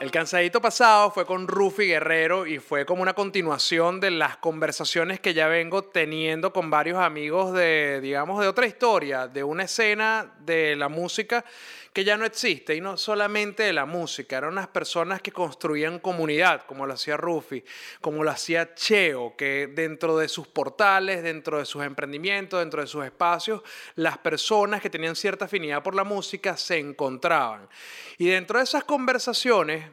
El 0.00 0.12
cansadito 0.12 0.60
pasado 0.60 1.10
fue 1.10 1.26
con 1.26 1.48
Rufi 1.48 1.86
Guerrero 1.86 2.46
y 2.46 2.60
fue 2.60 2.86
como 2.86 3.02
una 3.02 3.14
continuación 3.14 3.98
de 3.98 4.12
las 4.12 4.36
conversaciones 4.36 5.18
que 5.18 5.34
ya 5.34 5.48
vengo 5.48 5.82
teniendo 5.82 6.52
con 6.52 6.70
varios 6.70 6.98
amigos 6.98 7.52
de, 7.52 8.00
digamos, 8.00 8.40
de 8.40 8.46
otra 8.46 8.68
historia, 8.68 9.26
de 9.26 9.42
una 9.42 9.64
escena 9.64 10.34
de 10.38 10.76
la 10.76 10.88
música 10.88 11.44
que 11.92 12.04
ya 12.04 12.16
no 12.16 12.24
existe 12.24 12.74
y 12.74 12.80
no 12.80 12.96
solamente 12.96 13.62
de 13.62 13.72
la 13.72 13.86
música, 13.86 14.38
eran 14.38 14.52
unas 14.52 14.68
personas 14.68 15.22
que 15.22 15.32
construían 15.32 15.98
comunidad, 15.98 16.66
como 16.66 16.86
lo 16.86 16.94
hacía 16.94 17.16
Rufi, 17.16 17.64
como 18.00 18.22
lo 18.22 18.30
hacía 18.30 18.74
Cheo, 18.74 19.34
que 19.36 19.68
dentro 19.74 20.16
de 20.16 20.28
sus 20.28 20.46
portales, 20.46 21.22
dentro 21.22 21.58
de 21.58 21.64
sus 21.64 21.82
emprendimientos, 21.82 22.60
dentro 22.60 22.80
de 22.80 22.86
sus 22.86 23.04
espacios, 23.04 23.62
las 23.94 24.18
personas 24.18 24.80
que 24.80 24.90
tenían 24.90 25.16
cierta 25.16 25.46
afinidad 25.46 25.82
por 25.82 25.94
la 25.94 26.04
música 26.04 26.56
se 26.56 26.78
encontraban. 26.78 27.68
Y 28.18 28.28
dentro 28.28 28.58
de 28.58 28.64
esas 28.64 28.84
conversaciones, 28.84 29.84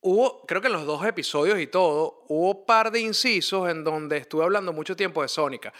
hubo, 0.00 0.46
creo 0.46 0.60
que 0.60 0.68
en 0.68 0.72
los 0.72 0.86
dos 0.86 1.04
episodios 1.04 1.58
y 1.58 1.66
todo, 1.66 2.24
hubo 2.28 2.64
par 2.64 2.90
de 2.90 3.00
incisos 3.00 3.68
en 3.68 3.84
donde 3.84 4.18
estuve 4.18 4.44
hablando 4.44 4.72
mucho 4.72 4.96
tiempo 4.96 5.22
de 5.22 5.28
Sónica. 5.28 5.72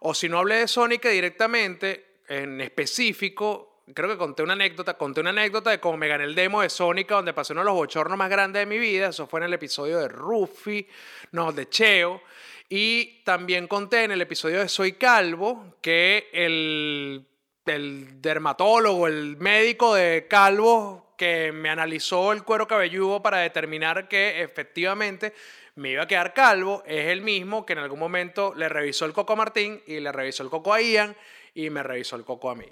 O 0.00 0.14
si 0.14 0.28
no 0.28 0.38
hablé 0.38 0.56
de 0.56 0.68
Sónica 0.68 1.08
directamente, 1.08 2.22
en 2.28 2.60
específico, 2.60 3.69
creo 3.94 4.08
que 4.08 4.16
conté 4.16 4.42
una 4.42 4.54
anécdota, 4.54 4.94
conté 4.94 5.20
una 5.20 5.30
anécdota 5.30 5.70
de 5.70 5.80
cómo 5.80 5.96
me 5.96 6.08
gané 6.08 6.24
el 6.24 6.34
demo 6.34 6.62
de 6.62 6.70
Sónica, 6.70 7.16
donde 7.16 7.32
pasé 7.32 7.52
uno 7.52 7.62
de 7.62 7.66
los 7.66 7.74
bochornos 7.74 8.16
más 8.16 8.30
grandes 8.30 8.60
de 8.60 8.66
mi 8.66 8.78
vida. 8.78 9.08
Eso 9.08 9.26
fue 9.26 9.40
en 9.40 9.46
el 9.46 9.54
episodio 9.54 9.98
de 9.98 10.08
Ruffy, 10.08 10.86
no, 11.32 11.52
de 11.52 11.68
Cheo. 11.68 12.22
Y 12.68 13.22
también 13.24 13.66
conté 13.66 14.04
en 14.04 14.12
el 14.12 14.20
episodio 14.20 14.60
de 14.60 14.68
Soy 14.68 14.92
Calvo 14.92 15.76
que 15.80 16.28
el, 16.32 17.26
el 17.66 18.20
dermatólogo, 18.20 19.06
el 19.06 19.36
médico 19.38 19.94
de 19.94 20.26
Calvo 20.28 21.10
que 21.16 21.52
me 21.52 21.68
analizó 21.68 22.32
el 22.32 22.44
cuero 22.44 22.66
cabelludo 22.66 23.20
para 23.20 23.38
determinar 23.38 24.08
que 24.08 24.40
efectivamente 24.40 25.34
me 25.74 25.90
iba 25.90 26.04
a 26.04 26.06
quedar 26.06 26.32
calvo, 26.32 26.82
es 26.86 27.08
el 27.08 27.20
mismo 27.20 27.66
que 27.66 27.74
en 27.74 27.80
algún 27.80 27.98
momento 27.98 28.54
le 28.56 28.70
revisó 28.70 29.04
el 29.04 29.12
coco 29.12 29.34
a 29.34 29.36
Martín 29.36 29.82
y 29.86 30.00
le 30.00 30.12
revisó 30.12 30.42
el 30.42 30.48
coco 30.48 30.72
a 30.72 30.80
Ian 30.80 31.14
y 31.54 31.68
me 31.68 31.82
revisó 31.82 32.16
el 32.16 32.24
coco 32.24 32.50
a 32.50 32.54
mí. 32.54 32.66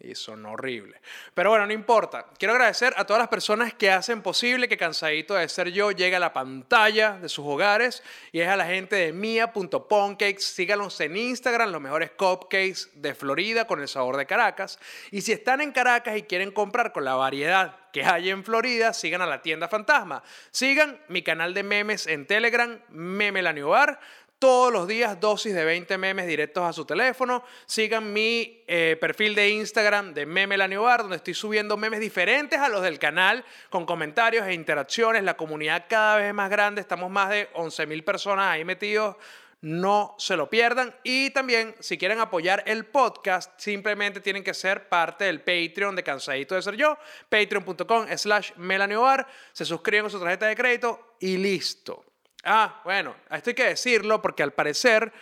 Y 0.00 0.14
son 0.16 0.44
horribles. 0.44 1.00
Pero 1.34 1.50
bueno, 1.50 1.66
no 1.66 1.72
importa. 1.72 2.26
Quiero 2.36 2.52
agradecer 2.52 2.92
a 2.96 3.06
todas 3.06 3.20
las 3.20 3.28
personas 3.28 3.74
que 3.74 3.90
hacen 3.90 4.22
posible 4.22 4.68
que 4.68 4.76
Cansadito 4.76 5.34
de 5.34 5.48
Ser 5.48 5.70
Yo 5.70 5.92
llegue 5.92 6.16
a 6.16 6.20
la 6.20 6.32
pantalla 6.32 7.12
de 7.12 7.28
sus 7.28 7.46
hogares. 7.46 8.02
Y 8.32 8.40
es 8.40 8.48
a 8.48 8.56
la 8.56 8.66
gente 8.66 8.96
de 8.96 9.12
mia.poncakes. 9.12 10.42
Síganos 10.42 11.00
en 11.00 11.16
Instagram, 11.16 11.70
los 11.70 11.80
mejores 11.80 12.10
cupcakes 12.10 12.90
de 12.94 13.14
Florida 13.14 13.66
con 13.66 13.80
el 13.80 13.88
sabor 13.88 14.16
de 14.16 14.26
Caracas. 14.26 14.78
Y 15.10 15.20
si 15.20 15.32
están 15.32 15.60
en 15.60 15.72
Caracas 15.72 16.16
y 16.16 16.22
quieren 16.24 16.50
comprar 16.50 16.92
con 16.92 17.04
la 17.04 17.14
variedad 17.14 17.76
que 17.92 18.02
hay 18.04 18.30
en 18.30 18.42
Florida, 18.42 18.92
sigan 18.92 19.22
a 19.22 19.26
la 19.26 19.40
tienda 19.40 19.68
Fantasma. 19.68 20.24
Sigan 20.50 21.00
mi 21.06 21.22
canal 21.22 21.54
de 21.54 21.62
memes 21.62 22.08
en 22.08 22.26
Telegram, 22.26 22.80
Meme 22.88 23.40
La 23.40 23.52
Bar 23.52 24.00
todos 24.44 24.70
los 24.70 24.86
días 24.86 25.18
dosis 25.18 25.54
de 25.54 25.64
20 25.64 25.96
memes 25.96 26.26
directos 26.26 26.62
a 26.62 26.74
su 26.74 26.84
teléfono. 26.84 27.42
Sigan 27.64 28.12
mi 28.12 28.62
eh, 28.66 28.94
perfil 29.00 29.34
de 29.34 29.48
Instagram 29.48 30.12
de 30.12 30.26
Meme 30.26 30.58
La 30.58 30.68
Bar, 30.68 31.00
donde 31.00 31.16
estoy 31.16 31.32
subiendo 31.32 31.78
memes 31.78 31.98
diferentes 31.98 32.58
a 32.58 32.68
los 32.68 32.82
del 32.82 32.98
canal, 32.98 33.42
con 33.70 33.86
comentarios 33.86 34.46
e 34.46 34.52
interacciones. 34.52 35.22
La 35.22 35.38
comunidad 35.38 35.86
cada 35.88 36.16
vez 36.16 36.26
es 36.26 36.34
más 36.34 36.50
grande, 36.50 36.82
estamos 36.82 37.10
más 37.10 37.30
de 37.30 37.50
11.000 37.54 38.04
personas 38.04 38.48
ahí 38.50 38.66
metidos. 38.66 39.16
No 39.62 40.14
se 40.18 40.36
lo 40.36 40.50
pierdan. 40.50 40.94
Y 41.04 41.30
también, 41.30 41.74
si 41.80 41.96
quieren 41.96 42.20
apoyar 42.20 42.64
el 42.66 42.84
podcast, 42.84 43.58
simplemente 43.58 44.20
tienen 44.20 44.44
que 44.44 44.52
ser 44.52 44.90
parte 44.90 45.24
del 45.24 45.40
Patreon 45.40 45.96
de 45.96 46.02
Cansadito 46.02 46.54
de 46.54 46.60
Ser 46.60 46.76
Yo, 46.76 46.98
patreon.com 47.30 48.08
slash 48.14 48.52
Bar. 48.58 49.26
Se 49.54 49.64
suscriben 49.64 50.04
a 50.04 50.10
su 50.10 50.20
tarjeta 50.20 50.44
de 50.44 50.54
crédito 50.54 51.16
y 51.18 51.38
listo. 51.38 52.04
Ah, 52.44 52.80
bueno, 52.84 53.16
esto 53.30 53.50
hay 53.50 53.54
que 53.54 53.64
decirlo 53.64 54.20
porque 54.20 54.42
al 54.42 54.52
parecer, 54.52 55.12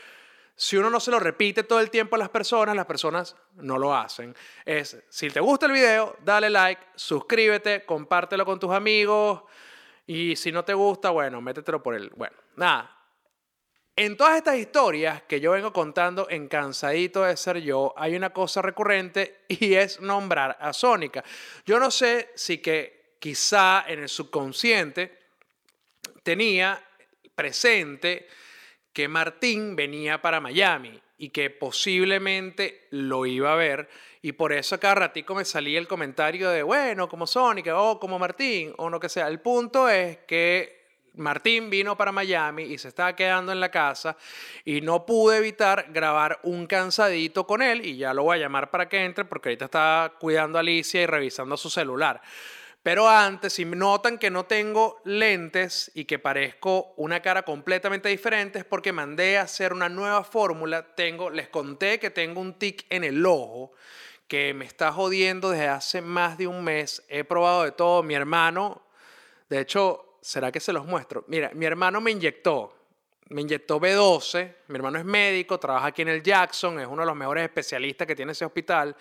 si 0.54 0.76
uno 0.76 0.90
no 0.90 1.00
se 1.00 1.10
lo 1.10 1.18
repite 1.18 1.62
todo 1.62 1.80
el 1.80 1.90
tiempo 1.90 2.16
a 2.16 2.18
las 2.18 2.28
personas, 2.28 2.74
las 2.74 2.86
personas 2.86 3.36
no 3.54 3.78
lo 3.78 3.94
hacen. 3.94 4.34
Es, 4.64 5.02
si 5.08 5.30
te 5.30 5.40
gusta 5.40 5.66
el 5.66 5.72
video, 5.72 6.16
dale 6.24 6.50
like, 6.50 6.82
suscríbete, 6.94 7.84
compártelo 7.84 8.44
con 8.44 8.58
tus 8.58 8.72
amigos 8.72 9.42
y 10.06 10.36
si 10.36 10.52
no 10.52 10.64
te 10.64 10.74
gusta, 10.74 11.10
bueno, 11.10 11.40
métetelo 11.40 11.82
por 11.82 11.94
el... 11.94 12.10
Bueno, 12.10 12.36
nada. 12.56 12.98
En 13.94 14.16
todas 14.16 14.36
estas 14.36 14.56
historias 14.56 15.22
que 15.24 15.38
yo 15.38 15.52
vengo 15.52 15.70
contando 15.72 16.26
en 16.30 16.48
Cansadito 16.48 17.24
de 17.24 17.36
Ser 17.36 17.58
Yo, 17.58 17.92
hay 17.96 18.16
una 18.16 18.30
cosa 18.30 18.62
recurrente 18.62 19.44
y 19.48 19.74
es 19.74 20.00
nombrar 20.00 20.56
a 20.60 20.72
Sónica. 20.72 21.22
Yo 21.66 21.78
no 21.78 21.90
sé 21.90 22.30
si 22.34 22.58
que 22.58 23.16
quizá 23.20 23.84
en 23.86 24.00
el 24.00 24.08
subconsciente 24.08 25.18
tenía 26.22 26.82
presente 27.34 28.28
que 28.92 29.08
Martín 29.08 29.74
venía 29.74 30.20
para 30.20 30.40
Miami 30.40 31.00
y 31.18 31.30
que 31.30 31.50
posiblemente 31.50 32.88
lo 32.90 33.26
iba 33.26 33.52
a 33.52 33.56
ver. 33.56 33.88
Y 34.22 34.32
por 34.32 34.52
eso 34.52 34.78
cada 34.78 34.96
ratico 34.96 35.34
me 35.34 35.44
salía 35.44 35.78
el 35.78 35.88
comentario 35.88 36.50
de, 36.50 36.62
bueno, 36.62 37.08
como 37.08 37.26
Sónica, 37.26 37.78
o 37.80 37.98
como 37.98 38.18
Martín, 38.18 38.74
o 38.76 38.90
no 38.90 39.00
que 39.00 39.08
sea. 39.08 39.28
El 39.28 39.40
punto 39.40 39.88
es 39.88 40.18
que 40.26 40.82
Martín 41.14 41.68
vino 41.68 41.96
para 41.96 42.10
Miami 42.10 42.64
y 42.64 42.78
se 42.78 42.88
estaba 42.88 43.14
quedando 43.14 43.52
en 43.52 43.60
la 43.60 43.70
casa 43.70 44.16
y 44.64 44.80
no 44.80 45.04
pude 45.04 45.38
evitar 45.38 45.86
grabar 45.90 46.40
un 46.42 46.66
cansadito 46.66 47.46
con 47.46 47.60
él 47.62 47.84
y 47.84 47.98
ya 47.98 48.14
lo 48.14 48.24
voy 48.24 48.38
a 48.38 48.40
llamar 48.40 48.70
para 48.70 48.88
que 48.88 49.04
entre 49.04 49.24
porque 49.24 49.50
ahorita 49.50 49.66
está 49.66 50.14
cuidando 50.18 50.58
a 50.58 50.60
Alicia 50.60 51.02
y 51.02 51.06
revisando 51.06 51.56
su 51.56 51.68
celular. 51.68 52.22
Pero 52.82 53.08
antes, 53.08 53.52
si 53.52 53.64
notan 53.64 54.18
que 54.18 54.28
no 54.28 54.44
tengo 54.44 55.00
lentes 55.04 55.92
y 55.94 56.04
que 56.04 56.18
parezco 56.18 56.94
una 56.96 57.22
cara 57.22 57.44
completamente 57.44 58.08
diferente, 58.08 58.58
es 58.58 58.64
porque 58.64 58.92
mandé 58.92 59.38
a 59.38 59.42
hacer 59.42 59.72
una 59.72 59.88
nueva 59.88 60.24
fórmula. 60.24 60.94
Tengo, 60.96 61.30
les 61.30 61.48
conté 61.48 62.00
que 62.00 62.10
tengo 62.10 62.40
un 62.40 62.58
tic 62.58 62.84
en 62.90 63.04
el 63.04 63.24
ojo 63.24 63.72
que 64.26 64.52
me 64.52 64.64
está 64.64 64.92
jodiendo 64.92 65.50
desde 65.50 65.68
hace 65.68 66.00
más 66.00 66.36
de 66.36 66.48
un 66.48 66.64
mes. 66.64 67.04
He 67.08 67.22
probado 67.22 67.62
de 67.62 67.70
todo. 67.70 68.02
Mi 68.02 68.14
hermano, 68.14 68.82
de 69.48 69.60
hecho, 69.60 70.16
¿será 70.20 70.50
que 70.50 70.58
se 70.58 70.72
los 70.72 70.84
muestro? 70.84 71.24
Mira, 71.28 71.52
mi 71.54 71.66
hermano 71.66 72.00
me 72.00 72.10
inyectó. 72.10 72.74
Me 73.28 73.42
inyectó 73.42 73.80
B12. 73.80 74.54
Mi 74.66 74.74
hermano 74.74 74.98
es 74.98 75.04
médico, 75.04 75.60
trabaja 75.60 75.86
aquí 75.86 76.02
en 76.02 76.08
el 76.08 76.22
Jackson, 76.22 76.80
es 76.80 76.86
uno 76.88 77.02
de 77.02 77.06
los 77.06 77.16
mejores 77.16 77.44
especialistas 77.44 78.08
que 78.08 78.16
tiene 78.16 78.32
ese 78.32 78.44
hospital 78.44 78.96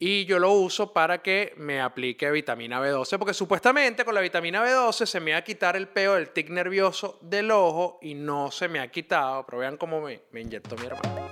y 0.00 0.26
yo 0.26 0.38
lo 0.38 0.52
uso 0.52 0.92
para 0.92 1.18
que 1.22 1.54
me 1.56 1.80
aplique 1.80 2.30
vitamina 2.30 2.80
B12, 2.80 3.18
porque 3.18 3.34
supuestamente 3.34 4.04
con 4.04 4.14
la 4.14 4.20
vitamina 4.20 4.64
B12 4.64 5.06
se 5.06 5.20
me 5.20 5.32
va 5.32 5.38
a 5.38 5.42
quitar 5.42 5.74
el 5.76 5.88
peo 5.88 6.14
del 6.14 6.30
tic 6.30 6.50
nervioso 6.50 7.18
del 7.20 7.50
ojo 7.50 7.98
y 8.00 8.14
no 8.14 8.50
se 8.52 8.68
me 8.68 8.78
ha 8.78 8.88
quitado, 8.88 9.44
pero 9.44 9.58
vean 9.58 9.76
cómo 9.76 10.00
me, 10.00 10.22
me 10.30 10.42
inyectó 10.42 10.76
mi 10.76 10.86
hermano. 10.86 11.28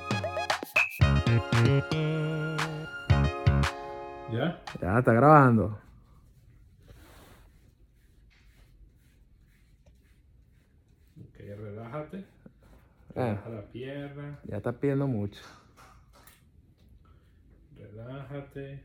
¿Ya? 4.32 4.60
Ya, 4.82 4.98
está 4.98 5.12
grabando. 5.12 5.78
Ok, 11.20 11.38
relájate. 11.38 12.24
Ah. 13.14 13.38
Relaja 13.44 13.48
la 13.48 13.62
pierna. 13.62 14.40
Ya 14.44 14.56
está 14.56 14.72
pidiendo 14.72 15.06
mucho. 15.06 15.40
Relájate. 18.28 18.84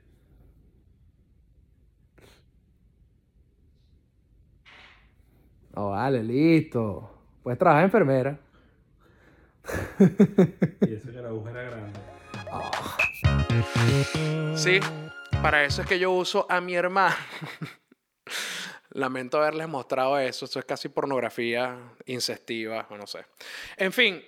Oh, 5.74 5.92
vale, 5.92 6.24
listo. 6.24 7.10
Puedes 7.44 7.58
trabajar 7.58 7.82
de 7.82 7.86
enfermera. 7.86 8.40
Y 10.82 10.94
eso 10.96 11.12
que 11.12 11.22
la 11.22 11.30
aguja 11.30 11.52
era 11.52 11.64
grande. 11.64 12.00
Sí, 14.56 14.80
para 15.42 15.64
eso 15.64 15.82
es 15.82 15.88
que 15.88 16.00
yo 16.00 16.12
uso 16.12 16.46
a 16.50 16.60
mi 16.62 16.76
hermano. 16.76 17.16
Lamento 18.90 19.38
haberles 19.38 19.70
mostrado 19.70 20.20
eso. 20.20 20.46
Eso 20.46 20.60
es 20.60 20.66
casi 20.66 20.90
pornografía 20.90 21.78
incestiva, 22.06 22.88
o 22.90 22.98
no 22.98 23.08
sé. 23.08 23.26
En 23.78 23.94
fin, 23.94 24.22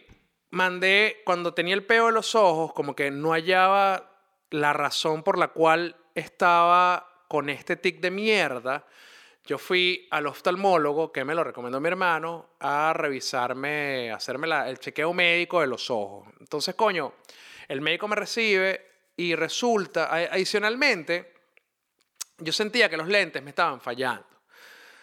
mandé, 0.51 1.18
cuando 1.25 1.54
tenía 1.54 1.74
el 1.74 1.86
peo 1.86 2.07
en 2.10 2.15
los 2.15 2.36
ojos, 2.36 2.71
como 2.74 2.95
que 2.95 3.12
no 3.12 3.31
hallaba 3.31 4.12
la 4.53 4.71
razón 4.71 5.23
por 5.23 5.39
la 5.39 5.47
cual 5.47 5.95
estaba 6.13 7.23
con 7.27 7.50
este 7.50 7.75
tic 7.75 8.00
de 8.00 8.11
mierda, 8.11 8.85
yo 9.45 9.57
fui 9.57 10.07
al 10.11 10.27
oftalmólogo, 10.27 11.11
que 11.11 11.25
me 11.25 11.33
lo 11.33 11.44
recomendó 11.44 11.79
mi 11.79 11.88
hermano, 11.88 12.51
a 12.59 12.94
revisarme, 12.94 14.11
a 14.11 14.17
hacerme 14.17 14.45
la- 14.45 14.69
el 14.69 14.77
chequeo 14.77 15.11
médico 15.11 15.59
de 15.59 15.65
los 15.67 15.89
ojos. 15.89 16.27
Entonces, 16.39 16.75
coño, 16.75 17.13
el 17.67 17.81
médico 17.81 18.07
me 18.07 18.15
recibe 18.15 18.91
y 19.17 19.33
resulta, 19.33 20.13
adicionalmente, 20.13 21.33
yo 22.38 22.53
sentía 22.53 22.89
que 22.89 22.97
los 22.97 23.07
lentes 23.07 23.41
me 23.41 23.50
estaban 23.50 23.81
fallando. 23.81 24.27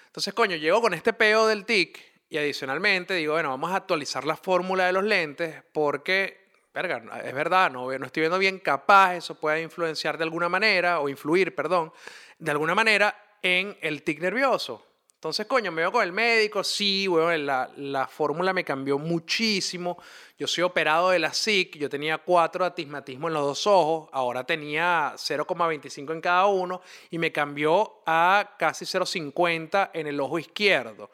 Entonces, 0.07 0.33
coño, 0.33 0.55
llego 0.57 0.81
con 0.81 0.95
este 0.95 1.13
peo 1.13 1.49
del 1.49 1.65
TIC 1.65 1.99
y 2.29 2.39
adicionalmente 2.39 3.15
digo, 3.15 3.33
bueno, 3.33 3.49
vamos 3.49 3.73
a 3.73 3.77
actualizar 3.77 4.25
la 4.25 4.37
fórmula 4.37 4.87
de 4.87 4.93
los 4.93 5.03
lentes 5.03 5.63
porque, 5.73 6.40
es 6.73 7.35
verdad, 7.35 7.71
no, 7.71 7.91
no 7.99 8.07
estoy 8.07 8.21
viendo 8.21 8.39
bien, 8.39 8.59
capaz 8.59 9.17
eso 9.17 9.35
puede 9.35 9.63
influenciar 9.63 10.17
de 10.17 10.25
alguna 10.25 10.49
manera, 10.49 11.01
o 11.01 11.09
influir, 11.09 11.55
perdón, 11.55 11.93
de 12.39 12.51
alguna 12.51 12.75
manera 12.75 13.37
en 13.43 13.77
el 13.81 14.03
tic 14.03 14.21
nervioso. 14.21 14.87
Entonces, 15.21 15.47
coño, 15.47 15.71
me 15.71 15.83
veo 15.83 15.93
con 15.93 16.03
el 16.03 16.13
médico, 16.13 16.65
sí, 16.65 17.07
weón, 17.07 17.45
la, 17.45 17.71
la 17.77 18.07
fórmula 18.07 18.55
me 18.55 18.65
cambió 18.65 18.99
muchísimo. 18.99 19.99
Yo 20.39 20.47
soy 20.47 20.65
operado 20.65 21.11
de 21.11 21.19
la 21.19 21.35
SIC, 21.35 21.77
yo 21.77 21.91
tenía 21.91 22.17
cuatro 22.17 22.65
atismatismos 22.65 23.29
en 23.29 23.35
los 23.35 23.45
dos 23.45 23.67
ojos, 23.67 24.09
ahora 24.13 24.45
tenía 24.45 25.13
0,25 25.17 26.13
en 26.13 26.21
cada 26.23 26.47
uno 26.47 26.81
y 27.11 27.19
me 27.19 27.33
cambió 27.33 28.01
a 28.07 28.55
casi 28.59 28.87
0,50 28.87 29.91
en 29.93 30.07
el 30.07 30.19
ojo 30.21 30.39
izquierdo. 30.39 31.11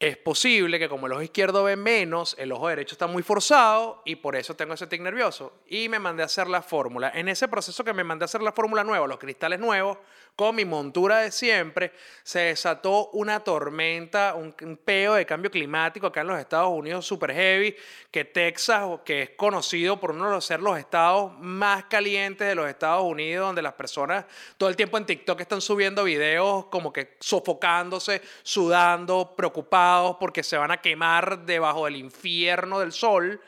Es 0.00 0.16
posible 0.16 0.78
que 0.78 0.88
como 0.88 1.08
el 1.08 1.12
ojo 1.12 1.20
izquierdo 1.20 1.62
ve 1.62 1.76
menos, 1.76 2.34
el 2.38 2.52
ojo 2.52 2.68
derecho 2.68 2.94
está 2.94 3.06
muy 3.06 3.22
forzado 3.22 4.00
y 4.06 4.16
por 4.16 4.34
eso 4.34 4.56
tengo 4.56 4.72
ese 4.72 4.86
tic 4.86 5.02
nervioso. 5.02 5.52
Y 5.66 5.90
me 5.90 5.98
mandé 5.98 6.22
a 6.22 6.26
hacer 6.26 6.48
la 6.48 6.62
fórmula. 6.62 7.12
En 7.14 7.28
ese 7.28 7.48
proceso 7.48 7.84
que 7.84 7.92
me 7.92 8.02
mandé 8.02 8.24
a 8.24 8.24
hacer 8.24 8.40
la 8.40 8.52
fórmula 8.52 8.82
nueva, 8.82 9.06
los 9.06 9.18
cristales 9.18 9.60
nuevos, 9.60 9.98
con 10.36 10.54
mi 10.54 10.64
montura 10.64 11.18
de 11.18 11.30
siempre, 11.30 11.92
se 12.22 12.40
desató 12.40 13.10
una 13.10 13.40
tormenta, 13.40 14.34
un, 14.34 14.52
peo 14.84 15.14
de 15.14 15.26
cambio 15.26 15.50
climático 15.50 16.06
acá 16.06 16.22
en 16.22 16.28
los 16.28 16.38
Estados 16.38 16.70
Unidos 16.70 17.06
super 17.06 17.32
heavy, 17.32 17.76
que 18.10 18.24
Texas, 18.24 19.00
que 19.04 19.22
es 19.22 19.30
conocido 19.30 20.00
por 20.00 20.12
uno 20.12 20.34
de 20.34 20.40
ser 20.40 20.60
los 20.60 20.78
estados 20.78 21.32
más 21.38 21.84
calientes 21.84 22.48
de 22.48 22.54
los 22.54 22.68
Estados 22.68 23.04
Unidos, 23.04 23.46
donde 23.46 23.62
las 23.62 23.74
personas 23.74 24.24
todo 24.56 24.68
el 24.68 24.76
tiempo 24.76 24.96
en 24.98 25.06
TikTok 25.06 25.40
están 25.40 25.60
subiendo 25.60 26.04
videos 26.04 26.66
como 26.66 26.92
que 26.92 27.16
sofocándose, 27.20 28.22
sudando, 28.42 29.34
preocupados 29.36 30.16
porque 30.18 30.42
se 30.42 30.56
van 30.56 30.70
a 30.70 30.80
quemar 30.80 31.44
debajo 31.44 31.84
del 31.84 31.96
infierno 31.96 32.80
del 32.80 32.92
sol, 32.92 33.40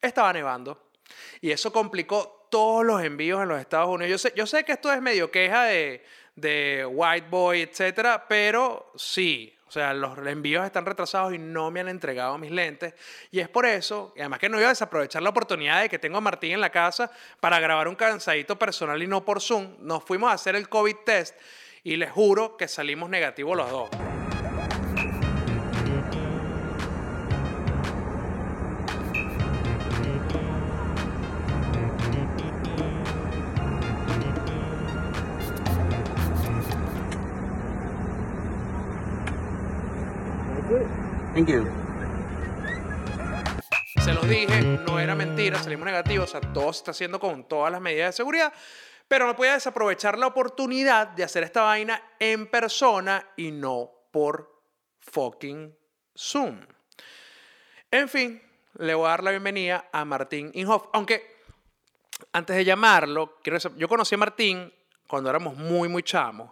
estaba 0.00 0.32
nevando. 0.32 0.86
Y 1.40 1.50
eso 1.50 1.72
complicó 1.72 2.48
todos 2.50 2.84
los 2.84 3.02
envíos 3.02 3.42
en 3.42 3.48
los 3.48 3.60
Estados 3.60 3.88
Unidos. 3.88 4.10
Yo 4.10 4.18
sé, 4.18 4.32
yo 4.36 4.46
sé 4.46 4.64
que 4.64 4.72
esto 4.72 4.92
es 4.92 5.00
medio 5.02 5.30
queja 5.30 5.64
de, 5.64 6.04
de 6.36 6.86
White 6.86 7.26
Boy, 7.28 7.62
etcétera, 7.62 8.26
pero 8.28 8.92
sí. 8.94 9.52
O 9.68 9.72
sea, 9.72 9.92
los 9.92 10.16
envíos 10.18 10.64
están 10.64 10.86
retrasados 10.86 11.34
y 11.34 11.38
no 11.38 11.72
me 11.72 11.80
han 11.80 11.88
entregado 11.88 12.38
mis 12.38 12.52
lentes. 12.52 12.94
Y 13.32 13.40
es 13.40 13.48
por 13.48 13.66
eso, 13.66 14.14
además 14.16 14.38
que 14.38 14.48
no 14.48 14.58
iba 14.58 14.68
a 14.68 14.70
desaprovechar 14.70 15.22
la 15.22 15.30
oportunidad 15.30 15.82
de 15.82 15.88
que 15.88 15.98
tengo 15.98 16.18
a 16.18 16.20
Martín 16.20 16.52
en 16.52 16.60
la 16.60 16.70
casa 16.70 17.10
para 17.40 17.58
grabar 17.58 17.88
un 17.88 17.96
cansadito 17.96 18.56
personal 18.56 19.02
y 19.02 19.08
no 19.08 19.24
por 19.24 19.40
Zoom. 19.40 19.74
Nos 19.80 20.04
fuimos 20.04 20.30
a 20.30 20.34
hacer 20.34 20.54
el 20.54 20.68
COVID 20.68 20.96
test 21.04 21.34
y 21.82 21.96
les 21.96 22.12
juro 22.12 22.56
que 22.56 22.68
salimos 22.68 23.10
negativos 23.10 23.56
los 23.56 23.70
dos. 23.70 24.15
Thank 41.36 41.50
you. 41.50 41.66
Se 44.02 44.14
los 44.14 44.26
dije, 44.26 44.62
no 44.62 44.98
era 44.98 45.14
mentira, 45.14 45.62
salimos 45.62 45.84
negativos, 45.84 46.34
o 46.34 46.40
sea, 46.40 46.52
todo 46.54 46.72
se 46.72 46.78
está 46.78 46.92
haciendo 46.92 47.20
con 47.20 47.46
todas 47.46 47.70
las 47.70 47.78
medidas 47.82 48.14
de 48.14 48.16
seguridad, 48.16 48.54
pero 49.06 49.26
no 49.26 49.36
podía 49.36 49.52
desaprovechar 49.52 50.16
la 50.16 50.28
oportunidad 50.28 51.08
de 51.08 51.24
hacer 51.24 51.42
esta 51.42 51.60
vaina 51.60 52.02
en 52.18 52.46
persona 52.46 53.32
y 53.36 53.50
no 53.50 53.90
por 54.10 54.62
fucking 55.00 55.76
Zoom. 56.16 56.58
En 57.90 58.08
fin, 58.08 58.42
le 58.78 58.94
voy 58.94 59.04
a 59.04 59.10
dar 59.10 59.22
la 59.22 59.32
bienvenida 59.32 59.90
a 59.92 60.06
Martín 60.06 60.50
Inhoff, 60.54 60.86
aunque 60.94 61.36
antes 62.32 62.56
de 62.56 62.64
llamarlo, 62.64 63.36
quiero 63.42 63.58
decir, 63.58 63.72
yo 63.76 63.88
conocí 63.88 64.14
a 64.14 64.18
Martín 64.18 64.72
cuando 65.06 65.28
éramos 65.28 65.54
muy, 65.54 65.86
muy 65.86 66.02
chamos. 66.02 66.50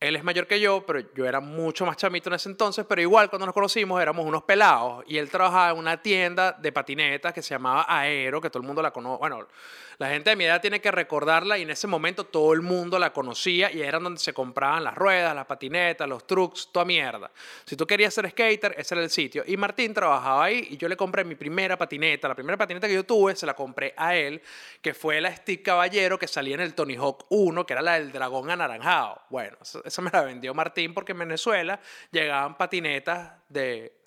Él 0.00 0.14
es 0.14 0.22
mayor 0.22 0.46
que 0.46 0.60
yo, 0.60 0.86
pero 0.86 1.00
yo 1.12 1.26
era 1.26 1.40
mucho 1.40 1.84
más 1.84 1.96
chamito 1.96 2.30
en 2.30 2.34
ese 2.34 2.48
entonces, 2.48 2.86
pero 2.88 3.02
igual 3.02 3.28
cuando 3.28 3.46
nos 3.46 3.52
conocimos 3.52 4.00
éramos 4.00 4.24
unos 4.24 4.44
pelados 4.44 5.04
y 5.08 5.18
él 5.18 5.28
trabajaba 5.28 5.70
en 5.70 5.78
una 5.78 6.00
tienda 6.00 6.52
de 6.52 6.70
patinetas 6.70 7.32
que 7.32 7.42
se 7.42 7.54
llamaba 7.54 7.84
Aero, 7.88 8.40
que 8.40 8.48
todo 8.48 8.60
el 8.60 8.66
mundo 8.66 8.80
la 8.80 8.92
conoce. 8.92 9.18
Bueno, 9.18 9.48
la 9.98 10.10
gente 10.10 10.30
de 10.30 10.36
mi 10.36 10.44
edad 10.44 10.60
tiene 10.60 10.80
que 10.80 10.92
recordarla 10.92 11.58
y 11.58 11.62
en 11.62 11.70
ese 11.70 11.88
momento 11.88 12.22
todo 12.22 12.52
el 12.52 12.62
mundo 12.62 13.00
la 13.00 13.12
conocía 13.12 13.72
y 13.72 13.82
eran 13.82 14.04
donde 14.04 14.20
se 14.20 14.32
compraban 14.32 14.84
las 14.84 14.94
ruedas, 14.94 15.34
las 15.34 15.46
patinetas, 15.46 16.08
los 16.08 16.24
trucks, 16.24 16.70
toda 16.70 16.84
mierda. 16.84 17.32
Si 17.64 17.74
tú 17.74 17.84
querías 17.84 18.14
ser 18.14 18.30
skater, 18.30 18.76
ese 18.78 18.94
era 18.94 19.02
el 19.02 19.10
sitio. 19.10 19.42
Y 19.44 19.56
Martín 19.56 19.92
trabajaba 19.92 20.44
ahí 20.44 20.68
y 20.70 20.76
yo 20.76 20.88
le 20.88 20.96
compré 20.96 21.24
mi 21.24 21.34
primera 21.34 21.76
patineta. 21.76 22.28
La 22.28 22.36
primera 22.36 22.56
patineta 22.56 22.86
que 22.86 22.94
yo 22.94 23.04
tuve 23.04 23.34
se 23.34 23.44
la 23.44 23.54
compré 23.54 23.92
a 23.96 24.14
él, 24.14 24.40
que 24.80 24.94
fue 24.94 25.20
la 25.20 25.34
Stick 25.34 25.64
Caballero 25.64 26.16
que 26.16 26.28
salía 26.28 26.54
en 26.54 26.60
el 26.60 26.74
Tony 26.74 26.94
Hawk 26.94 27.24
1, 27.30 27.66
que 27.66 27.72
era 27.72 27.82
la 27.82 27.94
del 27.94 28.12
dragón 28.12 28.50
anaranjado. 28.52 29.22
Bueno, 29.30 29.56
esa 29.84 30.02
me 30.02 30.10
la 30.12 30.22
vendió 30.22 30.54
Martín 30.54 30.94
porque 30.94 31.10
en 31.10 31.18
Venezuela 31.18 31.80
llegaban 32.12 32.56
patinetas 32.56 33.32
de, 33.48 33.97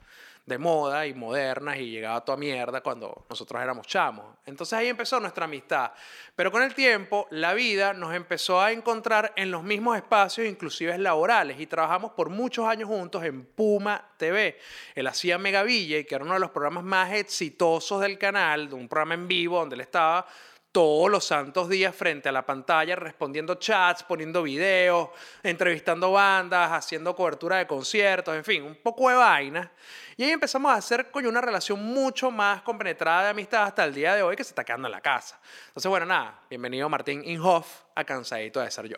de 0.52 0.58
moda 0.58 1.08
y 1.08 1.14
modernas 1.14 1.78
y 1.78 1.90
llegaba 1.90 2.22
toda 2.22 2.38
mierda 2.38 2.82
cuando 2.82 3.26
nosotros 3.30 3.62
éramos 3.62 3.88
chamos. 3.88 4.26
Entonces 4.46 4.74
ahí 4.78 4.88
empezó 4.88 5.20
nuestra 5.20 5.46
amistad. 5.46 5.92
Pero 6.36 6.52
con 6.52 6.62
el 6.62 6.76
tiempo, 6.76 7.28
la 7.32 7.54
vida 7.54 7.94
nos 7.94 8.14
empezó 8.14 8.62
a 8.62 8.72
encontrar 8.72 9.34
en 9.36 9.50
los 9.50 9.64
mismos 9.64 9.96
espacios, 9.96 10.48
inclusive 10.48 10.98
laborales, 10.98 11.60
y 11.60 11.68
trabajamos 11.68 12.12
por 12.12 12.30
muchos 12.30 12.68
años 12.68 12.90
juntos 12.90 13.24
en 13.24 13.46
Puma 13.46 14.10
TV. 14.18 14.60
Él 14.94 15.08
hacía 15.08 15.38
Megaville, 15.38 16.06
que 16.06 16.16
era 16.16 16.24
uno 16.24 16.36
de 16.36 16.40
los 16.40 16.52
programas 16.52 16.84
más 16.84 17.12
exitosos 17.14 18.02
del 18.02 18.18
canal, 18.18 18.70
de 18.70 18.76
un 18.76 18.88
programa 18.88 19.14
en 19.14 19.28
vivo 19.28 19.60
donde 19.60 19.76
él 19.76 19.82
estaba 19.82 20.26
todos 20.72 21.12
los 21.12 21.26
santos 21.26 21.68
días 21.68 21.94
frente 21.94 22.30
a 22.30 22.32
la 22.32 22.46
pantalla 22.46 22.96
respondiendo 22.96 23.56
chats, 23.56 24.04
poniendo 24.04 24.44
videos, 24.44 25.10
entrevistando 25.44 26.14
bandas, 26.14 26.72
haciendo 26.72 27.16
cobertura 27.16 27.58
de 27.58 27.68
conciertos, 27.68 28.36
en 28.36 28.44
fin, 28.44 28.64
un 28.64 28.76
poco 28.76 29.10
de 29.10 29.16
vaina. 29.16 29.72
Y 30.16 30.24
ahí 30.24 30.32
empezamos 30.32 30.72
a 30.72 30.76
hacer 30.76 31.12
coño, 31.12 31.30
una 31.30 31.42
relación 31.42 31.84
mucho 31.84 32.32
más 32.32 32.62
compenetrada 32.62 33.24
de 33.24 33.30
amistad 33.30 33.64
hasta 33.64 33.84
el 33.84 33.94
día 33.94 34.16
de 34.16 34.24
hoy 34.24 34.36
que 34.36 34.44
se 34.44 34.52
está 34.52 34.64
quedando 34.64 34.88
en 34.88 34.94
la 34.94 35.02
casa. 35.02 35.40
Entonces, 35.68 35.90
bueno, 35.90 36.06
nada, 36.06 36.40
bienvenido 36.50 36.88
Martín 36.88 37.22
Inhoff 37.26 37.82
a 37.96 38.04
Cansadito 38.04 38.62
de 38.62 38.72
Ser 38.72 38.88
Yo. 38.88 38.98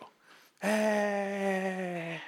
Eh, 0.61 2.21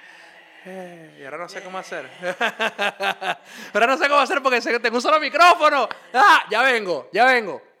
eh, 0.64 1.18
y 1.20 1.24
ahora 1.24 1.38
no 1.38 1.48
sé 1.48 1.62
cómo 1.62 1.78
hacer. 1.78 2.10
ahora 3.72 3.86
no 3.86 3.96
sé 3.96 4.08
cómo 4.08 4.20
hacer 4.20 4.42
porque 4.42 4.60
tengo 4.60 4.96
un 4.96 5.02
solo 5.02 5.20
micrófono. 5.20 5.88
Ah, 6.12 6.44
ya 6.50 6.62
vengo, 6.62 7.08
ya 7.12 7.24
vengo. 7.26 7.75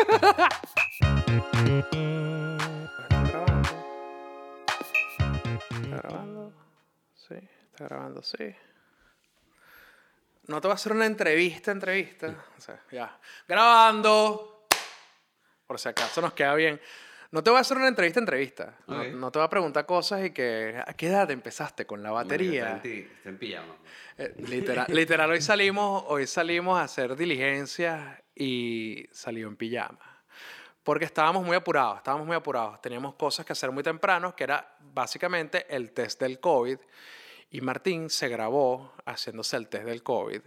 ¿Está 0.00 0.48
grabando? 3.08 3.70
¿Está 5.70 5.96
grabando? 5.96 6.52
Sí, 7.14 7.34
está 7.72 7.84
grabando, 7.84 8.22
sí. 8.22 8.54
No 10.46 10.60
te 10.60 10.66
voy 10.66 10.72
a 10.72 10.74
hacer 10.74 10.92
una 10.92 11.06
entrevista, 11.06 11.70
entrevista. 11.70 12.34
O 12.56 12.60
sea, 12.60 12.80
ya. 12.90 13.18
Grabando. 13.46 14.66
Por 15.66 15.78
si 15.78 15.88
acaso 15.88 16.20
nos 16.20 16.32
queda 16.32 16.54
bien. 16.54 16.80
No 17.32 17.44
te 17.44 17.50
voy 17.50 17.58
a 17.58 17.60
hacer 17.60 17.76
una 17.76 17.86
entrevista, 17.86 18.18
entrevista. 18.18 18.74
No, 18.88 19.30
te 19.30 19.38
voy 19.38 19.46
a 19.46 19.50
preguntar 19.50 19.86
cosas 19.86 20.24
y 20.24 20.30
que... 20.30 20.82
¿A 20.84 20.92
qué 20.94 21.06
edad 21.06 21.30
empezaste 21.30 21.86
con 21.86 22.02
la 22.02 22.10
batería? 22.10 22.76
Está 22.76 22.88
en, 22.88 22.98
está 22.98 23.28
en 23.28 23.38
pijama. 23.38 23.76
Eh, 24.18 24.34
literal, 24.48 24.86
literal, 24.88 25.30
hoy 25.30 25.40
salimos, 25.40 26.04
hoy 26.08 26.26
salimos 26.26 26.76
a 26.78 26.82
hacer 26.82 27.14
diligencias 27.14 28.20
y 28.34 29.06
salió 29.12 29.46
en 29.46 29.56
pijama. 29.56 30.24
Porque 30.82 31.04
estábamos 31.04 31.44
muy 31.44 31.54
apurados, 31.54 31.98
estábamos 31.98 32.26
muy 32.26 32.34
apurados. 32.34 32.82
Teníamos 32.82 33.14
cosas 33.14 33.46
que 33.46 33.52
hacer 33.52 33.70
muy 33.70 33.84
temprano, 33.84 34.34
que 34.34 34.42
era 34.42 34.76
básicamente 34.80 35.66
el 35.68 35.92
test 35.92 36.20
del 36.20 36.40
COVID. 36.40 36.78
Y 37.50 37.60
Martín 37.60 38.10
se 38.10 38.28
grabó 38.28 38.94
haciéndose 39.04 39.56
el 39.56 39.68
test 39.68 39.84
del 39.84 40.02
COVID. 40.02 40.40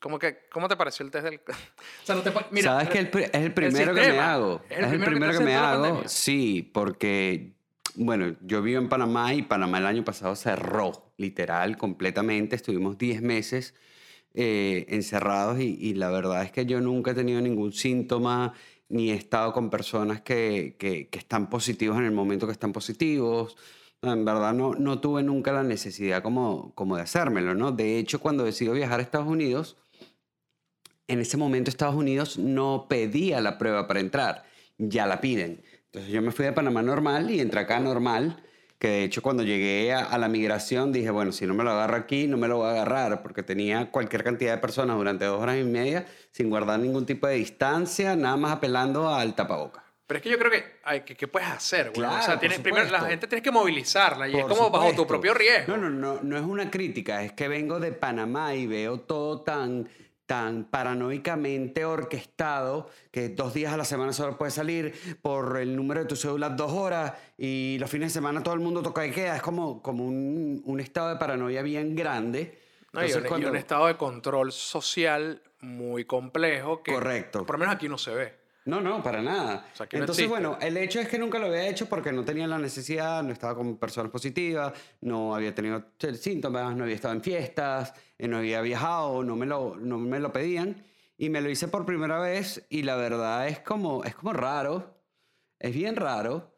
¿Cómo, 0.00 0.18
que, 0.18 0.38
¿Cómo 0.52 0.68
te 0.68 0.76
pareció 0.76 1.04
el 1.04 1.10
test 1.10 1.24
del? 1.24 1.40
O 2.02 2.06
sea, 2.06 2.14
no 2.14 2.22
te 2.22 2.32
mira, 2.50 2.72
¿Sabes 2.72 2.88
que 2.88 2.98
el 2.98 3.06
es 3.06 3.34
el 3.34 3.52
primero 3.52 3.94
que 3.94 4.00
me 4.00 4.04
sistema. 4.06 4.32
hago? 4.32 4.62
Es 4.68 4.78
el 4.78 4.84
Es 4.84 4.92
el 4.92 5.00
primero 5.00 5.32
que 5.32 5.38
que 5.38 5.44
me 5.44 5.54
hago. 5.54 6.02
Sí, 6.06 6.70
porque, 6.72 7.52
bueno, 7.96 8.36
yo 8.42 8.62
vivo 8.62 8.80
en 8.80 8.88
Panamá 8.88 9.34
y 9.34 9.42
Panamá 9.42 9.78
el 9.78 9.86
año 9.86 10.04
pasado 10.04 10.36
cerró, 10.36 11.12
literal, 11.16 11.76
completamente. 11.76 12.54
Estuvimos 12.56 12.96
10 12.96 13.22
meses 13.22 13.74
eh, 14.34 14.86
encerrados 14.88 15.58
y, 15.60 15.76
y 15.80 15.94
la 15.94 16.10
verdad 16.10 16.42
es 16.44 16.52
que 16.52 16.64
yo 16.64 16.80
nunca 16.80 17.10
he 17.10 17.14
tenido 17.14 17.40
ningún 17.40 17.72
síntoma 17.72 18.54
ni 18.88 19.10
he 19.10 19.14
estado 19.14 19.52
con 19.52 19.68
personas 19.68 20.20
que, 20.22 20.76
que, 20.78 21.08
que 21.08 21.18
están 21.18 21.50
positivos 21.50 21.98
en 21.98 22.04
el 22.04 22.12
momento 22.12 22.46
que 22.46 22.52
están 22.52 22.72
positivos. 22.72 23.56
No, 24.00 24.12
En 24.12 24.24
verdad 24.24 24.54
no, 24.54 24.74
no 24.74 25.00
tuve 25.00 25.22
nunca 25.24 25.52
la 25.52 25.64
necesidad 25.64 26.22
como, 26.22 26.72
como 26.74 26.96
de 26.96 27.02
hacérmelo, 27.02 27.54
¿no? 27.54 27.72
De 27.72 27.98
hecho, 27.98 28.20
cuando 28.20 28.44
decido 28.44 28.72
viajar 28.72 29.00
a 29.00 29.02
Estados 29.02 29.26
Unidos, 29.26 29.76
en 31.08 31.20
ese 31.20 31.36
momento 31.36 31.70
Estados 31.70 31.94
Unidos 31.94 32.38
no 32.38 32.86
pedía 32.88 33.40
la 33.40 33.58
prueba 33.58 33.86
para 33.88 34.00
entrar, 34.00 34.44
ya 34.78 35.06
la 35.06 35.20
piden. 35.20 35.62
Entonces 35.86 36.12
yo 36.12 36.22
me 36.22 36.30
fui 36.30 36.44
de 36.44 36.52
Panamá 36.52 36.82
normal 36.82 37.30
y 37.30 37.40
entré 37.40 37.60
acá 37.60 37.80
normal, 37.80 38.42
que 38.78 38.88
de 38.88 39.04
hecho 39.04 39.22
cuando 39.22 39.42
llegué 39.42 39.92
a, 39.92 40.04
a 40.04 40.18
la 40.18 40.28
migración 40.28 40.92
dije, 40.92 41.10
bueno, 41.10 41.32
si 41.32 41.46
no 41.46 41.54
me 41.54 41.64
lo 41.64 41.70
agarro 41.70 41.96
aquí, 41.96 42.28
no 42.28 42.36
me 42.36 42.46
lo 42.46 42.58
voy 42.58 42.68
a 42.68 42.72
agarrar, 42.72 43.22
porque 43.22 43.42
tenía 43.42 43.90
cualquier 43.90 44.22
cantidad 44.22 44.52
de 44.54 44.58
personas 44.58 44.96
durante 44.96 45.24
dos 45.24 45.40
horas 45.42 45.58
y 45.58 45.64
media 45.64 46.06
sin 46.30 46.50
guardar 46.50 46.78
ningún 46.78 47.04
tipo 47.06 47.26
de 47.26 47.34
distancia, 47.36 48.14
nada 48.14 48.36
más 48.36 48.52
apelando 48.52 49.08
al 49.08 49.34
tapaboca. 49.34 49.82
Pero 50.06 50.18
es 50.18 50.22
que 50.22 50.30
yo 50.30 50.38
creo 50.38 50.50
que, 50.50 50.64
ay, 50.84 51.02
¿qué, 51.02 51.14
qué 51.16 51.28
puedes 51.28 51.48
hacer, 51.48 51.90
güey? 51.90 52.00
o 52.00 52.08
Claro, 52.08 52.22
sea, 52.22 52.34
por 52.34 52.40
tienes, 52.40 52.60
primero, 52.60 52.90
la 52.90 53.00
gente 53.00 53.26
tienes 53.26 53.42
que 53.42 53.50
movilizarla 53.50 54.26
y 54.26 54.36
es 54.36 54.40
Por 54.42 54.56
como 54.56 54.70
bajo 54.70 54.92
tu 54.94 55.06
propio 55.06 55.34
riesgo. 55.34 55.76
No, 55.76 55.90
no, 55.90 55.90
no, 55.90 56.22
no 56.22 56.36
es 56.38 56.42
una 56.44 56.70
crítica, 56.70 57.22
es 57.24 57.32
que 57.32 57.46
vengo 57.48 57.78
de 57.78 57.92
Panamá 57.92 58.54
y 58.54 58.66
veo 58.66 59.00
todo 59.00 59.42
tan, 59.42 59.86
tan 60.28 60.64
paranoicamente 60.64 61.86
orquestado 61.86 62.90
que 63.10 63.30
dos 63.30 63.54
días 63.54 63.72
a 63.72 63.78
la 63.78 63.84
semana 63.86 64.12
solo 64.12 64.36
puedes 64.36 64.52
salir 64.52 64.92
por 65.22 65.56
el 65.58 65.74
número 65.74 66.00
de 66.00 66.06
tu 66.06 66.16
cédula 66.16 66.50
dos 66.50 66.70
horas 66.70 67.14
y 67.38 67.78
los 67.80 67.90
fines 67.90 68.08
de 68.12 68.18
semana 68.20 68.42
todo 68.42 68.52
el 68.52 68.60
mundo 68.60 68.82
toca 68.82 69.06
y 69.06 69.10
queda. 69.10 69.36
Es 69.36 69.42
como, 69.42 69.82
como 69.82 70.04
un, 70.04 70.60
un 70.66 70.80
estado 70.80 71.08
de 71.08 71.16
paranoia 71.16 71.62
bien 71.62 71.96
grande. 71.96 72.58
No, 72.92 73.00
y, 73.00 73.06
Entonces, 73.06 73.16
un, 73.22 73.24
y 73.24 73.28
cuando- 73.28 73.48
un 73.50 73.56
estado 73.56 73.86
de 73.86 73.96
control 73.96 74.52
social 74.52 75.40
muy 75.60 76.04
complejo 76.04 76.82
que 76.82 76.92
Correcto. 76.92 77.46
por 77.46 77.56
lo 77.56 77.60
menos 77.60 77.74
aquí 77.74 77.88
no 77.88 77.96
se 77.96 78.14
ve. 78.14 78.34
No, 78.66 78.82
no, 78.82 79.02
para 79.02 79.22
nada. 79.22 79.64
O 79.72 79.76
sea, 79.78 79.86
no 79.90 79.98
Entonces, 80.00 80.24
existe. 80.24 80.28
bueno, 80.28 80.58
el 80.60 80.76
hecho 80.76 81.00
es 81.00 81.08
que 81.08 81.18
nunca 81.18 81.38
lo 81.38 81.46
había 81.46 81.66
hecho 81.68 81.88
porque 81.88 82.12
no 82.12 82.22
tenía 82.22 82.46
la 82.46 82.58
necesidad, 82.58 83.22
no 83.22 83.32
estaba 83.32 83.54
con 83.54 83.78
personas 83.78 84.12
positivas, 84.12 84.74
no 85.00 85.34
había 85.34 85.54
tenido 85.54 85.82
síntomas, 86.20 86.76
no 86.76 86.84
había 86.84 86.94
estado 86.96 87.14
en 87.14 87.22
fiestas, 87.22 87.94
no 88.26 88.38
había 88.38 88.60
viajado, 88.62 89.22
no 89.22 89.36
me 89.36 89.46
lo, 89.46 89.76
no 89.76 89.98
me 89.98 90.18
lo 90.18 90.32
pedían. 90.32 90.84
Y 91.16 91.30
me 91.30 91.40
lo 91.40 91.50
hice 91.50 91.68
por 91.68 91.84
primera 91.84 92.18
vez 92.18 92.66
y 92.70 92.82
la 92.82 92.96
verdad 92.96 93.46
es 93.48 93.60
como, 93.60 94.02
es 94.04 94.14
como 94.14 94.32
raro, 94.32 94.94
es 95.58 95.74
bien 95.74 95.94
raro. 95.94 96.54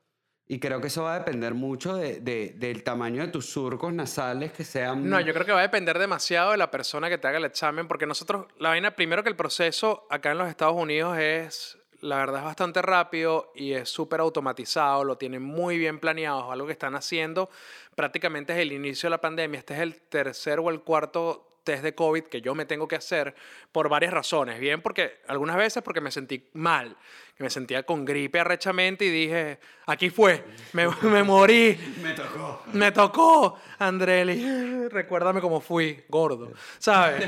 Y 0.47 0.59
creo 0.59 0.81
que 0.81 0.89
eso 0.89 1.05
va 1.05 1.15
a 1.15 1.19
depender 1.21 1.55
mucho 1.55 1.95
de, 1.97 2.21
de- 2.21 2.55
del 2.57 2.83
tamaño 2.83 3.23
de 3.23 3.29
tus 3.29 3.47
surcos 3.47 3.93
nasales 3.93 4.53
que 4.53 4.65
sean... 4.65 5.09
No, 5.09 5.21
yo 5.21 5.33
creo 5.33 5.47
que 5.47 5.53
va 5.53 5.61
a 5.61 5.63
depender 5.63 5.99
demasiado 5.99 6.51
de 6.51 6.57
la 6.57 6.71
persona 6.71 7.09
que 7.09 7.19
te 7.19 7.29
haga 7.29 7.39
el 7.39 7.45
examen, 7.45 7.87
porque 7.87 8.05
nosotros, 8.05 8.47
la 8.59 8.71
vaina, 8.71 8.91
primero 8.97 9.23
que 9.23 9.29
el 9.29 9.37
proceso 9.37 10.07
acá 10.11 10.33
en 10.33 10.39
los 10.39 10.49
Estados 10.49 10.75
Unidos 10.75 11.17
es, 11.19 11.79
la 12.01 12.17
verdad 12.17 12.41
es 12.41 12.45
bastante 12.47 12.83
rápido 12.83 13.53
y 13.55 13.73
es 13.75 13.89
súper 13.89 14.19
automatizado, 14.21 15.05
lo 15.05 15.17
tienen 15.17 15.43
muy 15.43 15.79
bien 15.79 16.01
planeado, 16.01 16.41
es 16.47 16.53
algo 16.53 16.67
que 16.67 16.73
están 16.73 16.97
haciendo 16.97 17.49
prácticamente 17.95 18.53
desde 18.53 18.63
el 18.63 18.73
inicio 18.73 19.07
de 19.07 19.11
la 19.13 19.21
pandemia. 19.21 19.59
Este 19.61 19.75
es 19.75 19.81
el 19.81 20.01
tercer 20.03 20.59
o 20.59 20.69
el 20.69 20.81
cuarto 20.81 21.47
test 21.65 21.83
de 21.83 21.95
COVID 21.95 22.25
que 22.25 22.41
yo 22.41 22.55
me 22.55 22.65
tengo 22.65 22.89
que 22.89 22.97
hacer 22.97 23.35
por 23.73 23.89
varias 23.89 24.13
razones. 24.13 24.59
Bien, 24.61 24.83
porque 24.83 25.21
algunas 25.29 25.57
veces 25.57 25.83
porque 25.83 26.01
me 26.01 26.11
sentí 26.11 26.49
mal, 26.55 26.97
que 27.37 27.45
me 27.45 27.51
sentía 27.51 27.83
con 27.85 28.05
gripe 28.05 28.41
arrechamente 28.41 29.05
y 29.05 29.11
dije, 29.11 29.59
aquí 29.87 30.11
fue, 30.11 30.45
me, 30.73 30.89
me 31.03 31.23
morí. 31.23 31.79
Me 32.03 32.13
tocó. 32.13 32.63
Me 32.73 32.93
tocó, 32.93 33.59
Andreli. 33.79 34.89
Recuérdame 34.89 35.41
cómo 35.41 35.61
fui, 35.61 36.05
gordo, 36.09 36.53
¿sabes? 36.79 37.27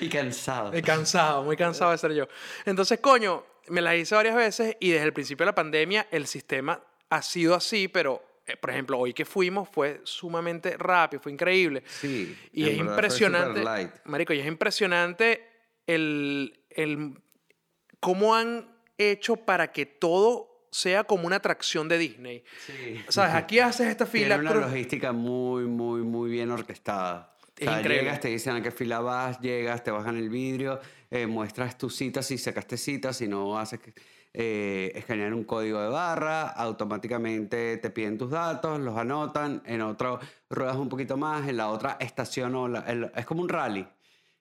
y 0.00 0.08
cansado. 0.08 0.76
Y 0.76 0.82
cansado, 0.82 1.42
muy 1.42 1.56
cansado 1.56 1.92
de 1.92 1.98
ser 1.98 2.12
yo. 2.12 2.28
Entonces, 2.64 3.00
coño, 3.00 3.44
me 3.68 3.80
la 3.80 3.96
hice 3.96 4.14
varias 4.14 4.36
veces 4.36 4.76
y 4.80 4.90
desde 4.90 5.06
el 5.06 5.12
principio 5.12 5.44
de 5.44 5.50
la 5.50 5.54
pandemia 5.54 6.06
el 6.10 6.26
sistema 6.26 6.80
ha 7.10 7.22
sido 7.22 7.54
así, 7.54 7.88
pero, 7.88 8.22
por 8.60 8.70
ejemplo, 8.70 8.98
hoy 8.98 9.12
que 9.12 9.24
fuimos 9.24 9.68
fue 9.68 10.00
sumamente 10.04 10.76
rápido, 10.76 11.22
fue 11.22 11.32
increíble. 11.32 11.82
Sí, 11.86 12.36
Y 12.52 12.68
es 12.68 12.76
impresionante, 12.76 13.62
marico, 14.04 14.32
y 14.32 14.40
es 14.40 14.46
impresionante 14.46 15.46
el, 15.86 16.60
el 16.70 17.18
cómo 18.00 18.34
han 18.34 18.70
hecho 18.98 19.36
para 19.36 19.72
que 19.72 19.86
todo 19.86 20.68
sea 20.70 21.04
como 21.04 21.26
una 21.26 21.36
atracción 21.36 21.88
de 21.88 21.98
Disney. 21.98 22.44
Sí. 22.66 23.02
¿Sabes? 23.08 23.34
Aquí 23.34 23.60
haces 23.60 23.86
esta 23.86 24.06
fila. 24.06 24.40
Tiene 24.40 24.50
una 24.50 24.66
logística 24.66 25.12
muy, 25.12 25.64
muy, 25.64 26.02
muy 26.02 26.30
bien 26.30 26.50
orquestada. 26.50 27.36
Es 27.56 27.68
increíble. 27.68 28.02
Llegas, 28.02 28.20
te 28.20 28.28
dicen 28.28 28.56
a 28.56 28.62
qué 28.62 28.72
fila 28.72 28.98
vas, 28.98 29.40
llegas, 29.40 29.84
te 29.84 29.92
bajan 29.92 30.16
el 30.16 30.28
vidrio, 30.28 30.80
eh, 31.08 31.26
muestras 31.26 31.78
tus 31.78 31.94
citas 31.94 32.26
si 32.26 32.36
sacaste 32.36 32.76
citas, 32.76 33.16
si 33.16 33.28
no 33.28 33.56
haces 33.56 33.78
eh, 34.34 34.90
escanear 34.96 35.32
un 35.32 35.44
código 35.44 35.80
de 35.80 35.88
barra, 35.88 36.48
automáticamente 36.48 37.76
te 37.78 37.90
piden 37.90 38.18
tus 38.18 38.30
datos, 38.30 38.80
los 38.80 38.96
anotan, 38.96 39.62
en 39.64 39.80
otro 39.82 40.18
ruedas 40.50 40.76
un 40.76 40.88
poquito 40.88 41.16
más, 41.16 41.48
en 41.48 41.56
la 41.56 41.68
otra 41.70 41.96
estación 42.00 42.54
o 42.54 42.68
la- 42.68 42.80
el- 42.80 43.10
es 43.14 43.24
como 43.26 43.42
un 43.42 43.48
rally. 43.48 43.86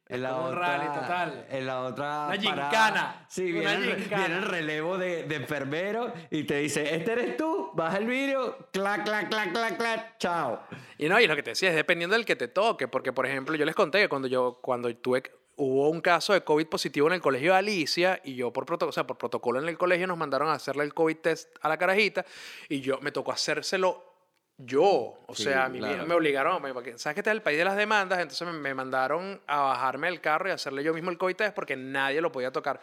En 0.05 0.21
la 0.21 0.31
como 0.31 0.47
un 0.47 0.49
otra, 0.49 0.77
rally, 0.77 0.87
total. 0.99 1.45
En 1.49 1.65
la 1.65 1.81
otra. 1.81 2.27
Una 2.27 2.41
parada- 2.43 2.69
gincana, 2.69 3.25
Sí, 3.29 3.51
viene, 3.51 3.73
el, 3.73 3.95
gincana. 4.01 4.17
viene 4.25 4.39
el 4.39 4.45
relevo 4.45 4.97
de, 4.97 5.23
de 5.23 5.35
enfermero 5.37 6.13
y 6.29 6.43
te 6.43 6.57
dice: 6.57 6.93
Este 6.95 7.13
eres 7.13 7.37
tú, 7.37 7.71
baja 7.73 7.97
el 7.97 8.05
vidrio, 8.05 8.67
clac, 8.73 9.05
clac, 9.05 9.29
clac, 9.29 9.53
clac, 9.53 9.77
clac, 9.77 10.17
chao. 10.17 10.59
Y 10.97 11.07
no, 11.07 11.19
y 11.21 11.25
lo 11.27 11.35
que 11.37 11.43
te 11.43 11.51
decía 11.51 11.69
es 11.69 11.75
dependiendo 11.75 12.15
del 12.17 12.25
que 12.25 12.35
te 12.35 12.49
toque, 12.49 12.87
porque 12.89 13.13
por 13.13 13.25
ejemplo, 13.25 13.55
yo 13.55 13.63
les 13.65 13.75
conté 13.75 14.01
que 14.01 14.09
cuando 14.09 14.27
yo 14.27 14.59
cuando 14.61 14.93
tuve 14.97 15.23
hubo 15.55 15.89
un 15.89 16.01
caso 16.01 16.33
de 16.33 16.41
COVID 16.43 16.67
positivo 16.67 17.07
en 17.07 17.13
el 17.13 17.21
colegio 17.21 17.51
de 17.53 17.57
Alicia 17.59 18.19
y 18.23 18.35
yo 18.35 18.51
por 18.51 18.65
protocolo, 18.65 18.89
o 18.89 18.93
sea, 18.93 19.05
por 19.05 19.17
protocolo 19.17 19.59
en 19.61 19.67
el 19.69 19.77
colegio 19.77 20.07
nos 20.07 20.17
mandaron 20.17 20.49
a 20.49 20.53
hacerle 20.53 20.83
el 20.83 20.93
COVID 20.93 21.17
test 21.17 21.55
a 21.61 21.69
la 21.69 21.77
carajita 21.77 22.25
y 22.69 22.81
yo 22.81 22.99
me 23.01 23.11
tocó 23.11 23.31
hacérselo 23.31 24.11
yo, 24.57 24.85
o 25.27 25.33
Sí, 25.35 25.43
sea, 25.45 25.65
a 25.65 25.69
mí 25.69 25.79
claro. 25.79 26.05
me 26.05 26.13
obligaron, 26.13 26.61
¿sabes 26.97 27.15
que 27.15 27.19
este 27.21 27.29
es 27.31 27.35
el 27.35 27.41
país 27.41 27.57
de 27.57 27.65
las 27.65 27.75
demandas? 27.75 28.19
Entonces 28.19 28.47
me, 28.47 28.53
me 28.53 28.73
mandaron 28.75 29.41
a 29.47 29.61
bajarme 29.61 30.07
del 30.07 30.21
carro 30.21 30.47
y 30.47 30.51
hacerle 30.51 30.83
yo 30.83 30.93
mismo 30.93 31.09
el 31.09 31.17
COVID 31.17 31.35
test 31.35 31.55
porque 31.55 31.75
nadie 31.75 32.21
lo 32.21 32.31
podía 32.31 32.51
tocar. 32.51 32.79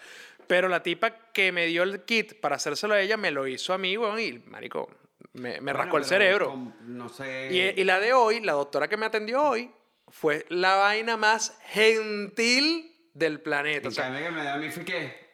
Pero 0.48 0.68
la 0.68 0.82
tipa 0.82 1.10
que 1.32 1.52
me 1.52 1.66
dio 1.66 1.84
el 1.84 2.02
kit 2.02 2.40
para 2.40 2.56
hacérselo 2.56 2.94
a 2.94 3.00
ella 3.00 3.16
me 3.16 3.30
lo 3.30 3.46
hizo 3.46 3.72
a 3.72 3.78
mí, 3.78 3.96
weón, 3.96 4.18
y 4.18 4.32
marico, 4.46 4.90
me, 5.34 5.60
me 5.60 5.72
rascó 5.72 5.96
el 5.96 6.02
Bueno, 6.02 6.04
cerebro. 6.08 6.50
con- 6.50 6.74
no 6.98 7.08
sé. 7.08 7.48
Y, 7.76 7.80
y 7.80 7.84
la 7.84 8.00
de 8.00 8.12
hoy, 8.14 8.40
la 8.40 8.52
doctora 8.52 8.88
que 8.88 8.96
me 8.96 9.06
atendió 9.06 9.40
hoy, 9.42 9.70
fue 10.10 10.44
la 10.48 10.76
vaina 10.76 11.16
más 11.16 11.56
gentil 11.68 12.94
del 13.14 13.40
planeta. 13.40 13.88
O 13.88 13.90
sea, 13.90 14.16
que 14.16 14.30
me 14.30 14.44
da 14.44 14.54
a 14.54 14.58
mí 14.58 14.70
fue 14.70 14.84
que. 14.84 15.30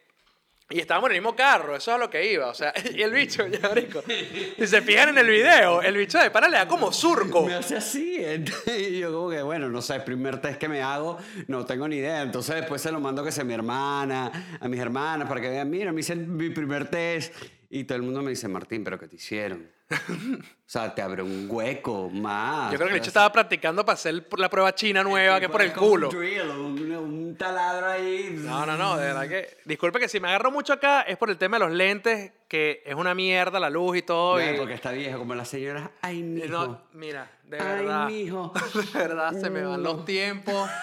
y 0.69 0.79
estábamos 0.79 1.09
en 1.09 1.15
el 1.17 1.21
mismo 1.21 1.35
carro, 1.35 1.75
eso 1.75 1.91
es 1.91 1.95
a 1.95 1.97
lo 1.97 2.09
que 2.09 2.31
iba. 2.31 2.47
O 2.47 2.53
sea, 2.53 2.73
y 2.93 3.01
el 3.01 3.11
bicho, 3.11 3.45
ya 3.47 3.59
marico. 3.59 4.03
Si 4.57 4.67
se 4.67 4.81
fijan 4.81 5.09
en 5.09 5.17
el 5.19 5.27
video, 5.29 5.81
el 5.81 5.95
bicho 5.97 6.17
de 6.19 6.29
pana 6.31 6.47
le 6.49 6.57
da 6.57 6.67
como 6.67 6.91
surco. 6.91 7.45
Me 7.45 7.53
hace 7.53 7.75
así. 7.77 8.17
entonces, 8.23 8.79
Y 8.89 8.99
yo, 8.99 9.11
como 9.13 9.29
que, 9.29 9.41
bueno, 9.41 9.69
no 9.69 9.81
sé, 9.81 9.95
el 9.95 10.03
primer 10.03 10.41
test 10.41 10.59
que 10.59 10.67
me 10.67 10.81
hago, 10.81 11.17
no 11.47 11.65
tengo 11.65 11.87
ni 11.87 11.97
idea. 11.97 12.21
Entonces, 12.21 12.55
después 12.55 12.81
se 12.81 12.91
lo 12.91 12.99
mando 12.99 13.23
que 13.23 13.31
sea 13.31 13.43
a 13.43 13.45
mi 13.45 13.53
hermana, 13.53 14.57
a 14.59 14.67
mis 14.67 14.79
hermanas, 14.79 15.27
para 15.29 15.39
que 15.41 15.49
vean, 15.49 15.69
mira, 15.69 15.91
me 15.93 16.01
hice 16.01 16.13
el- 16.13 16.27
mi 16.27 16.49
primer 16.49 16.89
test. 16.89 17.33
Y 17.69 17.83
todo 17.83 17.97
el 17.97 18.01
mundo 18.03 18.21
me 18.21 18.29
dice, 18.31 18.47
Martín, 18.47 18.83
¿pero 18.83 18.97
qué 18.97 19.07
te 19.07 19.15
hicieron? 19.17 19.69
O 19.89 20.43
sea, 20.65 20.93
te 20.93 21.01
abre 21.01 21.23
un 21.23 21.47
hueco 21.49 22.09
más. 22.09 22.71
Yo 22.71 22.77
creo 22.77 22.89
que 22.89 22.95
el 22.95 22.99
bicho 22.99 23.09
O 23.09 23.13
sea, 23.13 23.21
estaba 23.21 23.31
practicando 23.31 23.85
para 23.85 23.93
hacer 23.93 24.27
la 24.37 24.49
prueba 24.49 24.75
china 24.75 25.01
nueva, 25.03 25.39
que 25.39 25.45
es 25.45 25.51
por 25.51 25.61
el 25.61 25.71
culo. 25.73 26.09
Un, 26.09 26.15
drill, 26.17 26.41
un, 26.49 26.91
un 26.91 27.37
taladro 27.37 27.87
ahí. 27.87 28.35
No, 28.37 28.65
no, 28.65 28.75
no, 28.75 28.97
de 28.97 29.05
verdad 29.05 29.27
que. 29.29 29.57
Disculpe 29.65 29.99
que 29.99 30.09
si 30.09 30.19
me 30.19 30.27
agarro 30.27 30.51
mucho 30.51 30.73
acá 30.73 31.03
es 31.03 31.17
por 31.17 31.29
el 31.29 31.37
tema 31.37 31.57
de 31.57 31.65
los 31.65 31.71
lentes, 31.73 32.33
que 32.49 32.83
es 32.85 32.95
una 32.95 33.15
mierda 33.15 33.59
la 33.61 33.69
luz 33.69 33.95
y 33.97 34.01
todo. 34.01 34.41
Y- 34.41 34.57
Porque 34.57 34.73
está 34.73 34.91
viejo, 34.91 35.19
como 35.19 35.35
la 35.35 35.45
señora. 35.45 35.89
Ay, 36.01 36.21
mijo. 36.21 36.47
no, 36.49 36.81
mira, 36.93 37.31
de 37.45 37.59
Ay, 37.59 37.65
verdad. 37.85 38.07
mijo. 38.07 38.51
De 38.93 38.99
verdad, 38.99 39.31
se 39.39 39.49
me 39.49 39.63
van 39.63 39.83
los 39.83 40.03
tiempos. 40.05 40.69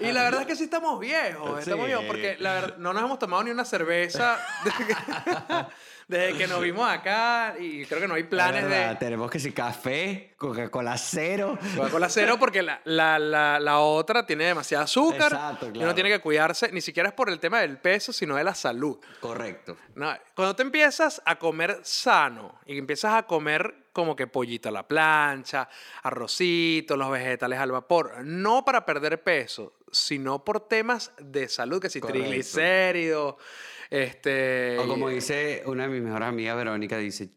Y 0.00 0.12
la 0.12 0.22
verdad 0.22 0.40
es 0.42 0.46
que 0.46 0.56
sí 0.56 0.64
estamos 0.64 0.98
viejos. 0.98 1.58
Estamos 1.60 1.84
Sí. 1.84 1.88
viejos 1.88 2.04
porque 2.06 2.36
la 2.40 2.54
verdad, 2.54 2.76
no 2.78 2.92
nos 2.94 3.02
hemos 3.04 3.18
tomado 3.18 3.44
ni 3.44 3.50
una 3.50 3.66
cerveza 3.66 4.38
desde 6.10 6.36
que, 6.36 6.46
nos 6.46 6.60
vimos 6.60 6.88
acá 6.88 7.54
y 7.58 7.84
creo 7.86 8.00
que 8.00 8.08
no 8.08 8.14
hay 8.14 8.24
planes 8.24 8.64
verdad, 8.64 8.90
de 8.90 8.96
Tenemos 8.96 9.30
que 9.30 9.38
si 9.38 9.52
café, 9.52 10.34
Coca-Cola 10.36 10.98
cero. 10.98 11.56
Coca-Cola 11.76 12.08
cero 12.08 12.36
porque 12.38 12.62
la, 12.62 12.80
la, 12.84 13.18
la, 13.18 13.60
la 13.60 13.78
otra 13.78 14.26
tiene 14.26 14.44
demasiado 14.44 14.84
azúcar 14.84 15.32
Exacto, 15.32 15.66
y 15.66 15.68
uno 15.68 15.78
claro. 15.78 15.94
tiene 15.94 16.10
que 16.10 16.18
cuidarse, 16.18 16.72
ni 16.72 16.80
siquiera 16.80 17.10
es 17.10 17.14
por 17.14 17.30
el 17.30 17.38
tema 17.38 17.60
del 17.60 17.78
peso, 17.78 18.12
sino 18.12 18.34
de 18.34 18.44
la 18.44 18.54
salud. 18.54 18.98
Correcto. 19.20 19.76
No, 19.94 20.12
cuando 20.34 20.56
te 20.56 20.62
empiezas 20.62 21.22
a 21.24 21.38
comer 21.38 21.78
sano 21.82 22.58
y 22.66 22.76
empiezas 22.76 23.14
a 23.14 23.22
comer 23.22 23.74
como 23.92 24.16
que 24.16 24.26
pollito 24.26 24.68
a 24.68 24.72
la 24.72 24.86
plancha, 24.86 25.68
arrocito, 26.02 26.96
los 26.96 27.10
vegetales 27.10 27.58
al 27.58 27.72
vapor, 27.72 28.24
no 28.24 28.64
para 28.64 28.84
perder 28.84 29.22
peso, 29.22 29.74
sino 29.90 30.44
por 30.44 30.68
temas 30.68 31.12
de 31.18 31.48
salud, 31.48 31.80
que 31.80 31.90
si 31.90 32.00
Correcto. 32.00 32.22
triglicéridos, 32.22 33.34
este... 33.90 34.78
O 34.78 34.86
como 34.86 35.08
dice 35.08 35.62
una 35.66 35.84
de 35.84 35.88
mis 35.90 36.02
mejores 36.02 36.28
amigas, 36.28 36.56
Verónica, 36.56 36.96
dice, 36.96 37.30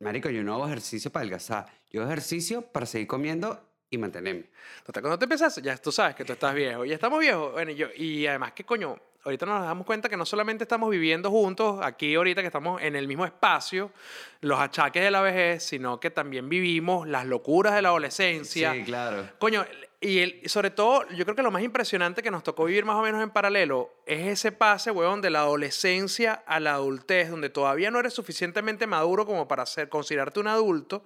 Marico, 0.00 0.30
yo 0.30 0.42
no 0.44 0.54
hago 0.54 0.66
ejercicio 0.66 1.10
para 1.10 1.22
adelgazar, 1.22 1.66
yo 1.90 2.02
hago 2.02 2.10
ejercicio 2.10 2.62
para 2.62 2.86
seguir 2.86 3.08
comiendo 3.08 3.60
y 3.90 3.98
mantenerme. 3.98 4.50
Total, 4.84 5.02
cuando 5.02 5.18
te 5.18 5.24
empiezas, 5.24 5.56
ya 5.62 5.76
tú 5.78 5.90
sabes 5.90 6.14
que 6.14 6.24
tú 6.24 6.34
estás 6.34 6.54
viejo. 6.54 6.84
Y 6.84 6.92
estamos 6.92 7.20
viejos. 7.20 7.52
Bueno, 7.52 7.70
y, 7.70 7.76
yo, 7.76 7.86
y 7.96 8.26
además 8.26 8.52
que 8.52 8.64
coño, 8.64 8.98
ahorita 9.24 9.46
nos 9.46 9.62
damos 9.62 9.86
cuenta 9.86 10.08
que 10.08 10.16
no 10.16 10.26
solamente 10.26 10.64
estamos 10.64 10.90
viviendo 10.90 11.30
juntos, 11.30 11.80
aquí 11.82 12.14
ahorita 12.14 12.42
que 12.42 12.48
estamos 12.48 12.82
en 12.82 12.96
el 12.96 13.08
mismo 13.08 13.24
espacio, 13.24 13.92
los 14.40 14.58
achaques 14.58 15.02
de 15.02 15.10
la 15.10 15.22
vejez, 15.22 15.62
sino 15.64 15.98
que 16.00 16.10
también 16.10 16.48
vivimos 16.48 17.08
las 17.08 17.26
locuras 17.26 17.74
de 17.74 17.82
la 17.82 17.88
adolescencia. 17.88 18.72
Sí, 18.72 18.84
claro. 18.84 19.28
Coño, 19.38 19.64
y 20.04 20.18
el- 20.20 20.48
sobre 20.48 20.70
todo, 20.70 21.08
yo 21.10 21.24
creo 21.24 21.34
que 21.34 21.42
lo 21.42 21.50
más 21.50 21.62
impresionante 21.62 22.22
que 22.22 22.30
nos 22.30 22.42
tocó 22.42 22.64
vivir 22.66 22.84
más 22.84 22.96
o 22.96 23.02
menos 23.02 23.22
en 23.22 23.30
paralelo 23.30 23.90
es 24.06 24.26
ese 24.26 24.52
pase, 24.52 24.90
weón, 24.90 25.20
de 25.22 25.30
la 25.30 25.40
adolescencia 25.40 26.34
a 26.46 26.60
la 26.60 26.74
adultez, 26.74 27.30
donde 27.30 27.48
todavía 27.48 27.90
no 27.90 27.98
eres 28.00 28.12
suficientemente 28.12 28.86
maduro 28.86 29.24
como 29.26 29.48
para 29.48 29.64
ser, 29.66 29.88
considerarte 29.88 30.40
un 30.40 30.48
adulto 30.48 31.04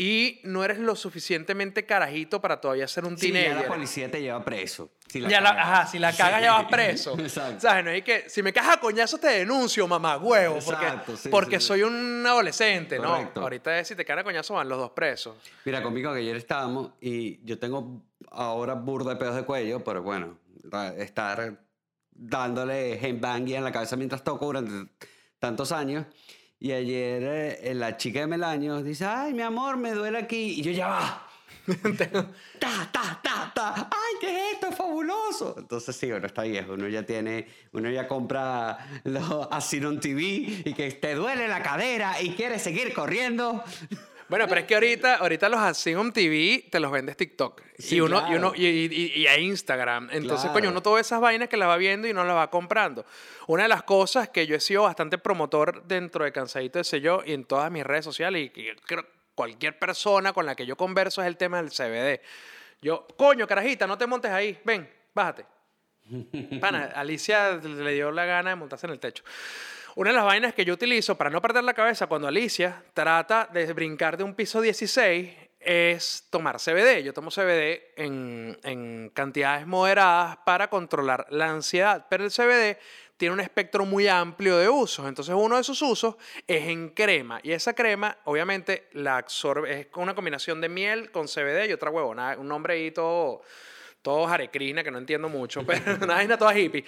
y 0.00 0.40
no 0.44 0.62
eres 0.64 0.78
lo 0.78 0.94
suficientemente 0.94 1.84
carajito 1.84 2.40
para 2.40 2.60
todavía 2.60 2.86
ser 2.86 3.04
un 3.04 3.18
Sí, 3.18 3.26
ya 3.26 3.32
teenager. 3.40 3.62
la 3.62 3.74
policía 3.74 4.08
te 4.10 4.22
lleva 4.22 4.44
preso. 4.44 4.92
si 5.08 5.18
la 5.20 5.28
Ya 5.28 5.40
la- 5.40 5.50
ajá, 5.50 5.86
si 5.88 5.98
la 5.98 6.12
cagas 6.16 6.40
ya 6.40 6.52
vas 6.52 6.66
preso. 6.70 7.18
Exacto. 7.18 7.60
¿Sabes? 7.60 7.84
No 7.84 7.90
hay 7.90 8.02
que, 8.02 8.30
si 8.30 8.40
me 8.42 8.52
cagas 8.52 8.76
a 8.76 8.80
coñazo 8.80 9.18
te 9.18 9.26
denuncio, 9.26 9.88
mamá, 9.88 10.16
huevo. 10.16 10.60
Porque, 10.64 10.84
Exacto, 10.86 11.16
sí, 11.16 11.28
porque 11.30 11.56
sí, 11.56 11.62
sí. 11.62 11.66
soy 11.66 11.82
un 11.82 12.24
adolescente, 12.24 12.98
¿no? 13.00 13.08
Correcto. 13.16 13.40
Ahorita 13.40 13.76
es, 13.80 13.88
si 13.88 13.96
te 13.96 14.04
cagan 14.04 14.20
a 14.20 14.24
coñazo 14.24 14.54
van 14.54 14.68
los 14.68 14.78
dos 14.78 14.90
presos. 14.92 15.34
Mira, 15.64 15.82
conmigo 15.82 16.12
que 16.14 16.20
ayer 16.20 16.36
estábamos 16.36 16.92
y 17.00 17.44
yo 17.44 17.58
tengo 17.58 18.00
ahora 18.30 18.74
burda 18.74 19.10
de 19.14 19.16
pedos 19.16 19.34
de 19.34 19.42
cuello, 19.42 19.82
pero 19.82 20.02
bueno, 20.02 20.38
estar 20.96 21.58
dándole 22.12 22.98
handbanging 23.02 23.56
en 23.56 23.64
la 23.64 23.72
cabeza 23.72 23.96
mientras 23.96 24.22
toco 24.22 24.46
durante 24.46 24.92
tantos 25.38 25.72
años. 25.72 26.06
Y 26.60 26.72
ayer 26.72 27.22
eh, 27.62 27.74
la 27.74 27.96
chica 27.96 28.20
de 28.20 28.26
Melaños 28.26 28.84
dice, 28.84 29.04
ay, 29.04 29.32
mi 29.32 29.42
amor, 29.42 29.76
me 29.76 29.92
duele 29.92 30.18
aquí. 30.18 30.58
Y 30.58 30.62
yo 30.62 30.72
ya 30.72 30.88
va. 30.88 31.28
ta, 32.58 32.88
ta, 32.90 33.20
ta, 33.22 33.52
ta. 33.54 33.74
Ay, 33.74 34.14
¿qué 34.20 34.26
es 34.26 34.54
esto? 34.54 34.68
Es 34.68 34.74
fabuloso. 34.74 35.54
Entonces 35.58 35.94
sí, 35.94 36.10
uno 36.10 36.26
está 36.26 36.42
viejo, 36.42 36.72
uno 36.72 36.88
ya 36.88 37.04
tiene, 37.04 37.46
uno 37.72 37.90
ya 37.90 38.08
compra 38.08 38.78
los 39.04 39.48
Asinon 39.50 40.00
TV 40.00 40.62
y 40.64 40.74
que 40.74 40.90
te 40.92 41.14
duele 41.14 41.46
la 41.46 41.62
cadera 41.62 42.20
y 42.20 42.30
quieres 42.30 42.62
seguir 42.62 42.92
corriendo. 42.92 43.62
Bueno, 44.28 44.46
pero 44.46 44.60
es 44.60 44.66
que 44.66 44.74
ahorita, 44.74 45.14
ahorita 45.16 45.48
los 45.48 45.58
Asingum 45.60 46.12
TV 46.12 46.66
te 46.70 46.80
los 46.80 46.90
vendes 46.92 47.16
TikTok. 47.16 47.62
Sí, 47.78 47.96
y 47.96 48.00
uno, 48.00 48.18
y, 48.18 48.20
claro. 48.20 48.36
uno 48.36 48.52
y, 48.54 48.66
y- 48.66 49.12
y 49.22 49.26
a 49.26 49.38
Instagram. 49.38 50.10
Entonces, 50.12 50.42
Claro. 50.50 50.52
coño, 50.52 50.68
uno 50.70 50.82
todas 50.82 51.06
esas 51.06 51.20
vainas 51.20 51.48
que 51.48 51.56
las 51.56 51.68
va 51.68 51.76
viendo 51.78 52.06
y 52.06 52.12
no 52.12 52.24
las 52.24 52.36
va 52.36 52.50
comprando. 52.50 53.06
Una 53.46 53.62
de 53.62 53.68
las 53.70 53.82
cosas 53.84 54.28
que 54.28 54.46
yo 54.46 54.54
he 54.56 54.60
sido 54.60 54.82
bastante 54.82 55.16
promotor 55.16 55.82
dentro 55.84 56.24
de 56.24 56.32
Cansadito 56.32 56.78
de 56.78 56.84
Sé 56.84 57.00
Yo 57.00 57.22
y 57.24 57.32
en 57.32 57.44
todas 57.46 57.70
mis 57.70 57.84
redes 57.84 58.04
sociales 58.04 58.42
y 58.42 58.50
creo 58.50 59.06
cualquier 59.34 59.78
persona 59.78 60.32
con 60.32 60.44
la 60.46 60.54
que 60.56 60.66
yo 60.66 60.76
converso 60.76 61.22
es 61.22 61.26
el 61.28 61.36
tema 61.36 61.62
del 61.62 61.70
CBD. 61.70 62.20
Yo, 62.82 63.06
coño, 63.16 63.46
carajita, 63.46 63.86
no 63.86 63.96
te 63.96 64.06
montes 64.06 64.30
ahí. 64.30 64.58
Ven, 64.64 64.88
bájate. 65.14 65.46
Pana, 66.60 66.90
Alicia 66.94 67.52
le 67.56 67.92
dio 67.92 68.10
la 68.10 68.24
gana 68.24 68.50
de 68.50 68.56
montarse 68.56 68.86
en 68.86 68.92
el 68.92 68.98
techo. 68.98 69.22
Una 69.98 70.10
de 70.10 70.16
las 70.16 70.26
vainas 70.26 70.54
que 70.54 70.64
yo 70.64 70.74
utilizo 70.74 71.16
para 71.16 71.28
no 71.28 71.42
perder 71.42 71.64
la 71.64 71.74
cabeza 71.74 72.06
cuando 72.06 72.28
Alicia 72.28 72.84
trata 72.94 73.48
de 73.52 73.72
brincar 73.72 74.16
de 74.16 74.22
un 74.22 74.32
piso 74.32 74.60
16 74.60 75.28
es 75.58 76.24
tomar 76.30 76.58
CBD. 76.60 77.02
Yo 77.02 77.12
tomo 77.12 77.32
CBD 77.32 77.80
en, 77.96 79.10
cantidades 79.12 79.66
moderadas 79.66 80.36
para 80.46 80.70
controlar 80.70 81.26
la 81.30 81.50
ansiedad, 81.50 82.06
pero 82.08 82.22
el 82.22 82.30
CBD 82.30 82.78
tiene 83.16 83.32
un 83.32 83.40
espectro 83.40 83.84
muy 83.86 84.06
amplio 84.06 84.56
de 84.58 84.68
usos. 84.68 85.08
Entonces 85.08 85.34
uno 85.36 85.56
de 85.56 85.64
sus 85.64 85.82
usos 85.82 86.14
es 86.46 86.68
en 86.68 86.90
crema 86.90 87.40
y 87.42 87.50
esa 87.50 87.74
crema 87.74 88.18
obviamente 88.22 88.86
la 88.92 89.16
absorbe, 89.16 89.80
es 89.80 89.88
una 89.96 90.14
combinación 90.14 90.60
de 90.60 90.68
miel 90.68 91.10
con 91.10 91.26
CBD 91.26 91.68
y 91.68 91.72
otra 91.72 91.90
huevona, 91.90 92.36
un 92.38 92.46
nombre 92.46 92.88
todo 92.92 93.42
todo 94.08 94.26
jarecrina, 94.26 94.82
que 94.82 94.90
no 94.90 94.96
entiendo 94.96 95.28
mucho, 95.28 95.62
pero 95.66 95.96
una 96.02 96.14
vaina 96.14 96.38
toda 96.38 96.58
hippie. 96.58 96.82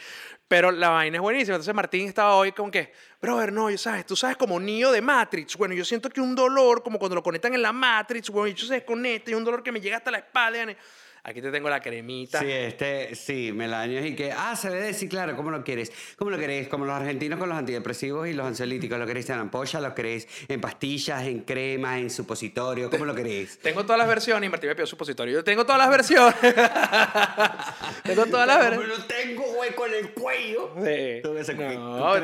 Pero 0.48 0.70
la 0.70 0.88
vaina 0.88 1.18
es 1.18 1.20
buenísima. 1.20 1.56
Entonces 1.56 1.74
Martín 1.74 2.08
estaba 2.08 2.34
hoy 2.34 2.52
con 2.52 2.70
que, 2.70 2.94
brother, 3.20 3.52
no, 3.52 3.76
sabes, 3.76 4.06
tú 4.06 4.16
sabes 4.16 4.38
como 4.38 4.58
niño 4.58 4.90
de 4.90 5.02
Matrix. 5.02 5.54
Bueno, 5.58 5.74
yo 5.74 5.84
siento 5.84 6.08
que 6.08 6.22
un 6.22 6.34
dolor, 6.34 6.82
como 6.82 6.98
cuando 6.98 7.16
lo 7.16 7.22
conectan 7.22 7.52
en 7.52 7.60
la 7.60 7.72
Matrix, 7.72 8.30
bueno, 8.30 8.48
y 8.48 8.54
yo 8.54 8.66
se 8.66 8.72
desconecta 8.72 9.30
y 9.30 9.34
un 9.34 9.44
dolor 9.44 9.62
que 9.62 9.70
me 9.70 9.82
llega 9.82 9.98
hasta 9.98 10.10
la 10.10 10.18
espalda. 10.18 10.74
Aquí 11.22 11.42
te 11.42 11.50
tengo 11.50 11.68
la 11.68 11.80
cremita. 11.80 12.40
Sí, 12.40 12.50
este, 12.50 13.14
sí, 13.14 13.52
Melaños 13.52 14.06
y 14.06 14.14
que, 14.14 14.32
ah, 14.32 14.54
CBD, 14.56 14.94
sí, 14.94 15.08
claro, 15.08 15.36
¿cómo 15.36 15.50
lo 15.50 15.62
quieres? 15.62 15.92
¿Cómo 16.16 16.30
lo 16.30 16.38
querés? 16.38 16.68
Como 16.68 16.86
los 16.86 16.94
argentinos 16.94 17.38
con 17.38 17.48
los 17.48 17.58
antidepresivos 17.58 18.26
y 18.28 18.32
los 18.32 18.46
ansiolíticos, 18.46 18.98
¿lo 18.98 19.06
querés 19.06 19.28
en 19.30 19.38
ampolla? 19.38 19.80
¿Lo 19.80 19.94
querés 19.94 20.26
en 20.48 20.60
pastillas, 20.60 21.22
en 21.24 21.40
crema, 21.40 21.98
en 21.98 22.08
supositorio? 22.08 22.88
¿Cómo 22.90 23.04
lo 23.04 23.14
querés? 23.14 23.58
Tengo 23.58 23.82
todas 23.84 23.98
las 23.98 24.08
versiones 24.08 24.46
y 24.46 24.50
Martín 24.50 24.68
me 24.68 24.74
pidió 24.74 24.86
supositorio. 24.86 25.34
Yo 25.34 25.44
tengo 25.44 25.64
todas 25.64 25.78
las 25.78 25.90
versiones. 25.90 26.34
tengo 28.02 28.26
todas 28.26 28.46
las 28.46 28.58
versiones. 28.58 28.98
no 28.98 29.04
tengo 29.04 29.44
hueco 29.58 29.86
en 29.86 29.94
el 29.94 30.10
cuello. 30.12 30.70
Sí. 30.76 31.20
Tengo 31.22 31.74
No, 31.74 32.14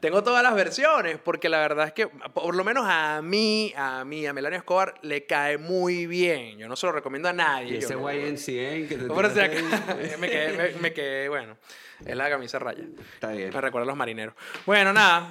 tengo, 0.00 0.22
todas 0.22 0.42
las 0.42 0.54
versiones, 0.54 1.18
porque 1.22 1.48
la 1.48 1.58
verdad 1.60 1.86
es 1.86 1.92
que, 1.92 2.06
por 2.06 2.54
lo 2.54 2.64
menos 2.64 2.84
a 2.86 3.22
mí, 3.22 3.72
a 3.76 4.04
mí, 4.04 4.26
a 4.26 4.32
Melania 4.32 4.58
Escobar, 4.58 4.94
le 5.02 5.24
cae 5.24 5.58
muy 5.58 6.06
bien. 6.06 6.58
Yo 6.58 6.68
no 6.68 6.76
se 6.76 6.86
lo 6.86 6.92
recomiendo 6.92 7.28
a 7.28 7.32
nadie. 7.32 7.74
Y 7.74 7.76
ese 7.78 7.94
guay 7.94 8.25
en 8.28 8.38
100 8.38 8.88
que 8.88 8.96
te 8.96 9.04
Por 9.06 9.30
si 9.30 9.38
me, 10.18 10.28
quedé, 10.28 10.72
me, 10.74 10.80
me 10.80 10.92
quedé, 10.92 11.28
bueno, 11.28 11.56
es 12.04 12.16
la 12.16 12.28
camisa 12.28 12.58
raya. 12.58 12.84
Está 13.14 13.32
bien. 13.32 13.50
Me 13.52 13.60
recuerda 13.60 13.84
a 13.84 13.86
los 13.86 13.96
marineros. 13.96 14.34
Bueno, 14.64 14.92
nada. 14.92 15.28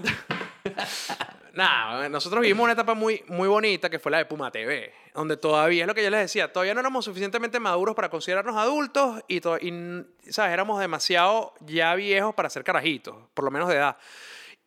nada, 1.53 2.09
nosotros 2.09 2.41
vivimos 2.41 2.63
una 2.63 2.73
etapa 2.73 2.93
muy, 2.93 3.23
muy 3.27 3.47
bonita 3.47 3.89
que 3.89 3.99
fue 3.99 4.11
la 4.11 4.17
de 4.19 4.25
Puma 4.25 4.51
TV, 4.51 4.93
donde 5.13 5.37
todavía 5.37 5.83
es 5.83 5.87
lo 5.87 5.95
que 5.95 6.03
yo 6.03 6.09
les 6.09 6.21
decía, 6.21 6.51
todavía 6.51 6.73
no 6.73 6.81
éramos 6.81 7.05
suficientemente 7.05 7.59
maduros 7.59 7.95
para 7.95 8.09
considerarnos 8.09 8.55
adultos 8.57 9.23
y, 9.27 9.37
y, 9.37 10.05
¿sabes? 10.29 10.53
éramos 10.53 10.79
demasiado 10.79 11.53
ya 11.61 11.95
viejos 11.95 12.35
para 12.35 12.49
ser 12.49 12.63
carajitos, 12.63 13.15
por 13.33 13.45
lo 13.45 13.51
menos 13.51 13.69
de 13.69 13.75
edad. 13.75 13.97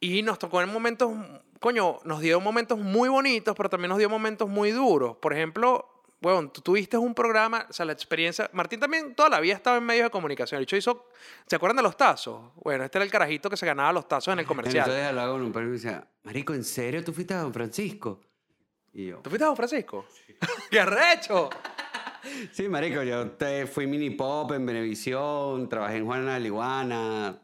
Y 0.01 0.23
nos 0.23 0.39
tocó 0.39 0.63
en 0.63 0.69
momentos, 0.69 1.13
coño, 1.61 1.99
nos 2.05 2.21
dio 2.21 2.41
momentos 2.41 2.79
muy 2.79 3.09
bonitos, 3.09 3.55
pero 3.57 3.69
también 3.69 3.89
nos 3.91 3.99
dio 3.99 4.09
momentos 4.09 4.49
muy 4.49 4.71
duros. 4.71 5.17
Por 5.17 5.33
ejemplo, 5.33 5.98
bueno, 6.21 6.51
tú 6.51 6.61
tuviste 6.61 6.97
un 6.97 7.15
programa, 7.15 7.67
o 7.69 7.73
sea, 7.73 7.87
la 7.87 7.93
experiencia. 7.93 8.51
Martín 8.53 8.81
también 8.81 9.15
toda 9.15 9.29
la 9.29 9.41
vida 9.41 9.55
estaba 9.55 9.77
en 9.77 9.85
medios 9.85 10.05
de 10.05 10.11
comunicación. 10.11 10.59
De 10.59 10.65
hecho, 10.65 10.77
hizo. 10.77 11.09
¿Se 11.47 11.57
acuerdan 11.57 11.77
de 11.77 11.83
los 11.83 11.97
tazos? 11.97 12.53
Bueno, 12.57 12.85
este 12.85 12.99
era 12.99 13.05
el 13.05 13.11
carajito 13.11 13.49
que 13.49 13.57
se 13.57 13.65
ganaba 13.65 13.93
los 13.93 14.09
tazos 14.09 14.33
en 14.33 14.41
el 14.41 14.47
comercial. 14.47 14.85
Entonces 14.85 15.07
hablaba 15.07 15.33
con 15.33 15.43
un 15.43 15.53
perro 15.53 15.67
y 15.67 15.69
me 15.69 15.75
decía, 15.75 16.07
Marico, 16.25 16.55
¿en 16.55 16.65
serio 16.65 17.05
tú 17.05 17.13
fuiste 17.13 17.35
a 17.35 17.43
Don 17.43 17.53
Francisco? 17.53 18.21
Y 18.93 19.07
yo, 19.07 19.19
¿Tú 19.19 19.31
fuiste 19.31 19.45
a 19.45 19.49
Don 19.49 19.57
Francisco? 19.57 20.07
¡Qué 20.71 20.81
arrecho! 20.81 21.51
sí, 22.53 22.69
Marico, 22.69 23.03
yo 23.05 23.31
te, 23.33 23.67
fui 23.67 23.87
mini 23.87 24.11
pop 24.11 24.51
en 24.53 24.67
Venevisión, 24.67 25.69
trabajé 25.69 25.99
en 25.99 26.07
Juana 26.07 26.35
de 26.35 26.41
la 26.41 26.47
Iguana. 26.47 27.39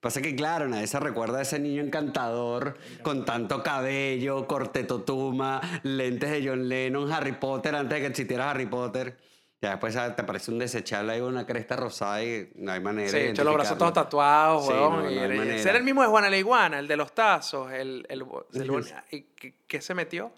Pasa 0.00 0.22
que, 0.22 0.36
claro, 0.36 0.68
nadie 0.68 0.86
se 0.86 1.00
recuerda 1.00 1.38
a 1.38 1.42
ese 1.42 1.58
niño 1.58 1.82
encantador, 1.82 2.78
con 3.02 3.24
tanto 3.24 3.64
cabello, 3.64 4.46
corte 4.46 4.84
totuma, 4.84 5.60
lentes 5.82 6.30
de 6.30 6.48
John 6.48 6.68
Lennon, 6.68 7.10
Harry 7.12 7.32
Potter, 7.32 7.74
antes 7.74 7.96
de 7.96 8.00
que 8.02 8.06
existiera 8.06 8.48
Harry 8.50 8.66
Potter. 8.66 9.18
Ya 9.60 9.70
después 9.70 9.94
¿sabes? 9.94 10.14
te 10.14 10.22
parece 10.22 10.52
un 10.52 10.60
desechable 10.60 11.14
ahí 11.14 11.20
una 11.20 11.44
cresta 11.44 11.74
rosada 11.74 12.22
y 12.22 12.48
no 12.54 12.70
hay 12.70 12.78
manera 12.78 13.10
Sí, 13.10 13.16
hecho 13.16 13.42
los 13.42 13.54
brazos 13.54 13.76
todos 13.76 13.92
tatuados, 13.92 14.66
Sí, 14.68 14.72
huevón, 14.72 15.02
no, 15.02 15.10
y 15.10 15.18
era- 15.18 15.34
era 15.56 15.78
el 15.78 15.82
mismo 15.82 16.00
de 16.02 16.06
Juana 16.06 16.30
la 16.30 16.36
Iguana, 16.38 16.78
el 16.78 16.86
de 16.86 16.96
los 16.96 17.12
tazos, 17.12 17.72
el... 17.72 18.06
el, 18.08 18.24
el- 18.54 18.84
¿y 19.10 19.22
qué, 19.34 19.54
qué 19.66 19.80
se 19.80 19.94
metió? 19.94 20.30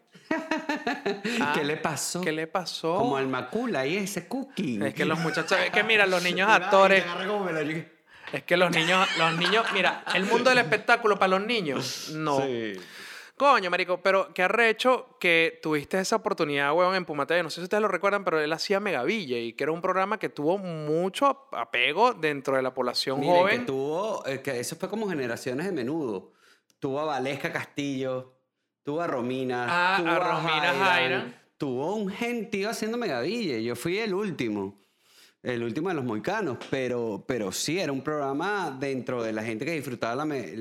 Ah, 1.38 1.52
¿Qué 1.54 1.64
le 1.64 1.76
pasó? 1.76 2.22
¿Qué 2.22 2.32
le 2.32 2.46
pasó? 2.46 2.94
Como 2.96 3.18
al 3.18 3.28
Macula 3.28 3.84
y 3.86 3.98
ese 3.98 4.26
cookie. 4.26 4.82
Es 4.86 4.94
que 4.94 5.04
los 5.04 5.18
muchachos... 5.18 5.58
Es 5.66 5.70
que 5.70 5.84
mira, 5.84 6.06
los 6.06 6.22
niños 6.24 6.48
actores... 6.48 7.04
Es 8.32 8.44
que 8.44 8.56
los 8.56 8.70
niños, 8.70 9.08
los 9.18 9.36
niños, 9.36 9.66
mira, 9.72 10.04
el 10.14 10.24
mundo 10.24 10.50
del 10.50 10.58
espectáculo 10.58 11.18
para 11.18 11.38
los 11.38 11.46
niños, 11.46 12.10
no. 12.14 12.40
Sí. 12.40 12.74
Coño, 13.40 13.70
marico, 13.70 14.02
pero 14.02 14.34
qué 14.34 14.42
arrecho 14.42 15.16
que 15.18 15.60
tuviste 15.62 15.98
esa 15.98 16.16
oportunidad, 16.16 16.74
weón, 16.74 16.94
en 16.94 17.06
Puma 17.06 17.26
TV. 17.26 17.42
No 17.42 17.48
sé 17.48 17.56
si 17.56 17.62
ustedes 17.62 17.80
lo 17.80 17.88
recuerdan, 17.88 18.22
pero 18.22 18.38
él 18.38 18.52
hacía 18.52 18.80
Megavilla 18.80 19.38
y 19.38 19.54
que 19.54 19.64
era 19.64 19.72
un 19.72 19.80
programa 19.80 20.18
que 20.18 20.28
tuvo 20.28 20.58
mucho 20.58 21.48
apego 21.52 22.12
dentro 22.12 22.56
de 22.56 22.62
la 22.62 22.74
población 22.74 23.18
Mira, 23.18 23.32
y 23.32 23.36
que 23.36 23.40
joven. 23.40 23.64
tuvo, 23.66 24.26
eh, 24.26 24.42
que 24.42 24.60
eso 24.60 24.76
fue 24.76 24.90
como 24.90 25.08
generaciones 25.08 25.64
de 25.64 25.72
menudo. 25.72 26.32
Tuvo 26.80 27.00
a 27.00 27.06
Valesca 27.06 27.50
Castillo, 27.50 28.34
tuvo 28.82 29.00
a 29.00 29.06
Romina. 29.06 29.66
Ah, 29.70 29.96
tuvo 29.96 30.10
a 30.10 30.18
Romina 30.18 30.74
Jairan. 30.74 31.40
Tuvo 31.56 31.94
un 31.94 32.10
gentío 32.10 32.68
haciendo 32.68 32.98
megaville. 32.98 33.64
Yo 33.64 33.74
fui 33.74 33.98
el 34.00 34.12
último. 34.12 34.79
El 35.42 35.62
último 35.62 35.88
de 35.88 35.94
los 35.94 36.04
moicanos. 36.04 36.58
Pero, 36.70 37.24
pero 37.26 37.52
sí, 37.52 37.78
era 37.78 37.92
un 37.92 38.02
programa 38.02 38.76
dentro 38.78 39.22
de 39.22 39.32
la 39.32 39.42
gente 39.42 39.64
que 39.64 39.72
disfrutaba 39.72 40.14
la, 40.16 40.24
me- 40.24 40.52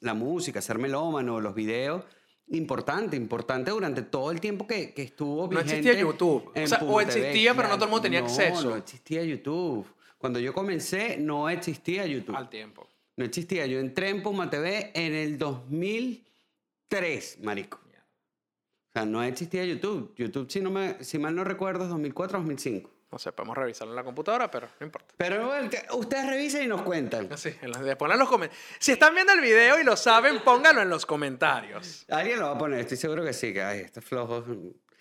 la 0.00 0.14
música, 0.14 0.60
ser 0.60 0.78
melómano, 0.78 1.40
los 1.40 1.54
videos. 1.54 2.04
Importante, 2.48 3.16
importante 3.16 3.70
durante 3.70 4.02
todo 4.02 4.30
el 4.30 4.40
tiempo 4.40 4.66
que, 4.66 4.92
que 4.92 5.02
estuvo 5.02 5.48
No 5.50 5.60
existía 5.60 5.94
YouTube. 5.94 6.50
O 6.54 6.66
sea, 6.66 6.78
o 6.82 7.00
existía, 7.00 7.54
pero 7.54 7.68
no 7.68 7.74
todo 7.76 7.84
el 7.86 7.90
mundo 7.90 8.02
tenía 8.02 8.20
No, 8.20 8.26
acceso. 8.26 8.70
No 8.70 8.76
existía 8.76 9.24
YouTube. 9.24 9.86
Cuando 10.18 10.38
yo 10.38 10.52
comencé, 10.52 11.16
no 11.18 11.48
existía 11.48 12.06
YouTube. 12.06 12.36
Al 12.36 12.50
tiempo. 12.50 12.86
No 13.16 13.24
existía. 13.24 13.66
Yo 13.66 13.78
entré 13.78 14.10
en 14.10 14.22
Puma 14.22 14.50
TV 14.50 14.90
en 14.94 15.14
el 15.14 15.38
2003, 15.38 17.38
marico. 17.42 17.78
O 17.78 18.92
sea, 18.92 19.06
no 19.06 19.22
existía 19.22 19.64
YouTube. 19.64 20.12
YouTube, 20.16 20.50
si, 20.50 20.60
no 20.60 20.70
me, 20.70 21.02
si 21.02 21.18
mal 21.18 21.34
no 21.34 21.44
recuerdo, 21.44 21.84
es 21.84 21.90
2004 21.90 22.38
2005. 22.38 22.90
No 23.12 23.18
sé, 23.18 23.30
podemos 23.30 23.56
revisarlo 23.58 23.92
en 23.92 23.96
la 23.96 24.04
computadora, 24.04 24.50
pero 24.50 24.68
no 24.80 24.86
importa. 24.86 25.12
Pero 25.18 25.46
bueno, 25.46 25.68
ustedes 25.92 26.26
revisen 26.30 26.64
y 26.64 26.66
nos 26.66 26.80
cuentan. 26.80 27.30
Así, 27.30 27.54
en 27.60 27.70
los- 27.70 27.96
pongan 27.96 28.18
los 28.18 28.28
comentarios. 28.28 28.66
Si 28.78 28.92
están 28.92 29.14
viendo 29.14 29.34
el 29.34 29.40
video 29.42 29.78
y 29.78 29.84
lo 29.84 29.96
saben, 29.96 30.40
pónganlo 30.42 30.80
en 30.80 30.88
los 30.88 31.04
comentarios. 31.04 32.06
Alguien 32.08 32.40
lo 32.40 32.46
va 32.46 32.52
a 32.52 32.58
poner, 32.58 32.80
estoy 32.80 32.96
seguro 32.96 33.22
que 33.22 33.34
sí, 33.34 33.52
que 33.52 33.62
ay, 33.62 33.80
está 33.80 34.00
flojo. 34.00 34.42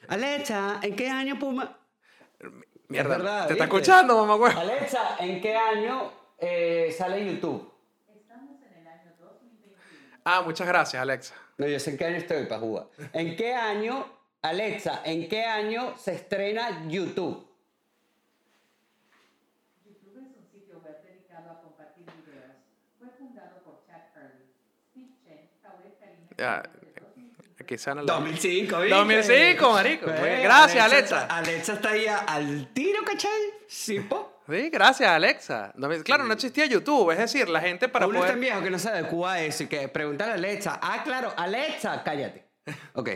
Alexa, 0.09 0.79
¿en 0.83 0.95
qué 0.95 1.09
año 1.09 1.39
Puma? 1.39 1.77
Mierda, 2.89 3.13
Es 3.15 3.21
verdad, 3.21 3.47
¿te 3.47 3.53
está 3.53 3.63
¿viste? 3.63 3.77
escuchando, 3.77 4.17
mamá 4.17 4.35
huevo? 4.35 4.59
Alexa, 4.59 5.15
¿en 5.19 5.39
qué 5.39 5.55
año 5.55 6.11
eh, 6.37 6.93
sale 6.97 7.25
YouTube? 7.33 7.71
Ah, 10.25 10.41
muchas 10.41 10.67
gracias, 10.67 11.01
Alexa. 11.01 11.33
No, 11.57 11.65
yo 11.65 11.79
sé 11.79 11.91
en 11.91 11.97
qué 11.97 12.05
año 12.05 12.17
estoy, 12.17 12.45
para 12.45 12.59
jugar. 12.59 12.87
¿En 13.13 13.35
qué 13.37 13.53
año, 13.55 14.05
Alexa, 14.41 15.01
en 15.05 15.27
qué 15.29 15.45
año 15.45 15.97
se 15.97 16.13
estrena? 16.13 16.85
YouTube 16.87 17.47
es 19.85 20.03
un 20.37 20.45
sitio 20.51 20.79
web 20.79 21.01
dedicado 21.03 21.49
a 21.51 21.61
compartir 21.61 22.05
videos. 22.05 22.55
Fue 22.99 23.07
fundado 23.17 23.63
por 23.63 23.83
Chad 23.87 24.01
Hurley. 24.15 24.53
Steve 24.91 25.09
Chen, 25.23 25.49
2000. 26.41 26.81
aquí 27.59 27.75
van 27.85 28.05
2005, 28.05 28.79
¿viste? 28.79 28.95
2005, 28.95 29.71
marico. 29.73 30.05
Pues, 30.07 30.43
Gracias, 30.43 30.83
Alexa. 30.85 31.21
está- 31.21 31.37
Alexa 31.37 31.73
está 31.73 31.89
ahí 31.89 32.05
al 32.07 32.67
tiro, 32.73 33.03
¿cachai? 33.05 33.31
Sí, 33.67 33.99
po. 34.01 34.41
Sí, 34.49 34.69
gracias, 34.69 35.09
Alexa. 35.09 35.73
Claro, 36.03 36.25
no 36.25 36.33
existía 36.33 36.65
YouTube, 36.65 37.11
es 37.11 37.19
decir, 37.19 37.47
la 37.47 37.61
gente 37.61 37.87
para 37.87 38.07
Uno 38.07 38.15
es 38.17 38.21
tan 38.25 38.31
poder... 38.31 38.39
viejo 38.41 38.61
que 38.63 38.69
no 38.71 38.79
se 38.79 38.89
adecua 38.89 39.33
a 39.33 39.41
eso 39.43 39.63
y 39.63 39.67
que 39.67 39.87
preguntar 39.87 40.29
a 40.29 40.33
Alexa. 40.33 40.79
Ah, 40.81 41.01
claro, 41.03 41.33
Alexa, 41.37 42.01
cállate. 42.03 42.45
Ok. 42.93 43.09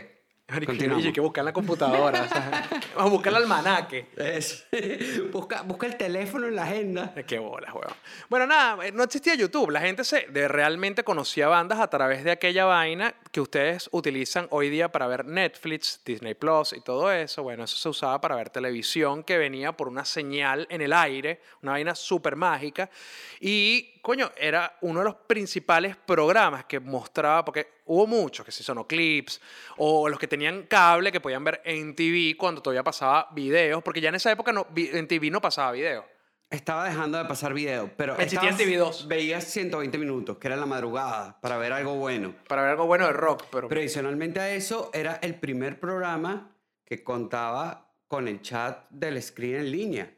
Hay 0.47 1.11
que 1.11 1.21
buscar 1.21 1.41
en 1.41 1.45
la 1.45 1.53
computadora. 1.53 2.21
o 2.23 2.27
sea, 2.29 2.67
vamos 2.95 3.11
a 3.11 3.13
buscar 3.13 3.33
el 3.33 3.37
almanaque. 3.37 4.09
Es- 4.15 4.67
busca, 5.31 5.63
busca 5.63 5.87
el 5.87 5.97
teléfono 5.97 6.45
en 6.47 6.55
la 6.55 6.63
agenda. 6.63 7.15
Qué 7.25 7.39
bolas, 7.39 7.73
weón. 7.73 7.93
Bueno, 8.29 8.45
nada, 8.45 8.85
eh, 8.85 8.91
no 8.91 9.03
existía 9.03 9.33
YouTube. 9.33 9.71
La 9.71 9.81
gente 9.81 10.03
se 10.03 10.27
de, 10.27 10.47
realmente 10.47 11.03
conocía 11.03 11.47
bandas 11.47 11.79
a 11.79 11.89
través 11.89 12.23
de 12.23 12.29
aquella 12.31 12.65
vaina 12.65 13.15
que 13.31 13.41
ustedes 13.41 13.89
utilizan 13.91 14.47
hoy 14.51 14.69
día 14.69 14.91
para 14.91 15.07
ver 15.07 15.25
Netflix, 15.25 16.01
Disney 16.05 16.35
Plus 16.35 16.73
y 16.73 16.81
todo 16.81 17.11
eso. 17.11 17.41
Bueno, 17.41 17.63
eso 17.63 17.75
se 17.77 17.89
usaba 17.89 18.21
para 18.21 18.35
ver 18.35 18.51
televisión 18.51 19.23
que 19.23 19.39
venía 19.39 19.71
por 19.71 19.87
una 19.87 20.05
señal 20.05 20.67
en 20.69 20.81
el 20.81 20.93
aire, 20.93 21.41
una 21.63 21.71
vaina 21.71 21.95
súper 21.95 22.35
mágica. 22.35 22.91
Y, 23.39 23.94
coño, 24.05 24.31
era 24.37 24.77
uno 24.81 24.99
de 24.99 25.05
los 25.05 25.15
principales 25.15 25.95
programas 25.95 26.65
que 26.65 26.79
mostraba, 26.79 27.43
porque 27.43 27.81
hubo 27.85 28.05
muchos, 28.05 28.45
que 28.45 28.51
si 28.51 28.63
son 28.63 28.83
clips, 28.83 29.41
o 29.77 30.07
los 30.07 30.19
que 30.19 30.27
tenían 30.27 30.67
cable 30.67 31.11
que 31.11 31.19
podían 31.19 31.43
ver 31.43 31.59
en 31.65 31.95
TV 31.95 32.35
cuando 32.37 32.61
todavía 32.61 32.83
pasaba 32.83 33.27
videos, 33.31 33.81
porque 33.81 33.99
ya 34.01 34.09
en 34.09 34.15
esa 34.15 34.31
época 34.31 34.51
no, 34.51 34.67
en 34.75 35.07
TV 35.07 35.31
no 35.31 35.41
pasaba 35.41 35.71
video. 35.71 36.05
Estaba 36.51 36.85
dejando 36.87 37.17
de 37.17 37.25
pasar 37.25 37.55
video, 37.55 37.89
pero 37.97 38.13
Existía 38.13 38.49
en 38.49 38.55
estabas- 38.55 38.99
TV2. 39.01 39.07
veías 39.07 39.43
120 39.45 39.97
minutos, 39.97 40.37
que 40.37 40.45
era 40.49 40.55
la 40.55 40.67
madrugada, 40.67 41.41
para 41.41 41.57
ver 41.57 41.73
algo 41.73 41.95
bueno. 41.95 42.35
para 42.47 42.61
ver 42.61 42.71
algo 42.71 42.85
bueno 42.85 43.07
de 43.07 43.13
rock, 43.13 43.45
pero, 43.51 43.67
Pero 43.67 43.81
adicionalmente 43.81 44.39
a 44.39 44.53
eso, 44.53 44.91
era 44.93 45.15
el 45.23 45.33
primer 45.39 45.79
programa 45.79 46.55
que 46.85 47.03
contaba 47.03 47.89
con 48.07 48.27
el 48.27 48.43
chat 48.43 48.87
del 48.91 49.19
screen 49.23 49.55
en 49.61 49.71
línea. 49.71 50.13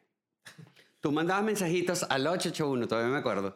Tú 1.00 1.14
mandabas 1.14 1.46
mensajitos 1.46 2.04
al 2.04 2.28
881, 2.28 2.86
todavía 2.90 3.12
me 3.14 3.20
acuerdo, 3.20 3.56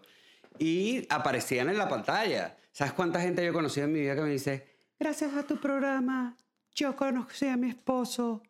y 0.59 1.05
aparecían 1.09 1.69
en 1.69 1.77
la 1.77 1.87
pantalla. 1.89 2.55
¿Sabes 2.71 2.93
cuánta 2.93 3.19
gente 3.21 3.43
yo 3.43 3.49
he 3.49 3.53
conocido 3.53 3.85
en 3.85 3.93
mi 3.93 3.99
vida 4.01 4.15
que 4.15 4.21
me 4.21 4.29
dice, 4.29 4.67
gracias 4.99 5.33
a 5.35 5.43
tu 5.43 5.57
programa, 5.59 6.37
yo 6.73 6.95
conocí 6.95 7.47
a 7.47 7.57
mi 7.57 7.69
esposo? 7.69 8.41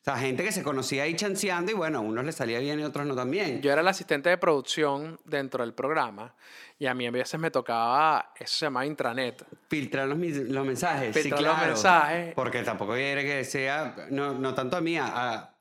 O 0.00 0.04
sea, 0.04 0.18
gente 0.18 0.44
que 0.44 0.52
se 0.52 0.62
conocía 0.62 1.04
ahí 1.04 1.14
chanceando 1.16 1.72
y 1.72 1.74
bueno, 1.74 1.96
a 1.98 2.00
unos 2.02 2.26
les 2.26 2.34
salía 2.34 2.58
bien 2.58 2.78
y 2.78 2.82
a 2.82 2.88
otros 2.88 3.06
no 3.06 3.14
también. 3.14 3.62
yo 3.62 3.72
era 3.72 3.80
el 3.80 3.88
asistente 3.88 4.28
de 4.28 4.36
producción 4.36 5.18
dentro 5.24 5.64
del 5.64 5.72
programa 5.72 6.34
y 6.78 6.84
a 6.84 6.92
mí 6.92 7.06
a 7.06 7.10
veces 7.10 7.40
me 7.40 7.50
tocaba, 7.50 8.32
eso 8.38 8.54
se 8.54 8.66
llama 8.66 8.84
intranet. 8.84 9.42
Filtrar 9.68 10.06
los, 10.06 10.18
los 10.18 10.66
mensajes. 10.66 11.14
Filtrar 11.16 11.38
sí, 11.38 11.44
los 11.46 11.54
claro. 11.54 11.72
mensajes. 11.72 12.34
Porque 12.34 12.62
tampoco 12.62 12.92
quiere 12.92 13.24
que 13.24 13.44
sea, 13.44 13.96
no, 14.10 14.34
no 14.34 14.52
tanto 14.52 14.76
a 14.76 14.82
mí, 14.82 14.98
a- 14.98 15.53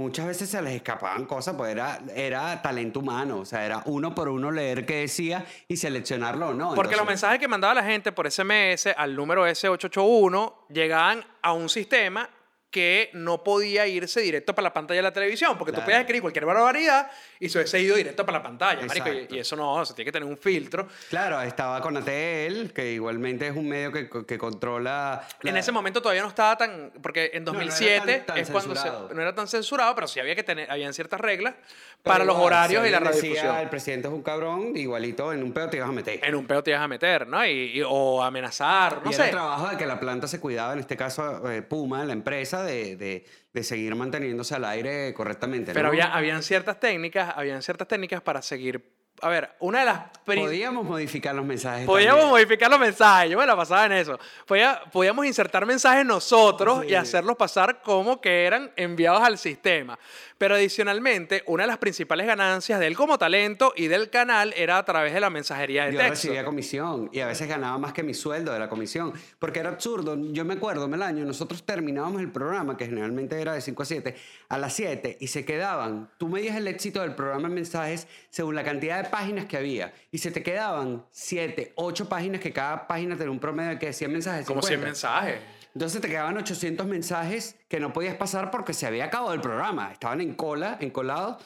muchas 0.00 0.26
veces 0.26 0.48
se 0.48 0.60
les 0.62 0.74
escapaban 0.74 1.26
cosas, 1.26 1.54
pues 1.56 1.70
era, 1.70 2.00
era 2.14 2.60
talento 2.62 3.00
humano, 3.00 3.40
o 3.40 3.44
sea, 3.44 3.64
era 3.64 3.82
uno 3.84 4.14
por 4.14 4.28
uno 4.28 4.50
leer 4.50 4.86
qué 4.86 5.00
decía 5.00 5.44
y 5.68 5.76
seleccionarlo 5.76 6.48
o 6.48 6.54
no. 6.54 6.74
Porque 6.74 6.96
los 6.96 7.06
mensajes 7.06 7.38
que 7.38 7.48
mandaba 7.48 7.74
la 7.74 7.84
gente 7.84 8.10
por 8.10 8.30
SMS 8.30 8.88
al 8.96 9.14
número 9.14 9.46
S881 9.46 10.54
llegaban 10.68 11.24
a 11.42 11.52
un 11.52 11.68
sistema 11.68 12.28
que 12.70 13.10
no 13.14 13.42
podía 13.42 13.86
irse 13.86 14.20
directo 14.20 14.54
para 14.54 14.68
la 14.68 14.72
pantalla 14.72 14.98
de 14.98 15.02
la 15.02 15.12
televisión, 15.12 15.58
porque 15.58 15.72
tú 15.72 15.76
Claro. 15.76 15.86
podías 15.86 16.00
escribir 16.02 16.22
cualquier 16.22 16.46
barbaridad 16.46 17.10
y 17.40 17.48
se 17.48 17.58
hubiese 17.58 17.80
ido 17.80 17.96
directo 17.96 18.24
para 18.24 18.38
la 18.38 18.42
pantalla, 18.44 18.86
marico, 18.86 19.08
y, 19.12 19.26
y 19.30 19.38
eso 19.40 19.56
no, 19.56 19.84
se 19.84 19.94
tiene 19.94 20.06
que 20.06 20.12
tener 20.12 20.28
un 20.28 20.36
filtro. 20.38 20.86
Claro, 21.08 21.40
estaba 21.42 21.80
con 21.80 21.96
ATL, 21.96 22.72
que 22.72 22.92
igualmente 22.92 23.48
es 23.48 23.56
un 23.56 23.68
medio 23.68 23.90
que, 23.90 24.08
que 24.26 24.38
controla... 24.38 25.26
En 25.42 25.54
la- 25.54 25.60
ese 25.60 25.72
momento 25.72 26.00
todavía 26.00 26.22
no 26.22 26.28
estaba 26.28 26.56
tan. 26.56 26.92
Porque 27.02 27.30
en 27.34 27.44
no 27.44 27.50
era 27.52 27.60
2007 27.60 28.12
tan- 28.18 28.26
tan 28.26 28.38
es 28.38 28.50
cuando 28.50 28.76
se- 28.76 29.14
no 29.14 29.20
era 29.20 29.34
tan 29.34 29.48
censurado, 29.48 29.94
pero 29.94 30.06
sí 30.06 30.20
había 30.20 30.34
que 30.36 30.42
tener. 30.44 30.70
Habían 30.70 30.94
ciertas 30.94 31.20
reglas 31.20 31.54
Pero 31.54 32.02
para 32.02 32.24
los 32.24 32.34
igual, 32.36 32.46
horarios 32.52 32.82
si 32.82 32.88
y 32.88 32.92
la 32.92 33.00
radiodifusión. 33.00 33.56
El 33.56 33.68
presidente 33.68 34.08
es 34.08 34.14
un 34.14 34.22
cabrón, 34.22 34.76
igualito 34.76 35.32
en 35.32 35.42
un 35.42 35.52
pedo 35.52 35.68
te 35.70 35.76
ibas 35.78 35.88
a 35.88 35.92
meter. 35.92 36.20
En 36.22 36.34
un 36.34 36.46
peo 36.46 36.62
te 36.62 36.70
ibas 36.70 36.82
a 36.82 36.88
meter, 36.88 37.26
¿no? 37.26 37.44
Y, 37.44 37.78
y- 37.78 37.82
o 37.86 38.22
amenazar, 38.22 39.02
no 39.04 39.10
y 39.10 39.14
era 39.14 39.24
sé. 39.24 39.30
el 39.30 39.30
trabajo 39.36 39.68
de 39.68 39.76
que 39.76 39.86
la 39.86 39.98
planta 39.98 40.28
se 40.28 40.38
cuidaba, 40.40 40.72
en 40.74 40.78
este 40.80 40.96
caso 40.96 41.50
eh, 41.50 41.62
Puma, 41.62 42.04
la 42.04 42.12
empresa, 42.12 42.59
de, 42.64 42.96
de- 42.96 43.24
de 43.52 43.64
seguir 43.64 43.94
manteniéndose 43.96 44.54
al 44.54 44.64
aire 44.64 45.12
correctamente. 45.12 45.72
Pero 45.74 45.88
había, 45.88 46.14
habían 46.14 46.42
ciertas 46.42 46.78
técnicas, 46.78 47.32
habían 47.36 47.62
ciertas 47.62 47.88
técnicas 47.88 48.20
para 48.22 48.42
seguir. 48.42 48.99
A 49.22 49.28
ver, 49.28 49.50
una 49.60 49.80
de 49.80 49.84
las. 49.86 50.00
Podíamos 50.24 50.84
modificar 50.84 51.34
los 51.34 51.44
mensajes. 51.44 51.86
Podíamos 51.86 52.20
también. 52.20 52.30
modificar 52.30 52.70
los 52.70 52.78
mensajes, 52.80 53.30
yo 53.30 53.38
me 53.38 53.46
la 53.46 53.56
pasaba 53.56 53.86
en 53.86 53.92
eso. 53.92 54.18
Podía- 54.46 54.80
podíamos 54.92 55.26
insertar 55.26 55.66
mensajes 55.66 56.06
nosotros 56.06 56.84
y 56.86 56.94
hacerlos 56.94 57.36
pasar 57.36 57.82
como 57.82 58.20
que 58.20 58.44
eran 58.46 58.70
enviados 58.76 59.22
al 59.22 59.38
sistema. 59.38 59.98
Pero 60.38 60.54
adicionalmente, 60.54 61.42
una 61.46 61.64
de 61.64 61.66
las 61.66 61.76
principales 61.78 62.26
ganancias 62.26 62.80
de 62.80 62.86
él 62.86 62.96
como 62.96 63.18
talento 63.18 63.74
y 63.76 63.88
del 63.88 64.08
canal 64.08 64.54
era 64.56 64.78
a 64.78 64.84
través 64.84 65.12
de 65.12 65.20
la 65.20 65.28
mensajería 65.28 65.84
de 65.84 65.92
Yo 65.92 65.98
texto. 65.98 66.14
recibía 66.14 66.44
comisión 66.44 67.10
y 67.12 67.20
a 67.20 67.26
veces 67.26 67.46
ganaba 67.46 67.76
más 67.76 67.92
que 67.92 68.02
mi 68.02 68.14
sueldo 68.14 68.50
de 68.52 68.58
la 68.58 68.68
comisión, 68.70 69.12
porque 69.38 69.58
era 69.60 69.68
absurdo. 69.68 70.16
Yo 70.32 70.44
me 70.46 70.54
acuerdo, 70.54 70.88
Melaño, 70.88 71.26
nosotros 71.26 71.62
terminábamos 71.64 72.22
el 72.22 72.30
programa, 72.30 72.76
que 72.78 72.86
generalmente 72.86 73.38
era 73.38 73.52
de 73.52 73.60
5 73.60 73.82
a 73.82 73.86
7, 73.86 74.16
a 74.48 74.56
las 74.58 74.72
7 74.72 75.18
y 75.20 75.26
se 75.26 75.44
quedaban. 75.44 76.08
Tú 76.16 76.28
medías 76.28 76.56
el 76.56 76.68
éxito 76.68 77.02
del 77.02 77.14
programa 77.14 77.48
en 77.48 77.54
mensajes 77.54 78.06
según 78.30 78.54
la 78.54 78.64
cantidad 78.64 79.02
de 79.02 79.09
páginas 79.10 79.46
que 79.46 79.56
había 79.56 79.92
y 80.10 80.18
se 80.18 80.30
te 80.30 80.42
quedaban 80.42 81.04
7, 81.10 81.72
8 81.74 82.08
páginas, 82.08 82.40
que 82.40 82.52
cada 82.52 82.86
página 82.86 83.16
tenía 83.16 83.30
un 83.30 83.40
promedio 83.40 83.70
de 83.70 83.78
que 83.78 83.92
100 83.92 84.12
mensajes. 84.12 84.46
Como 84.46 84.62
100 84.62 84.80
50. 84.80 84.86
mensajes. 84.86 85.40
Entonces 85.74 86.00
te 86.00 86.08
quedaban 86.08 86.36
800 86.36 86.86
mensajes 86.86 87.56
que 87.68 87.78
no 87.78 87.92
podías 87.92 88.16
pasar 88.16 88.50
porque 88.50 88.74
se 88.74 88.86
había 88.86 89.04
acabado 89.04 89.32
el 89.32 89.40
programa. 89.40 89.92
Estaban 89.92 90.20
en 90.20 90.34
cola, 90.34 90.78
encolados. 90.80 91.42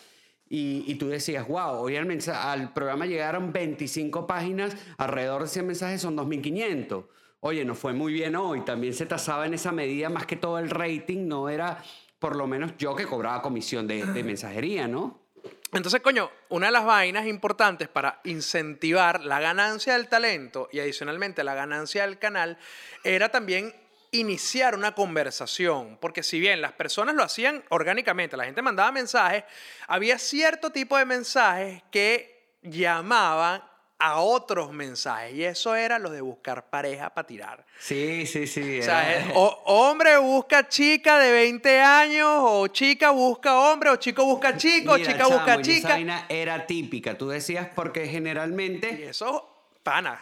Y, 0.49 0.85
y 0.87 0.95
tú 0.97 1.09
decías, 1.09 1.47
wow, 1.49 1.81
hoy 1.81 1.97
al, 1.97 2.09
al 2.33 2.73
programa 2.73 3.07
llegaron 3.07 3.53
25 3.53 4.27
páginas, 4.27 4.77
alrededor 4.99 5.43
de 5.43 5.49
100 5.49 5.67
mensajes 5.67 6.01
son 6.01 6.17
2.500. 6.17 7.07
Oye, 7.41 7.65
no 7.65 7.75
fue 7.75 7.93
muy 7.93 8.13
bien 8.13 8.37
hoy. 8.37 8.63
También 8.63 8.95
se 8.95 9.05
tasaba 9.05 9.47
en 9.47 9.55
esa 9.55 9.73
medida 9.73 10.09
más 10.09 10.27
que 10.27 10.37
todo 10.37 10.59
el 10.59 10.71
rating. 10.71 11.27
No 11.27 11.49
era, 11.49 11.83
por 12.19 12.37
lo 12.37 12.47
menos 12.47 12.73
yo 12.79 12.95
que 12.95 13.05
cobraba 13.05 13.43
comisión 13.43 13.87
de, 13.87 14.07
de 14.07 14.25
mensajería, 14.25 14.89
¿no? 14.89 15.24
Entonces, 15.75 16.03
coño, 16.03 16.31
una 16.51 16.67
de 16.67 16.73
las 16.73 16.85
vainas 16.85 17.27
importantes 17.27 17.89
para 17.89 18.21
incentivar 18.23 19.25
la 19.25 19.41
ganancia 19.41 19.95
del 19.95 20.07
talento 20.07 20.69
y 20.71 20.79
adicionalmente 20.79 21.43
la 21.43 21.55
ganancia 21.55 22.07
del 22.07 22.21
canal 22.21 22.57
era 23.03 23.29
también 23.31 23.75
iniciar 24.13 24.77
una 24.77 24.95
conversación, 24.95 25.99
porque 26.01 26.23
si 26.23 26.39
bien 26.39 26.61
las 26.61 26.71
personas 26.73 27.17
lo 27.17 27.25
hacían 27.25 27.65
orgánicamente, 27.71 28.37
la 28.37 28.45
gente 28.45 28.63
mandaba 28.63 28.93
mensajes, 28.93 29.43
había 29.89 30.17
cierto 30.21 30.71
tipo 30.71 30.97
de 30.97 31.07
mensajes 31.07 31.83
que 31.91 32.55
llamaban 32.63 33.61
a 34.07 34.21
otros 34.21 34.71
mensajes 34.73 35.33
y 35.35 35.45
eso 35.45 35.75
era 35.75 35.99
lo 35.99 36.11
de 36.11 36.21
buscar 36.21 36.69
pareja 36.69 37.09
para 37.09 37.27
tirar. 37.27 37.65
Sí, 37.79 38.27
sí, 38.27 38.47
sí. 38.47 38.81
O 38.81 38.83
sea, 38.83 39.19
eh, 39.19 39.33
o- 39.35 39.63
hombre 39.65 40.19
busca 40.19 40.69
chica 40.69 41.19
de 41.19 41.33
20 41.33 41.81
años, 41.81 42.29
o 42.31 42.67
chica 42.69 43.11
busca 43.13 43.59
hombre, 43.59 43.89
o 43.91 43.97
chico 43.97 44.27
busca 44.27 44.57
chico, 44.59 44.93
o 44.93 44.99
Mira, 44.99 45.11
chica 45.13 45.27
busca 45.27 45.45
chamo, 45.47 45.61
esa 45.61 45.63
chica. 45.63 45.89
vaina 45.89 46.27
era 46.29 46.67
típica. 46.67 47.17
Tú 47.17 47.29
decías 47.29 47.69
porque 47.75 48.07
generalmente... 48.07 48.99
Y 49.01 49.03
eso, 49.05 49.71
pana, 49.83 50.21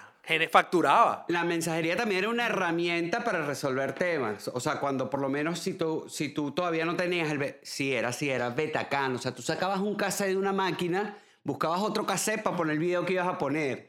facturaba. 0.50 1.24
La 1.28 1.42
mensajería 1.44 1.96
también 1.96 2.20
era 2.20 2.28
una 2.28 2.46
herramienta 2.46 3.24
para 3.24 3.44
resolver 3.44 3.94
temas. 3.94 4.48
O 4.54 4.60
sea, 4.60 4.78
cuando 4.78 5.10
por 5.10 5.20
lo 5.20 5.28
menos 5.28 5.58
si 5.58 5.74
tú, 5.74 6.06
si 6.08 6.28
tú 6.28 6.52
todavía 6.52 6.84
no 6.84 6.94
tenías 6.96 7.30
el... 7.32 7.56
Sí, 7.62 7.92
era 7.94 8.10
así, 8.10 8.30
era 8.30 8.50
Betacam. 8.50 9.16
O 9.16 9.18
sea, 9.18 9.34
tú 9.34 9.42
sacabas 9.42 9.80
un 9.80 9.96
cassette 9.96 10.28
de 10.28 10.36
una 10.36 10.52
máquina, 10.52 11.16
buscabas 11.44 11.80
otro 11.80 12.06
cassette 12.06 12.42
para 12.42 12.56
poner 12.56 12.74
el 12.74 12.78
video 12.78 13.04
que 13.04 13.14
ibas 13.14 13.28
a 13.28 13.38
poner. 13.38 13.88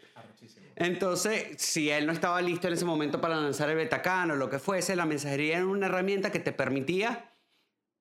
Entonces, 0.76 1.56
si 1.58 1.90
él 1.90 2.06
no 2.08 2.14
estaba 2.14 2.42
listo 2.42 2.68
en 2.68 2.74
ese 2.74 2.86
momento 2.86 3.22
para 3.22 3.36
lanzar 3.36 3.70
el 3.70 3.76
Betacam 3.76 4.32
o 4.32 4.36
lo 4.36 4.50
que 4.50 4.60
fuese, 4.60 4.96
la 4.96 5.06
mensajería 5.06 5.58
era 5.58 5.68
una 5.68 5.86
herramienta 5.86 6.32
que 6.32 6.40
te 6.40 6.52
permitía 6.52 7.33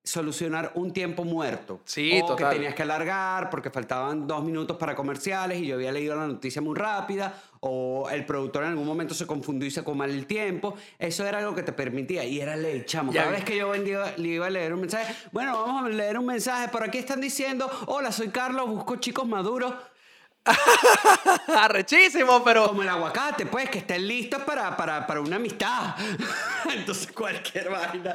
solucionar 0.04 0.72
un 0.74 0.92
tiempo 0.92 1.24
muerto. 1.24 1.80
Sí, 1.84 2.20
o 2.22 2.26
total. 2.26 2.50
que 2.50 2.56
tenías 2.56 2.74
que 2.74 2.82
alargar 2.82 3.50
porque 3.50 3.70
faltaban 3.70 4.26
dos 4.26 4.42
minutos 4.44 4.76
para 4.76 4.94
comerciales 4.94 5.60
y 5.60 5.66
yo 5.66 5.76
había 5.76 5.92
leído 5.92 6.16
la 6.16 6.26
noticia 6.26 6.60
muy 6.60 6.76
rápida, 6.76 7.40
o 7.60 8.10
el 8.10 8.26
productor 8.26 8.64
en 8.64 8.70
algún 8.70 8.86
momento 8.86 9.14
se 9.14 9.24
confundió 9.24 9.68
y 9.68 9.70
sacó 9.70 9.94
mal 9.94 10.10
el 10.10 10.26
tiempo. 10.26 10.74
Eso 10.98 11.24
era 11.24 11.38
algo 11.38 11.54
que 11.54 11.62
te 11.62 11.72
permitía 11.72 12.24
y 12.24 12.40
era 12.40 12.56
ley, 12.56 12.82
chamo. 12.84 13.12
Cada 13.12 13.30
vez 13.30 13.44
que 13.44 13.56
yo 13.56 13.70
vendía, 13.70 14.14
le 14.16 14.28
iba 14.28 14.46
a 14.46 14.50
leer 14.50 14.74
un 14.74 14.80
mensaje, 14.80 15.14
bueno, 15.30 15.52
vamos 15.52 15.84
a 15.84 15.88
leer 15.88 16.18
un 16.18 16.26
mensaje. 16.26 16.68
Por 16.68 16.82
aquí 16.82 16.98
están 16.98 17.20
diciendo, 17.20 17.70
hola, 17.86 18.10
soy 18.10 18.28
Carlos, 18.28 18.68
busco 18.68 18.96
chicos 18.96 19.28
maduros. 19.28 19.74
Arrechísimo, 21.56 22.42
pero. 22.44 22.68
Como 22.68 22.82
el 22.82 22.88
aguacate, 22.88 23.46
pues, 23.46 23.68
que 23.70 23.78
estén 23.78 24.06
listos 24.06 24.42
para, 24.42 24.76
para, 24.76 25.06
para 25.06 25.20
una 25.20 25.36
amistad. 25.36 25.94
Entonces, 26.74 27.10
cualquier 27.12 27.70
vaina. 27.70 28.14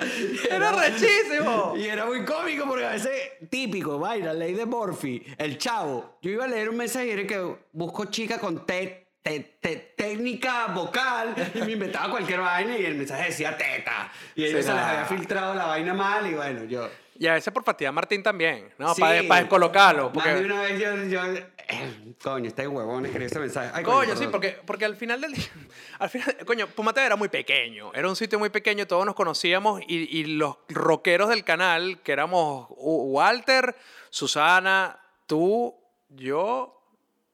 Era 0.50 0.72
rechísimo. 0.72 1.74
Y 1.78 1.86
era 1.86 2.06
muy 2.06 2.24
cómico 2.26 2.66
porque 2.68 2.86
a 2.86 2.90
veces, 2.92 3.12
típico, 3.50 4.00
vaina, 4.00 4.34
ley 4.34 4.54
de 4.54 4.66
Murphy, 4.66 5.24
el 5.38 5.58
chavo. 5.58 6.18
Yo 6.22 6.32
iba 6.32 6.46
a 6.46 6.48
leer 6.48 6.70
un 6.70 6.78
mensaje 6.78 7.08
y 7.08 7.12
era 7.12 7.26
que 7.28 7.56
busco 7.72 8.06
chica 8.06 8.40
con 8.40 8.66
te, 8.66 9.08
te- 9.22 9.58
te- 9.62 9.94
técnica 9.98 10.68
vocal 10.68 11.34
y 11.54 11.60
me 11.60 11.72
inventaba 11.74 12.10
cualquier 12.12 12.40
vaina 12.42 12.78
y 12.78 12.86
el 12.86 12.96
mensaje 12.96 13.26
decía 13.26 13.58
teta. 13.58 14.12
Y 14.36 14.44
ellos 14.46 14.62
Sí, 14.62 14.68
se 14.68 14.74
les 14.74 14.84
había 14.84 15.06
filtrado 15.06 15.54
la 15.54 15.66
vaina 15.66 15.94
mal 15.94 16.26
y 16.28 16.34
bueno, 16.34 16.64
yo... 16.66 16.90
Y 17.20 17.28
a 17.28 17.34
veces 17.34 17.52
por 17.54 17.64
fastidiar 17.64 17.90
a 17.90 17.94
Martín 17.94 18.22
también, 18.22 18.72
¿no? 18.78 18.94
Sí. 18.94 19.02
Para 19.02 19.42
descolocarlo. 19.42 20.06
Más 20.06 20.14
Porque... 20.14 20.34
de 20.36 20.46
una 20.46 20.62
vez 20.62 20.80
yo... 20.80 20.96
yo 21.06 21.22
eh, 21.70 22.14
coño, 22.24 22.48
este 22.48 22.68
huevón 22.68 23.06
escribió 23.06 23.28
ese 23.28 23.40
mensaje. 23.40 23.72
Ay, 23.74 23.84
Coño, 23.84 24.16
sí, 24.16 24.28
porque, 24.32 24.58
porque 24.66 24.86
al 24.86 24.96
final 24.96 25.20
del 25.20 25.34
día, 25.34 25.46
al 26.00 26.10
final, 26.10 26.38
coño, 26.46 26.68
Pumate 26.68 27.02
era 27.02 27.16
muy 27.16 27.28
pequeño, 27.28 27.94
era 27.94 28.08
un 28.08 28.16
sitio 28.16 28.40
muy 28.40 28.50
pequeño, 28.50 28.88
todos 28.88 29.06
nos 29.06 29.16
conocíamos 29.16 29.82
y, 29.86 30.18
y 30.18 30.24
los 30.26 30.58
rockeros 30.70 31.30
del 31.30 31.44
canal, 31.44 32.02
que 32.04 32.14
éramos 32.14 32.68
Walter, 32.70 33.76
Susana, 34.10 34.98
tú, 35.26 35.76
yo, 36.10 36.77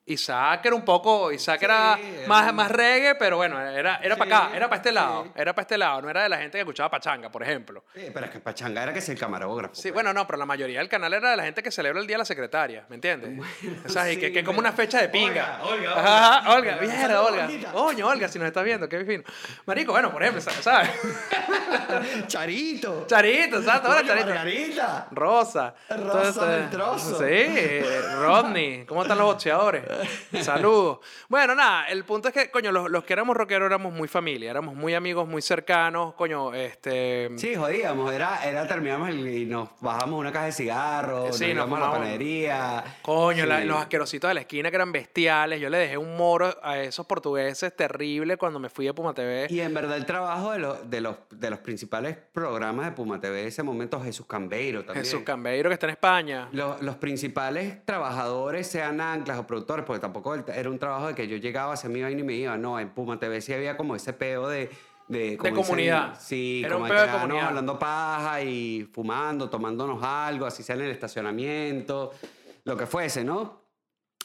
Isaac 0.06 0.66
era 0.66 0.74
un 0.74 0.84
poco, 0.84 1.32
Isaac 1.32 1.60
Sí, 1.60 1.64
era 1.64 1.98
era 1.98 2.28
más, 2.28 2.50
un- 2.50 2.56
más 2.56 2.70
reggae, 2.70 3.14
pero 3.14 3.38
bueno, 3.38 3.58
era, 3.58 3.96
era 4.02 4.16
para 4.16 4.36
acá, 4.48 4.56
era 4.56 4.68
para 4.68 4.76
este 4.76 4.92
lado, 4.92 5.24
sí. 5.24 5.30
era 5.34 5.54
para 5.54 5.62
este 5.62 5.78
lado, 5.78 6.02
no 6.02 6.10
era 6.10 6.22
de 6.24 6.28
la 6.28 6.36
gente 6.36 6.58
que 6.58 6.60
escuchaba 6.60 6.90
pachanga, 6.90 7.30
por 7.30 7.42
ejemplo. 7.42 7.84
Sí, 7.94 8.08
pero 8.12 8.26
es 8.26 8.32
que 8.32 8.38
Pachanga 8.40 8.82
era 8.82 8.92
que 8.92 8.98
es 8.98 9.08
el 9.08 9.18
camarógrafo. 9.18 9.74
Sí, 9.74 9.82
pues. 9.84 9.94
bueno, 9.94 10.12
no, 10.12 10.26
pero 10.26 10.38
la 10.38 10.44
mayoría 10.46 10.80
del 10.80 10.90
canal 10.90 11.14
era 11.14 11.30
de 11.30 11.36
la 11.38 11.44
gente 11.44 11.62
que 11.62 11.70
celebra 11.70 12.00
el 12.02 12.06
Día 12.06 12.16
de 12.16 12.18
la 12.18 12.24
Secretaria, 12.26 12.84
¿me 12.90 12.96
entiendes? 12.96 13.40
o 13.86 13.88
sea, 13.88 14.12
y 14.12 14.18
que, 14.18 14.30
que 14.30 14.44
como 14.44 14.58
una 14.58 14.72
fecha 14.72 15.00
de 15.00 15.08
pinga. 15.08 15.60
Olga, 15.62 15.94
Olga, 15.94 15.94
Olga. 15.94 16.54
Olga, 16.54 16.54
Olga, 16.54 16.76
mierda, 16.82 17.24
saludos, 17.72 18.02
Olga. 18.02 18.28
Si 18.28 18.38
nos 18.38 18.46
estás 18.48 18.64
viendo, 18.64 18.88
qué 18.88 19.04
fino. 19.06 19.22
Marico, 19.64 19.92
bueno, 19.92 20.12
por 20.12 20.22
ejemplo, 20.22 20.42
¿sabes? 20.42 20.90
Charito. 22.26 23.06
Charito, 23.06 23.58
exacto, 23.58 23.88
ahora 23.88 24.06
Charito. 24.06 24.26
Margarita. 24.26 25.06
Rosa. 25.12 25.74
Rosa 25.88 26.46
del 26.46 26.70
trozo. 26.70 27.18
Sí, 27.18 27.80
Rodney. 28.18 28.84
¿Cómo 28.86 29.02
están 29.02 29.18
los 29.18 29.26
boxeadores? 29.28 29.82
Saludos. 30.42 30.98
Bueno, 31.28 31.54
nada, 31.54 31.86
el 31.88 32.04
punto 32.04 32.28
es 32.28 32.34
que, 32.34 32.50
coño, 32.50 32.72
los, 32.72 32.90
los 32.90 33.04
que 33.04 33.12
éramos 33.12 33.36
rockeros 33.36 33.66
éramos 33.66 33.92
muy 33.92 34.08
familia, 34.08 34.50
éramos 34.50 34.74
muy 34.74 34.94
amigos, 34.94 35.26
muy 35.28 35.42
cercanos, 35.42 36.14
coño, 36.14 36.52
este... 36.54 37.30
Sí, 37.36 37.54
jodíamos. 37.54 38.12
Era, 38.12 38.44
era 38.44 38.66
terminamos 38.66 39.08
el- 39.10 39.26
y 39.28 39.46
nos 39.46 39.68
bajamos 39.80 40.18
una 40.20 40.32
caja 40.32 40.46
de 40.46 40.52
cigarros, 40.52 41.36
Sí, 41.36 41.46
nos 41.46 41.54
íbamos 41.66 41.78
a 41.78 41.82
la 41.82 41.90
panadería. 41.90 42.84
Coño, 43.02 43.46
la- 43.46 43.64
los 43.64 43.78
asquerositos 43.78 44.28
de 44.28 44.34
la 44.34 44.40
esquina 44.40 44.70
que 44.70 44.76
eran 44.76 44.92
bestiales. 44.92 45.60
Yo 45.60 45.70
le 45.70 45.78
dejé 45.78 45.96
un 45.98 46.16
moro 46.16 46.54
a 46.62 46.78
esos 46.78 47.06
portugueses 47.06 47.74
terrible 47.74 48.36
cuando 48.36 48.58
me 48.58 48.68
fui 48.68 48.88
a 48.88 48.92
Puma 48.94 49.14
TV. 49.14 49.46
Y 49.50 49.60
en 49.60 49.72
verdad 49.74 49.96
el 49.96 50.06
trabajo 50.06 50.52
de 50.52 50.58
los, 50.58 50.90
de 50.90 51.00
los, 51.00 51.16
de 51.30 51.50
los 51.50 51.58
principales 51.60 52.16
programas 52.32 52.86
de 52.86 52.92
Puma 52.92 53.20
TV 53.20 53.42
en 53.42 53.48
ese 53.48 53.62
momento, 53.62 54.00
Jesús 54.02 54.26
Cambeiro 54.26 54.84
también. 54.84 55.04
Jesús 55.04 55.22
Cambeiro, 55.22 55.70
que 55.70 55.74
está 55.74 55.86
en 55.86 55.90
España. 55.90 56.48
Los, 56.52 56.80
los 56.82 56.96
principales 56.96 57.84
trabajadores, 57.84 58.66
sean 58.66 59.00
anclas 59.00 59.38
o 59.38 59.46
productores, 59.46 59.83
porque 59.84 60.00
tampoco 60.00 60.34
era 60.34 60.70
un 60.70 60.78
trabajo 60.78 61.08
de 61.08 61.14
que 61.14 61.26
yo 61.28 61.36
llegaba, 61.36 61.74
hacía 61.74 61.90
mi 61.90 62.02
vaina 62.02 62.20
y 62.20 62.24
me 62.24 62.34
iba. 62.34 62.56
No, 62.56 62.78
en 62.80 62.90
Puma 62.90 63.18
TV 63.18 63.40
sí 63.40 63.52
había 63.52 63.76
como 63.76 63.94
ese 63.96 64.12
peo 64.12 64.48
de... 64.48 64.70
De, 65.06 65.32
dicen, 65.36 65.54
comunidad. 65.54 66.18
sí, 66.18 66.62
Era 66.64 66.76
un 66.76 66.82
como 66.84 66.88
peo 66.88 66.96
de 67.00 67.04
quedarnos 67.04 67.22
comunidad. 67.26 67.48
hablando 67.48 67.78
paja 67.78 68.40
y 68.42 68.88
fumando, 68.90 69.50
tomándonos 69.50 70.02
algo, 70.02 70.46
así 70.46 70.62
sea 70.62 70.76
en 70.76 70.80
el 70.82 70.90
estacionamiento, 70.92 72.12
lo 72.64 72.74
que 72.76 72.86
fuese, 72.86 73.22
¿no? 73.22 73.62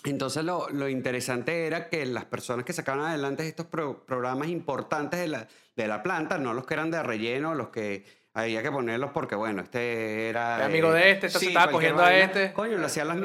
Entonces 0.05 0.45
lo, 0.45 0.69
lo 0.69 0.87
interesante 0.87 1.67
era 1.67 1.89
que 1.89 2.05
las 2.05 2.23
personas 2.23 2.63
que 2.63 2.71
sacaban 2.71 3.01
adelante 3.05 3.45
estos 3.45 3.65
pro- 3.65 4.05
programas 4.05 4.47
importantes 4.47 5.19
de 5.19 5.27
la, 5.27 5.47
de 5.75 5.87
la 5.89 6.01
planta, 6.01 6.37
no 6.37 6.53
los 6.53 6.65
que 6.65 6.75
eran 6.75 6.89
de 6.91 7.03
relleno, 7.03 7.53
los 7.55 7.67
que 7.67 8.05
había 8.33 8.63
que 8.63 8.71
ponerlos 8.71 9.11
porque, 9.11 9.35
bueno, 9.35 9.61
este 9.61 10.29
era... 10.29 10.63
Amigo 10.63 10.93
de 10.93 11.11
este, 11.11 11.27
este 11.27 11.39
se 11.39 11.47
estaba 11.47 11.69
cogiendo 11.73 12.01
a 12.01 12.15
este. 12.15 12.53
Coño, 12.53 12.77
lo 12.77 12.85
hacían, 12.85 13.09
las, 13.09 13.17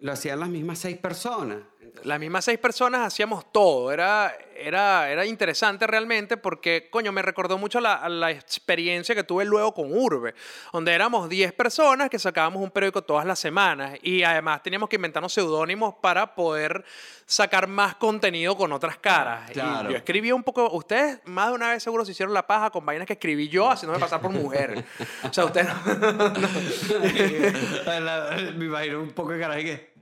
lo 0.00 0.12
hacían 0.12 0.40
las 0.40 0.48
mismas 0.48 0.80
seis 0.80 0.96
personas. 0.98 1.58
Las 2.04 2.20
mismas 2.20 2.44
seis 2.44 2.58
personas 2.58 3.06
hacíamos 3.06 3.50
todo. 3.52 3.92
Era, 3.92 4.36
era, 4.56 5.10
era 5.10 5.26
interesante 5.26 5.86
realmente 5.86 6.36
porque, 6.36 6.88
coño, 6.90 7.12
me 7.12 7.22
recordó 7.22 7.58
mucho 7.58 7.80
la, 7.80 8.08
la 8.08 8.30
experiencia 8.30 9.14
que 9.14 9.24
tuve 9.24 9.44
luego 9.44 9.74
con 9.74 9.92
Urbe, 9.92 10.34
donde 10.72 10.92
éramos 10.92 11.28
10 11.28 11.52
personas 11.52 12.10
que 12.10 12.18
sacábamos 12.18 12.62
un 12.62 12.70
periódico 12.70 13.02
todas 13.02 13.26
las 13.26 13.38
semanas 13.38 13.98
y 14.02 14.22
además 14.22 14.62
teníamos 14.62 14.88
que 14.88 14.96
inventarnos 14.96 15.32
seudónimos 15.32 15.94
para 16.00 16.34
poder 16.34 16.84
sacar 17.26 17.66
más 17.66 17.96
contenido 17.96 18.56
con 18.56 18.72
otras 18.72 18.98
caras. 18.98 19.50
Claro. 19.50 19.90
Y 19.90 19.92
yo 19.92 19.98
escribía 19.98 20.34
un 20.34 20.44
poco, 20.44 20.70
ustedes 20.72 21.20
más 21.24 21.48
de 21.48 21.54
una 21.54 21.70
vez 21.70 21.82
seguro 21.82 22.04
se 22.04 22.12
hicieron 22.12 22.32
la 22.32 22.46
paja 22.46 22.70
con 22.70 22.86
vainas 22.86 23.06
que 23.06 23.14
escribí 23.14 23.48
yo 23.48 23.70
haciéndome 23.70 23.98
pasar 23.98 24.20
por 24.20 24.30
mujer. 24.30 24.84
o 25.22 25.32
sea, 25.32 25.44
ustedes 25.44 25.68
Me 28.56 28.64
imagino 28.64 29.02
un 29.02 29.10
poco 29.10 29.32
de 29.32 29.40
carajo 29.40 29.60
y 29.60 29.64
que... 29.64 29.95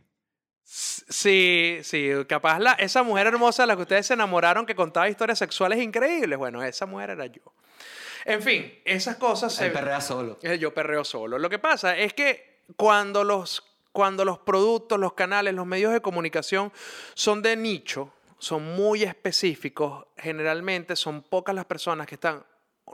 Sí, 1.08 1.80
sí, 1.82 2.10
capaz 2.28 2.58
la, 2.58 2.72
esa 2.72 3.02
mujer 3.02 3.26
hermosa 3.26 3.64
de 3.64 3.66
la 3.66 3.76
que 3.76 3.82
ustedes 3.82 4.06
se 4.06 4.14
enamoraron 4.14 4.64
que 4.64 4.74
contaba 4.74 5.08
historias 5.08 5.38
sexuales 5.38 5.80
increíbles, 5.80 6.38
bueno, 6.38 6.62
esa 6.62 6.86
mujer 6.86 7.10
era 7.10 7.26
yo. 7.26 7.42
En 8.24 8.42
fin, 8.42 8.72
esas 8.84 9.16
cosas 9.16 9.52
se... 9.54 9.66
El 9.66 9.72
perrea 9.72 10.00
solo. 10.00 10.38
Eh, 10.42 10.58
Yo 10.58 10.72
perreo 10.72 11.04
solo. 11.04 11.38
Lo 11.38 11.50
que 11.50 11.58
pasa 11.58 11.96
es 11.96 12.14
que 12.14 12.62
cuando 12.76 13.22
los, 13.22 13.62
cuando 13.92 14.24
los 14.24 14.38
productos, 14.38 14.98
los 14.98 15.12
canales, 15.12 15.54
los 15.54 15.66
medios 15.66 15.92
de 15.92 16.00
comunicación 16.00 16.72
son 17.14 17.42
de 17.42 17.54
nicho, 17.56 18.12
son 18.38 18.64
muy 18.74 19.02
específicos, 19.02 20.06
generalmente 20.16 20.96
son 20.96 21.22
pocas 21.22 21.54
las 21.54 21.66
personas 21.66 22.06
que 22.06 22.14
están, 22.14 22.44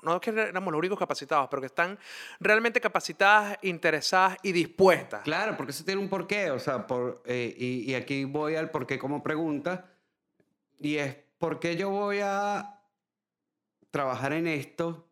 no 0.03 0.17
es 0.17 0.21
que 0.21 0.31
éramos 0.31 0.73
los 0.73 0.79
únicos 0.79 0.99
capacitados, 0.99 1.49
pero 1.51 1.61
que 1.61 1.67
están 1.67 1.99
realmente 2.39 2.81
capacitadas, 2.81 3.59
interesadas 3.63 4.37
y 4.43 4.53
dispuestas. 4.53 5.23
Claro, 5.23 5.57
porque 5.57 5.73
eso 5.73 5.85
tiene 5.85 6.01
un 6.01 6.09
porqué, 6.09 6.51
o 6.51 6.59
sea, 6.59 6.87
por, 6.87 7.23
eh, 7.27 7.55
y, 7.57 7.91
y 7.91 7.95
aquí 7.95 8.25
voy 8.25 8.57
al 8.57 8.71
porqué 8.71 8.99
como 8.99 9.23
pregunta, 9.23 9.91
y 10.79 10.97
es, 10.97 11.17
¿por 11.39 11.61
qué 11.61 11.77
yo 11.77 11.91
voy 11.91 12.21
a 12.23 12.81
trabajar 13.91 14.33
en 14.33 14.47
esto 14.47 15.07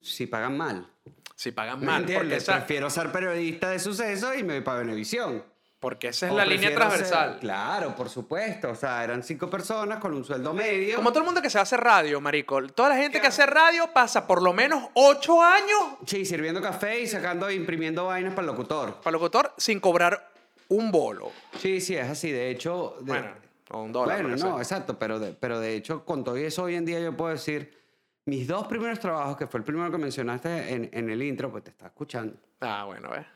si 0.00 0.26
pagan 0.26 0.56
mal? 0.56 0.90
Si 1.34 1.52
pagan 1.52 1.80
¿Me 1.80 1.86
mal, 1.86 2.06
porque 2.06 2.38
Prefiero 2.38 2.88
ser 2.88 3.12
periodista 3.12 3.70
de 3.70 3.78
sucesos 3.78 4.36
y 4.38 4.42
me 4.42 4.54
voy 4.54 4.62
para 4.62 4.78
Venevisión. 4.80 5.44
Porque 5.78 6.08
esa 6.08 6.26
es 6.26 6.32
O 6.32 6.36
la 6.36 6.44
línea 6.46 6.68
ser- 6.70 6.78
transversal. 6.78 7.38
claro, 7.38 7.94
por 7.94 8.08
supuesto, 8.08 8.70
o 8.70 8.74
sea, 8.74 9.04
eran 9.04 9.22
cinco 9.22 9.48
personas 9.50 9.98
con 9.98 10.14
un 10.14 10.24
sueldo 10.24 10.52
medio. 10.54 10.96
Como 10.96 11.10
todo 11.10 11.20
el 11.20 11.26
mundo 11.26 11.42
que 11.42 11.50
se 11.50 11.58
hace 11.58 11.76
radio, 11.76 12.20
marico. 12.20 12.60
Toda 12.68 12.88
la 12.90 12.96
gente 12.96 13.20
que 13.20 13.26
hace 13.26 13.44
radio 13.46 13.88
pasa 13.92 14.26
por 14.26 14.42
lo 14.42 14.52
menos 14.52 14.88
ocho 14.94 15.42
años 15.42 15.78
Sí, 16.06 16.24
sirviendo 16.24 16.60
café 16.62 17.00
y 17.00 17.06
sacando, 17.06 17.50
imprimiendo 17.50 18.06
vainas 18.06 18.32
para 18.34 18.42
el 18.42 18.46
locutor. 18.52 18.94
para 19.00 19.12
locutor 19.12 19.52
sin 19.58 19.78
cobrar 19.80 20.30
un 20.68 20.90
bolo. 20.90 21.30
Sí, 21.58 21.80
sí, 21.80 21.94
es 21.96 22.08
así, 22.08 22.32
de 22.32 22.50
hecho... 22.50 22.96
de- 23.00 23.04
Bueno, 23.12 23.28
o 23.70 23.82
un 23.82 23.92
dólar. 23.92 24.22
Bueno, 24.22 24.36
no, 24.36 24.54
sea. 24.54 24.56
exacto, 24.58 24.98
pero 24.98 25.18
de, 25.18 25.32
pero 25.32 25.60
de 25.60 25.74
hecho, 25.76 26.04
con 26.04 26.24
todo 26.24 26.36
eso 26.36 26.62
hoy 26.64 26.76
en 26.76 26.84
día 26.84 27.00
yo 27.00 27.16
puedo 27.16 27.32
decir, 27.32 27.76
mis 28.24 28.46
dos 28.48 28.66
primeros 28.66 28.98
trabajos, 28.98 29.36
que 29.36 29.46
fue 29.46 29.58
el 29.58 29.64
primero 29.64 29.90
que 29.90 29.98
mencionaste 29.98 30.72
en, 30.72 30.88
en 30.92 31.10
el 31.10 31.22
intro, 31.22 31.50
pues 31.50 31.64
te 31.64 31.70
está 31.70 31.86
escuchando, 31.86 32.34
Ah, 32.60 32.84
bueno, 32.86 33.10
¿ves? 33.10 33.26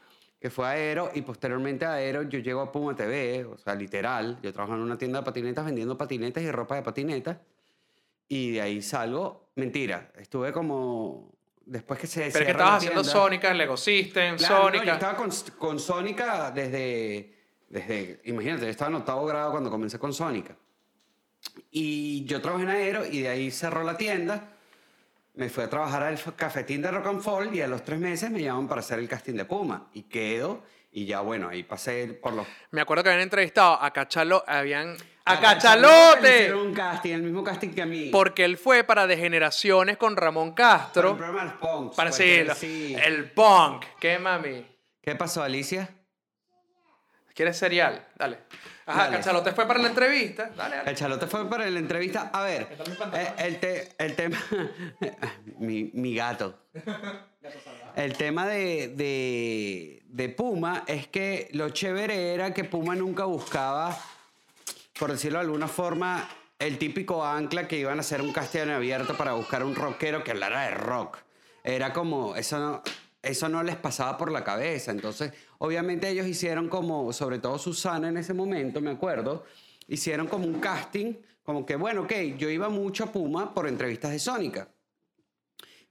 Que 0.40 0.48
fue 0.48 0.66
Aero, 0.66 1.10
y 1.14 1.20
posteriormente 1.20 1.84
a 1.84 1.92
Aero 1.94 2.22
yo 2.22 2.38
llego 2.38 2.62
a 2.62 2.72
Puma 2.72 2.96
TV, 2.96 3.44
o 3.44 3.58
sea, 3.58 3.74
literal, 3.74 4.38
yo 4.42 4.52
trabajo 4.52 4.74
en 4.74 4.80
una 4.80 4.96
tienda 4.96 5.18
de 5.18 5.24
patinetas 5.24 5.64
vendiendo 5.66 5.98
patinetas 5.98 6.42
y 6.42 6.50
ropa 6.50 6.76
de 6.76 6.82
patinetas, 6.82 7.36
y 8.26 8.52
de 8.52 8.60
ahí 8.62 8.80
salgo, 8.80 9.50
mentira, 9.56 10.10
estuve 10.16 10.50
como, 10.52 11.30
después 11.66 12.00
que 12.00 12.06
se 12.06 12.30
Pero 12.30 12.46
que 12.46 12.52
estabas 12.52 12.78
haciendo 12.78 13.04
Sónica, 13.04 13.52
Lego 13.52 13.76
System, 13.76 14.36
Claro, 14.36 14.54
no, 14.54 14.60
yo 14.62 14.76
Sónica. 14.78 14.94
estaba 14.94 15.16
con, 15.16 15.30
con 15.58 15.78
Sónica 15.78 16.50
desde, 16.50 17.34
desde, 17.68 18.20
imagínate, 18.24 18.64
yo 18.64 18.70
estaba 18.70 18.88
en 18.90 18.96
octavo 18.96 19.26
grado 19.26 19.50
cuando 19.50 19.70
comencé 19.70 19.98
con 19.98 20.14
Sónica. 20.14 20.56
Y 21.70 22.24
yo 22.24 22.40
trabajé 22.40 22.64
en 22.64 22.70
Aero 22.70 23.06
y 23.06 23.20
de 23.20 23.28
ahí 23.28 23.50
cerró 23.50 23.82
la 23.82 23.96
tienda. 23.96 24.52
Me 25.34 25.48
fui 25.48 25.64
a 25.64 25.70
trabajar 25.70 26.02
al 26.02 26.18
cafetín 26.36 26.82
de 26.82 26.90
Rock 26.90 27.06
and 27.06 27.22
Fall 27.22 27.54
y 27.54 27.62
a 27.62 27.66
los 27.68 27.84
tres 27.84 27.98
meses 27.98 28.30
me 28.30 28.42
llaman 28.42 28.66
para 28.68 28.80
hacer 28.80 28.98
el 28.98 29.08
casting 29.08 29.34
de 29.34 29.44
Puma. 29.44 29.88
Y 29.94 30.02
quedo, 30.02 30.62
y 30.90 31.06
ya 31.06 31.20
bueno, 31.20 31.48
ahí 31.48 31.62
pasé 31.62 32.08
por 32.20 32.32
los... 32.34 32.46
Me 32.72 32.80
acuerdo 32.80 33.04
que 33.04 33.10
habían 33.10 33.22
entrevistado 33.22 33.80
a 33.80 33.90
Cachalo, 33.92 34.44
habían... 34.46 34.96
¡A 35.24 35.34
le 35.34 35.40
Cachalote! 35.40 36.34
hicieron 36.36 36.66
un 36.66 36.74
casting, 36.74 37.12
el 37.12 37.22
mismo 37.22 37.44
casting 37.44 37.68
que 37.70 37.82
a 37.82 37.86
mí. 37.86 38.08
Porque 38.10 38.44
él 38.44 38.58
fue 38.58 38.82
para 38.84 39.06
Degeneraciones 39.06 39.96
con 39.96 40.16
Ramón 40.16 40.54
Para 40.54 40.78
Castro. 40.78 41.10
el 41.12 41.16
programa 41.16 41.58
punks, 41.60 41.96
Para 41.96 42.10
pues, 42.10 42.16
sí, 42.16 42.42
lo- 42.44 42.54
sí. 42.54 42.96
el 43.00 43.30
punk. 43.30 43.84
¿Qué 44.00 44.18
mami? 44.18 44.66
¿Qué 45.00 45.14
pasó, 45.14 45.42
Alicia? 45.42 45.88
¿Quieres 47.34 47.58
cereal? 47.58 48.06
Dale. 48.16 48.38
Ajá, 48.90 49.04
Dale. 49.04 49.16
Cachalote 49.18 49.52
fue 49.52 49.66
para 49.66 49.80
la 49.80 49.88
entrevista. 49.88 50.50
Dale, 50.56 50.76
dale. 50.76 50.90
El 50.90 50.96
chalote 50.96 51.26
fue 51.26 51.48
para 51.48 51.68
la 51.68 51.78
entrevista. 51.78 52.30
A 52.32 52.42
ver, 52.42 52.68
eh, 53.14 53.28
el, 53.38 53.60
te- 53.60 53.88
el 53.98 54.14
tema. 54.16 54.38
mi, 55.58 55.90
mi 55.94 56.14
gato. 56.14 56.58
El 57.96 58.16
tema 58.16 58.46
de, 58.46 58.88
de, 58.88 60.02
de 60.06 60.28
Puma 60.28 60.84
es 60.86 61.06
que 61.08 61.48
lo 61.52 61.70
chévere 61.70 62.34
era 62.34 62.52
que 62.54 62.64
Puma 62.64 62.94
nunca 62.94 63.24
buscaba, 63.24 63.96
por 64.98 65.10
decirlo 65.10 65.38
de 65.38 65.44
alguna 65.46 65.68
forma, 65.68 66.28
el 66.58 66.78
típico 66.78 67.24
ancla 67.24 67.66
que 67.66 67.78
iban 67.78 67.98
a 67.98 68.00
hacer 68.00 68.22
un 68.22 68.32
castellano 68.32 68.74
abierto 68.74 69.16
para 69.16 69.32
buscar 69.32 69.64
un 69.64 69.74
rockero 69.74 70.22
que 70.22 70.30
hablara 70.32 70.62
de 70.62 70.70
rock. 70.74 71.18
Era 71.64 71.92
como, 71.92 72.36
eso 72.36 72.58
no, 72.58 72.82
eso 73.22 73.48
no 73.48 73.62
les 73.62 73.76
pasaba 73.76 74.16
por 74.16 74.30
la 74.32 74.42
cabeza. 74.44 74.90
Entonces, 74.90 75.32
obviamente 75.58 76.08
ellos 76.08 76.26
hicieron 76.26 76.68
como, 76.68 77.12
sobre 77.12 77.38
todo 77.38 77.58
Susana 77.58 78.08
en 78.08 78.16
ese 78.16 78.34
momento, 78.34 78.80
me 78.80 78.90
acuerdo, 78.90 79.44
hicieron 79.88 80.26
como 80.26 80.46
un 80.46 80.60
casting, 80.60 81.14
como 81.42 81.66
que, 81.66 81.76
bueno, 81.76 82.02
ok, 82.02 82.12
yo 82.38 82.48
iba 82.48 82.68
mucho 82.68 83.04
a 83.04 83.12
Puma 83.12 83.52
por 83.52 83.66
entrevistas 83.66 84.12
de 84.12 84.18
Sónica. 84.18 84.68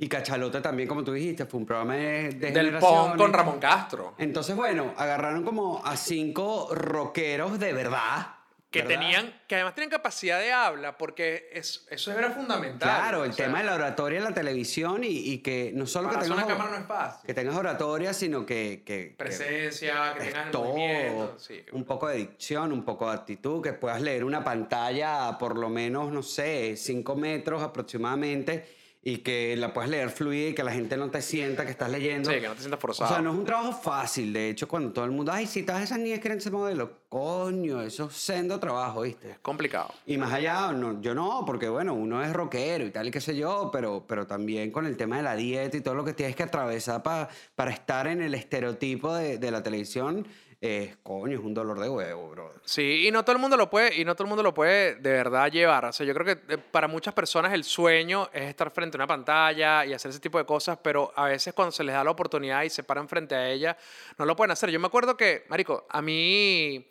Y 0.02 0.08
Cachalote 0.08 0.62
también, 0.62 0.88
como 0.88 1.04
tú 1.04 1.12
dijiste, 1.12 1.46
fue 1.46 1.60
un 1.60 1.65
programa 1.65 1.96
de, 1.96 2.30
de 2.30 2.52
Del 2.52 2.68
generaciones. 2.68 3.18
con 3.18 3.34
Ramón 3.34 3.60
Castro. 3.60 4.15
Entonces, 4.18 4.56
bueno, 4.56 4.94
agarraron 4.96 5.44
como 5.44 5.86
a 5.86 5.98
cinco 5.98 6.70
rockeros 6.74 7.60
de 7.60 7.74
verdad. 7.74 8.38
Que 8.71 8.84
¿verdad? 8.84 8.99
tenían, 8.99 9.41
que 9.47 9.55
además 9.55 9.73
tienen 9.73 9.89
capacidad 9.89 10.39
de 10.39 10.51
habla, 10.51 10.95
porque 10.95 11.49
es- 11.53 11.88
eso 11.89 12.12
era 12.12 12.29
fundamental. 12.29 12.88
Claro, 12.88 13.23
el 13.23 13.32
O 13.32 13.34
sea, 13.34 13.45
tema 13.47 13.60
de 13.60 13.65
la 13.65 13.73
oratoria 13.73 14.19
en 14.19 14.23
la 14.25 14.34
televisión 14.34 15.03
y, 15.03 15.08
y 15.08 15.39
que 15.39 15.71
no 15.73 15.88
solo 15.88 16.08
que 16.10 16.17
tengas, 16.17 16.45
cámara 16.45 16.69
no 16.69 16.77
es 16.77 16.86
fácil. 16.86 17.25
que 17.25 17.34
tengas 17.34 17.55
oratoria, 17.55 18.13
sino 18.13 18.45
que, 18.45 18.84
que- 18.86 19.10
que 19.10 19.15
Presencia, 19.17 20.13
que 20.13 20.19
es 20.19 20.25
tengas 20.29 20.45
el 20.45 20.51
todo, 20.51 20.65
movimiento. 20.65 21.36
Sí. 21.39 21.65
un 21.71 21.84
poco 21.84 22.08
de 22.10 22.17
dicción, 22.17 22.71
un 22.71 22.86
poco 22.86 23.08
de 23.10 23.15
actitud, 23.15 23.63
que 23.63 23.73
puedas 23.73 24.01
leer 24.03 24.23
una 24.23 24.43
pantalla 24.43 25.27
a 25.29 25.38
por 25.39 25.58
lo 25.58 25.69
menos, 25.69 26.12
no 26.12 26.21
sé, 26.21 26.75
5 26.77 27.15
metros 27.15 27.63
aproximadamente 27.63 28.77
y 29.02 29.20
que 29.20 29.56
la 29.56 29.74
puedas 29.74 29.90
leer 29.90 30.10
fluida 30.10 30.50
y 30.50 30.54
que 30.54 30.64
la 30.64 30.74
gente 30.74 30.98
no 30.98 31.10
te 31.10 31.22
sienta 31.22 31.64
que 31.66 31.72
estás 31.72 31.90
leyendo. 31.90 32.30
Sí, 32.30 32.40
que 32.42 32.48
no 32.48 32.54
te 32.54 32.60
sientas 32.60 32.78
O 32.80 32.82
forzado. 32.82 33.10
sea, 33.14 33.22
no 33.22 33.32
es 33.32 33.38
un 33.38 33.46
trabajo 33.46 33.72
fácil. 33.72 34.34
De 34.34 34.50
hecho, 34.50 34.68
cuando 34.68 34.92
todo 34.92 35.06
el 35.06 35.12
mundo, 35.12 35.32
ay, 35.32 35.48
si 35.48 35.64
todas 35.64 35.82
esas 35.84 36.00
niñas 36.00 36.20
quieren 36.20 36.42
ser 36.42 36.52
modelo, 36.52 37.00
coño, 37.08 37.82
eso 37.82 38.08
es 38.08 38.14
sendo 38.14 38.60
trabajo, 38.60 39.02
¿viste? 39.02 39.38
Complicado. 39.42 39.94
Y 40.06 40.18
más 40.18 40.34
allá, 40.34 40.72
no, 40.74 41.02
yo 41.02 41.16
no, 41.16 41.44
porque 41.46 41.70
bueno, 41.70 41.94
uno 41.94 42.22
es 42.24 42.34
rockero 42.34 42.86
y 42.86 42.92
tal 42.92 43.08
y 43.08 43.12
qué 43.12 43.22
sé 43.22 43.36
yo, 43.38 43.70
pero, 43.72 44.04
pero 44.06 44.28
también 44.28 44.70
con 44.72 44.86
el 44.86 44.98
tema 44.98 45.16
de 45.18 45.24
la 45.24 45.36
dieta 45.36 45.78
y 45.78 45.82
todo 45.82 45.96
lo 45.96 46.04
que 46.04 46.14
tienes 46.14 46.36
que 46.36 46.44
atravesar 46.44 47.02
pa- 47.02 47.30
para 47.56 47.72
estar 47.72 48.06
en 48.08 48.22
el 48.22 48.34
estereotipo 48.34 49.14
de, 49.16 49.38
de 49.38 49.52
la 49.52 49.64
televisión, 49.64 50.28
es, 50.62 50.98
coño, 51.04 51.38
es 51.38 51.43
un 51.43 51.54
dolor 51.54 51.80
de 51.80 51.88
huevo, 51.88 52.30
bro. 52.32 52.54
Sí, 52.65 53.08
y 53.08 53.12
no 53.12 53.24
todo 53.24 53.34
el 53.34 53.41
mundo 53.41 53.56
lo 53.56 53.69
puede, 53.69 53.95
y 53.95 54.04
no 54.04 54.13
todo 54.13 54.26
el 54.26 54.30
mundo 54.30 54.43
lo 54.43 54.54
puede 54.54 54.95
de 54.95 55.12
verdad 55.12 55.50
llevar. 55.50 55.86
O 55.86 55.93
sea, 55.93 56.06
yo 56.06 56.13
creo 56.13 56.26
que 56.26 56.54
eh, 56.54 56.58
para 56.58 56.88
muchas 56.89 57.13
personas 57.13 57.54
el 57.54 57.63
sueño 57.63 58.30
es 58.34 58.50
estar 58.50 58.69
frente 58.69 58.98
a 58.98 59.00
una 59.00 59.08
pantalla 59.08 59.86
y 59.86 59.93
hacer 59.93 60.12
ese 60.12 60.19
tipo 60.19 60.38
de 60.38 60.45
cosas, 60.45 60.78
pero 60.82 61.13
a 61.15 61.26
veces 61.26 61.54
cuando 61.54 61.72
se 61.72 61.84
les 61.84 61.95
da 61.95 62.04
la 62.04 62.12
oportunidad 62.12 62.63
y 62.63 62.69
se 62.69 62.84
paran 62.84 63.08
frente 63.08 63.36
a 63.36 63.50
ella, 63.50 63.78
no 64.17 64.26
lo 64.26 64.36
pueden 64.36 64.52
hacer. 64.52 64.69
Yo 64.69 64.80
me 64.82 64.88
acuerdo 64.88 65.15
que, 65.15 65.45
Marico, 65.48 65.86
a 65.89 66.02
mí, 66.02 66.86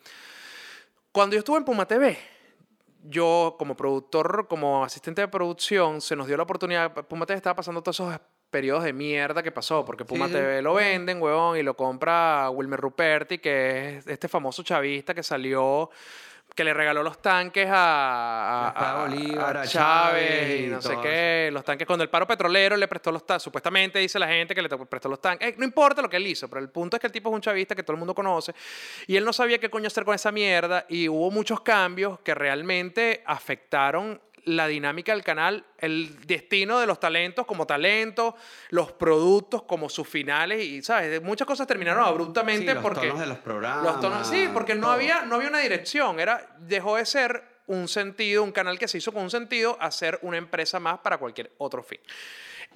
cuando 1.11 1.35
yo 1.35 1.39
estuve 1.39 1.57
en 1.57 1.65
Puma 1.65 1.85
TV, 1.85 2.17
yo 3.03 3.55
como 3.59 3.75
productor, 3.75 4.47
como 4.47 4.83
asistente 4.83 5.21
de 5.21 5.27
producción, 5.27 6.01
se 6.01 6.15
nos 6.15 6.25
dio 6.25 6.37
la 6.37 6.43
oportunidad, 6.43 6.91
Puma 7.05 7.27
TV 7.27 7.37
estaba 7.37 7.55
pasando 7.55 7.83
todos 7.83 7.97
esos 7.97 8.19
periodos 8.49 8.83
de 8.83 8.93
mierda 8.93 9.43
que 9.43 9.51
pasó, 9.51 9.85
porque 9.85 10.05
Puma 10.05 10.27
Sí. 10.27 10.33
TV 10.33 10.61
lo 10.61 10.73
venden, 10.73 11.21
huevón, 11.21 11.57
y 11.57 11.63
lo 11.63 11.75
compra 11.75 12.49
Wilmer 12.49 12.79
Ruperti, 12.79 13.37
que 13.37 13.97
es 13.97 14.07
este 14.07 14.27
famoso 14.27 14.63
chavista 14.63 15.13
que 15.13 15.23
salió, 15.23 15.89
que 16.55 16.63
le 16.63 16.73
regaló 16.73 17.03
los 17.03 17.21
tanques 17.21 17.67
a, 17.71 18.69
a- 18.75 19.05
Bolívar, 19.05 19.55
a 19.57 19.67
Chávez 19.67 20.61
y 20.61 20.67
no 20.67 20.81
sé 20.81 20.97
qué, 21.01 21.49
los 21.53 21.63
tanques 21.63 21.85
cuando 21.85 22.03
el 22.03 22.09
paro 22.09 22.25
petrolero 22.25 22.75
le 22.75 22.87
prestó 22.87 23.11
los 23.11 23.23
tanques, 23.25 23.43
supuestamente 23.43 23.99
dice 23.99 24.17
la 24.17 24.27
gente 24.27 24.55
que 24.55 24.61
le 24.63 24.67
prestó 24.69 25.07
los 25.09 25.21
tanques, 25.21 25.49
Eh, 25.49 25.55
no 25.57 25.63
importa 25.63 26.01
lo 26.01 26.09
que 26.09 26.17
él 26.17 26.25
hizo, 26.25 26.49
pero 26.49 26.59
el 26.59 26.69
punto 26.69 26.97
es 26.97 27.01
que 27.01 27.07
el 27.07 27.13
tipo 27.13 27.29
es 27.29 27.35
un 27.35 27.41
chavista 27.41 27.75
que 27.75 27.83
todo 27.83 27.93
el 27.93 27.99
mundo 27.99 28.15
conoce 28.15 28.53
y 29.05 29.15
él 29.15 29.23
no 29.23 29.31
sabía 29.31 29.59
qué 29.59 29.69
coño 29.69 29.87
hacer 29.87 30.03
con 30.03 30.15
esa 30.15 30.31
mierda 30.31 30.85
y 30.89 31.07
hubo 31.07 31.29
muchos 31.29 31.61
cambios 31.61 32.19
que 32.21 32.33
realmente 32.33 33.23
afectaron 33.27 34.19
la 34.49 34.67
dinámica 34.67 35.11
del 35.13 35.23
canal, 35.23 35.65
el 35.77 36.25
destino 36.25 36.79
de 36.79 36.87
los 36.87 36.99
talentos 36.99 37.45
como 37.45 37.67
talentos, 37.67 38.33
los 38.69 38.91
productos 38.91 39.63
como 39.63 39.89
sus 39.89 40.07
finales 40.07 40.63
y, 40.63 40.81
¿sabes? 40.81 41.21
Muchas 41.21 41.45
cosas 41.47 41.67
terminaron 41.67 42.03
abruptamente 42.03 42.67
Sí, 42.67 42.73
los 42.73 42.81
porque... 42.83 43.07
tonos 43.07 43.19
de 43.19 43.27
los 43.27 43.37
programas. 43.39 43.83
Los 43.83 43.99
tonos, 43.99 44.27
sí, 44.27 44.47
porque 44.53 44.75
no 44.75 44.81
todo. 44.81 44.91
había, 44.91 45.21
no 45.23 45.35
había 45.35 45.49
una 45.49 45.59
dirección. 45.59 46.19
Era, 46.19 46.55
dejó 46.59 46.95
de 46.95 47.05
ser 47.05 47.43
un 47.67 47.87
sentido, 47.87 48.43
un 48.43 48.51
canal 48.51 48.79
que 48.79 48.87
se 48.87 48.97
hizo 48.97 49.11
con 49.11 49.23
un 49.23 49.29
sentido, 49.29 49.77
a 49.79 49.91
ser 49.91 50.17
una 50.23 50.37
empresa 50.37 50.79
más 50.79 50.99
para 50.99 51.17
cualquier 51.17 51.51
otro 51.59 51.83
fin. 51.83 51.99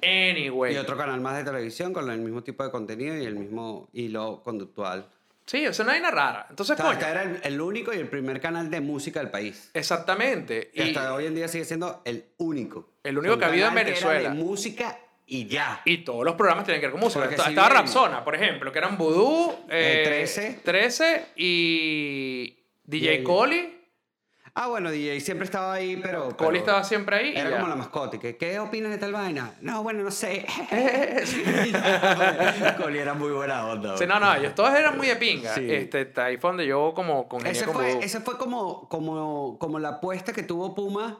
Anyway. 0.01 0.75
Y 0.75 0.77
otro 0.77 0.97
canal 0.97 1.19
más 1.21 1.37
de 1.37 1.43
televisión 1.43 1.93
con 1.93 2.09
el 2.11 2.19
mismo 2.19 2.43
tipo 2.43 2.63
de 2.63 2.69
contenido 2.71 3.17
y 3.17 3.25
el 3.25 3.35
mismo 3.35 3.89
hilo 3.93 4.41
conductual. 4.43 5.09
Sí, 5.45 5.65
eso 5.65 5.83
no 5.83 5.91
hay 5.91 5.99
nada 5.99 6.11
rara. 6.15 6.47
Entonces, 6.49 6.73
O 6.73 6.77
sea, 6.77 6.85
coño. 6.85 6.99
este 6.99 7.11
era 7.11 7.23
el, 7.23 7.39
el 7.43 7.61
único 7.61 7.93
y 7.93 7.97
el 7.97 8.07
primer 8.07 8.39
canal 8.39 8.69
de 8.71 8.79
música 8.81 9.19
del 9.19 9.29
país. 9.29 9.69
Exactamente. 9.73 10.71
Y 10.73 10.81
Y, 10.81 10.87
hasta 10.89 11.13
hoy 11.13 11.25
en 11.25 11.35
día 11.35 11.47
sigue 11.47 11.65
siendo 11.65 12.01
el 12.05 12.25
único. 12.37 12.93
El 13.03 13.17
único 13.17 13.37
que 13.37 13.45
ha 13.45 13.47
habido 13.49 13.67
en 13.67 13.73
era 13.77 13.83
Venezuela. 13.83 14.29
de 14.29 14.35
música 14.35 14.99
y 15.25 15.47
ya. 15.47 15.81
y 15.85 15.99
todos 15.99 16.23
los 16.25 16.35
programas 16.35 16.65
tienen 16.65 16.79
que 16.81 16.87
ver 16.87 16.91
con 16.91 16.99
música. 17.01 17.27
Si 17.27 17.33
Estaba 17.35 17.49
bien- 17.49 17.69
Rapsona, 17.71 18.23
por 18.23 18.35
ejemplo, 18.35 18.71
que 18.71 18.77
eran 18.79 18.97
Voodoo, 18.97 19.65
Eh, 19.69 20.01
eh, 20.01 20.03
13. 20.05 20.59
13 20.63 21.25
y 21.35 22.57
DJ 22.85 23.23
Coli. 23.23 23.82
Ah, 24.55 24.67
bueno, 24.67 24.91
DJ 24.91 25.19
siempre 25.19 25.45
estaba 25.45 25.73
ahí, 25.73 25.97
pero. 25.97 26.37
Coli 26.37 26.59
estaba 26.59 26.83
siempre 26.83 27.15
ahí. 27.15 27.33
Era 27.35 27.49
como 27.51 27.67
la 27.67 27.75
mascota. 27.75 28.19
que, 28.19 28.37
¿Qué 28.37 28.59
opinas 28.59 28.91
de 28.91 28.99
tal 28.99 29.11
vaina? 29.11 29.55
No, 29.61 29.81
bueno, 29.81 30.03
no 30.03 30.11
sé. 30.11 30.45
Coli 32.77 32.99
era 32.99 33.15
muy 33.15 33.31
buena 33.31 33.65
onda. 33.65 33.97
Sí, 33.97 34.05
no, 34.05 34.19
no, 34.19 34.35
ellos 34.35 34.53
todos 34.53 34.75
eran 34.75 34.95
muy 34.95 35.07
de 35.07 35.15
pinga. 35.15 35.55
Sí. 35.55 35.67
Este, 35.71 36.11
ahí 36.21 36.37
fue 36.37 36.51
donde 36.51 36.67
yo 36.67 36.93
como 36.95 37.27
con 37.27 37.45
Ese 37.47 37.65
con 37.65 37.73
fue, 37.73 38.05
ese 38.05 38.19
fue 38.19 38.37
como, 38.37 38.87
como, 38.89 39.57
como 39.57 39.79
la 39.79 39.89
apuesta 39.89 40.33
que 40.33 40.43
tuvo 40.43 40.75
Puma 40.75 41.17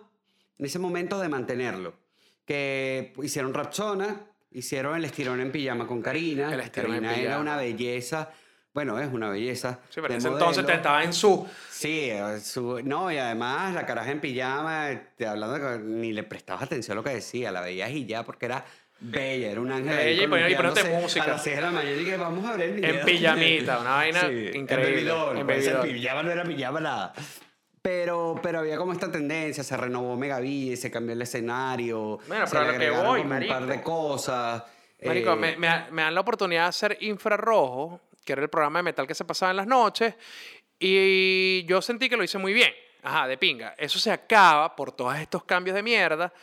en 0.60 0.66
ese 0.66 0.78
momento 0.78 1.20
de 1.20 1.28
mantenerlo. 1.28 1.96
Que 2.46 3.14
hicieron 3.24 3.56
Rapsona, 3.56 4.28
hicieron 4.52 4.96
el 4.96 5.06
estirón 5.06 5.42
en 5.42 5.52
pijama 5.52 5.88
con 5.88 6.04
Karina. 6.04 6.54
El 6.54 6.60
estirón 6.60 6.94
en 6.94 7.02
Karina 7.02 7.14
era 7.16 7.22
pijama. 7.22 7.42
una 7.42 7.58
belleza. 7.58 8.30
Bueno, 8.74 9.00
es 9.00 9.12
una 9.14 9.30
belleza. 9.30 9.80
Sí, 9.90 10.02
pero 10.02 10.08
en 10.14 10.18
ese 10.18 10.28
entonces 10.30 10.64
modelo. 10.64 10.78
estaba 10.78 11.04
en 11.04 11.14
su... 11.14 11.48
Sí, 11.70 12.10
eh, 12.10 12.40
su- 12.40 12.82
no, 12.84 13.12
y 13.12 13.18
además 13.18 13.74
la 13.76 13.86
caraja 13.86 14.10
en 14.12 14.20
pijama, 14.20 14.90
te 15.16 15.28
hablando 15.28 15.60
de 15.60 15.78
que 15.78 15.84
ni 15.84 16.12
le 16.12 16.24
prestabas 16.24 16.64
atención 16.64 16.98
a 16.98 17.02
lo 17.02 17.04
que 17.04 17.12
decía, 17.12 17.52
la 17.52 17.62
veías 17.62 17.92
y 17.92 18.06
ya 18.08 18.24
porque 18.24 18.48
era 18.48 18.66
bella, 19.00 19.52
era 19.52 19.62
un 19.62 19.72
ángel. 19.72 19.96
Bella 19.96 20.24
y 20.24 20.28
columpiándose 20.28 20.90
música. 20.90 21.26
A 21.26 21.28
las 21.28 21.44
6 21.44 21.56
de 21.58 21.62
la 21.62 21.72
mañana 21.72 22.02
y 22.02 22.12
vamos 22.18 22.46
a 22.50 22.56
ver 22.56 22.70
el 22.70 22.74
video. 22.76 23.00
En 23.00 23.06
pijamita, 23.06 23.80
una 23.80 23.92
vaina 23.96 24.20
increíble, 24.54 24.62
En 24.62 25.46
baby 25.48 25.64
doll, 25.66 25.86
en 25.88 25.94
pijama 25.94 26.24
no 26.24 26.32
era 26.32 26.44
pijama 26.44 26.80
nada. 26.80 27.14
Pero, 27.82 28.40
pero 28.42 28.60
había 28.60 28.78
como 28.78 28.94
esta 28.94 29.12
tendencia, 29.12 29.62
se 29.64 29.76
renovó 29.76 30.16
Megaville, 30.16 30.78
se 30.78 30.90
cambió 30.90 31.14
el 31.14 31.22
escenario, 31.22 32.18
Bueno, 32.28 32.48
se 32.48 32.56
pero 32.56 32.70
a 32.70 32.72
le 32.72 32.74
lo 32.74 32.80
que 32.80 32.90
voy, 33.02 33.22
como 33.24 33.36
un 33.38 33.48
par 33.48 33.66
de 33.68 33.82
cosas. 33.82 34.64
Marico, 35.06 35.34
eh, 35.34 35.36
me, 35.36 35.58
me- 35.58 35.92
me 35.92 36.02
dan 36.02 36.16
la 36.16 36.22
oportunidad 36.22 36.64
de 36.64 36.70
hacer 36.70 36.98
infrarrojo, 37.02 38.00
que 38.24 38.34
era 38.34 38.42
el 38.42 38.50
programa 38.50 38.80
de 38.80 38.84
metal 38.84 39.06
que 39.08 39.16
se 39.16 39.26
pasaba 39.26 39.52
en 39.52 39.58
las 39.58 39.68
noches, 39.68 40.16
y 40.80 41.64
yo 41.66 41.82
sentí 41.82 42.10
que 42.10 42.18
lo 42.18 42.24
hice 42.24 42.38
muy 42.38 42.54
bien. 42.54 42.72
Ajá, 43.02 43.28
de 43.28 43.38
pinga. 43.38 43.76
Eso 43.78 44.00
se 44.00 44.12
acaba 44.12 44.76
por 44.76 44.92
todos 44.92 45.16
estos 45.18 45.44
cambios 45.44 45.76
de 45.76 45.84
mierda. 45.84 46.34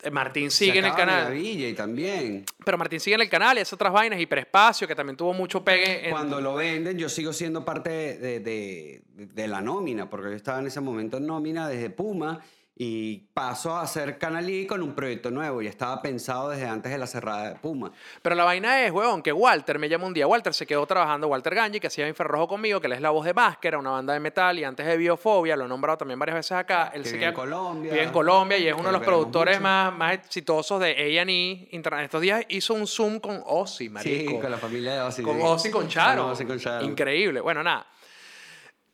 Eh, 0.00 0.10
Martín 0.12 0.48
se 0.50 0.66
sigue 0.66 0.78
en 0.78 0.84
el 0.84 0.94
canal. 0.94 1.36
Y 1.36 1.72
también. 1.74 2.44
Pero 2.64 2.78
Martín 2.78 3.00
sigue 3.00 3.14
en 3.16 3.22
el 3.22 3.28
canal 3.28 3.58
y 3.58 3.62
hace 3.62 3.74
otras 3.74 3.92
vainas, 3.92 4.20
hiperespacio, 4.20 4.86
que 4.86 4.94
también 4.94 5.16
tuvo 5.16 5.32
mucho 5.32 5.64
pegue. 5.64 6.04
En, 6.06 6.10
Cuando 6.12 6.40
lo 6.40 6.54
venden, 6.54 6.96
yo 6.96 7.08
sigo 7.08 7.32
siendo 7.32 7.64
parte 7.64 7.90
de, 8.18 8.38
de- 8.40 9.02
de 9.12 9.48
la 9.48 9.60
nómina, 9.60 10.08
porque 10.08 10.30
yo 10.30 10.36
estaba 10.36 10.60
en 10.60 10.68
ese 10.68 10.80
momento 10.80 11.16
en 11.16 11.26
nómina 11.26 11.68
desde 11.68 11.90
Puma 11.90 12.40
y 12.80 13.18
paso 13.34 13.74
a 13.74 13.82
hacer 13.82 14.18
Canalí 14.18 14.64
con 14.64 14.80
un 14.84 14.94
proyecto 14.94 15.32
nuevo. 15.32 15.60
Ya 15.60 15.68
estaba 15.68 16.00
pensado 16.00 16.48
desde 16.50 16.66
antes 16.68 16.92
de 16.92 16.96
la 16.98 17.08
cerrada 17.08 17.50
de 17.50 17.56
Puma. 17.56 17.90
Pero 18.22 18.36
la 18.36 18.44
vaina 18.44 18.84
es, 18.84 18.92
huevón, 18.92 19.20
que 19.20 19.32
Walter 19.32 19.80
me 19.80 19.88
llamó 19.88 20.06
un 20.06 20.14
día. 20.14 20.28
Walter 20.28 20.54
se 20.54 20.64
quedó 20.64 20.86
trabajando, 20.86 21.26
Walter 21.26 21.56
Ganji, 21.56 21.80
que 21.80 21.88
hacía 21.88 22.06
infrarrojo 22.06 22.46
conmigo, 22.46 22.80
que 22.80 22.86
él 22.86 22.92
es 22.92 23.00
la 23.00 23.10
voz 23.10 23.24
de 23.26 23.34
Máscara, 23.34 23.78
una 23.78 23.90
banda 23.90 24.12
de 24.14 24.20
metal, 24.20 24.56
y 24.60 24.62
antes 24.64 24.86
de 24.86 24.96
Biofobia, 24.96 25.56
lo 25.56 25.64
he 25.64 25.68
nombrado 25.68 25.98
también 25.98 26.20
varias 26.20 26.36
veces 26.36 26.52
acá. 26.52 26.92
Él 26.94 27.02
Que 27.02 27.08
se 27.08 27.14
vive 27.16 27.26
en 27.26 27.32
queda- 27.32 27.40
Colombia. 27.42 27.92
Vive 27.92 28.04
en 28.04 28.12
Colombia 28.12 28.58
y 28.58 28.68
es 28.68 28.74
uno 28.74 28.84
de 28.84 28.92
los 28.92 29.02
productores 29.02 29.56
mucho. 29.56 29.62
más, 29.64 29.96
más 29.96 30.12
exitosos 30.14 30.80
de 30.80 30.90
A&E 30.92 31.68
Internet. 31.72 32.04
Estos 32.04 32.20
días 32.20 32.44
hizo 32.48 32.74
un 32.74 32.86
Zoom 32.86 33.18
con 33.18 33.42
Ozzy, 33.44 33.88
marico. 33.88 34.30
Sí, 34.30 34.38
con 34.40 34.50
la 34.52 34.56
familia 34.58 34.94
de 34.94 35.00
Ozzy. 35.00 35.22
Con 35.22 35.36
sí. 35.36 35.42
Ozzy 35.44 35.70
con 35.72 35.88
Charo. 35.88 36.22
Con 36.22 36.30
Ozzy 36.32 36.44
con 36.44 36.58
Charo. 36.60 36.84
Increíble. 36.84 37.40
Bueno, 37.40 37.60
nada. 37.64 37.86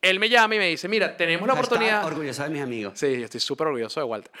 Él 0.09 0.19
me 0.19 0.29
llama 0.29 0.55
y 0.55 0.59
me 0.59 0.67
dice, 0.67 0.87
mira, 0.87 1.15
tenemos 1.17 1.47
la 1.47 1.53
oportunidad... 1.53 2.05
Orgulloso 2.05 2.43
de 2.43 2.49
mis 2.49 2.61
amigos. 2.61 2.99
Sí, 2.99 3.17
yo 3.19 3.25
estoy 3.25 3.39
súper 3.39 3.67
orgulloso 3.67 3.99
de 3.99 4.05
Walter. 4.05 4.31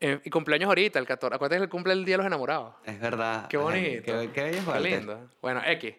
Eh, 0.00 0.20
y 0.24 0.30
cumpleaños 0.30 0.68
ahorita, 0.68 0.98
el 0.98 1.06
14. 1.06 1.36
Acuérdate 1.36 1.58
que 1.58 1.64
el 1.64 1.68
cumple 1.70 1.92
el 1.92 2.04
Día 2.04 2.14
de 2.14 2.18
los 2.18 2.26
Enamorados. 2.26 2.74
Es 2.84 3.00
verdad. 3.00 3.46
Qué 3.48 3.56
bonito. 3.56 4.04
Qué, 4.04 4.30
qué 4.32 4.42
bello 4.42 4.58
es 4.58 4.64
Qué 4.64 4.70
Walter. 4.70 4.92
lindo. 4.98 5.30
Bueno, 5.40 5.62
X. 5.64 5.94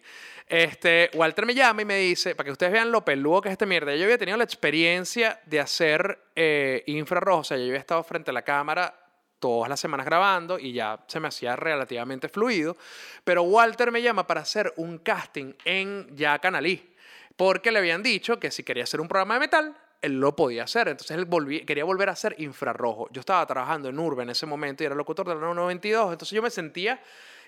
Este, 0.48 1.10
Walter 1.16 1.46
me 1.46 1.56
llama 1.56 1.82
y 1.82 1.86
me 1.86 1.98
dice, 1.98 2.36
para 2.36 2.46
que 2.46 2.52
ustedes 2.52 2.72
vean 2.72 2.92
lo 2.92 3.04
peludo 3.04 3.42
que 3.42 3.50
es 3.50 3.54
este 3.54 3.66
mierda, 3.66 3.96
yo 3.96 4.04
había 4.04 4.18
tenido 4.18 4.38
la 4.38 4.44
experiencia 4.44 5.40
de 5.46 5.60
hacer 5.60 6.20
eh, 6.36 6.84
infrarrojo, 6.86 7.40
o 7.40 7.44
sea, 7.44 7.58
yo 7.58 7.64
había 7.64 7.80
estado 7.80 8.04
frente 8.04 8.30
a 8.30 8.34
la 8.34 8.44
cámara 8.44 8.94
todas 9.40 9.70
las 9.70 9.80
semanas 9.80 10.06
grabando 10.06 10.60
y 10.60 10.72
ya 10.72 11.04
se 11.08 11.20
me 11.20 11.30
hacía 11.30 11.56
relativamente 11.56 12.30
fluido, 12.30 12.78
pero 13.24 13.42
Walter 13.42 13.92
me 13.92 14.04
llama 14.04 14.28
para 14.28 14.42
hacer 14.42 14.72
un 14.78 15.00
casting 15.00 15.54
en 15.66 16.16
ya 16.16 16.38
Canalí, 16.38 16.94
porque 17.36 17.72
le 17.72 17.80
habían 17.80 18.02
dicho 18.04 18.40
que 18.40 18.52
si 18.52 18.64
quería 18.64 18.84
hacer 18.84 19.02
un 19.02 19.08
programa 19.08 19.36
de 19.36 19.40
metal, 19.42 19.78
él 20.02 20.20
lo 20.20 20.36
podía 20.36 20.64
hacer. 20.64 20.88
Entonces 20.88 21.18
él 21.18 21.28
volví- 21.28 21.66
quería 21.66 21.84
volver 21.86 22.10
a 22.10 22.12
hacer 22.14 22.36
infrarrojo. 22.40 23.08
Yo 23.12 23.20
estaba 23.22 23.46
trabajando 23.46 23.90
en 23.90 23.98
Urbe 24.00 24.24
en 24.24 24.30
ese 24.30 24.46
momento 24.46 24.84
y 24.84 24.86
era 24.86 24.96
locutor 24.96 25.28
de 25.28 25.36
la 25.36 25.42
92, 25.54 26.12
entonces 26.12 26.36
yo 26.36 26.42
me 26.42 26.50
sentía 26.50 27.02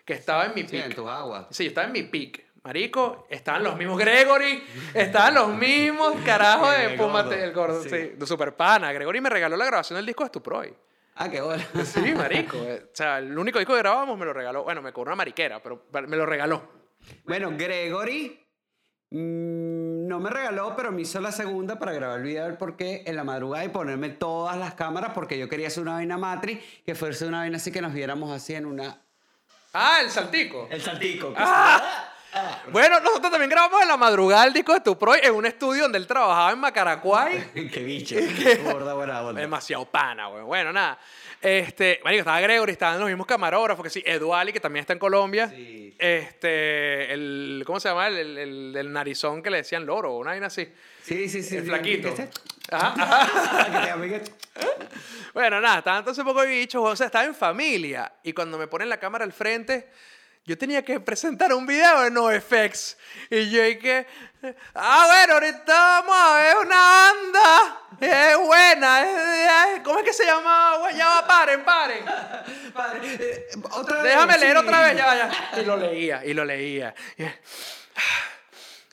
que 0.05 0.13
estaba 0.13 0.45
en 0.45 0.53
mi 0.55 0.61
Sí, 0.61 0.67
pick. 0.77 0.85
en 0.85 0.95
tus 0.95 1.07
aguas. 1.07 1.47
Sí, 1.51 1.63
yo 1.65 1.69
estaba 1.69 1.87
en 1.87 1.93
mi 1.93 2.03
pick. 2.03 2.45
Marico, 2.63 3.27
estaban 3.29 3.63
los 3.63 3.77
mismos 3.77 3.97
Gregory, 3.97 4.61
estaban 4.93 5.35
los 5.35 5.49
mismos 5.53 6.15
carajos 6.25 6.71
de 6.77 6.85
El 6.93 6.97
Pumate, 6.97 7.29
gordo, 7.29 7.43
el 7.43 7.53
gordo, 7.53 7.83
sí. 7.83 7.89
sí, 7.89 8.25
Super 8.25 8.55
Pana. 8.57 8.91
Gregory 8.91 9.21
me 9.21 9.29
regaló 9.29 9.55
la 9.55 9.65
grabación 9.65 9.95
del 9.95 10.05
disco 10.05 10.23
de 10.23 10.27
Stuproy. 10.29 10.73
Ah, 11.15 11.29
qué 11.29 11.39
bueno. 11.39 11.63
Sí, 11.85 12.01
marico. 12.15 12.57
eh, 12.57 12.87
O 12.91 12.95
sea, 12.95 13.19
el 13.19 13.37
único 13.37 13.57
disco 13.59 13.73
que 13.73 13.79
grabábamos 13.79 14.17
me 14.17 14.25
lo 14.25 14.33
regaló. 14.33 14.63
Bueno, 14.63 14.81
me 14.81 14.91
cobró 14.91 15.09
una 15.09 15.15
mariquera, 15.15 15.61
pero 15.63 15.85
me 16.07 16.17
lo 16.17 16.25
regaló. 16.25 16.61
Bueno, 17.23 17.51
Gregory 17.55 18.46
mm, 19.11 20.07
no 20.07 20.19
me 20.19 20.29
regaló, 20.29 20.75
pero 20.75 20.91
me 20.91 21.01
hizo 21.01 21.19
la 21.19 21.31
segunda 21.31 21.77
para 21.79 21.93
grabar 21.93 22.19
el 22.19 22.23
video 22.23 22.45
del 22.45 22.57
porqué 22.57 23.03
en 23.05 23.15
la 23.15 23.23
madrugada 23.23 23.65
y 23.65 23.69
ponerme 23.69 24.09
todas 24.09 24.57
las 24.57 24.73
cámaras 24.73 25.11
porque 25.13 25.37
yo 25.37 25.47
quería 25.47 25.67
hacer 25.67 25.83
una 25.83 25.93
vaina 25.93 26.17
matriz 26.17 26.59
que 26.85 26.95
fuese 26.95 27.25
una 27.25 27.39
vaina 27.39 27.57
así 27.57 27.71
que 27.71 27.81
nos 27.81 27.93
viéramos 27.93 28.31
así 28.31 28.55
en 28.55 28.65
una... 28.65 29.01
Ah, 29.73 29.99
el 30.01 30.09
saltico. 30.09 30.67
El 30.71 30.81
saltico. 30.81 31.33
que 31.33 31.43
Bueno, 32.71 32.99
nosotros 32.99 33.31
también 33.31 33.49
grabamos 33.49 33.81
en 33.81 33.87
la 33.87 33.97
madrugada 33.97 34.45
el 34.45 34.53
disco 34.53 34.73
de 34.73 34.79
Stuproy 34.79 35.19
en 35.21 35.35
un 35.35 35.45
estudio 35.45 35.83
donde 35.83 35.97
él 35.97 36.07
trabajaba 36.07 36.51
en 36.51 36.59
Macaracuay. 36.59 37.51
Qué 37.53 37.83
bicho. 37.83 38.15
Gorda 38.63 38.93
buena 38.93 39.21
onda. 39.21 39.39
Demasiado 39.39 39.85
pana, 39.85 40.27
güey. 40.27 40.43
Bueno, 40.43 40.73
nada. 40.73 40.97
Este, 41.41 41.99
marico, 42.03 42.21
estaba 42.21 42.41
Gregory, 42.41 42.71
estaban 42.71 42.99
los 42.99 43.07
mismos 43.07 43.27
camarógrafos, 43.27 43.83
que 43.83 43.89
sí, 43.89 44.03
Eduali, 44.05 44.51
que 44.51 44.59
también 44.59 44.81
está 44.81 44.93
en 44.93 44.99
Colombia. 44.99 45.49
Sí. 45.49 45.95
Este, 45.99 47.13
el, 47.13 47.63
¿cómo 47.65 47.79
se 47.79 47.89
llama? 47.89 48.07
El, 48.07 48.37
el, 48.37 48.75
el 48.75 48.91
narizón 48.91 49.41
que 49.43 49.49
le 49.49 49.57
decían 49.57 49.85
loro, 49.85 50.15
una 50.17 50.31
vaina 50.31 50.47
así. 50.47 50.67
Sí, 51.03 51.29
sí, 51.29 51.43
sí. 51.43 51.57
el 51.57 51.63
sí. 51.63 51.69
flaquito. 51.69 52.07
¿Qué 52.13 52.23
es 52.23 52.29
esto? 52.29 52.41
Ajá, 52.71 52.93
ajá. 52.97 53.65
Que 53.65 53.85
te 53.87 53.93
amigue- 53.93 54.21
Bueno, 55.33 55.61
nada, 55.61 55.77
estaban 55.79 55.99
entonces 55.99 56.23
un 56.25 56.33
poco 56.33 56.45
bichos, 56.45 56.81
o 56.83 56.95
sea, 56.95 57.05
estaba 57.05 57.25
en 57.25 57.35
familia. 57.35 58.11
Y 58.23 58.33
cuando 58.33 58.57
me 58.57 58.67
ponen 58.67 58.89
la 58.89 58.97
cámara 58.99 59.23
al 59.23 59.31
frente, 59.33 59.87
yo 60.47 60.57
tenía 60.57 60.81
que 60.83 60.99
presentar 61.01 61.53
un 61.53 61.65
video 61.67 62.01
de 62.03 62.09
NoFX. 62.09 62.97
Y 63.29 63.49
yo 63.49 63.61
dije, 63.63 64.07
ah, 64.73 65.03
bueno, 65.05 65.33
ahorita 65.33 65.73
vamos 65.73 66.15
a 66.17 66.37
ver 66.39 66.57
una 66.65 66.77
banda. 66.77 67.81
Es 67.99 68.37
buena, 68.37 69.03
es- 69.03 69.81
¿cómo 69.83 69.99
es 69.99 70.05
que 70.05 70.13
se 70.13 70.23
llama? 70.25 70.77
Ya 70.95 71.05
va, 71.09 71.27
paren, 71.27 71.65
paren. 71.65 72.05
Padre, 72.73 72.99
eh, 73.13 73.47
vez, 73.55 74.03
Déjame 74.03 74.37
leer 74.37 74.57
sí. 74.57 74.63
otra 74.63 74.81
vez, 74.83 74.95
ya 74.97 75.05
vaya. 75.05 75.29
Y 75.57 75.65
lo 75.65 75.75
leía, 75.75 76.23
y 76.25 76.33
lo 76.33 76.45
leía. 76.45 76.95
Y- 77.17 77.23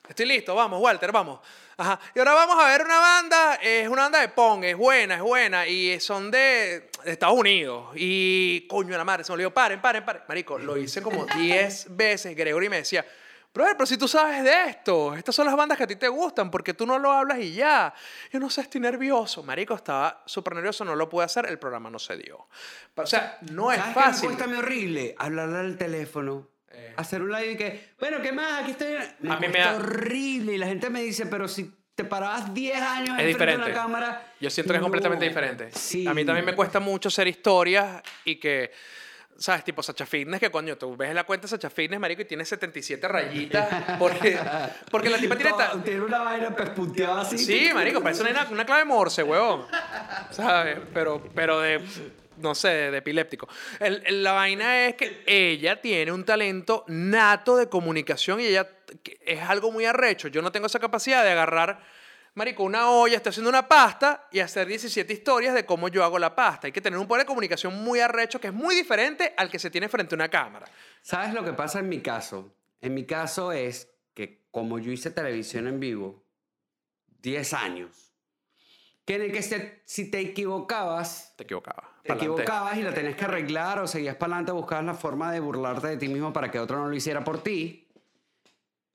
Estoy 0.09 0.27
listo, 0.27 0.57
vamos, 0.57 0.81
Walter, 0.83 1.13
vamos. 1.13 1.39
Ajá. 1.77 1.99
Y 2.15 2.19
ahora 2.19 2.35
vamos 2.35 2.57
a 2.63 2.69
ver 2.69 2.83
una 2.83 2.99
banda, 2.99 3.55
es 3.57 3.89
una 3.89 4.03
banda 4.03 4.21
de 4.21 4.29
pong, 4.29 4.65
es 4.65 4.77
buena, 4.77 5.17
es 5.17 5.23
buena, 5.23 5.67
y 5.67 5.99
son 6.01 6.31
de, 6.31 6.91
de 7.05 7.11
Estados 7.13 7.37
Unidos. 7.37 7.91
Y 7.97 8.67
coño, 8.69 8.97
la 8.97 9.05
madre, 9.05 9.25
se 9.25 9.33
me 9.33 9.35
olvidó, 9.35 9.53
paren, 9.53 9.81
paren, 9.81 10.05
paren. 10.05 10.23
Marico, 10.29 10.59
lo 10.59 10.77
hice 10.77 11.03
como 11.03 11.27
10 11.27 11.97
veces. 11.97 12.37
Gregory 12.37 12.69
me 12.69 12.77
decía, 12.77 13.05
brother, 13.53 13.75
pero 13.77 13.87
si 13.87 13.97
tú 13.97 14.07
sabes 14.07 14.45
de 14.45 14.69
esto, 14.69 15.15
estas 15.15 15.35
son 15.35 15.47
las 15.47 15.57
bandas 15.57 15.77
que 15.77 15.85
a 15.85 15.87
ti 15.87 15.97
te 15.97 16.09
gustan, 16.09 16.51
porque 16.51 16.75
tú 16.75 16.87
no 16.87 16.99
lo 16.99 17.11
hablas 17.11 17.39
y 17.39 17.55
ya. 17.55 17.93
Yo 18.33 18.39
no 18.39 18.51
sé, 18.51 18.61
estoy 18.63 18.81
nervioso. 18.81 19.43
Marico, 19.43 19.75
estaba 19.75 20.23
súper 20.27 20.55
nervioso, 20.55 20.85
no 20.85 20.95
lo 20.95 21.09
pude 21.09 21.25
hacer, 21.25 21.47
el 21.47 21.59
programa 21.59 21.91
no 21.91 21.99
se 21.99 22.17
dio. 22.17 22.47
O 22.95 23.07
sea, 23.07 23.39
no 23.51 23.73
es 23.73 23.79
¿Sabes 23.79 23.95
qué 23.95 24.01
me 24.01 24.07
fácil. 24.07 24.29
cuesta 24.37 24.59
horrible? 24.59 25.15
Hablarle 25.19 25.59
al 25.59 25.77
teléfono. 25.77 26.54
Hacer 26.97 27.23
un 27.23 27.33
live 27.33 27.53
y 27.53 27.57
que, 27.57 27.89
bueno, 27.99 28.19
¿qué 28.23 28.33
más? 28.33 28.63
Aquí 28.63 28.71
estoy. 28.73 28.95
Me 29.21 29.33
A 29.33 29.37
mí 29.39 29.49
me 29.49 29.59
da- 29.59 29.75
horrible. 29.77 30.55
Y 30.55 30.59
la 30.59 30.67
gente 30.67 30.91
me 30.91 31.03
dice, 31.03 31.27
pero 31.27 31.49
si 31.49 31.73
te 31.95 32.05
parabas 32.05 32.53
10 32.55 32.77
años 32.81 33.19
Es 33.19 33.25
enfrente 33.27 33.29
de 33.29 33.29
diferente. 33.29 33.65
una 33.65 33.75
cámara. 33.75 34.27
Yo 34.41 34.51
siento 34.51 34.73
que 34.73 34.77
es 34.79 34.83
completamente 34.83 35.25
diferente. 35.27 35.69
Sí. 35.73 36.07
A 36.07 36.15
mí 36.15 36.25
también 36.25 36.45
me 36.45 36.55
cuesta 36.55 36.81
mucho 36.81 37.09
hacer 37.09 37.27
historias 37.29 38.03
y 38.25 38.37
que, 38.37 38.73
¿sabes? 39.39 39.65
Tipo 39.65 39.83
Sacha 39.83 40.07
Fitness, 40.07 40.39
que 40.41 40.51
coño, 40.51 40.77
tú 40.77 40.97
ves 40.97 41.15
la 41.15 41.25
cuenta 41.25 41.45
de 41.47 41.49
Sacha 41.51 41.71
Fitness, 41.71 41.99
marico, 42.01 42.23
y 42.23 42.25
tiene 42.25 42.45
77 42.45 43.07
rayitas. 43.09 43.97
Porque, 43.99 44.39
porque 44.91 45.11
la 45.11 45.19
tipa 45.19 45.37
tiene... 45.37 45.53
ta- 45.53 45.71
Todo- 45.73 45.83
Tiene 45.83 46.01
una 46.01 46.19
vaina 46.21 46.51
pespunteada 46.55 47.21
así. 47.23 47.39
Sí, 47.39 47.71
marico, 47.75 48.01
parece 48.01 48.23
una, 48.23 48.47
una 48.51 48.65
clave 48.65 48.85
morse, 48.85 49.23
huevón. 49.23 49.67
¿Sabes? 50.31 50.79
Pero, 50.93 51.29
pero 51.35 51.61
de, 51.61 51.81
no 52.39 52.55
sé, 52.55 52.69
de 52.91 52.99
epiléptico. 52.99 53.49
El- 53.81 54.03
el- 54.07 54.23
la 54.23 54.33
vaina 54.33 54.87
es 54.87 54.95
que 54.97 55.23
ella 55.27 55.81
tiene 55.81 56.13
un 56.13 56.25
talento 56.25 56.85
nato 56.89 57.57
de 57.57 57.69
comunicación 57.69 58.41
y 58.41 58.47
ella 58.47 58.69
es 59.21 59.41
algo 59.43 59.71
muy 59.71 59.85
arrecho. 59.85 60.29
Yo 60.29 60.43
no 60.43 60.53
tengo 60.53 60.67
esa 60.67 60.79
capacidad 60.79 61.23
de 61.25 61.31
agarrar, 61.31 61.81
marico, 62.35 62.63
una 62.65 62.91
olla, 62.91 63.17
estoy 63.17 63.31
haciendo 63.31 63.51
una 63.51 63.67
pasta 63.69 64.29
y 64.33 64.41
hacer 64.41 64.67
17 64.67 65.13
historias 65.13 65.55
de 65.55 65.65
cómo 65.65 65.89
yo 65.89 66.03
hago 66.05 66.19
la 66.19 66.35
pasta. 66.35 66.67
Hay 66.67 66.73
que 66.73 66.81
tener 66.81 66.99
un 66.99 67.07
poder 67.07 67.23
de 67.25 67.27
comunicación 67.27 67.75
muy 67.83 68.01
arrecho 68.01 68.41
que 68.41 68.49
es 68.49 68.53
muy 68.55 68.75
diferente 68.75 69.33
al 69.37 69.51
que 69.51 69.59
se 69.59 69.71
tiene 69.71 69.89
frente 69.89 70.15
a 70.15 70.17
una 70.17 70.29
cámara. 70.29 70.67
¿Sabes 71.03 71.33
lo 71.35 71.45
que 71.45 71.53
pasa 71.53 71.79
en 71.81 71.89
mi 71.89 72.01
caso? 72.01 72.55
En 72.81 72.95
mi 72.95 73.05
caso 73.05 73.53
es 73.53 73.89
que 74.15 74.45
como 74.51 74.79
yo 74.79 74.93
hice 74.93 75.11
televisión 75.11 75.67
en 75.67 75.81
vivo 75.81 76.25
10 77.23 77.53
años, 77.55 78.13
que 79.05 79.17
en 79.17 79.23
el 79.23 79.33
que 79.33 79.43
se- 79.43 79.83
si 79.87 80.11
te 80.11 80.21
equivocabas, 80.21 81.35
Te 81.37 81.45
equivocaba. 81.45 81.91
Te 82.05 82.09
Pa'lante. 82.09 82.25
equivocabas 82.27 82.77
y 82.77 82.83
la 82.83 82.93
tenías 82.93 83.17
que 83.17 83.25
arreglar 83.25 83.79
o 83.81 83.87
seguías 83.87 84.15
para 84.17 84.35
adelante, 84.35 84.53
buscabas 84.53 84.85
la 84.85 84.95
forma 84.95 85.33
de 85.33 85.41
burlarte 85.41 85.87
de 85.89 85.97
ti 85.97 86.07
mismo 86.09 86.33
para 86.35 86.51
que 86.51 86.61
otro 86.61 86.77
no 86.77 86.87
lo 86.89 86.95
hiciera 86.95 87.25
por 87.25 87.43
ti. 87.43 87.89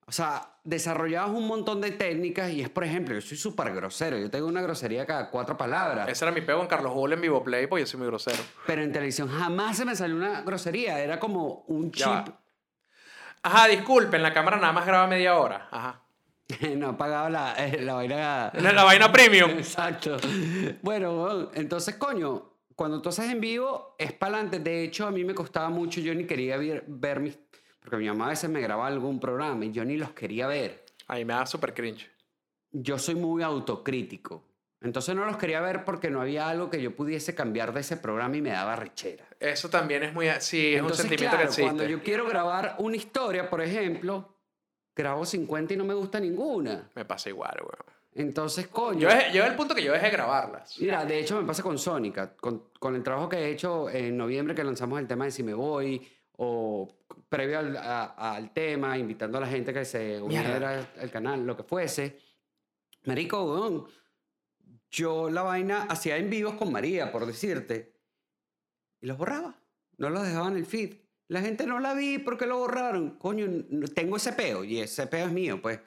O 0.06 0.12
sea, 0.12 0.54
desarrollabas 0.64 1.32
un 1.32 1.48
montón 1.48 1.82
de 1.82 1.92
técnicas 1.92 2.52
y 2.52 2.62
es, 2.62 2.70
por 2.70 2.84
ejemplo, 2.84 3.16
yo 3.16 3.22
soy 3.22 3.38
súper 3.38 3.74
grosero, 3.74 4.18
yo 4.18 4.30
tengo 4.30 4.48
una 4.48 4.62
grosería 4.62 5.06
cada 5.08 5.30
cuatro 5.32 5.58
palabras, 5.58 6.08
Ese 6.08 6.24
era 6.26 6.32
mi 6.32 6.42
pego 6.42 6.62
en 6.62 6.68
Carlos 6.68 6.94
Bol 6.94 7.14
en 7.14 7.22
Vivo 7.22 7.44
Play, 7.44 7.66
porque 7.68 7.82
yo 7.84 7.88
soy 7.88 8.00
muy 8.00 8.08
grosero. 8.08 8.38
pero 8.68 8.82
en 8.84 8.92
televisión 8.92 9.28
jamás 9.28 9.78
se 9.78 9.86
me 9.86 9.96
salió 9.96 10.16
una 10.16 10.42
grosería, 10.42 11.00
era 11.00 11.20
como 11.20 11.64
un 11.68 11.92
chip. 11.92 12.30
Ajá, 13.42 13.68
disculpen, 13.68 14.22
la 14.22 14.34
cámara 14.34 14.58
nada 14.58 14.74
más 14.74 14.86
graba 14.86 15.08
media 15.08 15.36
hora. 15.38 15.68
Ajá. 15.72 16.02
no 16.76 16.98
pagaba 16.98 17.30
la, 17.30 17.54
eh, 17.66 17.80
la 17.82 17.94
vaina. 17.94 18.52
La, 18.54 18.72
la 18.74 18.84
vaina 18.84 19.12
premium. 19.12 19.52
Exacto. 19.52 20.18
Bueno, 20.82 21.52
entonces, 21.54 21.96
coño, 21.96 22.52
cuando 22.80 23.02
tú 23.02 23.10
haces 23.10 23.30
en 23.30 23.42
vivo, 23.42 23.94
es 23.98 24.14
para 24.14 24.36
adelante. 24.36 24.60
De 24.60 24.86
hecho, 24.86 25.06
a 25.06 25.12
mí 25.12 25.26
me 25.26 25.36
costaba 25.36 25.70
mucho, 25.70 26.00
yo 26.00 26.16
ni 26.16 26.24
quería 26.24 26.56
ver, 26.56 26.86
ver 26.88 27.20
mis... 27.20 27.38
Porque 27.82 27.98
mi 27.98 28.08
mamá 28.08 28.28
a 28.28 28.30
veces 28.30 28.50
me 28.50 28.62
grababa 28.62 28.88
algún 28.88 29.20
programa 29.20 29.66
y 29.66 29.74
yo 29.74 29.84
ni 29.84 29.98
los 29.98 30.12
quería 30.12 30.48
ver. 30.48 30.86
A 31.08 31.16
mí 31.16 31.26
me 31.26 31.34
da 31.34 31.46
súper 31.46 31.74
cringe. 31.74 32.10
Yo 32.72 32.98
soy 32.98 33.16
muy 33.16 33.44
autocrítico. 33.44 34.46
Entonces 34.80 35.14
no 35.14 35.26
los 35.26 35.36
quería 35.36 35.60
ver 35.60 35.84
porque 35.84 36.10
no 36.10 36.22
había 36.22 36.48
algo 36.48 36.70
que 36.70 36.82
yo 36.82 36.96
pudiese 36.96 37.36
cambiar 37.36 37.74
de 37.74 37.82
ese 37.82 37.98
programa 37.98 38.38
y 38.38 38.42
me 38.42 38.52
daba 38.52 38.78
rechera. 38.78 39.28
Eso 39.42 39.70
también 39.70 40.04
es 40.04 40.14
muy... 40.14 40.28
Sí, 40.40 40.74
es 40.76 40.80
Entonces, 40.80 41.04
un 41.04 41.10
sentimiento 41.10 41.36
claro, 41.36 41.52
que 41.54 41.62
cuando 41.62 41.84
existe. 41.84 42.00
yo 42.00 42.02
quiero 42.06 42.30
grabar 42.30 42.78
una 42.80 42.96
historia, 42.96 43.50
por 43.50 43.62
ejemplo, 43.62 44.38
grabo 44.96 45.26
50 45.26 45.74
y 45.74 45.76
no 45.76 45.84
me 45.84 45.96
gusta 45.96 46.18
ninguna. 46.22 46.90
Me 46.96 47.04
pasa 47.04 47.28
igual, 47.28 47.58
weón. 47.60 47.99
Entonces, 48.20 48.68
coño... 48.68 49.00
Yo 49.00 49.08
dejé- 49.10 49.32
yo 49.32 49.46
el 49.46 49.56
punto 49.56 49.74
que 49.74 49.82
yo 49.82 49.94
dejé 49.94 50.08
de 50.08 50.12
grabarlas. 50.12 50.78
Mira, 50.80 51.06
de 51.06 51.20
hecho 51.20 51.40
me 51.40 51.48
pasa 51.48 51.64
con 51.64 51.78
Sónica, 51.78 52.36
con, 52.36 52.66
con 52.78 52.94
el 52.96 53.02
trabajo 53.02 53.30
que 53.30 53.38
he 53.38 53.52
hecho 53.52 53.90
en 53.90 54.18
noviembre 54.18 54.54
que 54.54 54.64
lanzamos 54.64 55.00
el 55.00 55.08
tema 55.08 55.24
de 55.24 55.32
Si 55.32 55.42
me 55.42 55.54
voy, 55.54 56.06
o 56.34 56.98
previo 57.30 57.60
al, 57.60 57.78
a- 57.78 58.34
al 58.36 58.52
tema, 58.52 58.98
invitando 58.98 59.38
a 59.38 59.42
la 59.42 59.48
gente 59.48 59.74
que 59.74 59.86
se 59.86 60.22
uniera 60.22 60.86
al 61.00 61.10
canal, 61.12 61.46
lo 61.46 61.56
que 61.56 61.64
fuese. 61.64 62.20
Marico, 63.06 63.42
weón, 63.46 63.86
yo 64.92 65.30
la 65.30 65.44
vaina 65.44 65.84
hacía 65.84 66.18
en 66.18 66.30
vivos 66.30 66.56
con 66.56 66.72
María, 66.74 67.14
por 67.14 67.26
decirte, 67.26 67.96
y 69.00 69.08
los 69.08 69.18
borraba, 69.18 69.56
no 69.98 70.10
los 70.10 70.24
dejaba 70.28 70.50
en 70.50 70.58
el 70.58 70.66
feed. 70.66 70.96
La 71.30 71.40
gente 71.42 71.66
no 71.66 71.80
la 71.80 71.94
vi 71.94 72.18
porque 72.18 72.46
lo 72.48 72.58
borraron. 72.58 73.12
Coño, 73.18 73.48
tengo 73.96 74.18
ese 74.18 74.34
peo 74.34 74.64
y 74.66 74.80
ese 74.82 75.08
peo 75.08 75.28
es 75.28 75.32
mío, 75.32 75.62
pues. 75.62 75.80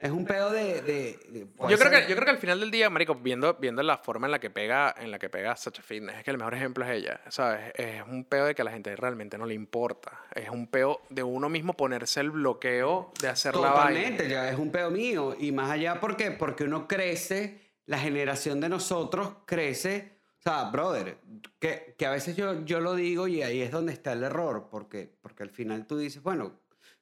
Es 0.00 0.10
un 0.10 0.24
pedo 0.24 0.50
de... 0.50 0.80
de- 0.80 1.18
de- 1.28 1.46
Yo 1.68 1.78
creo, 1.78 1.90
que, 1.90 2.00
yo 2.08 2.14
creo 2.16 2.24
que 2.24 2.30
al 2.30 2.38
final 2.38 2.58
del 2.58 2.70
día, 2.70 2.88
marico, 2.88 3.14
viendo, 3.16 3.54
viendo 3.54 3.82
la 3.82 3.98
forma 3.98 4.26
en 4.26 4.30
la 4.32 4.38
que 4.40 4.48
pega, 4.48 4.94
en 4.98 5.10
la 5.10 5.18
que 5.18 5.28
pega 5.28 5.54
Sacha 5.56 5.82
Fitness, 5.82 6.16
es 6.16 6.24
que 6.24 6.30
el 6.30 6.38
mejor 6.38 6.54
ejemplo 6.54 6.84
es 6.84 6.90
ella, 6.90 7.20
¿sabes? 7.28 7.72
Es 7.76 8.02
un 8.08 8.24
peo 8.24 8.46
de 8.46 8.54
que 8.54 8.62
a 8.62 8.64
la 8.64 8.70
gente 8.72 8.96
realmente 8.96 9.36
no 9.36 9.44
le 9.44 9.52
importa. 9.54 10.18
Es 10.34 10.48
un 10.48 10.68
peo 10.68 11.02
de 11.10 11.22
uno 11.22 11.50
mismo 11.50 11.74
ponerse 11.74 12.20
el 12.20 12.30
bloqueo 12.30 13.12
de 13.20 13.28
hacer 13.28 13.54
la 13.56 13.72
vaina. 13.72 14.00
Totalmente, 14.00 14.28
ya 14.30 14.50
es 14.50 14.58
un 14.58 14.72
pedo 14.72 14.90
mío. 14.90 15.36
Y 15.38 15.52
más 15.52 15.70
allá 15.70 16.00
porque, 16.00 16.30
porque 16.30 16.64
uno 16.64 16.88
crece, 16.88 17.60
la 17.84 17.98
generación 17.98 18.58
de 18.60 18.70
nosotros 18.70 19.34
crece. 19.44 20.18
O 20.38 20.42
sea, 20.42 20.70
brother, 20.70 21.18
que, 21.58 21.94
que 21.98 22.06
a 22.06 22.10
veces 22.10 22.34
yo, 22.34 22.64
yo 22.64 22.80
lo 22.80 22.94
digo 22.94 23.28
y 23.28 23.42
ahí 23.42 23.60
es 23.60 23.70
donde 23.70 23.92
está 23.92 24.14
el 24.14 24.22
error, 24.22 24.68
porque, 24.70 25.12
porque 25.20 25.42
al 25.42 25.50
final 25.50 25.86
tú 25.86 25.98
dices, 25.98 26.22
bueno, 26.22 26.59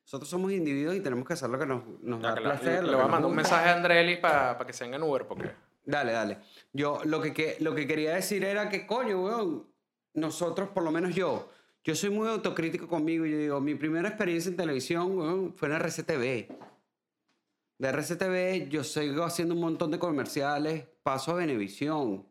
nosotros 0.09 0.31
somos 0.31 0.53
individuos 0.53 0.97
y 0.97 1.01
tenemos 1.01 1.27
que 1.29 1.35
hacer 1.35 1.51
lo 1.51 1.59
que 1.59 1.67
nos, 1.67 1.83
nos 2.01 2.23
da 2.23 2.35
placer. 2.35 2.83
le 2.83 2.95
voy 2.97 3.05
a 3.05 3.09
mandar 3.09 3.29
un 3.29 3.37
mensaje 3.37 3.69
a 3.69 3.77
Andreli 3.77 4.17
para 4.17 4.57
que 4.67 4.73
se 4.73 4.85
venga 4.85 4.97
en 4.97 5.03
Uber, 5.03 5.27
porque... 5.27 5.51
Dale, 5.85 6.13
dale. 6.13 6.39
Yo 6.73 7.01
lo 7.05 7.21
que, 7.21 7.35
que- 7.35 7.59
lo 7.61 7.75
que 7.75 7.87
quería 7.87 8.15
decir 8.15 8.43
era 8.43 8.71
que, 8.71 8.87
coño, 8.87 9.23
weón, 9.23 9.67
nosotros, 10.15 10.71
por 10.71 10.83
lo 10.83 10.91
menos 10.91 11.15
yo, 11.15 11.51
yo 11.85 11.95
soy 11.95 12.09
muy 12.09 12.27
autocrítico 12.27 12.89
conmigo 12.89 13.27
y 13.27 13.33
yo 13.33 13.37
digo, 13.39 13.61
mi 13.61 13.75
primera 13.75 14.09
experiencia 14.09 14.49
en 14.49 14.57
televisión, 14.57 15.15
weón, 15.19 15.53
fue 15.55 15.69
en 15.69 15.75
RCTV. 15.75 16.57
De 17.77 17.89
RCTV 17.93 18.71
yo 18.71 18.85
sigo 18.85 19.25
haciendo 19.25 19.55
un 19.55 19.61
montón 19.61 19.91
de 19.91 19.99
comerciales, 19.99 20.87
paso 21.03 21.33
a 21.33 21.35
Venevisión. 21.35 22.27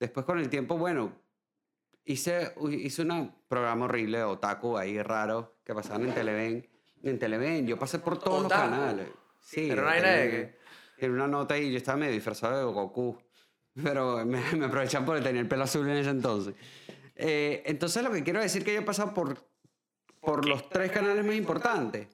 Después 0.00 0.26
con 0.26 0.40
el 0.40 0.48
tiempo, 0.48 0.76
bueno, 0.76 1.12
hice, 2.04 2.54
hice 2.72 3.02
un 3.02 3.32
programa 3.46 3.84
horrible 3.84 4.18
de 4.18 4.24
Otaku 4.24 4.76
ahí 4.76 5.00
raro 5.00 5.58
que 5.62 5.74
pasaban 5.76 6.08
en 6.08 6.14
Televen. 6.14 6.68
En 7.02 7.18
Televen, 7.18 7.66
yo 7.66 7.78
pasé 7.78 7.98
por 7.98 8.18
todos 8.18 8.42
los 8.42 8.46
Otaku. 8.46 8.70
canales. 8.70 9.08
Sí, 9.40 9.70
Era 9.70 9.82
una 9.82 9.92
de 9.94 10.00
vaina 10.00 10.16
de 10.16 10.26
Televen. 10.28 10.56
Era 10.98 11.12
una 11.12 11.28
nota 11.28 11.56
y 11.58 11.70
yo 11.70 11.76
estaba 11.78 11.98
medio 11.98 12.12
disfrazado 12.12 12.58
de 12.58 12.64
Goku. 12.72 13.18
Pero 13.82 14.24
me, 14.26 14.40
me 14.56 14.66
aprovechan 14.66 15.04
por 15.04 15.16
tener 15.18 15.36
el 15.36 15.48
pelo 15.48 15.64
azul 15.64 15.88
en 15.88 15.96
ese 15.98 16.10
entonces. 16.10 16.54
Eh, 17.14 17.62
entonces 17.66 18.02
lo 18.02 18.10
que 18.10 18.22
quiero 18.24 18.40
decir 18.40 18.62
es 18.62 18.64
que 18.64 18.74
yo 18.74 18.80
he 18.80 18.84
pasado 18.84 19.14
por, 19.14 19.38
por 20.20 20.46
los 20.46 20.68
tres 20.68 20.90
canales 20.90 21.24
más 21.24 21.36
importantes. 21.36 22.08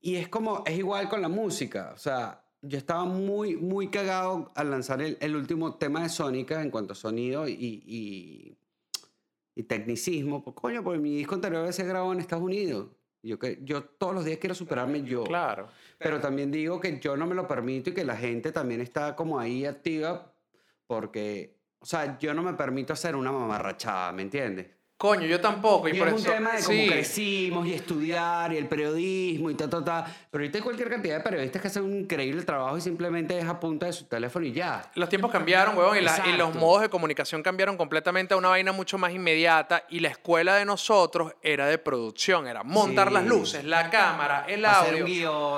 Y 0.00 0.16
es 0.16 0.28
como, 0.28 0.62
es 0.66 0.78
igual 0.78 1.08
con 1.08 1.20
la 1.20 1.28
música. 1.28 1.92
O 1.94 1.98
sea, 1.98 2.42
yo 2.62 2.78
estaba 2.78 3.04
muy, 3.04 3.56
muy 3.56 3.88
cagado 3.88 4.50
al 4.54 4.70
lanzar 4.70 5.02
el, 5.02 5.18
el 5.20 5.34
último 5.36 5.74
tema 5.76 6.02
de 6.02 6.08
Sónica 6.08 6.62
en 6.62 6.70
cuanto 6.70 6.92
a 6.92 6.96
sonido 6.96 7.46
y, 7.48 7.52
y, 7.54 8.56
y 9.54 9.62
tecnicismo. 9.64 10.42
Pues, 10.44 10.56
coño, 10.56 10.82
porque 10.84 11.00
mi 11.00 11.16
disco 11.16 11.34
anterior 11.34 11.72
se 11.72 11.84
grabó 11.84 12.12
en 12.12 12.20
Estados 12.20 12.44
Unidos. 12.44 12.88
Yo, 13.22 13.38
que, 13.38 13.58
yo 13.62 13.84
todos 13.84 14.14
los 14.14 14.24
días 14.24 14.38
quiero 14.38 14.54
superarme 14.54 15.02
yo. 15.02 15.24
Claro. 15.24 15.68
Pero 15.98 16.20
también 16.20 16.50
digo 16.50 16.80
que 16.80 16.98
yo 16.98 17.16
no 17.16 17.26
me 17.26 17.34
lo 17.34 17.46
permito 17.46 17.90
y 17.90 17.94
que 17.94 18.04
la 18.04 18.16
gente 18.16 18.50
también 18.50 18.80
está 18.80 19.14
como 19.14 19.38
ahí 19.38 19.66
activa 19.66 20.32
porque, 20.86 21.60
o 21.78 21.86
sea, 21.86 22.18
yo 22.18 22.34
no 22.34 22.42
me 22.42 22.54
permito 22.54 22.92
hacer 22.92 23.14
una 23.14 23.30
mamarrachada, 23.30 24.12
¿me 24.12 24.22
entiendes? 24.22 24.66
Coño, 25.00 25.24
yo 25.24 25.40
tampoco. 25.40 25.88
Y, 25.88 25.92
Y, 25.92 25.98
por 25.98 26.08
es 26.08 26.12
un 26.12 26.20
eso, 26.20 26.30
tema 26.30 26.52
de 26.52 26.62
cómo 26.62 26.76
sí. 26.78 26.88
crecimos 26.90 27.66
y 27.66 27.72
estudiar 27.72 28.52
y 28.52 28.58
el 28.58 28.68
periodismo 28.68 29.48
y 29.50 29.54
ta, 29.54 29.66
ta, 29.70 29.82
ta. 29.82 30.04
Pero 30.30 30.42
ahorita 30.42 30.58
hay 30.58 30.62
cualquier 30.62 30.90
cantidad 30.90 31.16
de 31.16 31.22
periodistas 31.24 31.62
que 31.62 31.68
hacen 31.68 31.84
un 31.84 32.00
increíble 32.00 32.42
trabajo 32.42 32.76
y 32.76 32.82
simplemente 32.82 33.38
es 33.38 33.46
a 33.46 33.58
punta 33.58 33.86
de 33.86 33.94
su 33.94 34.04
teléfono 34.04 34.44
y 34.44 34.52
ya. 34.52 34.90
Los 34.96 35.08
tiempos 35.08 35.30
cambiaron, 35.30 35.74
huevón, 35.78 35.96
y, 35.96 36.02
la- 36.02 36.22
y 36.26 36.36
los 36.36 36.54
modos 36.54 36.82
de 36.82 36.90
comunicación 36.90 37.42
cambiaron 37.42 37.78
completamente 37.78 38.34
a 38.34 38.36
una 38.36 38.50
vaina 38.50 38.72
mucho 38.72 38.98
más 38.98 39.12
inmediata. 39.14 39.84
Y 39.88 40.00
la 40.00 40.08
escuela 40.08 40.56
de 40.56 40.66
nosotros 40.66 41.32
era 41.40 41.66
de 41.66 41.78
producción, 41.78 42.46
era 42.46 42.62
montar 42.62 43.08
Sí. 43.08 43.14
las 43.14 43.24
luces, 43.24 43.64
la 43.64 43.88
cámara, 43.88 44.44
el 44.48 44.62
hacer 44.66 45.00
audio. 45.00 45.04
un 45.06 45.10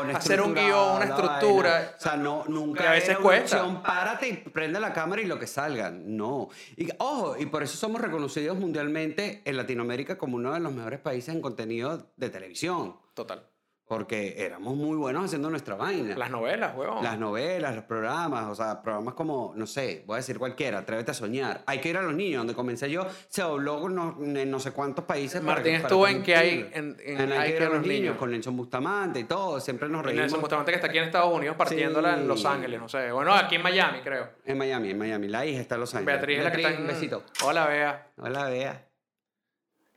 guion, 0.06 0.16
hacer 0.16 0.40
un 0.40 0.54
guion, 0.54 0.96
una 0.98 1.04
estructura. 1.06 1.94
O 1.98 2.00
sea, 2.00 2.16
no, 2.16 2.44
nunca 2.46 2.90
a 2.90 2.92
veces 2.92 3.08
era 3.08 3.18
una 3.18 3.26
cuesta. 3.26 3.56
opción, 3.64 3.82
párate 3.82 4.28
y 4.28 4.32
prende 4.34 4.78
la 4.78 4.92
cámara 4.92 5.20
y 5.20 5.26
lo 5.26 5.36
que 5.36 5.48
salga. 5.48 5.90
No. 5.90 6.48
Y 6.76 6.86
ojo, 6.98 7.34
y 7.36 7.46
por 7.46 7.64
eso 7.64 7.76
somos 7.76 8.00
reconocidos 8.00 8.56
mundialmente 8.56 9.31
en 9.44 9.56
Latinoamérica 9.56 10.18
como 10.18 10.36
uno 10.36 10.52
de 10.52 10.60
los 10.60 10.72
mejores 10.72 11.00
países 11.00 11.34
en 11.34 11.40
contenido 11.40 12.12
de 12.16 12.28
televisión. 12.30 12.96
Total. 13.14 13.46
Porque 13.84 14.36
éramos 14.38 14.74
muy 14.74 14.96
buenos 14.96 15.26
haciendo 15.26 15.50
nuestra 15.50 15.74
vaina. 15.74 16.16
Las 16.16 16.30
novelas, 16.30 16.74
huevón. 16.74 17.04
Las 17.04 17.18
novelas, 17.18 17.74
los 17.74 17.84
programas, 17.84 18.46
o 18.46 18.54
sea, 18.54 18.80
programas 18.80 19.12
como, 19.12 19.52
no 19.54 19.66
sé, 19.66 20.04
voy 20.06 20.14
a 20.14 20.16
decir 20.18 20.38
cualquiera, 20.38 20.78
Atrévete 20.78 21.10
a 21.10 21.14
soñar. 21.14 21.62
Hay 21.66 21.78
que 21.80 21.90
ir 21.90 21.98
a 21.98 22.02
los 22.02 22.14
niños, 22.14 22.38
donde 22.38 22.54
comencé 22.54 22.88
yo, 22.90 23.06
se 23.28 23.42
dobló 23.42 23.86
en 23.88 23.94
no, 23.94 24.16
en 24.40 24.50
no 24.50 24.60
sé 24.60 24.70
cuántos 24.70 25.04
países. 25.04 25.40
para 25.42 25.56
Martín 25.56 25.72
para 25.74 25.82
estuvo 25.88 26.08
en 26.08 26.22
que 26.22 26.34
hay- 26.34 26.62
transmitirlo. 26.70 27.02
en- 27.04 27.20
en 27.20 27.32
Hay 27.32 27.50
que 27.50 27.56
ir 27.56 27.62
a 27.64 27.68
los 27.68 27.86
niños, 27.86 28.16
con 28.16 28.30
Nelson 28.30 28.56
Bustamante 28.56 29.20
y 29.20 29.24
todo, 29.24 29.60
siempre 29.60 29.90
nos 29.90 30.02
reímos. 30.02 30.22
Nelson 30.22 30.40
Bustamante 30.40 30.70
que 30.70 30.76
está 30.76 30.86
aquí 30.88 30.98
en 30.98 31.04
Estados 31.04 31.34
Unidos 31.34 31.56
partiéndola 31.56 32.14
en 32.14 32.26
Los 32.28 32.40
Sí. 32.40 32.46
Ángeles, 32.46 32.80
no 32.80 32.88
sé. 32.88 33.12
Bueno, 33.12 33.34
aquí 33.34 33.56
en 33.56 33.62
Miami, 33.62 33.98
creo. 34.00 34.26
En 34.46 34.56
Miami, 34.56 34.90
en 34.90 34.98
Miami. 34.98 35.28
La 35.28 35.44
hija 35.44 35.60
está 35.60 35.74
en 35.74 35.80
Los 35.82 35.94
Ángeles. 35.94 36.14
Beatriz 36.16 36.38
es 36.38 36.44
la 36.44 36.52
que 36.52 36.62
está 36.62 36.72
en... 36.72 36.80
un 36.82 36.86
besito. 36.86 37.24
Hola, 37.44 37.66
Bea. 37.66 38.06
Hola, 38.16 38.44
Bea. 38.48 38.88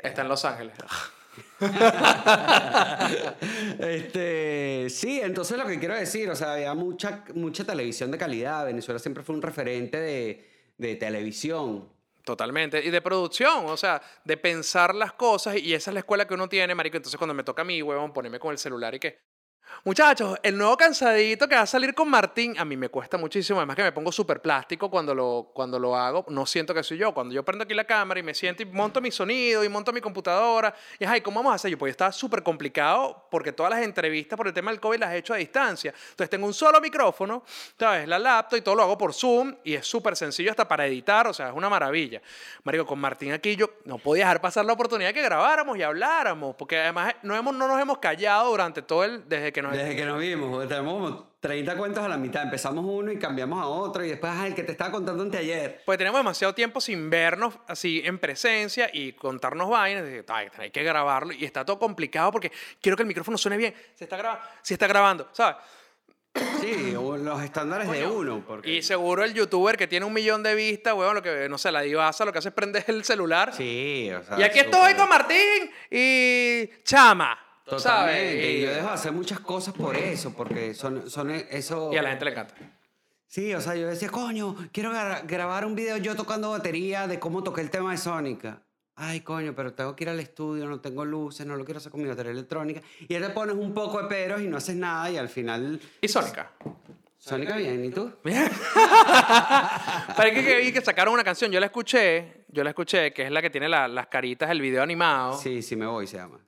Está 0.05 0.21
en 0.21 0.29
Los 0.29 0.45
Ángeles. 0.45 0.73
este, 3.79 4.87
sí, 4.89 5.19
entonces 5.21 5.57
lo 5.57 5.65
que 5.65 5.79
quiero 5.79 5.95
decir, 5.95 6.29
o 6.29 6.35
sea, 6.35 6.53
había 6.53 6.73
mucha, 6.73 7.23
mucha 7.33 7.63
televisión 7.63 8.11
de 8.11 8.17
calidad. 8.17 8.65
Venezuela 8.65 8.99
siempre 8.99 9.23
fue 9.23 9.35
un 9.35 9.41
referente 9.41 9.97
de, 9.97 10.49
de 10.77 10.95
televisión. 10.95 11.89
Totalmente. 12.23 12.83
Y 12.83 12.89
de 12.89 13.01
producción, 13.01 13.65
o 13.67 13.77
sea, 13.77 14.01
de 14.23 14.37
pensar 14.37 14.95
las 14.95 15.13
cosas. 15.13 15.57
Y 15.57 15.73
esa 15.73 15.91
es 15.91 15.93
la 15.93 15.99
escuela 15.99 16.27
que 16.27 16.33
uno 16.33 16.49
tiene, 16.49 16.73
marico. 16.73 16.97
Entonces, 16.97 17.17
cuando 17.17 17.33
me 17.33 17.43
toca 17.43 17.61
a 17.61 17.65
mí, 17.65 17.81
huevón, 17.81 18.13
ponerme 18.13 18.39
con 18.39 18.51
el 18.51 18.57
celular 18.57 18.95
y 18.95 18.99
que... 18.99 19.34
Muchachos, 19.83 20.39
el 20.41 20.57
nuevo 20.57 20.75
cansadito 20.77 21.47
que 21.47 21.53
va 21.53 21.61
a 21.61 21.67
salir 21.67 21.93
con 21.93 22.09
Martín, 22.09 22.57
a 22.57 22.65
mí 22.65 22.75
me 22.75 22.89
cuesta 22.89 23.17
muchísimo. 23.17 23.59
Además 23.59 23.75
que 23.75 23.83
me 23.83 23.91
pongo 23.91 24.11
súper 24.11 24.41
plástico 24.41 24.89
cuando 24.89 25.13
lo, 25.13 25.51
cuando 25.53 25.77
lo 25.77 25.95
hago. 25.95 26.25
No 26.29 26.45
siento 26.45 26.73
que 26.73 26.81
soy 26.81 26.97
yo. 26.97 27.13
Cuando 27.13 27.35
yo 27.35 27.43
prendo 27.43 27.65
aquí 27.65 27.73
la 27.73 27.83
cámara 27.83 28.19
y 28.19 28.23
me 28.23 28.33
siento 28.33 28.63
y 28.63 28.65
monto 28.65 28.99
mi 28.99 29.11
sonido 29.11 29.63
y 29.63 29.69
monto 29.69 29.93
mi 29.93 30.01
computadora. 30.01 30.73
Y, 30.97 31.05
ay, 31.05 31.21
¿cómo 31.21 31.39
vamos 31.39 31.51
a 31.51 31.55
hacer? 31.55 31.69
Yo, 31.69 31.77
pues 31.77 31.91
estaba 31.91 32.11
súper 32.11 32.41
complicado 32.41 33.27
porque 33.29 33.51
todas 33.51 33.71
las 33.71 33.83
entrevistas 33.83 34.35
por 34.37 34.47
el 34.47 34.53
tema 34.53 34.71
del 34.71 34.79
COVID 34.79 34.97
las 34.97 35.13
he 35.13 35.17
hecho 35.17 35.35
a 35.35 35.37
distancia. 35.37 35.93
Entonces 36.09 36.29
tengo 36.29 36.47
un 36.47 36.53
solo 36.53 36.81
micrófono, 36.81 37.43
¿sabes? 37.77 38.07
La 38.07 38.17
laptop 38.17 38.57
y 38.57 38.61
todo 38.61 38.75
lo 38.75 38.83
hago 38.83 38.97
por 38.97 39.13
Zoom 39.13 39.55
y 39.63 39.75
es 39.75 39.85
súper 39.85 40.15
sencillo 40.15 40.49
hasta 40.49 40.67
para 40.67 40.87
editar. 40.87 41.27
O 41.27 41.33
sea, 41.33 41.49
es 41.49 41.55
una 41.55 41.69
maravilla. 41.69 42.21
Marico, 42.63 42.87
con 42.87 42.97
Martín 42.97 43.33
aquí 43.33 43.55
yo 43.55 43.69
no 43.85 43.99
podía 43.99 44.23
dejar 44.23 44.41
pasar 44.41 44.65
la 44.65 44.73
oportunidad 44.73 45.09
de 45.09 45.13
que 45.13 45.21
grabáramos 45.21 45.77
y 45.77 45.83
habláramos. 45.83 46.55
Porque 46.55 46.79
además 46.79 47.13
no, 47.21 47.35
hemos, 47.35 47.53
no 47.53 47.67
nos 47.67 47.79
hemos 47.79 47.99
callado 47.99 48.49
durante 48.49 48.81
todo 48.81 49.03
el... 49.03 49.29
Desde 49.29 49.53
que 49.53 49.61
nos... 49.65 49.77
Desde 49.77 49.95
que 49.95 50.05
nos 50.05 50.19
vimos, 50.19 50.67
tenemos 50.67 50.93
como 50.93 51.35
30 51.39 51.77
cuentos 51.77 52.03
a 52.03 52.07
la 52.07 52.17
mitad. 52.17 52.43
Empezamos 52.43 52.83
uno 52.87 53.11
y 53.11 53.19
cambiamos 53.19 53.61
a 53.61 53.67
otro 53.67 54.03
y 54.03 54.09
después, 54.09 54.31
ah, 54.35 54.47
el 54.47 54.55
que 54.55 54.63
te 54.63 54.71
estaba 54.71 54.91
contando 54.91 55.21
anteayer. 55.23 55.83
Pues 55.85 55.97
tenemos 55.97 56.19
demasiado 56.19 56.55
tiempo 56.55 56.81
sin 56.81 57.09
vernos 57.09 57.57
así 57.67 58.01
en 58.03 58.17
presencia 58.17 58.89
y 58.91 59.13
contarnos 59.13 59.69
vainas. 59.69 60.05
Dije, 60.05 60.23
"Ay, 60.27 60.47
hay 60.57 60.71
que 60.71 60.83
grabarlo. 60.83 61.33
Y 61.33 61.45
está 61.45 61.63
todo 61.63 61.77
complicado 61.77 62.31
porque 62.31 62.51
quiero 62.81 62.95
que 62.95 63.03
el 63.03 63.07
micrófono 63.07 63.37
suene 63.37 63.57
bien. 63.57 63.75
Se 63.93 64.05
está 64.05 64.17
grabando, 64.17 64.43
se 64.61 64.73
está 64.73 64.87
grabando, 64.87 65.29
¿sabes? 65.33 65.57
Sí, 66.59 66.91
los 66.91 67.41
estándares 67.43 67.89
de 67.89 68.05
uno. 68.07 68.43
Porque... 68.45 68.69
Y 68.69 68.81
seguro 68.81 69.23
el 69.23 69.33
youtuber 69.33 69.77
que 69.77 69.87
tiene 69.87 70.05
un 70.05 70.11
millón 70.13 70.43
de 70.43 70.53
vistas, 70.53 70.93
weón, 70.93 71.15
lo 71.15 71.21
que, 71.21 71.47
no 71.47 71.57
sé, 71.57 71.71
la 71.71 71.81
divasa, 71.81 72.25
lo 72.25 72.33
que 72.33 72.39
hace 72.39 72.49
es 72.49 72.55
prender 72.55 72.83
el 72.87 73.05
celular. 73.05 73.53
Sí, 73.53 74.11
o 74.11 74.23
sea. 74.23 74.39
y 74.39 74.43
aquí 74.43 74.59
estoy 74.59 74.95
con 74.95 75.07
Martín 75.07 75.71
y 75.89 76.69
Chama. 76.83 77.44
Totalmente. 77.65 78.51
Y 78.51 78.57
Y, 78.57 78.61
yo 78.61 78.69
dejo 78.73 78.87
de 78.87 78.93
hacer 78.93 79.11
muchas 79.11 79.39
cosas 79.39 79.73
por 79.73 79.95
eso, 79.95 80.33
porque 80.33 80.73
son, 80.73 81.09
son 81.09 81.31
eso. 81.31 81.91
y 81.91 81.97
a 81.97 82.01
la 82.01 82.09
gente 82.09 82.25
le 82.25 82.31
encanta. 82.31 82.53
Sí, 83.27 83.53
o 83.53 83.59
sea, 83.59 83.75
yo 83.75 83.87
decía, 83.87 84.09
coño, 84.09 84.55
quiero 84.71 84.91
gra- 84.93 85.23
grabar 85.25 85.65
un 85.65 85.75
video 85.75 85.97
yo 85.97 86.15
tocando 86.15 86.51
batería 86.51 87.07
de 87.07 87.19
cómo 87.19 87.43
toqué 87.43 87.61
el 87.61 87.69
tema 87.71 87.91
de 87.91 87.97
Sónica. 87.97 88.61
Ay, 88.97 89.21
coño, 89.21 89.53
pero 89.53 89.73
tengo 89.73 89.93
que 89.95 90.05
ir 90.05 90.09
al 90.09 90.19
estudio, 90.21 90.67
no 90.67 90.79
tengo 90.79 91.03
luces, 91.03 91.45
no 91.45 91.57
lo 91.57 91.65
quiero 91.65 91.79
hacer 91.79 91.91
con 91.91 92.01
mi 92.01 92.07
batería 92.07 92.31
electrónica. 92.31 92.81
Y 93.09 93.15
ahora 93.15 93.27
te 93.27 93.33
pones 93.33 93.55
un 93.55 93.73
poco 93.73 94.01
de 94.01 94.07
peros 94.07 94.41
y 94.41 94.47
no 94.47 94.55
haces 94.57 94.75
nada 94.77 95.11
y 95.11 95.17
al 95.17 95.27
final... 95.27 95.79
Y 95.99 96.07
Sónica. 96.07 96.51
Sónica 97.17 97.57
bien, 97.57 97.83
¿y 97.83 97.89
tú? 97.89 98.13
Pero 98.23 98.45
es 100.29 100.33
que, 100.33 100.45
que 100.45 100.57
vi 100.59 100.71
que 100.71 100.81
sacaron 100.81 101.13
una 101.13 101.23
canción, 101.23 101.51
yo 101.51 101.59
la 101.59 101.65
escuché, 101.65 102.45
yo 102.49 102.63
la 102.63 102.69
escuché, 102.69 103.11
que 103.11 103.23
es 103.23 103.31
la 103.31 103.41
que 103.41 103.49
tiene 103.49 103.67
la- 103.67 103.87
las 103.87 104.07
caritas 104.07 104.47
del 104.49 104.61
video 104.61 104.83
animado. 104.83 105.37
Sí, 105.37 105.61
sí 105.61 105.75
me 105.75 105.85
voy, 105.87 106.07
se 106.07 106.17
llama. 106.17 106.39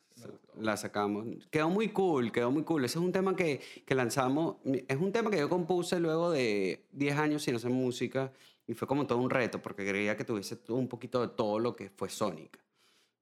La 0.60 0.78
sacamos. 0.78 1.28
Quedó 1.52 1.70
muy 1.70 1.90
cool, 1.90 2.32
quedó 2.32 2.52
muy 2.52 2.64
cool. 2.64 2.86
Ese 2.86 2.98
es 3.00 3.04
un 3.04 3.12
tema 3.12 3.36
que, 3.36 3.62
que 3.86 3.96
lanzamos. 3.96 4.58
Es 4.66 4.98
un 4.98 5.12
tema 5.12 5.30
que 5.30 5.38
yo 5.38 5.50
compuse 5.50 6.00
luego 6.00 6.32
de 6.32 6.88
10 6.92 7.18
años 7.18 7.44
sin 7.44 7.56
hacer 7.56 7.72
música 7.72 8.32
y 8.66 8.74
fue 8.74 8.88
como 8.88 9.08
todo 9.08 9.20
un 9.20 9.30
reto 9.30 9.62
porque 9.62 9.86
quería 9.86 10.18
que 10.18 10.24
tuviese 10.24 10.60
un 10.70 10.88
poquito 10.88 11.22
de 11.22 11.34
todo 11.36 11.60
lo 11.60 11.76
que 11.76 11.90
fue 11.90 12.10
Sónica. 12.10 12.60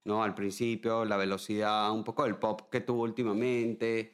¿no? 0.05 0.23
Al 0.23 0.33
principio, 0.33 1.03
la 1.03 1.17
velocidad, 1.17 1.91
un 1.91 2.03
poco 2.03 2.23
del 2.23 2.37
pop 2.37 2.69
que 2.71 2.81
tuvo 2.81 3.03
últimamente. 3.03 4.13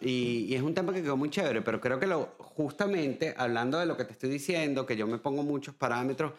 Y, 0.00 0.46
y 0.48 0.54
es 0.54 0.62
un 0.62 0.74
tema 0.74 0.92
que 0.92 1.02
quedó 1.02 1.16
muy 1.16 1.30
chévere, 1.30 1.62
pero 1.62 1.80
creo 1.80 1.98
que 1.98 2.06
lo, 2.06 2.34
justamente 2.38 3.34
hablando 3.36 3.78
de 3.78 3.86
lo 3.86 3.96
que 3.96 4.04
te 4.04 4.12
estoy 4.12 4.30
diciendo, 4.30 4.86
que 4.86 4.96
yo 4.96 5.06
me 5.06 5.18
pongo 5.18 5.42
muchos 5.42 5.74
parámetros, 5.74 6.32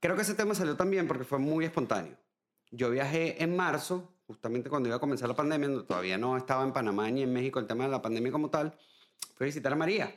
creo 0.00 0.16
que 0.16 0.22
ese 0.22 0.34
tema 0.34 0.54
salió 0.54 0.76
también 0.76 1.06
porque 1.06 1.24
fue 1.24 1.38
muy 1.38 1.64
espontáneo. 1.64 2.16
Yo 2.70 2.90
viajé 2.90 3.42
en 3.42 3.56
marzo, 3.56 4.12
justamente 4.28 4.68
cuando 4.68 4.90
iba 4.90 4.96
a 4.96 5.00
comenzar 5.00 5.26
la 5.26 5.34
pandemia, 5.34 5.82
todavía 5.86 6.18
no 6.18 6.36
estaba 6.36 6.62
en 6.62 6.72
Panamá 6.72 7.10
ni 7.10 7.22
en 7.22 7.32
México 7.32 7.58
el 7.58 7.66
tema 7.66 7.84
de 7.84 7.90
la 7.90 8.02
pandemia 8.02 8.30
como 8.30 8.50
tal, 8.50 8.78
fui 9.34 9.44
a 9.44 9.46
visitar 9.46 9.72
a 9.72 9.76
María. 9.76 10.14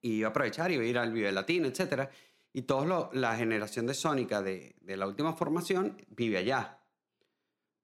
Y 0.00 0.12
iba 0.18 0.28
a 0.28 0.30
aprovechar, 0.30 0.70
iba 0.70 0.84
a 0.84 0.86
ir 0.86 0.96
al 0.96 1.12
Vive 1.12 1.32
Latino, 1.32 1.66
etc. 1.66 2.08
Y 2.52 2.62
toda 2.62 3.10
la 3.12 3.36
generación 3.36 3.86
de 3.86 3.94
Sónica 3.94 4.40
de, 4.40 4.76
de 4.80 4.96
la 4.96 5.08
última 5.08 5.32
formación 5.32 6.00
vive 6.08 6.38
allá. 6.38 6.78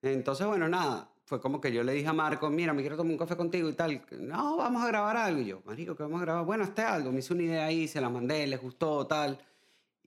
Entonces, 0.03 0.47
bueno, 0.47 0.69
nada, 0.69 1.11
fue 1.25 1.41
como 1.41 1.61
que 1.61 1.73
yo 1.73 1.83
le 1.83 1.93
dije 1.93 2.07
a 2.07 2.13
Marco, 2.13 2.49
mira, 2.49 2.73
me 2.73 2.83
quiero 2.83 2.97
tomar 2.97 3.13
un 3.13 3.19
café 3.19 3.37
contigo 3.37 3.69
y 3.69 3.73
tal. 3.73 4.01
No, 4.21 4.57
vamos 4.57 4.85
a 4.85 4.87
grabar 4.87 5.17
algo. 5.17 5.41
Y 5.41 5.47
yo, 5.47 5.63
marico, 5.65 5.97
¿qué 5.97 6.05
vamos 6.05 6.23
a 6.23 6.25
grabar? 6.25 6.45
Bueno, 6.47 6.63
este 6.63 6.83
algo. 6.83 7.11
Me 7.11 7.19
hice 7.19 7.35
una 7.35 7.43
idea 7.43 7.67
ahí, 7.67 7.89
se 7.89 8.01
la 8.01 8.09
mandé, 8.09 8.47
les 8.47 8.61
gustó, 8.61 9.07
tal. 9.07 9.39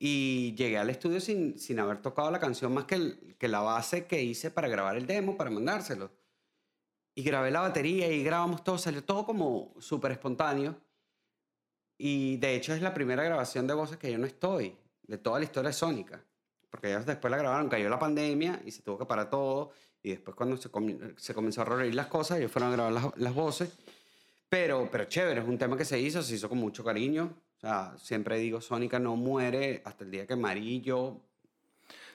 Y 0.04 0.56
llegué 0.56 0.80
al 0.80 0.90
estudio 0.90 1.20
sin, 1.20 1.60
sin 1.60 1.80
haber 1.80 2.02
tocado 2.02 2.32
la 2.32 2.40
canción 2.40 2.74
más 2.74 2.86
que, 2.86 3.36
que 3.38 3.48
la 3.48 3.60
base 3.60 4.08
que 4.08 4.24
hice 4.24 4.50
para 4.50 4.68
grabar 4.68 4.98
el 4.98 5.06
demo, 5.06 5.38
para 5.38 5.52
mandárselo. 5.52 6.10
Y 7.14 7.22
grabé 7.22 7.52
la 7.52 7.62
batería 7.62 8.12
y 8.12 8.24
grabamos 8.24 8.64
todo, 8.64 8.80
salió 8.80 9.04
todo 9.04 9.28
como 9.28 9.76
súper 9.80 10.14
espontáneo. 10.14 10.76
Y 12.00 12.38
de 12.38 12.56
hecho 12.56 12.74
es 12.74 12.82
la 12.82 12.96
primera 12.96 13.24
grabación 13.24 13.68
de 13.68 13.76
voces 13.76 13.98
que 13.98 14.12
yo 14.12 14.18
no 14.18 14.26
estoy, 14.26 14.76
de 15.04 15.20
toda 15.20 15.38
la 15.38 15.46
historia 15.46 15.68
de 15.68 15.74
Sónica. 15.74 16.20
Porque 16.72 16.90
ellos 16.90 17.06
después 17.06 17.30
la 17.30 17.38
grabaron, 17.38 17.70
cayó 17.70 17.88
la 17.88 18.00
pandemia 18.00 18.60
y 18.66 18.72
se 18.72 18.82
tuvo 18.82 18.98
que 18.98 19.06
parar 19.06 19.30
todo. 19.30 19.72
Y 20.02 20.10
después 20.10 20.36
cuando 20.36 20.58
se, 20.58 20.72
comi- 20.72 21.14
se 21.16 21.36
comenzó 21.36 21.62
a 21.62 21.66
reír 21.66 21.94
las 21.94 22.08
cosas, 22.08 22.40
ellos 22.40 22.52
fueron 22.52 22.70
a 22.72 22.74
grabar 22.74 22.92
las, 22.92 23.06
las 23.18 23.36
voces. 23.36 23.72
Pero, 24.50 24.90
pero 24.92 25.06
chévere, 25.06 25.42
es 25.42 25.48
un 25.48 25.60
tema 25.60 25.78
que 25.78 25.86
se 25.86 26.00
hizo, 26.00 26.24
se 26.24 26.34
hizo 26.34 26.50
con 26.50 26.58
mucho 26.58 26.84
cariño. 26.84 27.32
O 27.64 27.68
sea, 27.68 27.94
siempre 27.98 28.40
digo, 28.40 28.60
Sónica 28.60 28.98
no 28.98 29.16
muere 29.16 29.82
hasta 29.86 30.04
el 30.04 30.12
día 30.12 30.26
que 30.26 30.82
yo... 30.82 31.22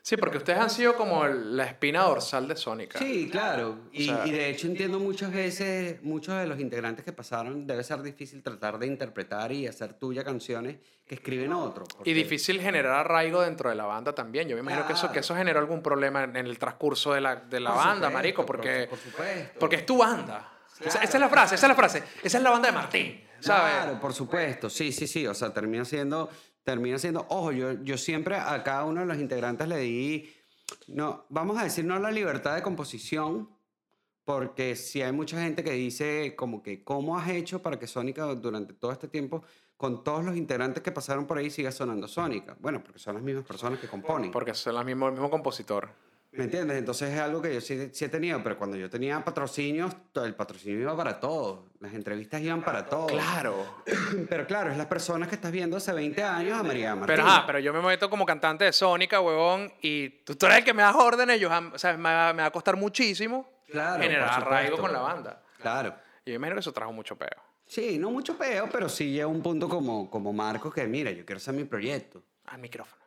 Sí, 0.02 0.16
porque 0.16 0.38
ustedes 0.38 0.60
han 0.60 0.70
sido 0.70 0.94
como 0.96 1.26
la 1.26 1.64
espina 1.64 2.02
dorsal 2.02 2.46
de 2.46 2.54
Sónica. 2.54 2.96
Sí, 2.96 3.28
claro. 3.28 3.78
Y, 3.92 4.08
O 4.08 4.14
sea- 4.16 4.26
y 4.26 4.30
de 4.30 4.50
hecho 4.50 4.68
entiendo 4.68 5.00
muchas 5.00 5.32
veces, 5.32 6.00
muchos 6.04 6.36
de 6.38 6.46
los 6.46 6.60
integrantes 6.60 7.04
que 7.04 7.12
pasaron, 7.12 7.66
debe 7.66 7.82
ser 7.82 8.02
difícil 8.02 8.40
tratar 8.42 8.78
de 8.78 8.86
interpretar 8.86 9.50
y 9.50 9.66
hacer 9.66 9.94
tuya 9.94 10.22
canciones 10.22 10.76
que 11.08 11.16
escriben 11.16 11.52
otros. 11.52 11.88
Y 12.04 12.12
difícil 12.12 12.60
generar 12.60 12.92
arraigo 12.92 13.42
dentro 13.42 13.68
de 13.68 13.74
la 13.74 13.84
banda 13.84 14.14
también. 14.14 14.48
Yo 14.48 14.54
me 14.54 14.62
imagino 14.62 14.86
que, 14.86 14.92
eso, 14.92 15.10
que 15.10 15.18
eso 15.20 15.34
generó 15.34 15.58
algún 15.58 15.82
problema 15.82 16.22
en 16.22 16.36
el 16.36 16.56
transcurso 16.58 17.12
de 17.12 17.20
la, 17.20 17.34
de 17.36 17.58
la 17.58 17.70
banda, 17.72 18.08
marico, 18.08 18.46
porque, 18.46 18.86
Por 18.88 18.98
supuesto. 19.00 19.58
porque 19.58 19.76
es 19.76 19.86
tu 19.86 19.98
banda. 19.98 20.52
Esa, 20.80 21.02
esa 21.02 21.16
es 21.16 21.20
la 21.20 21.28
frase, 21.28 21.54
esa 21.56 21.66
es 21.66 21.70
la 21.70 21.74
frase. 21.76 22.02
Esa 22.22 22.36
es 22.38 22.44
la 22.44 22.50
banda 22.50 22.68
de 22.68 22.74
Martín, 22.74 23.20
¿sabes? 23.40 23.74
Claro, 23.74 24.00
por 24.00 24.12
supuesto. 24.12 24.70
Sí, 24.70 24.92
sí, 24.92 25.06
sí. 25.06 25.26
O 25.26 25.34
sea, 25.34 25.52
termina 25.52 25.84
siendo, 25.84 26.28
termina 26.62 26.98
siendo, 26.98 27.26
ojo, 27.28 27.52
yo, 27.52 27.72
yo 27.82 27.96
siempre 27.96 28.36
a 28.36 28.62
cada 28.62 28.84
uno 28.84 29.00
de 29.00 29.06
los 29.06 29.18
integrantes 29.18 29.68
le 29.68 29.78
di, 29.78 30.32
no, 30.88 31.26
vamos 31.28 31.58
a 31.58 31.64
decir 31.64 31.84
no 31.84 31.98
la 31.98 32.10
libertad 32.10 32.54
de 32.54 32.62
composición, 32.62 33.48
porque 34.24 34.74
si 34.74 35.02
hay 35.02 35.12
mucha 35.12 35.40
gente 35.40 35.62
que 35.62 35.70
dice 35.70 36.34
como 36.34 36.62
que, 36.62 36.82
¿cómo 36.82 37.16
has 37.16 37.28
hecho 37.28 37.62
para 37.62 37.78
que 37.78 37.86
Sónica 37.86 38.24
durante 38.34 38.74
todo 38.74 38.90
este 38.90 39.06
tiempo, 39.06 39.44
con 39.76 40.02
todos 40.02 40.24
los 40.24 40.36
integrantes 40.36 40.82
que 40.82 40.90
pasaron 40.90 41.26
por 41.26 41.38
ahí, 41.38 41.50
siga 41.50 41.70
sonando 41.70 42.08
Sónica? 42.08 42.56
Bueno, 42.58 42.82
porque 42.82 42.98
son 42.98 43.14
las 43.14 43.22
mismas 43.22 43.44
personas 43.44 43.78
que 43.78 43.86
componen. 43.86 44.32
Porque 44.32 44.52
son 44.54 44.74
la 44.74 44.82
mismo, 44.82 45.06
el 45.06 45.12
mismo 45.12 45.30
compositor. 45.30 45.90
¿Me 46.36 46.44
entiendes? 46.44 46.76
Entonces 46.76 47.14
es 47.14 47.20
algo 47.20 47.40
que 47.40 47.54
yo 47.54 47.60
sí, 47.60 47.90
sí 47.92 48.04
he 48.04 48.08
tenido, 48.08 48.42
pero 48.42 48.58
cuando 48.58 48.76
yo 48.76 48.90
tenía 48.90 49.24
patrocinios, 49.24 49.94
el 50.16 50.34
patrocinio 50.34 50.80
iba 50.80 50.96
para 50.96 51.18
todo. 51.18 51.66
Las 51.80 51.94
entrevistas 51.94 52.40
iban 52.42 52.62
para 52.62 52.84
todo. 52.84 53.06
Claro. 53.06 53.82
Pero 54.28 54.46
claro, 54.46 54.70
es 54.70 54.76
las 54.76 54.86
personas 54.86 55.28
que 55.28 55.34
estás 55.34 55.52
viendo 55.52 55.76
hace 55.76 55.92
20 55.92 56.22
años 56.22 56.58
a 56.58 56.62
María 56.62 56.94
Martín. 56.94 57.16
Pero, 57.16 57.26
ajá, 57.26 57.46
pero 57.46 57.58
yo 57.58 57.72
me 57.72 57.80
meto 57.80 58.08
como 58.10 58.24
cantante 58.24 58.64
de 58.64 58.72
Sónica, 58.72 59.20
huevón, 59.20 59.72
y 59.82 60.08
tú, 60.08 60.34
tú 60.36 60.46
eres 60.46 60.58
el 60.58 60.64
que 60.64 60.74
me 60.74 60.82
das 60.82 60.94
órdenes, 60.94 61.38
yo, 61.38 61.50
o 61.72 61.78
sea, 61.78 61.96
me, 61.96 62.02
va, 62.10 62.32
me 62.32 62.42
va 62.42 62.48
a 62.48 62.50
costar 62.50 62.76
muchísimo 62.76 63.48
Claro, 63.70 64.02
generar 64.02 64.30
arraigo 64.30 64.78
con 64.78 64.92
la 64.92 65.00
banda. 65.00 65.42
Claro. 65.60 65.94
Y 66.24 66.30
yo 66.30 66.36
imagino 66.36 66.56
que 66.56 66.60
eso 66.60 66.72
trajo 66.72 66.92
mucho 66.92 67.16
peo. 67.16 67.42
Sí, 67.66 67.98
no 67.98 68.10
mucho 68.10 68.36
peo, 68.36 68.68
pero 68.70 68.88
sí 68.88 69.10
llega 69.12 69.26
un 69.26 69.42
punto 69.42 69.68
como, 69.68 70.08
como 70.10 70.32
Marcos 70.32 70.72
que, 70.72 70.86
mira, 70.86 71.10
yo 71.10 71.24
quiero 71.24 71.38
hacer 71.38 71.54
mi 71.54 71.64
proyecto. 71.64 72.22
Al 72.46 72.58
micrófono. 72.58 73.05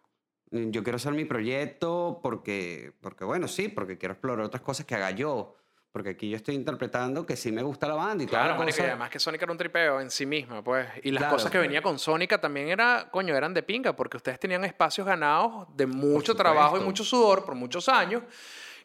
Yo 0.51 0.83
quiero 0.83 0.95
hacer 0.95 1.13
mi 1.13 1.25
proyecto 1.25 2.19
porque, 2.23 2.93
porque, 3.01 3.23
bueno, 3.23 3.47
sí, 3.47 3.69
porque 3.69 3.97
quiero 3.97 4.13
explorar 4.13 4.45
otras 4.45 4.63
cosas 4.63 4.85
que 4.85 4.95
haga 4.95 5.11
yo. 5.11 5.55
Porque 5.91 6.09
aquí 6.11 6.29
yo 6.29 6.35
estoy 6.37 6.53
interpretando 6.53 7.25
que 7.25 7.35
sí 7.35 7.51
me 7.51 7.63
gusta 7.63 7.87
la 7.87 7.95
banda 7.95 8.23
y 8.23 8.27
toda 8.27 8.41
Claro, 8.41 8.53
la 8.53 8.59
marico, 8.59 8.77
y 8.77 8.81
cosa. 8.81 8.87
además 8.89 9.09
que 9.09 9.19
Sónica 9.19 9.45
era 9.45 9.51
un 9.51 9.57
tripeo 9.57 9.99
en 10.01 10.11
sí 10.11 10.25
misma, 10.27 10.63
pues. 10.63 10.87
Y 11.03 11.09
las 11.11 11.21
Claro. 11.21 11.35
cosas 11.35 11.51
que 11.51 11.57
venía 11.57 11.81
con 11.81 11.97
Sónica 11.97 12.39
también 12.39 12.67
era, 12.67 13.09
coño, 13.11 13.35
eran 13.35 13.55
de 13.55 13.63
pinga, 13.63 13.95
porque 13.95 14.17
ustedes 14.17 14.39
tenían 14.39 14.63
espacios 14.65 15.05
ganados 15.07 15.67
de 15.75 15.87
mucho 15.87 16.35
trabajo 16.35 16.77
y 16.77 16.81
mucho 16.81 17.03
sudor 17.03 17.43
por 17.43 17.55
muchos 17.55 17.89
años, 17.89 18.21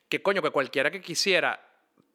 que 0.09 0.23
coño, 0.23 0.41
que 0.41 0.51
cualquiera 0.51 0.91
que 0.91 1.03
quisiera 1.03 1.61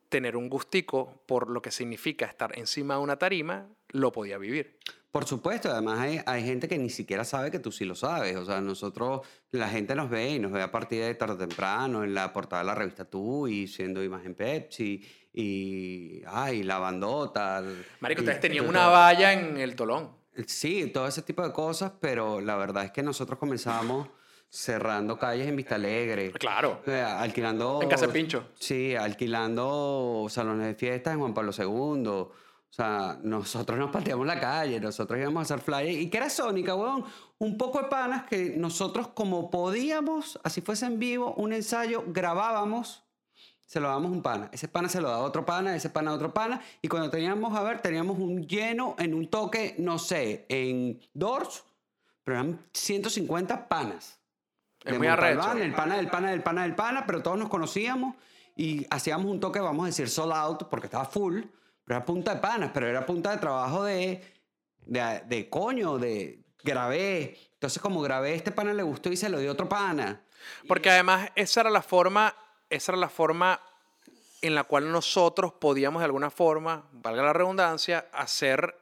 tener 0.09 0.35
un 0.35 0.49
gustico 0.49 1.21
por 1.27 1.51
lo 1.51 1.61
que 1.61 1.69
significa 1.69 2.25
estar 2.25 2.57
encima 2.57 2.95
de 2.95 3.01
una 3.01 3.15
tarima, 3.17 3.67
lo 3.89 4.11
podía 4.11 4.39
vivir. 4.39 4.79
Por 5.11 5.25
supuesto, 5.25 5.71
además 5.71 5.99
hay, 5.99 6.21
hay 6.25 6.43
gente 6.43 6.67
que 6.67 6.77
ni 6.77 6.89
siquiera 6.89 7.23
sabe 7.23 7.49
que 7.49 7.57
tú 7.57 7.71
sí 7.71 7.83
lo 7.83 7.95
sabes. 7.95 8.35
O 8.35 8.45
sea, 8.45 8.61
nosotros, 8.61 9.21
la 9.51 9.67
gente 9.67 9.95
nos 9.95 10.09
ve 10.09 10.31
y 10.31 10.39
nos 10.39 10.51
ve 10.51 10.61
a 10.61 10.71
partir 10.71 11.01
de 11.01 11.15
tarde 11.15 11.33
o 11.33 11.37
temprano 11.37 12.03
en 12.03 12.13
la 12.13 12.31
portada 12.31 12.61
de 12.61 12.67
la 12.67 12.75
revista 12.75 13.05
Tú 13.05 13.47
y 13.47 13.67
siendo 13.67 14.03
imagen 14.03 14.35
Pepsi 14.35 15.03
y, 15.33 16.21
ay, 16.27 16.61
la 16.63 16.77
bandota. 16.77 17.63
Marico, 17.99 18.21
ustedes 18.21 18.39
tenían 18.39 18.67
una 18.67 18.87
valla 18.87 19.33
en 19.33 19.57
el 19.57 19.75
tolón. 19.75 20.11
Sí, 20.45 20.91
todo 20.93 21.07
ese 21.07 21.23
tipo 21.23 21.45
de 21.45 21.51
cosas, 21.51 21.91
pero 21.99 22.39
la 22.39 22.55
verdad 22.55 22.85
es 22.85 22.91
que 22.91 23.01
nosotros 23.01 23.39
comenzamos 23.39 24.07
cerrando 24.49 25.17
calles 25.17 25.47
en 25.47 25.55
Vista 25.55 25.75
Alegre. 25.75 26.31
Claro. 26.31 26.81
Eh, 26.85 27.01
alquilando... 27.01 27.79
En 27.81 27.89
Casa 27.89 28.07
Pincho. 28.07 28.49
Sí, 28.59 28.95
alquilando 28.95 30.27
salones 30.29 30.67
de 30.67 30.75
fiestas 30.75 31.13
en 31.13 31.19
Juan 31.19 31.33
Pablo 31.33 31.51
II. 31.55 32.27
O 32.69 32.73
sea, 32.73 33.19
nosotros 33.23 33.79
nos 33.79 33.89
pateamos 33.89 34.27
la 34.27 34.39
calle, 34.39 34.79
nosotros 34.79 35.19
íbamos 35.19 35.39
a 35.39 35.41
hacer 35.41 35.59
flyers. 35.59 36.01
¿Y 36.01 36.09
qué 36.09 36.17
era 36.17 36.29
Sónica, 36.29 36.75
weón? 36.75 37.03
Un 37.39 37.57
poco 37.57 37.81
de 37.81 37.87
panas 37.87 38.27
que 38.27 38.51
nosotros, 38.57 39.07
como 39.09 39.49
podíamos, 39.49 40.39
así 40.43 40.61
fuese 40.61 40.85
en 40.85 40.99
vivo, 40.99 41.33
un 41.35 41.53
ensayo, 41.53 42.03
grabábamos, 42.07 43.03
se 43.65 43.79
lo 43.79 43.87
dábamos 43.87 44.11
un 44.11 44.21
pana. 44.21 44.49
Ese 44.51 44.67
pana 44.67 44.87
se 44.87 45.01
lo 45.01 45.09
daba 45.09 45.23
a 45.23 45.25
otro 45.25 45.45
pana, 45.45 45.75
ese 45.75 45.89
pana 45.89 46.13
otro 46.13 46.33
pana. 46.33 46.61
Y 46.81 46.87
cuando 46.87 47.09
teníamos, 47.09 47.55
a 47.55 47.63
ver, 47.63 47.81
teníamos 47.81 48.19
un 48.19 48.47
lleno 48.47 48.95
en 48.99 49.13
un 49.13 49.27
toque, 49.27 49.75
no 49.79 49.97
sé, 49.97 50.45
en 50.49 50.99
Doors, 51.13 51.63
pero 52.23 52.39
eran 52.39 52.59
150 52.73 53.67
panas. 53.67 54.19
Es 54.83 54.97
muy 54.97 55.07
arrecho. 55.07 55.53
el 55.53 55.73
pana 55.73 55.97
del 55.97 56.09
pana 56.09 56.31
del 56.31 56.43
pana 56.43 56.61
del 56.63 56.75
pana, 56.75 57.05
pero 57.05 57.21
todos 57.21 57.37
nos 57.37 57.49
conocíamos 57.49 58.15
y 58.55 58.85
hacíamos 58.89 59.25
un 59.31 59.39
toque, 59.39 59.59
vamos 59.59 59.83
a 59.83 59.87
decir, 59.87 60.09
sold 60.09 60.33
out, 60.33 60.69
porque 60.69 60.87
estaba 60.87 61.05
full, 61.05 61.43
pero 61.89 61.97
era 61.97 62.05
punta 62.05 62.35
de 62.35 62.39
panas, 62.39 62.69
pero 62.71 62.87
era 62.87 63.03
punta 63.03 63.31
de 63.31 63.37
trabajo 63.37 63.83
de, 63.83 64.21
de, 64.85 65.23
de 65.25 65.49
coño, 65.49 65.97
de 65.97 66.45
grabé. 66.63 67.35
Entonces, 67.53 67.81
como 67.81 67.99
grabé, 68.01 68.35
este 68.35 68.51
pana 68.51 68.73
le 68.73 68.83
gustó 68.83 69.11
y 69.11 69.17
se 69.17 69.27
lo 69.27 69.39
dio 69.39 69.51
otro 69.51 69.67
pana. 69.67 70.21
Porque 70.67 70.91
además 70.91 71.31
esa 71.33 71.61
era 71.61 71.71
la 71.71 71.81
forma, 71.81 72.35
esa 72.69 72.91
era 72.91 72.99
la 72.99 73.09
forma 73.09 73.59
en 74.43 74.53
la 74.53 74.65
cual 74.65 74.91
nosotros 74.91 75.53
podíamos 75.53 76.01
de 76.01 76.05
alguna 76.05 76.29
forma, 76.29 76.87
valga 76.91 77.23
la 77.23 77.33
redundancia, 77.33 78.07
hacer 78.13 78.79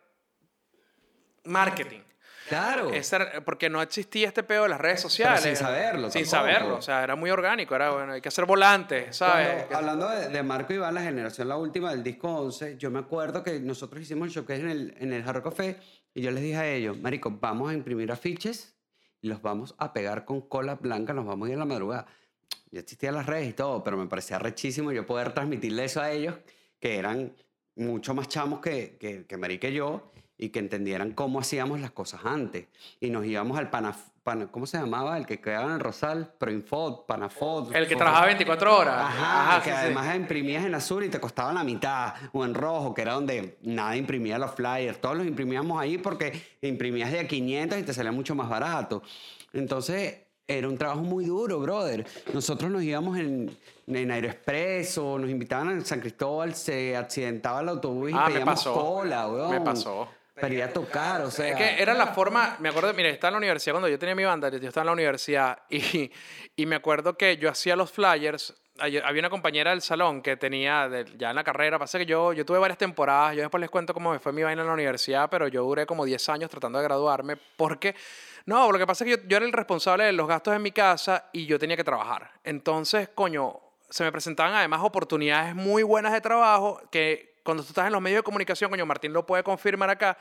marketing. 1.46 2.02
Claro. 2.50 2.92
Era- 2.94 3.44
porque 3.44 3.70
no 3.70 3.82
existía 3.82 4.28
este 4.28 4.44
pedo 4.44 4.64
de 4.64 4.70
las 4.70 4.80
redes 4.80 5.02
sociales. 5.02 5.42
sin 5.42 5.56
saberlo 5.56 6.10
Sin 6.10 6.24
tampoco. 6.24 6.30
saberlo. 6.52 6.76
O 6.78 6.82
sea, 6.82 7.04
era 7.04 7.16
muy 7.16 7.30
orgánico. 7.30 7.76
Era, 7.76 7.92
bueno, 7.92 8.14
hay 8.14 8.22
que 8.22 8.30
hacer 8.30 8.46
volantes, 8.46 9.16
¿sabes? 9.18 9.66
Cuando- 9.66 9.78
hablando 9.78 10.10
de, 10.10 10.30
de 10.30 10.44
Marco 10.44 10.74
Iván, 10.74 10.94
la 10.96 11.02
generación, 11.02 11.48
la 11.48 11.58
última 11.58 11.92
del 11.92 12.04
disco 12.04 12.30
11, 12.30 12.78
yo 12.78 12.90
me 12.92 13.00
acuerdo 13.00 13.44
que 13.44 13.60
nosotros 13.60 14.02
hicimos 14.02 14.28
el 14.28 14.34
showcase 14.34 14.62
en 14.62 14.70
el, 14.70 14.96
en 15.00 15.14
el 15.14 15.24
Jarro 15.24 15.44
Café 15.44 15.78
y 16.14 16.22
yo 16.22 16.32
les 16.32 16.42
dije 16.44 16.58
a 16.58 16.68
ellos, 16.68 16.98
Marico, 17.00 17.30
vamos 17.32 17.70
a 17.72 17.74
imprimir 17.74 18.12
afiches 18.12 18.76
y 19.22 19.28
los 19.28 19.42
vamos 19.42 19.76
a 19.78 19.94
pegar 19.94 20.26
con 20.26 20.42
cola 20.42 20.76
blanca, 20.76 21.14
nos 21.14 21.26
vamos 21.26 21.46
a 21.48 21.50
ir 21.50 21.54
en 21.54 21.60
la 21.60 21.66
madrugada. 21.66 22.06
Ya 22.72 22.82
existían 22.82 23.16
las 23.16 23.26
redes 23.26 23.50
y 23.50 23.54
todo, 23.54 23.84
pero 23.84 23.98
me 23.98 24.08
parecía 24.08 24.40
rechísimo 24.40 24.92
yo 24.92 25.06
poder 25.06 25.34
transmitirle 25.34 25.86
eso 25.86 26.02
a 26.02 26.12
ellos, 26.12 26.36
que 26.80 26.98
eran 26.98 27.34
mucho 27.76 28.14
más 28.14 28.28
chamos 28.28 28.60
que, 28.60 28.98
que, 29.00 29.26
que 29.26 29.38
Marica 29.38 29.68
y 29.70 29.74
yo, 29.74 30.12
y 30.38 30.50
que 30.50 30.60
entendieran 30.60 31.12
cómo 31.12 31.40
hacíamos 31.40 31.80
las 31.80 31.92
cosas 31.92 32.22
antes. 32.26 32.68
Y 33.00 33.10
nos 33.10 33.26
íbamos 33.26 33.58
al 33.58 33.70
Panaf... 33.70 33.98
Pana- 34.24 34.48
¿Cómo 34.48 34.66
se 34.68 34.78
llamaba? 34.78 35.18
El 35.18 35.26
que 35.26 35.40
quedaba 35.40 35.68
en 35.68 35.72
el 35.76 35.80
Rosal, 35.80 36.34
Proinfod, 36.38 37.06
Panafod. 37.06 37.74
El 37.74 37.88
que 37.88 37.96
trabajaba 37.96 38.26
24 38.26 38.78
horas. 38.78 38.96
Ajá, 39.00 39.64
que 39.64 39.70
sí, 39.70 39.76
sí. 39.78 39.82
además 39.86 40.14
imprimías 40.18 40.66
en 40.66 40.76
azul 40.76 41.06
y 41.06 41.10
te 41.10 41.18
costaba 41.18 41.54
la 41.54 41.64
mitad, 41.64 42.14
o 42.34 42.44
en 42.44 42.54
rojo, 42.54 42.94
que 42.94 43.04
era 43.04 43.14
donde 43.14 43.58
nada 43.62 43.96
imprimía 43.96 44.38
los 44.38 44.52
flyers. 44.52 45.00
Todos 45.00 45.16
los 45.16 45.26
imprimíamos 45.26 45.80
ahí 45.82 45.98
porque 45.98 46.46
imprimías 46.62 47.10
de 47.10 47.22
a 47.22 47.28
500 47.28 47.80
y 47.80 47.84
te 47.84 47.94
salía 47.94 48.12
mucho 48.12 48.36
más 48.36 48.50
barato. 48.50 49.02
Entonces, 49.54 50.18
era 50.46 50.68
un 50.68 50.78
trabajo 50.78 51.02
muy 51.02 51.24
duro, 51.24 51.60
brother. 51.62 52.06
Nosotros 52.34 52.70
nos 52.70 52.84
íbamos 52.84 53.18
en, 53.18 53.58
en 53.88 54.12
Aeroexpreso, 54.12 55.18
nos 55.20 55.30
invitaban 55.30 55.70
a 55.80 55.86
San 55.86 56.02
Cristóbal, 56.02 56.54
se 56.54 56.98
accidentaba 56.98 57.62
el 57.62 57.70
autobús 57.70 58.12
y 58.12 58.14
Ah, 58.14 58.26
me 58.28 58.34
pedíamos 58.34 58.56
pasó. 58.56 58.74
cola, 58.74 59.28
weón. 59.30 59.52
Me 59.52 59.62
pasó. 59.62 60.10
Para 60.40 60.54
ir 60.54 60.62
a 60.64 60.72
tocar, 60.72 61.22
o 61.22 61.32
sea... 61.32 61.50
Es 61.50 61.56
que 61.56 61.82
era 61.82 61.94
la 61.94 62.08
forma, 62.08 62.58
me 62.60 62.70
acuerdo, 62.70 62.94
mire, 62.94 63.10
estaba 63.10 63.30
en 63.30 63.34
la 63.34 63.38
universidad, 63.40 63.74
cuando 63.74 63.88
yo 63.90 63.98
tenía 63.98 64.14
mi 64.16 64.24
banda, 64.24 64.50
yo 64.50 64.58
estaba 64.68 64.84
en 64.84 64.86
la 64.88 64.92
universidad 64.94 65.60
y, 65.70 66.12
y 66.56 66.66
me 66.66 66.76
acuerdo 66.76 67.18
que 67.18 67.38
yo 67.38 67.50
hacía 67.50 67.76
los 67.76 67.92
flyers. 67.92 68.54
Había 68.80 69.20
una 69.22 69.32
compañera 69.32 69.72
del 69.72 69.82
salón 69.82 70.22
que 70.22 70.38
tenía, 70.38 70.88
de- 70.88 71.06
ya 71.18 71.32
en 71.32 71.36
la 71.36 71.44
carrera, 71.44 71.80
pasa 71.80 71.98
que 71.98 72.06
yo, 72.06 72.32
yo 72.34 72.46
tuve 72.46 72.60
varias 72.60 72.78
temporadas, 72.78 73.36
yo 73.36 73.42
después 73.42 73.60
les 73.60 73.72
cuento 73.72 73.92
cómo 73.96 74.12
me 74.12 74.20
fue 74.20 74.32
mi 74.32 74.44
vaina 74.44 74.62
en 74.62 74.68
la 74.68 74.74
universidad, 74.76 75.28
pero 75.32 75.48
yo 75.48 75.64
duré 75.64 75.88
como 75.88 76.06
10 76.06 76.30
años 76.30 76.52
tratando 76.52 76.78
de 76.78 76.84
graduarme, 76.84 77.38
porque, 77.56 77.96
no, 78.46 78.72
lo 78.72 78.78
que 78.78 78.86
pasa 78.86 79.04
es 79.04 79.10
que 79.16 79.22
yo, 79.24 79.28
yo 79.28 79.38
era 79.38 79.46
el 79.48 79.52
responsable 79.54 80.04
de 80.04 80.12
los 80.12 80.28
gastos 80.28 80.56
en 80.56 80.62
mi 80.62 80.72
casa 80.72 81.26
y 81.34 81.48
yo 81.48 81.58
tenía 81.58 81.76
que 81.76 81.84
trabajar. 81.84 82.30
Entonces, 82.44 83.10
coño, 83.16 83.60
se 83.90 84.04
me 84.04 84.12
presentaban 84.12 84.54
además 84.54 84.82
oportunidades 84.84 85.56
muy 85.56 85.82
buenas 85.82 86.14
de 86.14 86.22
trabajo 86.22 86.80
que 86.92 87.37
cuando 87.48 87.64
tú 87.64 87.70
estás 87.70 87.88
en 87.88 87.94
los 87.94 88.02
medios 88.02 88.20
de 88.20 88.24
comunicación, 88.24 88.70
coño, 88.70 88.86
Martín 88.86 89.14
lo 89.14 89.26
puede 89.26 89.42
confirmar 89.42 89.90
acá, 89.90 90.18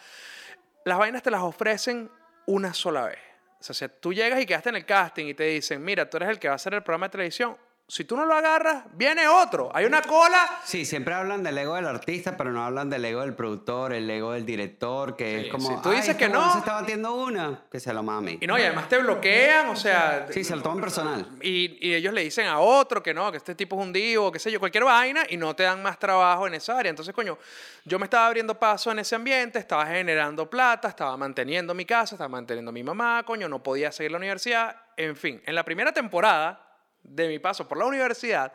las 0.85 0.97
vainas 0.97 1.25
te 1.25 1.31
las 1.33 1.41
ofrecen 1.41 2.09
una 2.47 2.73
sola 2.73 3.07
vez. 3.07 3.19
O 3.59 3.65
sea, 3.65 3.75
si 3.75 3.89
tú 4.01 4.13
llegas 4.13 4.41
y 4.41 4.47
quedaste 4.47 4.69
en 4.69 4.77
el 4.77 4.87
casting 4.87 5.27
y 5.27 5.35
te 5.35 5.43
dicen, 5.43 5.83
mira, 5.83 6.09
tú 6.09 6.19
eres 6.19 6.29
el 6.29 6.39
que 6.39 6.47
va 6.47 6.53
a 6.53 6.55
hacer 6.55 6.73
el 6.75 6.85
programa 6.85 7.07
de 7.07 7.11
televisión, 7.11 7.57
si 7.89 8.05
tú 8.05 8.17
no 8.17 8.27
lo 8.27 8.35
agarras, 8.35 8.85
viene 8.95 9.29
otro. 9.29 9.71
Hay 9.73 9.85
una 9.85 10.03
cola. 10.03 10.59
Sí, 10.65 10.85
siempre 10.85 11.15
hablan 11.15 11.45
del 11.45 11.57
ego 11.57 11.77
del 11.77 11.87
artista, 11.87 12.37
pero 12.37 12.51
no 12.51 12.65
hablan 12.65 12.91
del 12.91 13.05
ego 13.05 13.21
del 13.21 13.35
productor, 13.35 13.93
el 13.93 14.11
ego 14.11 14.33
del 14.33 14.45
director, 14.45 15.15
que 15.17 15.39
Sí, 15.41 15.47
es 15.47 15.53
como. 15.53 15.69
si 15.77 15.83
tú 15.83 15.91
dices 15.91 16.09
"Ay, 16.11 16.15
que 16.17 16.29
no". 16.29 16.53
se 16.53 16.59
está 16.59 16.73
batiendo 16.73 17.15
una, 17.15 17.63
que 17.71 17.79
se 17.79 17.93
lo 17.93 18.03
mame. 18.03 18.39
Y 18.41 18.47
no, 18.47 18.59
y 18.59 18.63
además 18.63 18.89
te 18.89 18.99
bloquean, 18.99 19.69
o 19.69 19.77
sea... 19.77 20.27
Sí, 20.31 20.43
se 20.43 20.57
lo 20.57 20.63
toman 20.63 20.81
personal. 20.81 21.29
Y, 21.41 21.79
y 21.89 21.95
ellos 21.95 22.13
le 22.13 22.23
dicen 22.23 22.47
a 22.49 22.59
otro 22.59 23.03
que 23.03 23.15
no, 23.15 23.31
que 23.31 23.37
este 23.37 23.55
tipo 23.55 23.77
es 23.81 23.87
un 23.87 23.93
divo, 23.93 24.33
qué 24.33 24.41
sé 24.41 24.51
yo, 24.51 24.59
cualquier 24.59 24.83
vaina, 24.85 25.23
y 25.29 25.37
no 25.37 25.55
te 25.55 25.63
dan 25.63 25.81
más 25.83 25.99
trabajo 25.99 26.47
en 26.49 26.55
esa 26.55 26.77
área. 26.77 26.91
Entonces, 26.91 27.15
coño, 27.15 27.39
yo 27.85 27.99
me 28.01 28.05
estaba 28.07 28.27
abriendo 28.27 28.59
paso 28.59 28.91
en 28.91 28.99
ese 28.99 29.15
ambiente, 29.15 29.61
estaba 29.61 29.87
generando 29.87 30.51
plata, 30.51 30.89
estaba 30.89 31.17
manteniendo 31.17 31.73
mi 31.73 31.85
casa, 31.85 32.17
estaba 32.17 32.29
manteniendo 32.29 32.71
a 32.71 32.73
mi 32.73 32.83
mamá, 32.83 33.23
coño, 33.25 33.49
no 33.49 33.63
podía 33.63 33.93
seguir 33.93 34.11
la 34.11 34.19
universidad. 34.19 34.75
En 34.97 35.15
fin, 35.15 35.41
en 35.47 35.55
la 35.55 35.63
primera 35.65 35.93
temporada 35.93 36.66
de 37.09 37.29
mi 37.29 37.39
paso 37.39 37.67
por 37.67 37.79
la 37.79 37.87
universidad, 37.87 38.53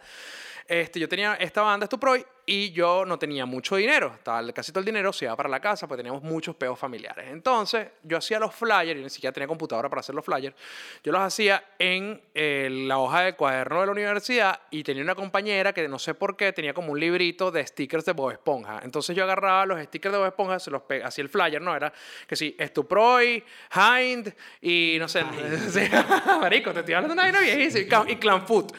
este, 0.67 0.99
yo 0.99 1.09
tenía 1.09 1.35
esta 1.35 1.61
banda, 1.61 1.85
Stuproy, 1.85 2.25
y 2.45 2.71
yo 2.71 3.05
no 3.05 3.17
tenía 3.19 3.45
mucho 3.45 3.75
dinero. 3.75 4.13
Estaba, 4.15 4.51
casi 4.51 4.71
todo 4.71 4.79
el 4.79 4.85
dinero 4.85 5.13
se 5.13 5.25
iba 5.25 5.35
para 5.35 5.49
la 5.49 5.59
casa, 5.59 5.87
porque 5.87 6.03
teníamos 6.03 6.23
muchos 6.23 6.55
peos 6.55 6.77
familiares. 6.77 7.27
Entonces, 7.29 7.87
yo 8.03 8.17
hacía 8.17 8.39
los 8.39 8.53
flyers, 8.53 8.99
y 8.99 9.03
ni 9.03 9.09
siquiera 9.09 9.33
tenía 9.33 9.47
computadora 9.47 9.89
para 9.89 9.99
hacer 9.99 10.15
los 10.15 10.25
flyers. 10.25 10.55
Yo 11.03 11.11
los 11.11 11.21
hacía 11.21 11.63
en 11.77 12.21
eh, 12.33 12.69
la 12.71 12.97
hoja 12.97 13.21
del 13.21 13.35
cuaderno 13.35 13.81
de 13.81 13.85
la 13.85 13.91
universidad, 13.91 14.59
y 14.71 14.83
tenía 14.83 15.03
una 15.03 15.15
compañera 15.15 15.73
que 15.73 15.87
no 15.87 15.99
sé 15.99 16.13
por 16.13 16.35
qué 16.35 16.53
tenía 16.53 16.73
como 16.73 16.91
un 16.91 16.99
librito 16.99 17.51
de 17.51 17.65
stickers 17.65 18.05
de 18.05 18.13
Bob 18.13 18.31
Esponja. 18.31 18.81
Entonces, 18.83 19.15
yo 19.15 19.23
agarraba 19.23 19.65
los 19.65 19.81
stickers 19.83 20.13
de 20.13 20.19
Bob 20.19 20.27
Esponja, 20.27 20.59
se 20.59 20.71
los 20.71 20.83
hacía 21.03 21.21
el 21.23 21.29
flyer, 21.29 21.61
¿no? 21.61 21.75
Era 21.75 21.93
que 22.27 22.35
sí, 22.35 22.55
Stuproy, 22.59 23.43
Hind, 23.75 24.33
y 24.61 24.97
no 24.99 25.07
sé. 25.07 25.23
sí, 25.69 25.81
marico, 26.41 26.73
te 26.73 26.79
estoy 26.79 26.95
hablando 26.95 27.15
de 27.15 27.21
una 27.21 27.23
vaina 27.23 27.39
viejísima, 27.39 28.05
y 28.07 28.15
Clan 28.15 28.47
Food. 28.47 28.71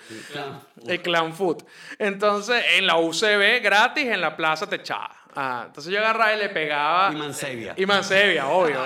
El 0.87 1.01
Clan 1.01 1.33
Food. 1.33 1.65
Entonces, 1.99 2.65
en 2.77 2.87
la 2.87 2.97
UCB, 2.97 3.51
gratis, 3.61 4.07
en 4.07 4.20
la 4.20 4.36
plaza 4.36 4.66
techada. 4.68 5.11
Ah, 5.34 5.62
entonces 5.66 5.90
yo 5.90 5.98
agarraba 5.98 6.34
y 6.34 6.38
le 6.38 6.50
pegaba. 6.50 7.11
Y 7.11 7.16
Mansevia. 7.16 7.72
Y 7.78 7.86
Mansevia, 7.86 8.48
obvio. 8.48 8.80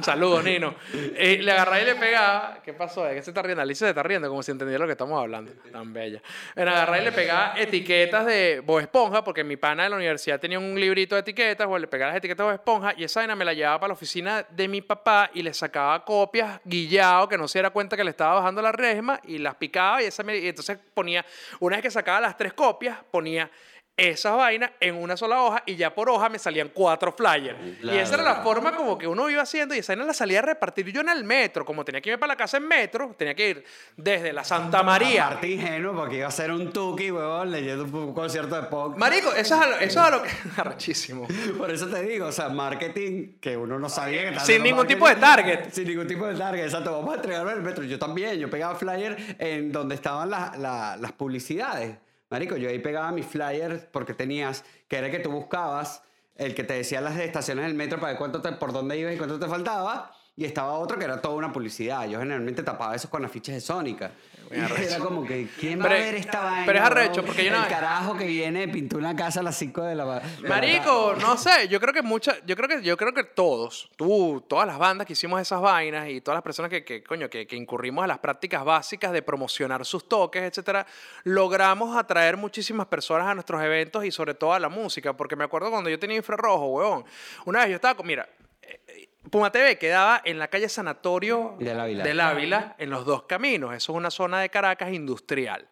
Saludos, 0.00 0.44
Nino. 0.44 0.76
Eh, 0.94 1.38
le 1.42 1.50
agarraba 1.50 1.80
y 1.80 1.84
le 1.86 1.96
pegaba. 1.96 2.58
¿Qué 2.64 2.72
pasó? 2.72 3.02
¿De 3.02 3.16
qué 3.16 3.22
se 3.22 3.30
está 3.30 3.42
riendo? 3.42 3.62
Alicia 3.62 3.84
se 3.84 3.88
está 3.90 4.04
riendo 4.04 4.28
como 4.28 4.40
si 4.44 4.52
entendiera 4.52 4.78
lo 4.78 4.86
que 4.86 4.92
estamos 4.92 5.20
hablando. 5.20 5.50
Tan 5.72 5.92
bella. 5.92 6.22
Bueno, 6.54 6.70
agarraba 6.70 7.00
y 7.00 7.04
le 7.04 7.10
pegaba 7.10 7.54
etiquetas 7.56 8.26
de 8.26 8.62
Bob 8.64 8.78
Esponja, 8.78 9.24
porque 9.24 9.42
mi 9.42 9.56
pana 9.56 9.82
de 9.82 9.90
la 9.90 9.96
universidad 9.96 10.38
tenía 10.38 10.60
un 10.60 10.78
librito 10.78 11.16
de 11.16 11.22
etiquetas, 11.22 11.66
o 11.68 11.76
le 11.76 11.88
pegaba 11.88 12.12
las 12.12 12.18
etiquetas 12.18 12.44
de 12.46 12.52
Bob 12.52 12.54
Esponja, 12.54 12.94
y 12.96 13.02
esa 13.02 13.18
vaina 13.18 13.34
me 13.34 13.44
la 13.44 13.52
llevaba 13.52 13.80
para 13.80 13.88
la 13.88 13.94
oficina 13.94 14.46
de 14.48 14.68
mi 14.68 14.80
papá 14.82 15.30
y 15.34 15.42
le 15.42 15.52
sacaba 15.52 16.04
copias 16.04 16.60
guillado, 16.64 17.28
que 17.28 17.36
no 17.36 17.48
se 17.48 17.58
diera 17.58 17.70
cuenta 17.70 17.96
que 17.96 18.04
le 18.04 18.10
estaba 18.10 18.34
bajando 18.34 18.62
la 18.62 18.70
resma, 18.70 19.18
y 19.24 19.38
las 19.38 19.56
picaba, 19.56 20.00
y, 20.00 20.06
esa 20.06 20.22
me- 20.22 20.38
y 20.38 20.46
entonces 20.46 20.78
ponía, 20.94 21.26
una 21.58 21.74
vez 21.74 21.82
que 21.82 21.90
sacaba 21.90 22.20
las 22.20 22.36
tres 22.36 22.52
copias, 22.52 22.98
ponía 23.10 23.50
esas 23.98 24.36
vainas 24.36 24.70
en 24.80 24.94
una 24.94 25.16
sola 25.16 25.42
hoja 25.42 25.62
y 25.66 25.74
ya 25.76 25.92
por 25.94 26.08
hoja 26.08 26.28
me 26.28 26.38
salían 26.38 26.70
cuatro 26.72 27.12
flyers. 27.12 27.58
Y 27.82 27.88
esa 27.98 28.14
era 28.14 28.22
la 28.22 28.30
Claro. 28.36 28.42
forma 28.44 28.76
como 28.76 28.96
que 28.96 29.06
uno 29.08 29.28
iba 29.28 29.42
haciendo 29.42 29.74
y 29.74 29.78
esa 29.78 29.92
vaina 29.92 30.04
la 30.06 30.14
salía 30.14 30.38
a 30.38 30.42
repartir 30.42 30.86
yo 30.92 31.00
en 31.00 31.08
el 31.08 31.24
metro. 31.24 31.64
Como 31.64 31.84
tenía 31.84 32.00
que 32.00 32.10
irme 32.10 32.18
para 32.18 32.32
la 32.34 32.36
casa 32.36 32.58
en 32.58 32.68
metro, 32.68 33.12
tenía 33.18 33.34
que 33.34 33.50
ir 33.50 33.64
desde 33.96 34.32
la 34.32 34.44
Santa 34.44 34.82
María. 34.84 35.26
Aparte 35.26 35.48
ingenuo, 35.48 35.94
porque 35.96 36.18
iba 36.18 36.28
a 36.28 36.30
ser 36.30 36.52
un 36.52 36.72
tuki, 36.72 37.10
huevón, 37.10 37.50
leyendo 37.50 37.84
un 37.84 38.14
concierto 38.14 38.54
de 38.54 38.68
pop. 38.68 38.96
Marico, 38.96 39.32
eso 39.34 39.56
es 39.56 39.60
a 39.60 39.66
lo, 39.66 39.74
eso 39.76 39.84
es 39.84 39.96
a 40.06 40.10
lo 40.10 40.22
que... 40.22 40.30
Arrechísimo. 40.56 41.26
Por 41.58 41.70
eso 41.70 41.88
te 41.88 42.00
digo, 42.02 42.26
o 42.26 42.32
sea, 42.32 42.48
marketing 42.48 43.38
que 43.40 43.56
uno 43.56 43.78
no 43.80 43.88
sabía 43.88 44.30
que 44.32 44.40
Sin 44.40 44.62
ningún 44.62 44.86
tipo 44.86 45.08
de 45.08 45.16
target. 45.16 45.70
Sin 45.72 45.88
ningún 45.88 46.06
tipo 46.06 46.24
de 46.26 46.36
target, 46.36 46.62
exacto. 46.64 46.92
Vamos 46.92 47.14
a 47.14 47.16
entregarlo 47.16 47.50
en 47.50 47.56
el 47.58 47.62
metro. 47.64 47.82
Yo 47.82 47.98
también, 47.98 48.38
yo 48.38 48.48
pegaba 48.48 48.76
flyer 48.76 49.16
en 49.40 49.72
donde 49.72 49.96
estaban 49.96 50.30
las- 50.30 50.56
la- 50.56 50.96
las 50.96 51.10
publicidades. 51.12 51.96
Marico, 52.30 52.56
yo 52.56 52.68
ahí 52.68 52.78
pegaba 52.78 53.10
mis 53.12 53.26
flyers 53.26 53.84
porque 53.90 54.14
tenías, 54.14 54.64
que 54.86 54.96
era 54.96 55.10
que 55.10 55.18
tú 55.18 55.30
buscabas, 55.30 56.02
el 56.36 56.54
que 56.54 56.62
te 56.62 56.74
decía 56.74 57.00
las 57.00 57.18
estaciones 57.18 57.64
del 57.64 57.74
metro 57.74 57.98
para 57.98 58.12
ver 58.12 58.18
cuánto 58.18 58.40
te, 58.40 58.52
por 58.52 58.72
dónde 58.72 58.98
ibas 58.98 59.14
y 59.14 59.18
cuánto 59.18 59.38
te 59.38 59.46
faltaba. 59.46 60.12
Y 60.36 60.44
estaba 60.44 60.74
otro 60.74 60.98
que 60.98 61.04
era 61.04 61.20
toda 61.20 61.34
una 61.34 61.52
publicidad. 61.52 62.06
Yo 62.08 62.20
generalmente 62.20 62.62
tapaba 62.62 62.94
eso 62.94 63.10
con 63.10 63.24
afiches 63.24 63.56
de 63.56 63.60
Sónica. 63.60 64.12
Era 64.96 64.98
como 64.98 65.24
que, 65.26 65.48
¿quién 65.58 65.78
va 65.80 65.84
Pero- 65.84 65.94
a 65.94 65.98
ver 65.98 66.14
esta 66.14 66.40
vaina? 66.42 66.62
pero 66.66 66.78
es 66.78 66.84
arrecho, 66.84 67.24
porque 67.24 67.44
yo 67.44 67.50
no- 67.52 67.62
El 67.62 67.68
carajo 67.68 68.16
que 68.16 68.24
viene 68.26 68.68
pintó 68.68 68.96
una 68.98 69.14
casa 69.16 69.40
a 69.40 69.42
las 69.42 69.56
5 69.56 69.82
de 69.82 69.94
la 69.94 70.04
de 70.20 70.42
la 70.42 70.48
Marico, 70.48 71.14
no 71.20 71.36
sé, 71.36 71.68
yo 71.68 71.80
creo 71.80 71.92
que 71.92 72.02
muchas, 72.02 72.38
yo 72.46 72.56
creo 72.56 72.68
que, 72.68 72.82
yo 72.82 72.96
creo 72.96 73.12
que 73.12 73.24
todos, 73.24 73.90
tú, 73.96 74.44
todas 74.48 74.66
las 74.66 74.78
bandas 74.78 75.06
que 75.06 75.12
hicimos 75.12 75.40
esas 75.40 75.60
vainas 75.60 76.08
y 76.08 76.20
todas 76.20 76.36
las 76.36 76.42
personas 76.42 76.70
que, 76.70 76.84
que, 76.84 77.02
coño, 77.02 77.28
que, 77.28 77.46
que 77.46 77.56
incurrimos 77.56 78.04
a 78.04 78.06
las 78.06 78.18
prácticas 78.18 78.64
básicas 78.64 79.12
de 79.12 79.22
promocionar 79.22 79.84
sus 79.84 80.08
toques, 80.08 80.42
etcétera, 80.42 80.86
logramos 81.24 81.96
atraer 81.96 82.36
muchísimas 82.36 82.86
personas 82.86 83.26
a 83.26 83.34
nuestros 83.34 83.62
eventos 83.62 84.04
y 84.04 84.10
sobre 84.10 84.34
todo 84.34 84.52
a 84.54 84.58
la 84.60 84.68
música, 84.68 85.12
porque 85.16 85.36
me 85.36 85.44
acuerdo 85.44 85.70
cuando 85.70 85.90
yo 85.90 85.98
tenía 85.98 86.16
infrarrojo, 86.16 86.66
huevón, 86.68 87.04
una 87.44 87.60
vez 87.60 87.70
yo 87.70 87.74
estaba 87.76 87.94
con, 87.94 88.06
mira, 88.06 88.28
eh, 88.62 89.07
Puma 89.30 89.50
TV 89.52 89.78
quedaba 89.78 90.20
en 90.24 90.38
la 90.38 90.48
calle 90.48 90.68
Sanatorio 90.68 91.56
Del 91.58 91.78
Ávila. 91.80 92.04
del 92.04 92.20
Ávila, 92.20 92.74
en 92.78 92.90
los 92.90 93.04
dos 93.04 93.24
caminos. 93.24 93.74
Eso 93.74 93.92
es 93.92 93.96
una 93.96 94.10
zona 94.10 94.40
de 94.40 94.48
Caracas 94.48 94.92
industrial. 94.92 95.68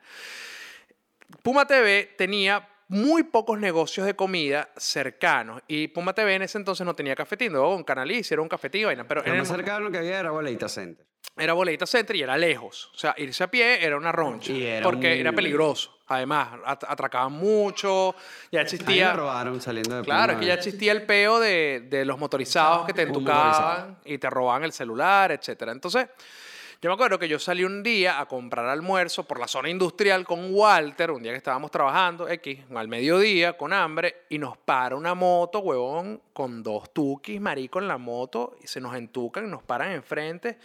Puma 1.43 1.67
TV 1.67 2.15
tenía 2.17 2.69
muy 2.89 3.25
pocos 3.25 3.59
negocios 3.59 4.07
de 4.07 4.15
comida 4.15 4.69
cercanos 4.77 5.61
y 5.67 5.89
Puma 5.89 6.13
TV 6.15 6.35
en 6.37 6.43
ese 6.43 6.59
entonces 6.59 6.87
no 6.87 6.95
tenía 6.95 7.17
cafetín, 7.17 7.53
luego 7.53 7.75
un 7.75 7.83
canaliz, 7.83 8.31
era 8.31 8.41
un 8.43 8.49
cafetín 8.49 8.87
vaina, 8.87 9.05
pero 9.09 9.23
Lo 9.23 9.33
en 9.33 9.39
más 9.39 9.51
el- 9.51 9.57
cercano 9.57 9.91
que 9.91 9.99
había 9.99 10.21
era 10.21 10.31
Boleita 10.31 10.69
Center. 10.69 11.05
era 11.37 11.53
Boleita 11.53 11.85
Center 11.87 12.15
y 12.15 12.23
era 12.23 12.37
lejos. 12.37 12.91
O 12.95 12.99
sea, 12.99 13.15
irse 13.19 13.43
a 13.43 13.51
pie 13.51 13.85
era 13.85 13.97
una 13.97 14.13
roncha. 14.13 14.53
Y 14.53 14.65
era 14.65 14.85
porque 14.85 15.19
era 15.19 15.33
peligroso. 15.33 15.96
Además, 16.09 16.49
at- 16.65 16.85
atracaban 16.89 17.33
mucho, 17.33 18.15
ya 18.53 18.61
Ahí 18.61 18.63
me 18.63 18.63
existía... 18.63 19.13
robaron 19.13 19.61
saliendo 19.61 19.97
de 19.97 20.03
Claro, 20.03 20.35
es 20.35 20.39
que 20.39 20.47
ya 20.47 20.55
existía 20.55 20.93
el 20.93 21.03
peo 21.05 21.41
de, 21.41 21.87
de 21.91 22.05
los 22.05 22.19
motorizados 22.19 22.87
que 22.87 22.93
te 22.93 23.03
entucaban 23.03 23.99
y 24.05 24.17
te 24.19 24.31
robaban 24.31 24.63
el 24.65 24.73
celular, 24.73 25.33
etcétera. 25.33 25.73
Entonces, 25.73 26.07
yo 26.81 26.91
me 26.91 26.95
acuerdo 26.95 27.19
que 27.19 27.27
yo 27.27 27.39
salí 27.39 27.65
un 27.65 27.83
día 27.83 28.21
a 28.21 28.27
comprar 28.27 28.67
almuerzo 28.67 29.25
por 29.25 29.41
la 29.41 29.49
zona 29.49 29.69
industrial 29.69 30.25
con 30.25 30.55
Walter, 30.55 31.11
un 31.11 31.23
día 31.23 31.33
que 31.33 31.39
estábamos 31.39 31.71
trabajando, 31.73 32.29
X, 32.29 32.61
al 32.73 32.87
mediodía, 32.87 33.57
con 33.57 33.73
hambre, 33.73 34.25
y 34.29 34.39
nos 34.39 34.57
para 34.59 34.95
una 34.95 35.15
moto, 35.15 35.59
huevón, 35.61 36.21
con 36.33 36.63
dos 36.63 36.93
tukis, 36.93 37.41
marico, 37.41 37.81
en 37.81 37.89
la 37.89 37.99
moto, 37.99 38.57
y 38.63 38.67
se 38.69 38.81
nos 38.81 38.95
entucan, 38.95 39.51
nos 39.51 39.63
paran 39.65 39.91
enfrente. 39.91 40.59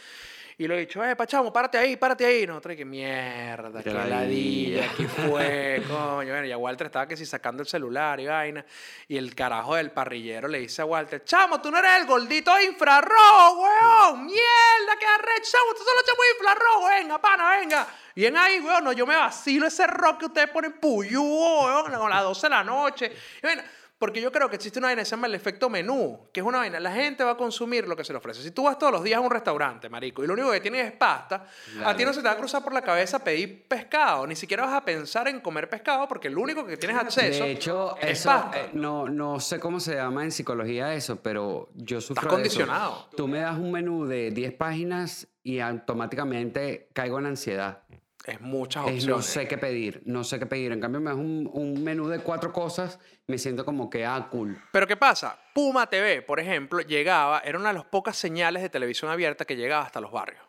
Y 0.62 0.68
lo 0.68 0.76
he 0.76 0.82
dicho, 0.82 1.04
eh, 1.04 1.16
Pachamo, 1.16 1.52
párate 1.52 1.80
ahí, 1.80 1.98
párate 1.98 2.24
ahí. 2.24 2.44
Y 2.44 2.46
nosotros, 2.46 2.76
que 2.76 2.86
mierda, 2.86 3.82
Qué 3.82 3.92
ladilla. 3.92 4.88
¿qué 4.96 5.08
fue, 5.08 5.82
coño? 5.88 6.30
Bueno, 6.30 6.46
ya 6.46 6.56
Walter 6.56 6.86
estaba 6.86 7.08
que 7.08 7.18
si 7.18 7.26
sacando 7.26 7.64
el 7.64 7.68
celular 7.68 8.20
y 8.20 8.28
vaina. 8.28 8.64
Y 9.08 9.18
el 9.18 9.34
carajo 9.34 9.74
del 9.74 9.90
parrillero 9.90 10.48
le 10.48 10.60
dice 10.60 10.84
a 10.84 10.86
Walter, 10.86 11.24
chamo, 11.24 11.60
tú 11.60 11.72
no 11.72 11.80
eres 11.80 12.02
el 12.02 12.06
gordito 12.06 12.52
infrarrojo, 12.62 13.64
weón. 13.64 14.26
Mierda, 14.28 15.00
qué 15.00 15.06
arrecho, 15.08 15.50
chamo, 15.52 15.74
tú 15.74 15.84
solo 15.84 16.02
chamo 16.06 16.22
infrarrojo, 16.36 16.88
venga, 16.90 17.20
pana, 17.20 17.58
venga. 17.58 17.88
Y 18.14 18.26
en 18.26 18.38
ahí, 18.38 18.60
weón, 18.60 18.84
no, 18.84 18.94
yo 18.94 19.08
me 19.08 19.16
vacilo 19.16 19.66
ese 19.66 19.88
rock 19.88 20.20
que 20.20 20.26
ustedes 20.28 20.50
ponen 20.52 20.74
puyú, 20.74 21.24
weón, 21.24 21.96
a 21.96 22.08
las 22.08 22.22
12 22.22 22.46
de 22.46 22.50
la 22.52 22.64
noche. 22.64 23.12
Y 23.38 23.42
bueno, 23.42 23.64
porque 24.02 24.20
yo 24.20 24.32
creo 24.32 24.50
que 24.50 24.56
existe 24.56 24.80
una 24.80 24.88
vaina 24.88 25.04
que 25.04 25.06
se 25.06 25.12
llama 25.12 25.28
el 25.28 25.36
efecto 25.36 25.70
menú, 25.70 26.28
que 26.34 26.40
es 26.40 26.46
una 26.46 26.58
vaina, 26.58 26.80
la 26.80 26.92
gente 26.92 27.24
va 27.24 27.34
a 27.34 27.38
consumir 27.38 27.88
lo 27.88 27.96
que 27.96 28.04
se 28.04 28.12
le 28.12 28.18
ofrece. 28.18 28.42
Si 28.42 28.50
tú 28.50 28.64
vas 28.64 28.80
todos 28.80 28.92
los 28.92 29.04
días 29.04 29.18
a 29.18 29.22
un 29.22 29.30
restaurante, 29.30 29.90
marico, 29.90 30.24
y 30.24 30.28
lo 30.28 30.34
único 30.34 30.50
que 30.52 30.60
tienes 30.60 30.88
es 30.88 30.92
pasta, 30.94 31.46
a 31.86 31.96
ti 31.96 32.04
no 32.04 32.12
se 32.12 32.22
te 32.24 32.28
va 32.28 32.34
a 32.34 32.38
cruzar 32.38 32.64
por 32.64 32.74
la 32.74 32.82
cabeza 32.82 33.24
pedir 33.24 33.68
pescado, 33.68 34.26
ni 34.26 34.36
siquiera 34.36 34.66
vas 34.66 34.74
a 34.74 34.84
pensar 34.84 35.28
en 35.28 35.40
comer 35.40 35.70
pescado 35.70 36.08
porque 36.08 36.32
lo 36.32 36.42
único 36.42 36.66
que 36.66 36.78
tienes 36.78 36.98
acceso 36.98 37.44
De 37.44 37.52
hecho, 37.52 37.96
es 38.02 38.20
eso, 38.20 38.30
pasta. 38.30 38.60
eh, 38.60 38.70
no, 38.74 39.08
no 39.08 39.40
sé 39.40 39.60
cómo 39.60 39.80
se 39.80 39.94
llama 39.94 40.24
en 40.24 40.32
psicología 40.32 40.96
eso, 40.96 41.18
pero 41.22 41.70
yo 41.76 42.02
sufro 42.02 42.24
Estás 42.24 42.42
de 42.42 42.48
eso. 42.48 42.58
condicionado. 42.60 43.08
Tú 43.16 43.28
me 43.28 43.38
das 43.42 43.56
un 43.60 43.72
menú 43.72 44.06
de 44.08 44.32
10 44.32 44.54
páginas 44.54 45.28
y 45.44 45.60
automáticamente 45.60 46.90
caigo 46.94 47.20
en 47.20 47.28
ansiedad. 47.28 47.84
Es 48.26 48.40
muchas 48.40 48.84
Es, 48.88 49.06
no 49.08 49.16
opciones. 49.16 49.26
sé 49.26 49.48
qué 49.48 49.58
pedir, 49.58 50.02
no 50.06 50.24
sé 50.24 50.38
qué 50.40 50.46
pedir. 50.46 50.72
En 50.72 50.80
cambio, 50.80 51.02
me 51.02 51.10
das 51.10 51.18
un, 51.20 51.50
un 51.54 51.84
menú 51.84 52.08
de 52.08 52.20
cuatro 52.20 52.54
cosas, 52.54 53.00
me 53.28 53.38
siento 53.38 53.66
como 53.66 53.90
que, 53.90 54.06
ah, 54.06 54.28
cool. 54.30 54.62
Pero 54.72 54.86
¿qué 54.88 54.96
pasa? 54.98 55.40
Puma 55.54 55.90
TV, 55.90 56.22
por 56.22 56.40
ejemplo, 56.40 56.82
llegaba, 56.82 57.40
era 57.40 57.58
una 57.58 57.70
de 57.70 57.76
las 57.76 57.86
pocas 57.86 58.16
señales 58.16 58.62
de 58.62 58.70
televisión 58.70 59.10
abierta 59.12 59.46
que 59.46 59.56
llegaba 59.56 59.84
hasta 59.86 60.00
los 60.02 60.12
barrios. 60.12 60.42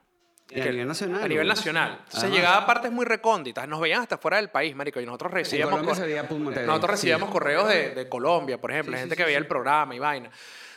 Y 0.50 0.60
a 0.60 0.66
nivel 0.66 0.86
nacional. 0.86 1.22
A 1.22 1.28
nivel 1.28 1.48
nacional. 1.48 1.92
Entonces 2.04 2.24
Ajá. 2.24 2.28
llegaba 2.34 2.56
a 2.58 2.66
partes 2.66 2.92
muy 2.92 3.06
recónditas. 3.06 3.66
Nos 3.66 3.80
veían 3.80 4.02
hasta 4.02 4.18
fuera 4.18 4.36
del 4.36 4.50
país, 4.50 4.76
marico. 4.76 5.00
Y 5.00 5.06
nosotros 5.06 5.32
recibíamos... 5.32 5.80
Cor- 5.82 5.96
se 5.96 6.14
Nosotros 6.66 6.80
sí. 6.82 7.06
recibíamos 7.06 7.30
correos 7.30 7.68
de, 7.68 7.94
de 7.94 8.06
Colombia, 8.06 8.60
por 8.60 8.70
ejemplo. 8.70 8.92
Sí, 8.92 8.98
gente 9.00 9.14
sí, 9.14 9.18
que 9.18 9.24
veía 9.24 9.38
el 9.38 9.46
programa 9.46 9.94
y 9.94 9.98
vaina. 9.98 10.30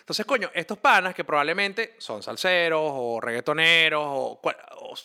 Entonces, 0.06 0.28
coño, 0.28 0.52
estos 0.54 0.78
panas 0.78 1.16
que 1.16 1.24
probablemente 1.24 1.96
son 1.98 2.22
salseros 2.22 2.80
o 2.80 3.20
reggaetoneros 3.20 4.04
o, 4.06 4.40
o 4.40 4.96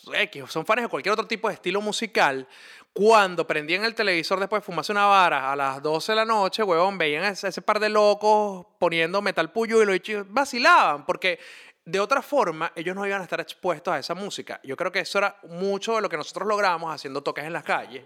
son 0.47 0.63
fans 0.63 0.83
de 0.83 0.87
cualquier 0.89 1.13
otro 1.13 1.25
tipo 1.25 1.47
de 1.47 1.55
estilo 1.55 1.81
musical, 1.81 2.47
cuando 2.93 3.47
prendían 3.47 3.83
el 3.83 3.95
televisor 3.95 4.39
después 4.39 4.61
de 4.61 4.65
fumarse 4.67 4.91
una 4.91 5.07
vara 5.07 5.51
a 5.51 5.55
las 5.55 5.81
12 5.81 6.11
de 6.11 6.15
la 6.17 6.25
noche, 6.25 6.61
huevón, 6.61 6.99
veían 6.99 7.23
ese, 7.23 7.47
ese 7.47 7.63
par 7.63 7.79
de 7.79 7.89
locos 7.89 8.67
poniendo 8.77 9.23
metal 9.23 9.51
puyo 9.51 9.81
y 9.81 9.85
los 9.87 9.99
vacilaban, 10.27 11.03
porque 11.03 11.39
de 11.83 11.99
otra 11.99 12.21
forma 12.21 12.71
ellos 12.75 12.95
no 12.95 13.05
iban 13.07 13.21
a 13.21 13.23
estar 13.23 13.41
expuestos 13.41 13.91
a 13.93 13.97
esa 13.99 14.13
música. 14.13 14.59
Yo 14.63 14.77
creo 14.77 14.91
que 14.91 14.99
eso 14.99 15.17
era 15.17 15.35
mucho 15.49 15.95
de 15.95 16.01
lo 16.01 16.09
que 16.09 16.17
nosotros 16.17 16.47
logramos 16.47 16.93
haciendo 16.93 17.21
toques 17.23 17.43
en 17.43 17.53
las 17.53 17.63
calles, 17.63 18.03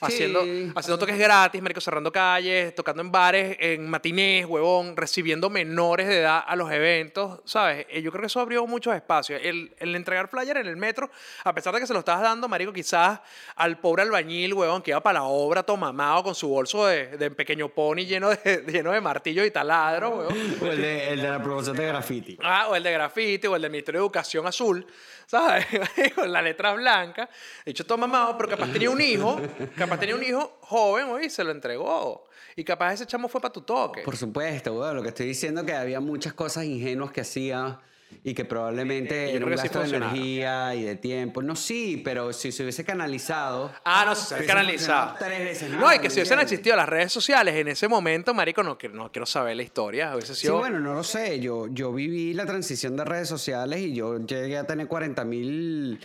haciendo, 0.00 0.40
haciendo 0.74 0.98
toques 0.98 1.16
gratis, 1.16 1.62
marico, 1.62 1.80
cerrando 1.80 2.10
calles, 2.10 2.74
tocando 2.74 3.00
en 3.00 3.12
bares, 3.12 3.56
en 3.60 3.88
matinés, 3.88 4.44
huevón, 4.46 4.96
recibiendo 4.96 5.48
menores 5.50 6.08
de 6.08 6.18
edad 6.18 6.42
a 6.44 6.56
los 6.56 6.70
eventos, 6.72 7.40
¿sabes? 7.44 7.86
Eh, 7.90 8.02
Yo 8.02 8.10
creo 8.10 8.22
que 8.22 8.26
eso 8.26 8.40
abrió 8.40 8.66
muchos 8.66 8.92
espacios. 8.94 9.40
El, 9.42 9.72
el 9.78 9.94
entregar 9.94 10.26
flyer 10.26 10.56
en 10.56 10.66
el 10.66 10.76
metro, 10.76 11.08
a 11.44 11.54
pesar 11.54 11.72
de 11.74 11.80
que 11.80 11.86
se 11.86 11.92
lo 11.92 12.00
estabas 12.00 12.22
dando, 12.22 12.48
marico, 12.48 12.72
quizás 12.72 13.20
al 13.54 13.78
pobre 13.78 14.02
albañil, 14.02 14.52
huevón, 14.54 14.82
que 14.82 14.90
iba 14.90 15.00
para 15.00 15.20
la 15.20 15.24
obra 15.24 15.62
todo 15.62 15.76
mamado 15.76 16.24
con 16.24 16.34
su 16.34 16.48
bolso 16.48 16.86
de, 16.86 17.16
de 17.16 17.30
pequeño 17.30 17.68
pony 17.68 18.04
lleno 18.04 18.30
de, 18.30 18.64
lleno 18.66 18.90
de 18.90 19.00
martillos 19.00 19.46
y 19.46 19.52
taladros, 19.52 20.10
huevón. 20.10 20.56
O 20.60 20.66
el 20.66 20.80
de, 20.82 21.08
el 21.10 21.22
de 21.22 21.28
la 21.28 21.40
promoción 21.40 21.76
de 21.76 21.86
graffiti. 21.86 22.38
Ah, 22.42 22.66
o 22.68 22.74
el 22.74 22.82
de 22.82 22.90
grafiti, 23.12 23.46
o 23.46 23.56
el 23.56 23.62
del 23.62 23.70
Ministerio 23.70 24.00
de 24.00 24.06
Educación 24.06 24.46
azul, 24.46 24.86
¿sabes? 25.26 25.66
Con 26.14 26.32
la 26.32 26.42
letra 26.42 26.72
blanca. 26.72 27.28
De 27.64 27.70
hecho, 27.70 27.84
todo 27.84 27.98
mamado, 27.98 28.36
pero 28.36 28.50
capaz 28.50 28.72
tenía 28.72 28.90
un 28.90 29.00
hijo, 29.00 29.40
capaz 29.76 29.98
tenía 29.98 30.14
un 30.14 30.22
hijo 30.22 30.58
joven, 30.62 31.08
oye, 31.10 31.26
y 31.26 31.30
se 31.30 31.44
lo 31.44 31.50
entregó. 31.50 32.28
Y 32.56 32.64
capaz 32.64 32.94
ese 32.94 33.06
chamo 33.06 33.28
fue 33.28 33.40
para 33.40 33.52
tu 33.52 33.62
toque. 33.62 34.02
Por 34.02 34.16
supuesto, 34.16 34.74
güey. 34.74 34.94
Lo 34.94 35.02
que 35.02 35.08
estoy 35.08 35.26
diciendo 35.26 35.60
es 35.62 35.66
que 35.66 35.74
había 35.74 36.00
muchas 36.00 36.34
cosas 36.34 36.64
ingenuas 36.64 37.12
que 37.12 37.22
hacía 37.22 37.80
y 38.24 38.34
que 38.34 38.44
probablemente 38.44 39.30
Yo 39.30 39.36
era 39.36 39.46
un 39.46 39.52
sí 39.52 39.56
gasto 39.58 39.80
de 39.80 39.96
energía 39.96 40.74
y 40.74 40.82
de 40.84 40.96
tiempo. 40.96 41.42
No, 41.42 41.56
sí, 41.56 42.00
pero 42.04 42.32
si 42.32 42.52
se 42.52 42.62
hubiese 42.62 42.84
canalizado... 42.84 43.72
Ah, 43.84 44.04
no, 44.06 44.14
se 44.14 44.34
hubiese 44.34 44.46
canalizado. 44.52 45.10
funcionado 45.10 45.36
tres 45.36 45.48
veces 45.48 45.70
No, 45.70 45.80
más, 45.80 45.96
y 45.96 45.98
que 45.98 46.10
si 46.10 46.16
¿me 46.16 46.20
hubiesen 46.22 46.40
existido 46.40 46.76
las 46.76 46.88
redes 46.88 47.12
sociales 47.12 47.54
en 47.56 47.68
ese 47.68 47.88
momento, 47.88 48.32
marico, 48.34 48.62
no, 48.62 48.78
quiero- 48.78 48.94
no 48.94 49.10
quiero 49.12 49.26
saber 49.26 49.56
la 49.56 49.62
historia. 49.62 50.14
Hubiese 50.14 50.34
Sí, 50.34 50.48
bueno, 50.48 50.78
no 50.80 50.94
lo 50.94 51.04
sé. 51.04 51.40
Yo, 51.40 51.66
yo 51.68 51.92
viví 51.92 52.32
la 52.34 52.46
transición 52.46 52.96
de 52.96 53.04
redes 53.04 53.28
sociales 53.28 53.80
y 53.80 53.94
yo 53.94 54.18
llegué 54.24 54.56
a 54.58 54.66
tener 54.66 54.86
40 54.86 55.24
mil 55.24 55.98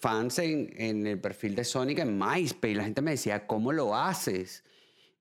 fans 0.00 0.38
en, 0.38 0.72
en 0.76 1.06
el 1.06 1.18
perfil 1.18 1.54
de 1.54 1.64
Sonic 1.64 1.98
en 2.00 2.18
MySpace. 2.18 2.70
Y 2.72 2.74
la 2.74 2.84
gente 2.84 3.02
me 3.02 3.12
decía, 3.12 3.46
¿cómo 3.46 3.72
lo 3.72 3.96
haces? 3.96 4.62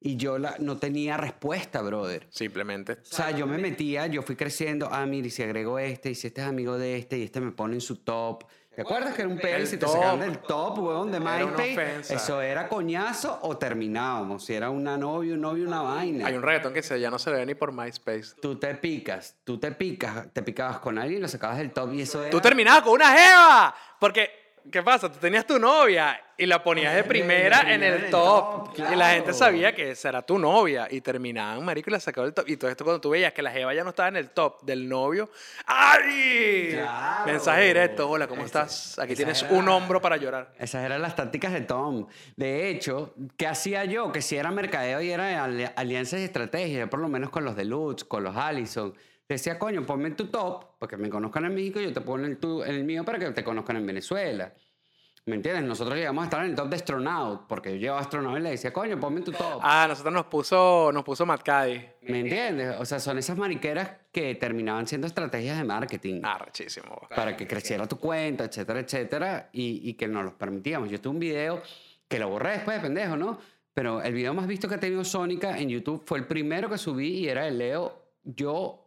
Y 0.06 0.18
yo 0.18 0.38
la, 0.38 0.56
no 0.60 0.78
tenía 0.78 1.16
respuesta, 1.16 1.82
brother. 1.82 2.28
Simplemente. 2.30 2.94
O 2.94 2.98
sea, 3.04 3.32
yo 3.32 3.48
me 3.48 3.58
metía, 3.58 4.06
yo 4.08 4.22
fui 4.22 4.36
creciendo, 4.36 4.90
ah, 4.92 5.06
mire, 5.06 5.28
y 5.28 5.32
si 5.32 5.44
agrego 5.44 5.80
este, 5.80 6.12
y 6.12 6.16
si 6.16 6.28
este 6.28 6.42
es 6.42 6.48
amigo 6.48 6.78
de 6.78 6.98
este, 6.98 7.18
y 7.18 7.24
este 7.24 7.40
me 7.40 7.52
pone 7.52 7.76
en 7.76 7.82
su 7.82 7.96
top. 7.96 8.44
¿Te 8.76 8.82
acuerdas 8.82 9.14
que 9.14 9.22
era 9.22 9.30
un 9.30 9.40
El 9.40 9.68
si 9.68 9.78
te 9.78 9.88
sacaban 9.88 10.20
del 10.20 10.40
top, 10.40 10.80
weón, 10.80 11.12
de 11.12 11.20
MySpace? 11.20 12.16
Eso 12.16 12.42
era 12.42 12.68
coñazo 12.68 13.40
o 13.44 13.56
terminábamos. 13.56 14.46
Si 14.46 14.54
era 14.54 14.72
una 14.72 14.98
novia, 14.98 15.36
un 15.36 15.42
novio, 15.42 15.68
una 15.68 15.82
vaina. 15.82 16.26
Hay 16.26 16.36
un 16.36 16.42
reggaetón 16.42 16.74
que 16.74 16.82
se, 16.82 17.00
ya 17.00 17.12
no 17.12 17.20
se 17.20 17.30
le 17.30 17.38
ve 17.38 17.46
ni 17.46 17.54
por 17.56 17.72
MySpace. 17.72 18.34
Tú 18.42 18.58
te 18.58 18.74
picas, 18.76 19.38
tú 19.44 19.60
te 19.60 19.72
picas, 19.72 20.34
te 20.34 20.42
picabas 20.42 20.80
con 20.80 20.98
alguien 20.98 21.20
y 21.20 21.22
lo 21.22 21.28
sacabas 21.28 21.60
del 21.60 21.72
top 21.72 21.94
y 21.94 22.02
eso 22.02 22.22
era... 22.22 22.32
Tú 22.32 22.42
terminabas 22.42 22.82
con 22.82 22.94
una 22.94 23.16
jeva. 23.16 23.76
Porque, 24.00 24.30
¿qué 24.72 24.82
pasa? 24.84 25.12
Tú 25.12 25.20
tenías 25.20 25.46
tu 25.46 25.60
novia 25.60 26.20
y 26.38 26.46
la 26.46 26.64
ponías 26.64 26.96
de 26.96 27.04
primera 27.04 27.74
en 27.74 27.84
el 27.84 28.10
top. 28.10 28.70
Y 28.92 28.96
la 28.96 29.12
gente 29.12 29.34
sabía 29.34 29.74
que 29.74 29.92
esa 29.92 30.10
era 30.10 30.22
tu 30.22 30.38
novia. 30.40 30.88
Y 30.90 31.02
terminaban, 31.02 31.64
marico, 31.64 31.90
y 31.90 31.94
la 31.94 32.00
sacaban 32.00 32.28
del 32.28 32.34
top. 32.34 32.50
Y 32.50 32.58
todo 32.58 32.72
esto 32.72 32.84
cuando 32.84 33.00
tú 33.00 33.10
veías 33.12 33.34
que 33.34 33.42
la 33.42 33.52
jeva 33.52 33.74
ya 33.74 33.84
no 33.84 33.92
estaba 33.92 34.10
en 34.10 34.16
el 34.18 34.30
top 34.32 34.62
del 34.64 34.88
novio. 34.90 35.30
¡Ay! 35.66 36.70
Claro. 36.72 37.26
Mensaje 37.32 37.62
directo. 37.68 38.10
Hola, 38.10 38.28
¿cómo 38.28 38.44
estás? 38.44 38.98
Aquí 39.00 39.14
esa 39.14 39.18
tienes 39.18 39.44
era- 39.44 39.54
un 39.54 39.70
hombro 39.70 40.02
para 40.02 40.18
llorar. 40.18 40.54
Esas 40.58 40.84
eran 40.84 41.02
las 41.02 41.16
tácticas 41.16 41.54
de 41.54 41.62
Tom. 41.62 42.08
De 42.36 42.70
hecho, 42.70 43.14
¿qué 43.38 43.48
hacía 43.48 43.86
yo? 43.86 44.12
Que 44.12 44.22
si 44.22 44.36
era 44.38 44.52
mercadeo 44.52 45.02
y 45.02 45.12
era 45.12 45.44
ali- 45.44 45.70
alianzas 45.76 46.20
y 46.20 46.24
estrategias, 46.24 46.90
por 46.90 47.00
lo 47.00 47.08
menos 47.10 47.30
con 47.30 47.44
los 47.46 47.56
Deluxe, 47.56 48.04
con 48.06 48.24
los 48.24 48.36
Allison. 48.36 48.94
Decía, 49.28 49.58
coño, 49.58 49.86
ponme 49.86 50.10
en 50.10 50.16
tu 50.16 50.28
top, 50.28 50.78
porque 50.78 50.98
me 50.98 51.10
conozcan 51.10 51.46
en 51.46 51.56
México, 51.56 51.80
yo 51.80 51.92
te 51.94 52.02
pongo 52.02 52.20
en 52.20 52.26
el, 52.26 52.38
tu- 52.38 52.64
en 52.64 52.76
el 52.76 52.84
mío 52.84 53.04
para 53.06 53.18
que 53.20 53.32
te 53.32 53.44
conozcan 53.44 53.78
en 53.78 53.86
Venezuela. 53.88 54.54
¿Me 55.26 55.36
entiendes? 55.38 55.64
Nosotros 55.64 55.96
llegamos 55.98 56.24
a 56.24 56.26
estar 56.26 56.44
en 56.44 56.50
el 56.52 56.56
top 56.56 56.68
de 56.68 56.76
Astronaut, 56.76 57.48
porque 57.48 57.72
yo 57.72 57.78
llevaba 57.78 58.02
Astronaut 58.02 58.38
y 58.38 58.42
le 58.42 58.50
decía, 58.52 58.74
coño, 58.74 59.00
ponme 59.00 59.20
en 59.20 59.24
tu 59.24 59.32
top. 59.32 59.62
Ah, 59.62 59.86
nosotros 59.88 60.14
nos 60.14 60.26
puso, 60.26 60.92
nos 60.94 61.06
puso 61.06 61.26
Matt 61.26 61.44
Caddy. 61.44 61.82
¿Me 62.02 62.20
entiendes? 62.20 62.76
O 62.78 62.84
sea, 62.84 63.00
son 63.00 63.18
esas 63.18 63.38
mariqueras 63.38 63.90
que 64.12 64.36
terminaban 64.36 64.86
siendo 64.86 65.08
estrategias 65.08 65.58
de 65.58 65.64
marketing. 65.64 66.20
Ah, 66.26 66.40
rechísimo. 66.40 67.08
para 67.16 67.38
que 67.38 67.48
creciera 67.48 67.88
tu 67.88 67.98
cuenta, 68.00 68.44
etcétera, 68.44 68.82
etcétera, 68.82 69.50
y, 69.54 69.90
y 69.90 69.94
que 69.94 70.10
nos 70.10 70.26
los 70.26 70.34
permitíamos. 70.34 70.90
Yo 70.90 71.00
tuve 71.00 71.14
un 71.14 71.20
video 71.20 71.62
que 72.10 72.20
lo 72.20 72.28
borré 72.28 72.52
después 72.52 72.76
de 72.76 72.84
pendejo, 72.84 73.16
¿no? 73.16 73.40
Pero 73.74 74.02
el 74.04 74.14
video 74.14 74.34
más 74.34 74.46
visto 74.46 74.68
que 74.68 74.76
ha 74.76 74.80
tenido 74.80 75.06
Sónica 75.06 75.58
en 75.58 75.70
YouTube 75.70 76.04
fue 76.06 76.20
el 76.20 76.28
primero 76.28 76.70
que 76.70 76.78
subí 76.78 77.08
y 77.20 77.30
era 77.30 77.46
de 77.46 77.52
Leo, 77.52 78.04
yo, 78.26 78.83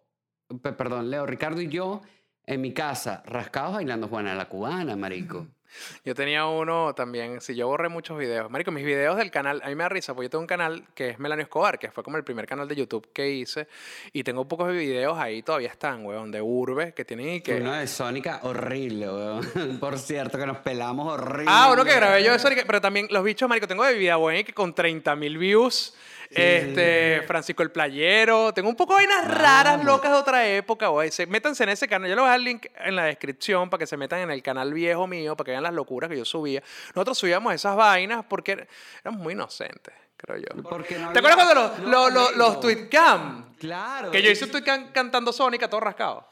perdón, 0.77 1.11
Leo, 1.11 1.27
Ricardo 1.27 1.61
y 1.61 1.69
yo 1.69 2.03
en 2.47 2.61
mi 2.61 2.73
casa, 2.73 3.23
rascados 3.27 3.75
bailando 3.75 4.09
Juana 4.09 4.35
la 4.35 4.49
Cubana, 4.49 4.97
marico. 4.97 5.47
Yo 6.05 6.15
tenía 6.15 6.47
uno 6.47 6.95
también, 6.95 7.41
si 7.41 7.55
yo 7.55 7.67
borré 7.67 7.89
muchos 7.89 8.17
videos. 8.17 8.51
Marico, 8.51 8.71
mis 8.71 8.85
videos 8.85 9.17
del 9.17 9.31
canal, 9.31 9.61
a 9.65 9.69
mí 9.69 9.75
me 9.75 9.83
da 9.83 9.89
risa, 9.89 10.15
porque 10.15 10.27
yo 10.27 10.31
tengo 10.31 10.43
un 10.43 10.47
canal 10.47 10.85
que 10.95 11.11
es 11.11 11.19
Melanio 11.19 11.43
Escobar, 11.43 11.79
que 11.79 11.91
fue 11.91 12.05
como 12.05 12.17
el 12.17 12.25
primer 12.25 12.47
canal 12.47 12.69
de 12.69 12.77
YouTube 12.77 13.11
que 13.13 13.29
hice, 13.29 13.69
y 14.13 14.23
tengo 14.23 14.47
pocos 14.47 14.71
videos 14.73 15.19
ahí, 15.19 15.43
todavía 15.43 15.69
están, 15.69 16.07
weón, 16.07 16.31
de 16.31 16.41
Urbe, 16.41 16.95
que 16.95 17.05
tienen 17.05 17.29
y 17.29 17.41
que... 17.41 17.57
Uno 17.57 17.73
de 17.73 17.87
Sónica 17.89 18.41
horrible, 18.45 19.09
weón. 19.09 19.79
Por 19.81 19.99
cierto, 19.99 20.39
que 20.39 20.47
nos 20.47 20.59
pelamos 20.59 21.13
horrible. 21.13 21.51
Ah, 21.53 21.71
uno 21.73 21.85
que 21.85 21.95
grabé 21.95 22.25
yo 22.25 22.33
de 22.33 22.39
Sonic, 22.39 22.65
pero 22.65 22.81
también 22.81 23.09
los 23.11 23.25
bichos, 23.25 23.49
marico, 23.49 23.67
tengo 23.67 23.85
de 23.85 23.95
vida 23.95 24.17
buena 24.17 24.45
que 24.45 24.55
con 24.55 24.75
30 24.75 25.17
mil 25.17 25.37
views. 25.37 25.95
Este, 26.31 27.23
Francisco 27.27 27.63
el 27.63 27.71
Playero. 27.71 28.53
Tengo 28.55 28.69
un 28.69 28.77
poco 28.77 28.97
de 28.97 29.07
vainas 29.07 29.31
raras, 29.31 29.85
locas 29.85 30.11
de 30.13 30.17
otra 30.19 30.47
época, 30.49 30.89
güey. 30.89 31.11
Se- 31.11 31.27
Métanse 31.27 31.63
en 31.65 31.71
ese 31.71 31.89
canal. 31.89 32.09
Yo 32.09 32.15
les 32.17 32.23
voy 32.23 32.29
a 32.29 32.33
dejar 32.33 32.39
el 32.41 32.45
link 32.45 32.67
en 32.77 32.97
la 32.97 33.05
descripción 33.05 33.71
para 33.71 33.79
que 33.81 33.87
se 33.87 33.97
metan 33.97 34.21
en 34.21 34.31
el 34.31 34.43
canal 34.43 34.73
viejo 34.75 35.07
mío, 35.07 35.37
para 35.37 35.47
que 35.47 35.51
vean 35.53 35.63
las 35.63 35.75
locuras 35.75 36.11
que 36.11 36.17
yo 36.17 36.25
subía. 36.25 36.63
Nosotros 36.95 37.19
subíamos 37.19 37.55
esas 37.55 37.77
vainas 37.77 38.25
porque 38.29 38.67
éramos 39.03 39.21
muy 39.21 39.35
inocentes, 39.35 39.95
creo 40.17 40.39
yo. 40.39 40.63
Porque 40.63 40.99
no 40.99 41.13
¿Te 41.13 41.19
había- 41.19 41.33
acuerdas 41.33 41.55
cuando 41.55 41.55
los, 41.55 41.79
no, 41.91 42.11
los, 42.11 42.31
los, 42.31 42.37
los 42.37 42.61
tweetcam? 42.61 43.55
Claro. 43.59 44.11
Que 44.11 44.23
yo 44.23 44.31
hice 44.31 44.45
un 44.45 44.51
tweetcam 44.51 44.93
cantando 44.93 45.33
Sónica 45.33 45.69
todo 45.71 45.81
rascado. 45.81 46.29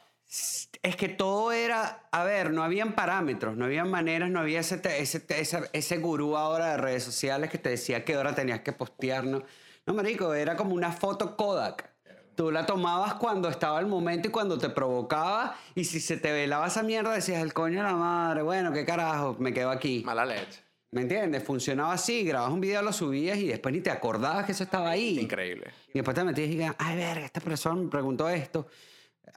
Es 0.81 0.95
que 0.97 1.07
todo 1.07 1.51
era, 1.51 2.01
a 2.11 2.23
ver, 2.23 2.51
no 2.51 2.63
habían 2.63 2.93
parámetros, 2.93 3.55
no 3.55 3.65
habían 3.65 3.89
maneras, 3.89 4.29
no 4.29 4.39
había 4.39 4.59
ese, 4.59 4.77
te- 4.77 4.99
ese, 5.01 5.19
te- 5.19 5.39
ese, 5.39 5.61
ese 5.71 5.97
gurú 5.97 6.35
ahora 6.35 6.71
de 6.71 6.77
redes 6.77 7.03
sociales 7.03 7.49
que 7.49 7.57
te 7.57 7.69
decía 7.69 8.03
qué 8.03 8.17
hora 8.17 8.35
tenías 8.35 8.59
que 8.61 8.71
postear. 8.73 9.23
No, 9.23 9.43
no 9.85 9.93
marico, 9.93 10.33
era 10.33 10.55
como 10.55 10.73
una 10.73 10.91
foto 10.91 11.35
Kodak. 11.35 11.93
Tú 12.35 12.51
la 12.51 12.65
tomabas 12.65 13.13
cuando 13.13 13.47
estaba 13.47 13.79
el 13.79 13.85
momento 13.85 14.27
y 14.27 14.31
cuando 14.31 14.57
te 14.57 14.69
provocaba 14.69 15.55
y 15.73 15.85
si 15.85 16.01
se 16.01 16.17
te 16.17 16.31
velaba 16.33 16.67
esa 16.67 16.83
mierda 16.83 17.13
decías, 17.13 17.41
el 17.41 17.53
coño 17.53 17.77
de 17.77 17.83
la 17.83 17.95
madre, 17.95 18.41
bueno, 18.41 18.73
qué 18.73 18.83
carajo, 18.83 19.37
me 19.39 19.53
quedo 19.53 19.69
aquí. 19.69 20.03
Mala 20.05 20.25
leche. 20.25 20.61
¿Me 20.91 21.01
entiendes? 21.01 21.43
Funcionaba 21.43 21.93
así, 21.93 22.23
grababas 22.23 22.53
un 22.53 22.61
video, 22.61 22.81
lo 22.81 22.91
subías 22.91 23.37
y 23.37 23.47
después 23.47 23.73
ni 23.73 23.81
te 23.81 23.89
acordabas 23.89 24.45
que 24.45 24.51
eso 24.51 24.63
estaba 24.63 24.89
ahí. 24.89 25.17
Increíble. 25.19 25.71
Y 25.89 25.93
después 25.93 26.13
te 26.15 26.23
metías 26.25 26.47
y 26.47 26.51
digas, 26.51 26.75
ay, 26.77 26.97
verga, 26.97 27.25
esta 27.25 27.39
persona 27.41 27.81
me 27.81 27.89
preguntó 27.89 28.27
esto. 28.29 28.67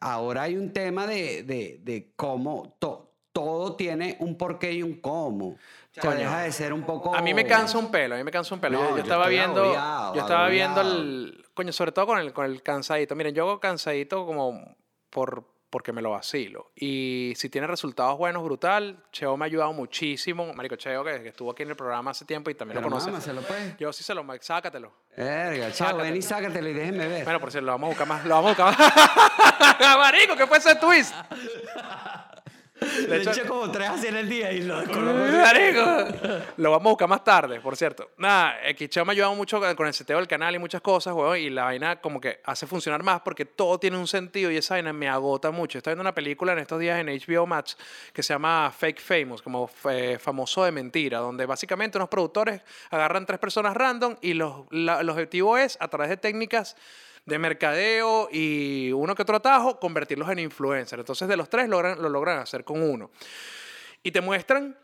Ahora 0.00 0.42
hay 0.42 0.56
un 0.56 0.72
tema 0.72 1.06
de, 1.06 1.42
de, 1.44 1.80
de 1.82 2.12
cómo 2.16 2.76
to- 2.78 3.12
todo 3.32 3.76
tiene 3.76 4.16
un 4.20 4.36
porqué 4.36 4.72
y 4.72 4.82
un 4.82 5.00
cómo. 5.00 5.56
Coño. 5.98 6.18
deja 6.18 6.40
de 6.40 6.52
ser 6.52 6.72
un 6.72 6.82
poco... 6.82 7.14
A 7.14 7.22
mí 7.22 7.34
me 7.34 7.46
cansa 7.46 7.78
un 7.78 7.90
pelo, 7.90 8.14
a 8.14 8.18
mí 8.18 8.24
me 8.24 8.30
cansa 8.30 8.54
un 8.54 8.60
pelo. 8.60 8.82
No, 8.82 8.90
yo, 8.90 8.96
yo 8.96 9.02
estaba 9.02 9.28
viendo, 9.28 9.62
agobiado, 9.62 10.14
yo 10.14 10.20
estaba 10.20 10.48
viendo 10.48 10.80
agobiado. 10.80 11.02
el, 11.02 11.44
coño, 11.54 11.72
sobre 11.72 11.92
todo 11.92 12.06
con 12.06 12.18
el, 12.18 12.32
con 12.32 12.46
el 12.46 12.62
cansadito. 12.62 13.14
Miren, 13.14 13.34
yo 13.34 13.44
hago 13.44 13.60
cansadito 13.60 14.24
como 14.26 14.76
por, 15.10 15.44
porque 15.70 15.92
me 15.92 16.00
lo 16.00 16.10
vacilo. 16.10 16.70
Y 16.74 17.32
si 17.36 17.48
tiene 17.48 17.66
resultados 17.66 18.16
buenos, 18.16 18.42
brutal. 18.42 19.04
Cheo 19.12 19.36
me 19.36 19.44
ha 19.44 19.46
ayudado 19.46 19.72
muchísimo. 19.72 20.52
Marico 20.54 20.76
Cheo, 20.76 21.04
que, 21.04 21.22
que 21.22 21.28
estuvo 21.28 21.50
aquí 21.50 21.62
en 21.62 21.70
el 21.70 21.76
programa 21.76 22.12
hace 22.12 22.24
tiempo 22.24 22.50
y 22.50 22.54
también 22.54 22.76
Pero 22.76 22.88
lo 22.88 22.90
conoce. 22.90 23.10
mámaselo, 23.10 23.42
pues. 23.42 23.76
Yo 23.78 23.92
sí 23.92 24.02
se 24.02 24.14
lo, 24.14 24.24
sácatelo. 24.40 24.92
Verga, 25.16 25.72
chao, 25.72 25.96
ven 25.98 26.16
y 26.16 26.22
sácatelo 26.22 26.68
y 26.68 26.72
déjenme 26.72 27.06
ver. 27.08 27.24
Bueno, 27.24 27.40
por 27.40 27.50
cierto, 27.50 27.66
lo 27.66 27.72
vamos 27.72 27.88
a 27.88 27.90
buscar 27.90 28.08
más, 28.08 28.24
lo 28.24 28.34
vamos 28.34 28.58
a 28.58 28.64
buscar 28.64 28.78
más. 28.78 29.98
Marico, 29.98 30.36
¿qué 30.36 30.46
fue 30.46 30.58
ese 30.58 30.74
twist? 30.76 31.14
Le 33.08 33.16
echo 33.22 33.46
como 33.48 33.70
tres 33.70 33.88
así 33.88 34.06
en 34.06 34.16
el 34.16 34.28
día 34.28 34.52
y 34.52 34.62
lo. 34.62 34.80
Lo 36.56 36.70
vamos 36.70 36.86
a 36.86 36.90
buscar 36.90 37.08
más 37.08 37.24
tarde, 37.24 37.60
por 37.60 37.76
cierto. 37.76 38.10
Nada, 38.18 38.56
Xcheo 38.76 39.04
me 39.04 39.10
ha 39.10 39.14
ayudado 39.14 39.34
mucho 39.34 39.60
con 39.76 39.86
el 39.86 39.94
seteo 39.94 40.16
del 40.18 40.28
canal 40.28 40.54
y 40.54 40.58
muchas 40.58 40.80
cosas, 40.80 41.14
weón, 41.14 41.38
y 41.38 41.50
la 41.50 41.64
vaina 41.64 42.00
como 42.00 42.20
que 42.20 42.40
hace 42.44 42.66
funcionar 42.66 43.02
más 43.02 43.20
porque 43.22 43.44
todo 43.44 43.78
tiene 43.78 43.96
un 43.96 44.06
sentido 44.06 44.50
y 44.50 44.56
esa 44.56 44.74
vaina 44.74 44.92
me 44.92 45.08
agota 45.08 45.50
mucho. 45.50 45.78
Estoy 45.78 45.92
viendo 45.92 46.02
una 46.02 46.14
película 46.14 46.52
en 46.52 46.58
estos 46.60 46.78
días 46.78 46.98
en 47.00 47.08
HBO 47.08 47.46
Max 47.46 47.76
que 48.12 48.22
se 48.22 48.32
llama 48.34 48.72
Fake 48.76 49.00
Famous, 49.00 49.42
como 49.42 49.70
eh, 49.90 50.18
famoso 50.20 50.64
de 50.64 50.72
mentira, 50.72 51.18
donde 51.18 51.46
básicamente 51.46 51.98
unos 51.98 52.08
productores 52.08 52.60
agarran 52.90 53.26
tres 53.26 53.38
personas 53.38 53.74
random 53.76 54.16
y 54.20 54.34
los, 54.34 54.66
la- 54.70 55.00
el 55.00 55.08
objetivo 55.10 55.56
es, 55.58 55.76
a 55.80 55.88
través 55.88 56.08
de 56.10 56.16
técnicas 56.16 56.76
de 57.28 57.38
mercadeo 57.38 58.28
y 58.32 58.90
uno 58.92 59.14
que 59.14 59.22
otro 59.22 59.36
atajo, 59.36 59.78
convertirlos 59.78 60.28
en 60.30 60.38
influencers. 60.38 61.00
Entonces, 61.00 61.28
de 61.28 61.36
los 61.36 61.48
tres 61.50 61.68
logran, 61.68 62.00
lo 62.00 62.08
logran 62.08 62.38
hacer 62.38 62.64
con 62.64 62.82
uno. 62.82 63.10
Y 64.02 64.10
te 64.10 64.20
muestran 64.20 64.76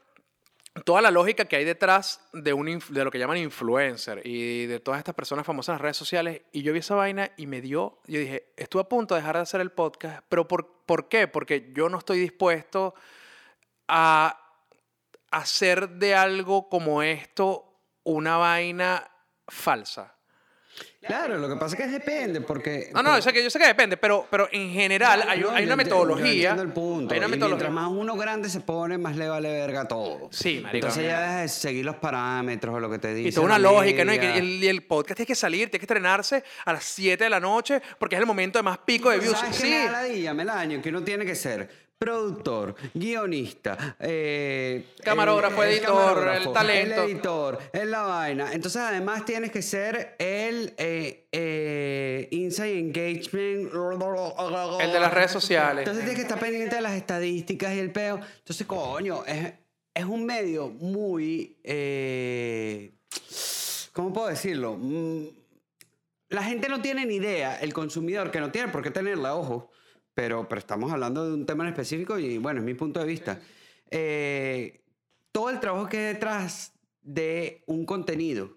toda 0.84 1.00
la 1.00 1.10
lógica 1.10 1.46
que 1.46 1.56
hay 1.56 1.64
detrás 1.64 2.20
de, 2.32 2.52
un, 2.52 2.82
de 2.88 3.04
lo 3.04 3.10
que 3.10 3.18
llaman 3.18 3.38
influencer 3.38 4.20
y 4.26 4.66
de 4.66 4.78
todas 4.80 4.98
estas 4.98 5.14
personas 5.14 5.46
famosas 5.46 5.70
en 5.70 5.74
las 5.74 5.82
redes 5.82 5.96
sociales. 5.96 6.42
Y 6.52 6.62
yo 6.62 6.72
vi 6.72 6.80
esa 6.80 6.94
vaina 6.94 7.30
y 7.36 7.46
me 7.46 7.62
dio, 7.62 7.98
yo 8.06 8.20
dije, 8.20 8.52
estuve 8.56 8.82
a 8.82 8.88
punto 8.88 9.14
de 9.14 9.22
dejar 9.22 9.36
de 9.36 9.42
hacer 9.42 9.60
el 9.62 9.70
podcast, 9.70 10.22
pero 10.28 10.46
¿por, 10.46 10.82
¿por 10.84 11.08
qué? 11.08 11.28
Porque 11.28 11.72
yo 11.74 11.88
no 11.88 11.98
estoy 11.98 12.18
dispuesto 12.18 12.94
a 13.88 14.38
hacer 15.30 15.88
de 15.88 16.14
algo 16.14 16.68
como 16.68 17.02
esto 17.02 17.80
una 18.02 18.36
vaina 18.36 19.10
falsa. 19.48 20.13
Claro, 21.06 21.36
lo 21.36 21.48
que 21.50 21.56
pasa 21.56 21.76
es 21.76 21.82
que 21.82 21.86
depende, 21.88 22.40
porque... 22.40 22.88
No, 22.94 23.02
no, 23.02 23.14
yo 23.16 23.20
sé 23.22 23.30
que, 23.30 23.44
yo 23.44 23.50
sé 23.50 23.58
que 23.58 23.66
depende, 23.66 23.98
pero, 23.98 24.26
pero 24.30 24.48
en 24.50 24.70
general 24.72 25.22
hay, 25.28 25.40
No, 25.40 25.50
hay 25.50 25.64
una 25.66 25.76
metodología. 25.76 26.26
entiendo 26.52 26.62
el 26.62 26.72
punto. 26.72 27.12
Hay 27.12 27.18
una 27.18 27.28
y 27.28 27.30
metodología. 27.32 27.68
mientras 27.68 27.72
más 27.72 27.92
uno 28.00 28.16
grande 28.16 28.48
se 28.48 28.60
pone, 28.60 28.96
más 28.96 29.14
le 29.16 29.28
vale 29.28 29.52
verga 29.52 29.86
todo. 29.86 30.28
Sí, 30.32 30.60
marico. 30.62 30.86
Entonces 30.86 31.04
ya 31.06 31.20
dejas 31.20 31.42
de 31.42 31.48
seguir 31.48 31.84
los 31.84 31.96
parámetros 31.96 32.74
o 32.74 32.80
lo 32.80 32.90
que 32.90 32.98
te 32.98 33.12
dice. 33.12 33.28
Y 33.28 33.32
toda 33.32 33.44
una 33.46 33.58
la 33.58 33.70
lógica, 33.70 34.02
¿no? 34.04 34.14
Y, 34.14 34.18
que 34.18 34.38
el, 34.38 34.64
y 34.64 34.66
el 34.66 34.82
podcast 34.84 35.16
tiene 35.16 35.26
que 35.26 35.34
salir, 35.34 35.68
tiene 35.68 35.78
que 35.80 35.84
estrenarse 35.84 36.42
a 36.64 36.72
las 36.72 36.84
7 36.84 37.22
de 37.22 37.28
la 37.30 37.38
noche 37.40 37.82
porque 37.98 38.14
es 38.14 38.20
el 38.20 38.26
momento 38.26 38.58
de 38.58 38.62
más 38.62 38.78
pico 38.78 39.10
de 39.10 39.18
views. 39.18 39.38
¿Sabes 39.38 39.56
Sí. 39.56 39.68
me 39.68 39.84
da 39.84 39.92
ladilla, 39.92 40.32
Melaño? 40.32 40.80
Que 40.80 40.88
uno 40.88 41.02
tiene 41.04 41.26
que 41.26 41.34
ser 41.34 41.83
productor, 42.04 42.74
guionista, 42.92 43.96
eh, 43.98 44.88
Camarógrafo, 45.02 45.64
editor, 45.64 46.28
el 46.36 46.52
talento. 46.52 47.02
El 47.02 47.10
editor, 47.10 47.58
es 47.72 47.86
la 47.86 48.02
vaina. 48.02 48.52
Entonces, 48.52 48.82
además, 48.82 49.24
tienes 49.24 49.50
que 49.50 49.62
ser 49.62 50.14
el 50.18 50.74
eh, 50.76 51.28
eh, 51.32 52.28
Inside 52.30 52.78
Engagement. 52.78 53.72
El 54.82 54.92
de 54.92 55.00
las 55.00 55.14
redes 55.14 55.30
sociales. 55.30 55.78
Entonces, 55.78 56.04
tienes 56.04 56.16
que 56.16 56.22
estar 56.28 56.38
pendiente 56.38 56.76
de 56.76 56.82
las 56.82 56.92
estadísticas 56.92 57.74
y 57.74 57.78
el 57.78 57.90
peo. 57.90 58.20
Entonces, 58.38 58.66
coño, 58.66 59.24
es, 59.24 59.54
es 59.94 60.04
un 60.04 60.26
medio 60.26 60.68
muy. 60.68 61.56
eh, 61.64 62.92
¿Cómo 63.94 64.12
puedo 64.12 64.28
decirlo? 64.28 64.76
Mm, 64.78 65.24
la 66.28 66.42
gente 66.42 66.68
no 66.68 66.82
tiene 66.82 67.06
ni 67.06 67.14
idea, 67.14 67.58
el 67.60 67.72
consumidor, 67.72 68.30
que 68.30 68.40
no 68.40 68.50
tiene 68.50 68.68
por 68.68 68.82
qué 68.82 68.90
tenerla, 68.90 69.34
ojo, 69.36 69.70
pero, 70.14 70.48
pero 70.48 70.58
estamos 70.58 70.92
hablando 70.92 71.26
de 71.26 71.34
un 71.34 71.46
tema 71.46 71.64
en 71.64 71.70
específico 71.70 72.18
y 72.18 72.38
bueno, 72.38 72.60
es 72.60 72.66
mi 72.66 72.74
punto 72.74 73.00
de 73.00 73.06
vista. 73.06 73.40
Eh, 73.90 74.80
todo 75.32 75.50
el 75.50 75.60
trabajo 75.60 75.88
que 75.88 75.98
hay 75.98 76.14
detrás 76.14 76.72
de 77.02 77.62
un 77.66 77.84
contenido, 77.84 78.56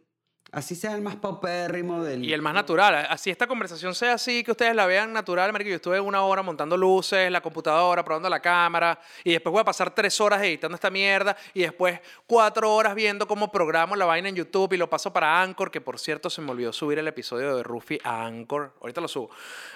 así 0.57 0.75
sea 0.75 0.95
el 0.95 1.01
más 1.01 1.15
paupérrimo 1.15 2.03
del... 2.03 2.25
Y 2.25 2.33
el 2.33 2.41
más 2.41 2.53
natural. 2.53 3.07
Así 3.09 3.29
esta 3.29 3.45
conversación 3.47 3.93
sea 3.93 4.13
así, 4.13 4.43
que 4.43 4.51
ustedes 4.51 4.75
la 4.75 4.85
vean 4.85 5.13
natural, 5.13 5.53
marico. 5.53 5.69
Yo 5.69 5.75
estuve 5.75 5.99
una 5.99 6.23
hora 6.23 6.41
montando 6.41 6.75
luces, 6.75 7.31
la 7.31 7.41
computadora, 7.41 8.03
probando 8.03 8.27
la 8.29 8.39
cámara, 8.39 8.99
y 9.23 9.33
después 9.33 9.51
voy 9.51 9.61
a 9.61 9.65
pasar 9.65 9.93
tres 9.93 10.19
horas 10.19 10.41
editando 10.41 10.75
esta 10.75 10.89
mierda, 10.89 11.37
y 11.53 11.61
después 11.61 11.99
cuatro 12.25 12.73
horas 12.73 12.95
viendo 12.95 13.27
cómo 13.27 13.51
programo 13.51 13.95
la 13.95 14.05
vaina 14.05 14.29
en 14.29 14.35
YouTube 14.35 14.73
y 14.73 14.77
lo 14.77 14.89
paso 14.89 15.13
para 15.13 15.41
Anchor, 15.41 15.69
que 15.69 15.79
por 15.79 15.99
cierto 15.99 16.29
se 16.29 16.41
me 16.41 16.51
olvidó 16.51 16.73
subir 16.73 16.97
el 16.97 17.07
episodio 17.07 17.55
de 17.55 17.63
Rufi 17.63 17.99
a 18.03 18.25
Anchor. 18.25 18.73
Ahorita 18.81 18.99
lo 18.99 19.07
subo. 19.07 19.29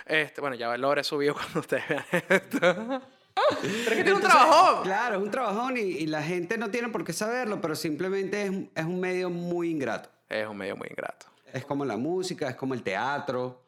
Este, 0.05 0.41
bueno, 0.41 0.55
ya 0.55 0.75
lo 0.77 0.87
habré 0.87 1.03
subido 1.03 1.33
cuando 1.35 1.59
ustedes 1.59 1.87
vean 1.87 2.05
esto. 2.11 3.01
Pero 3.33 3.91
es 3.91 3.97
que 3.97 4.03
tiene 4.03 4.13
un 4.13 4.21
trabajón. 4.21 4.83
Claro, 4.83 5.17
es 5.17 5.21
un 5.21 5.31
trabajón 5.31 5.77
y, 5.77 5.81
y 5.81 6.07
la 6.07 6.23
gente 6.23 6.57
no 6.57 6.69
tiene 6.69 6.89
por 6.89 7.03
qué 7.03 7.13
saberlo, 7.13 7.61
pero 7.61 7.75
simplemente 7.75 8.43
es, 8.43 8.51
es 8.75 8.85
un 8.85 8.99
medio 8.99 9.29
muy 9.29 9.69
ingrato. 9.69 10.09
Es 10.31 10.47
un 10.47 10.57
medio 10.57 10.75
muy 10.75 10.87
ingrato. 10.89 11.25
Es 11.53 11.65
como 11.65 11.83
la 11.85 11.97
música, 11.97 12.49
es 12.49 12.55
como 12.55 12.73
el 12.73 12.83
teatro, 12.83 13.61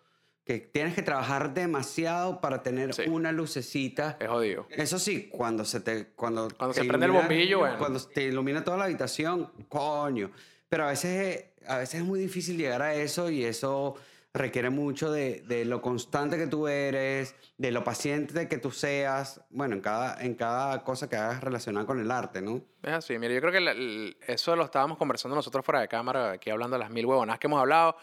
que 0.45 0.59
tienes 0.59 0.93
que 0.93 1.01
trabajar 1.01 1.53
demasiado 1.53 2.41
para 2.41 2.63
tener 2.63 2.93
Sí. 2.93 3.03
una 3.07 3.31
lucecita. 3.31 4.17
Es 4.19 4.27
jodido. 4.27 4.67
Eso 4.69 4.99
sí, 4.99 5.29
cuando 5.29 5.63
se 5.65 5.79
te 5.79 6.07
cuando, 6.07 6.49
Cuando 6.57 6.73
te 6.73 6.81
se 6.81 6.87
prende 6.87 7.05
el 7.05 7.11
bombillo, 7.13 7.59
bueno. 7.59 7.77
Cuando 7.77 7.99
te 8.01 8.23
ilumina 8.23 8.63
toda 8.63 8.77
la 8.77 8.85
habitación, 8.85 9.49
coño. 9.69 10.31
Pero 10.69 10.85
a 10.85 10.87
veces, 10.87 11.45
a 11.67 11.77
veces 11.77 12.01
es 12.01 12.05
muy 12.05 12.19
difícil 12.19 12.57
llegar 12.57 12.81
a 12.81 12.93
eso 12.93 13.29
y 13.29 13.43
eso 13.45 13.95
requiere 14.33 14.71
mucho 14.71 15.11
de, 15.11 15.41
de 15.41 15.63
lo 15.63 15.81
constante 15.81 16.37
que 16.37 16.47
tú 16.47 16.67
eres, 16.67 17.35
de 17.57 17.71
lo 17.71 17.83
paciente 17.83 18.47
que 18.47 18.57
tú 18.57 18.71
seas, 18.71 19.41
bueno, 19.51 19.75
en 19.75 19.81
cada, 19.81 20.19
en 20.23 20.33
cada 20.33 20.83
cosa 20.83 21.07
que 21.07 21.15
hagas 21.15 21.43
relacionada 21.43 21.85
con 21.85 21.99
el 21.99 22.09
arte, 22.09 22.41
¿no? 22.41 22.61
Es 22.81 22.93
así, 22.93 23.17
mira, 23.19 23.33
yo 23.33 23.41
creo 23.41 23.51
que 23.51 24.15
eso 24.25 24.55
lo 24.55 24.65
estábamos 24.65 24.97
conversando 24.97 25.35
nosotros 25.35 25.63
fuera 25.63 25.81
de 25.81 25.87
cámara, 25.87 26.31
aquí 26.31 26.49
hablando 26.49 26.77
de 26.77 26.83
las 26.83 26.89
mil 26.89 27.05
huevonas 27.05 27.37
que 27.37 27.45
hemos 27.45 27.59
hablado, 27.59 27.95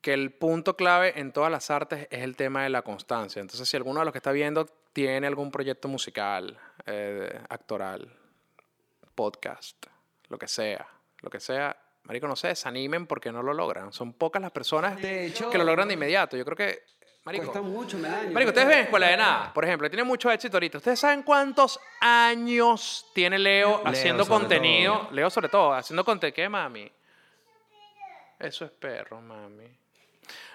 que 0.00 0.12
el 0.12 0.32
punto 0.32 0.76
clave 0.76 1.18
en 1.20 1.32
todas 1.32 1.52
las 1.52 1.70
artes 1.70 2.08
es 2.10 2.22
el 2.22 2.34
tema 2.34 2.64
de 2.64 2.70
la 2.70 2.82
constancia. 2.82 3.40
Entonces, 3.40 3.68
si 3.68 3.76
alguno 3.76 4.00
de 4.00 4.06
los 4.06 4.12
que 4.12 4.18
está 4.18 4.32
viendo 4.32 4.66
tiene 4.92 5.26
algún 5.26 5.52
proyecto 5.52 5.86
musical, 5.86 6.58
eh, 6.86 7.40
actoral, 7.48 8.12
podcast, 9.14 9.86
lo 10.28 10.38
que 10.38 10.48
sea, 10.48 10.86
lo 11.20 11.30
que 11.30 11.38
sea, 11.38 11.76
marico, 12.10 12.26
no 12.26 12.34
se 12.34 12.48
desanimen 12.48 13.06
porque 13.06 13.30
no 13.30 13.40
lo 13.40 13.54
logran. 13.54 13.92
Son 13.92 14.12
pocas 14.12 14.42
las 14.42 14.50
personas 14.50 15.00
De 15.00 15.26
hecho, 15.26 15.48
que 15.48 15.56
lo 15.56 15.62
logran 15.62 15.86
de 15.86 15.94
inmediato. 15.94 16.36
Yo 16.36 16.44
creo 16.44 16.56
que, 16.56 16.82
marico, 17.22 17.44
Cuesta 17.44 17.62
mucho, 17.62 17.98
me 17.98 18.08
daño. 18.08 18.32
Marico, 18.32 18.48
ustedes 18.48 18.66
ven 18.66 18.78
Escuela 18.80 19.06
de 19.06 19.16
Nada, 19.16 19.52
por 19.54 19.64
ejemplo, 19.64 19.88
tiene 19.88 20.02
mucho 20.02 20.28
éxito 20.28 20.56
ahorita. 20.56 20.78
¿Ustedes 20.78 20.98
saben 20.98 21.22
cuántos 21.22 21.78
años 22.00 23.06
tiene 23.14 23.38
Leo 23.38 23.80
haciendo 23.84 24.26
contenido? 24.26 25.02
todo. 25.02 25.10
Leo 25.12 25.30
sobre 25.30 25.48
todo, 25.50 25.72
haciendo 25.72 26.04
contenido. 26.04 26.34
¿Qué, 26.34 26.48
mami? 26.48 26.90
Eso 28.40 28.64
es 28.64 28.72
perro, 28.72 29.20
mami. 29.20 29.68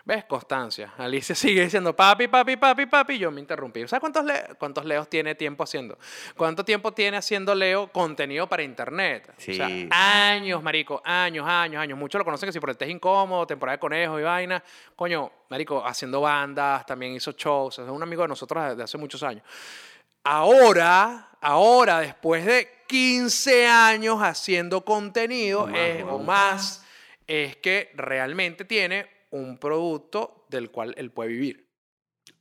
¿Ves? 0.07 0.23
Constancia. 0.25 0.93
Alicia 0.99 1.33
sigue 1.35 1.63
diciendo 1.63 1.95
papi, 1.95 2.27
papi, 2.27 2.57
papi, 2.57 2.85
papi. 2.85 3.17
Yo 3.17 3.31
me 3.31 3.41
interrumpí. 3.41 3.87
¿Sabes 3.87 3.99
cuántos, 4.01 4.23
Le- 4.23 4.55
cuántos 4.59 4.85
Leos 4.85 5.09
tiene 5.09 5.33
tiempo 5.33 5.63
haciendo? 5.63 5.97
¿Cuánto 6.37 6.63
tiempo 6.63 6.91
tiene 6.93 7.17
haciendo 7.17 7.55
Leo 7.55 7.91
contenido 7.91 8.47
para 8.47 8.61
internet? 8.61 9.33
O 9.35 9.41
sea, 9.41 9.67
Sí. 9.67 9.89
años, 9.91 10.61
marico. 10.61 11.01
Años, 11.03 11.47
años, 11.47 11.81
años. 11.81 11.97
Muchos 11.97 12.19
lo 12.19 12.25
conocen 12.25 12.47
que 12.47 12.53
si 12.53 12.59
por 12.59 12.69
el 12.69 12.77
test 12.77 12.91
incómodo, 12.91 13.47
temporada 13.47 13.77
de 13.77 13.79
conejos 13.79 14.19
y 14.21 14.23
vaina. 14.23 14.63
Coño, 14.95 15.31
marico, 15.49 15.83
haciendo 15.83 16.21
bandas, 16.21 16.85
también 16.85 17.13
hizo 17.13 17.31
shows. 17.31 17.79
Es 17.79 17.89
un 17.89 18.03
amigo 18.03 18.21
de 18.21 18.27
nosotros 18.27 18.77
de 18.77 18.83
hace 18.83 18.99
muchos 18.99 19.23
años. 19.23 19.43
Ahora, 20.23 21.29
ahora, 21.41 21.99
después 21.99 22.45
de 22.45 22.67
15 22.87 23.67
años 23.67 24.19
haciendo 24.21 24.85
contenido 24.85 25.63
O 25.63 25.67
más, 25.67 25.73
weón. 25.79 26.09
o 26.09 26.19
más, 26.19 26.85
es 27.27 27.55
que 27.57 27.91
realmente 27.95 28.65
tiene 28.65 29.07
un 29.35 29.57
producto 29.57 30.45
del 30.49 30.71
cual 30.71 30.93
él 30.97 31.11
puede 31.11 31.29
vivir. 31.29 31.65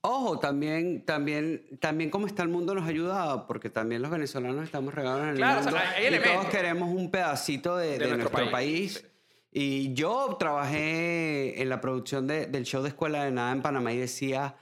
Ojo, 0.00 0.38
también, 0.38 1.04
también, 1.04 1.78
también 1.80 2.10
cómo 2.10 2.26
está 2.26 2.42
el 2.42 2.48
mundo 2.50 2.74
nos 2.74 2.84
ha 2.84 2.88
ayudado, 2.88 3.46
porque 3.46 3.70
también 3.70 4.02
los 4.02 4.10
venezolanos 4.10 4.64
estamos 4.64 4.94
regados 4.94 5.22
en 5.22 5.28
el 5.30 5.36
Claro, 5.36 5.60
o 5.60 5.62
sea, 5.62 5.72
mundo 5.72 5.86
hay- 5.96 6.06
hay 6.06 6.14
y 6.14 6.22
todos 6.22 6.46
queremos 6.46 6.88
un 6.94 7.10
pedacito 7.10 7.76
de, 7.76 7.86
de 7.92 7.98
nuestro, 7.98 8.16
nuestro 8.18 8.50
país. 8.50 8.98
país, 9.00 9.10
Y 9.56 9.94
yo 9.94 10.36
trabajé 10.38 11.62
en 11.62 11.68
la 11.68 11.80
producción 11.80 12.26
de- 12.26 12.46
del 12.46 12.64
show 12.64 12.82
de 12.82 12.88
Escuela 12.88 13.24
de 13.24 13.30
Nada 13.30 13.52
en 13.52 13.62
Panamá 13.62 13.92
y 13.92 13.98
decía, 13.98 14.56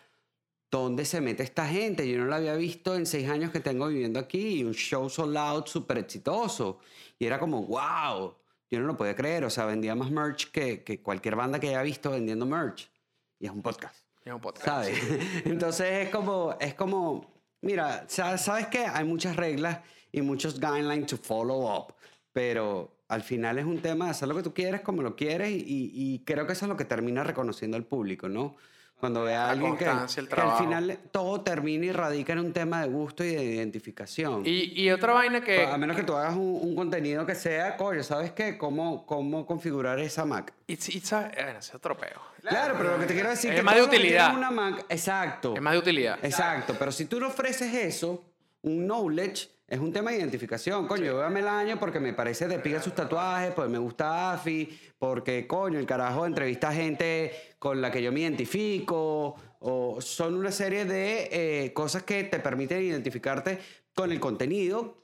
¿dónde 0.71 1.05
se 1.07 1.21
mete 1.23 1.43
esta 1.43 1.67
gente? 1.67 2.07
Yo 2.07 2.19
no 2.19 2.27
la 2.27 2.37
había 2.37 2.55
visto 2.57 2.95
en 2.95 3.07
seis 3.07 3.29
años 3.31 3.51
que 3.53 3.61
tengo 3.61 3.89
viviendo 3.89 4.19
aquí 4.21 4.59
y 4.61 4.65
un 4.65 4.75
show 4.75 5.09
sold 5.09 5.37
out 5.39 5.67
súper 5.67 5.97
exitoso. 5.99 6.79
Y 7.19 7.25
era 7.25 7.39
como, 7.39 7.63
wow, 7.67 8.35
yo 8.77 8.81
no 8.83 8.89
lo 8.89 8.97
podía 8.97 9.15
creer. 9.15 9.45
O 9.45 9.51
sea, 9.51 9.65
vendía 9.67 9.95
más 9.95 10.11
merch 10.11 10.51
que, 10.51 10.83
que 10.83 11.01
cualquier 11.03 11.37
banda 11.37 11.59
que 11.61 11.69
haya 11.69 11.83
visto 11.83 12.11
vendiendo 12.11 12.47
merch. 12.47 12.91
Y 13.39 13.47
es 13.47 13.53
un 13.53 13.63
podcast. 13.63 13.97
Es 14.25 14.33
un 14.33 14.41
podcast. 14.41 14.65
¿sabes? 14.67 14.99
Entonces 15.45 16.07
es 16.07 16.09
como, 16.11 16.57
es 16.61 16.75
como, 16.75 17.33
mira, 17.61 18.05
sa- 18.09 18.39
sabes 18.39 18.67
que 18.69 18.85
hay 18.87 19.05
muchas 19.05 19.37
reglas 19.37 19.81
y 20.13 20.21
muchos 20.23 20.61
guidelines 20.61 21.07
to 21.07 21.17
follow 21.17 21.75
up, 21.75 21.95
pero 22.33 22.97
al 23.09 23.23
final 23.23 23.59
es 23.59 23.65
un 23.65 23.81
tema 23.81 24.07
de 24.07 24.11
hacer 24.13 24.29
lo 24.29 24.35
que 24.37 24.43
tú 24.43 24.55
quieres 24.55 24.81
como 24.83 25.03
lo 25.03 25.17
quieres 25.17 25.51
y, 25.51 25.91
y 25.95 26.19
creo 26.25 26.47
que 26.47 26.53
eso 26.55 26.65
es 26.67 26.69
lo 26.69 26.77
que 26.77 26.85
termina 26.85 27.25
reconociendo 27.25 27.77
el 27.77 27.85
público, 27.85 28.29
¿no? 28.29 28.57
Cuando 29.03 29.25
ve 29.25 29.35
a 29.35 29.51
alguien 29.51 29.77
que, 29.77 29.85
constancia, 29.85 30.21
el 30.21 30.29
que 30.29 30.41
al 30.41 30.59
final 30.59 30.99
todo 31.11 31.41
termina 31.41 31.87
y 31.87 31.91
radica 31.91 32.35
en 32.35 32.39
un 32.39 32.53
tema 32.53 32.83
de 32.83 32.89
gusto 32.89 33.25
y 33.25 33.35
de 33.35 33.43
identificación. 33.43 34.47
Y, 34.47 34.81
y 34.81 34.93
otra 34.93 35.13
vaina 35.13 35.41
que... 35.41 35.65
a 35.65 35.77
menos 35.77 35.97
que 35.97 36.05
tú 36.05 36.15
hagas 36.15 36.37
un, 36.37 36.61
un 36.63 36.77
contenido 36.77 37.27
que 37.27 37.35
sea, 37.35 37.77
coño, 37.77 38.05
¿sabes 38.05 38.31
qué? 38.31 38.57
¿Cómo, 38.57 39.05
cómo 39.05 39.45
configurar 39.45 39.99
esa 39.99 40.25
Mac? 40.25 40.55
y, 40.69 40.77
bueno, 40.77 41.59
ese 41.59 41.59
es 41.59 41.75
otro 41.75 41.97
peo. 41.97 42.21
Claro, 42.43 42.77
pero 42.79 42.93
lo 42.93 43.01
que 43.01 43.07
te 43.07 43.15
quiero 43.15 43.31
decir 43.31 43.51
Es 43.51 43.57
que 43.57 43.63
más 43.65 43.75
de 43.75 43.83
utilidad. 43.83 44.37
Una 44.37 44.53
Mac, 44.53 44.87
exacto. 44.89 45.57
Es 45.57 45.61
más 45.61 45.73
de 45.73 45.81
utilidad. 45.81 46.21
Exacto, 46.23 46.77
pero 46.79 46.93
si 46.93 47.07
tú 47.07 47.19
le 47.19 47.27
ofreces 47.27 47.75
eso, 47.75 48.25
un 48.63 48.87
knowledge, 48.87 49.49
Es 49.67 49.79
un 49.79 49.93
tema 49.93 50.11
de 50.11 50.19
identificación. 50.19 50.87
Coño, 50.87 51.05
yo 51.05 51.17
veo 51.17 51.27
a 51.27 51.31
Melaño 51.31 51.79
porque 51.79 51.99
me 51.99 52.13
parece 52.13 52.47
de 52.47 52.59
piga 52.59 52.83
sus 52.83 52.95
tatuajes, 52.95 53.53
porque 53.53 53.71
me 53.71 53.79
gusta 53.79 54.33
Afi, 54.33 54.69
porque, 54.99 55.47
coño, 55.47 55.79
el 55.79 55.87
carajo 55.87 56.27
entrevista 56.27 56.69
a 56.69 56.73
gente 56.75 57.55
con 57.59 57.81
la 57.81 57.91
que 57.91 58.03
yo 58.03 58.13
me 58.13 58.21
identifico. 58.21 59.35
O 59.61 60.01
son 60.01 60.35
una 60.35 60.51
serie 60.51 60.85
de 60.85 61.29
eh, 61.33 61.73
cosas 61.73 62.03
que 62.03 62.25
te 62.25 62.41
permiten 62.41 62.83
identificarte 62.83 63.59
con 63.95 64.13
el 64.13 64.21
contenido 64.21 64.99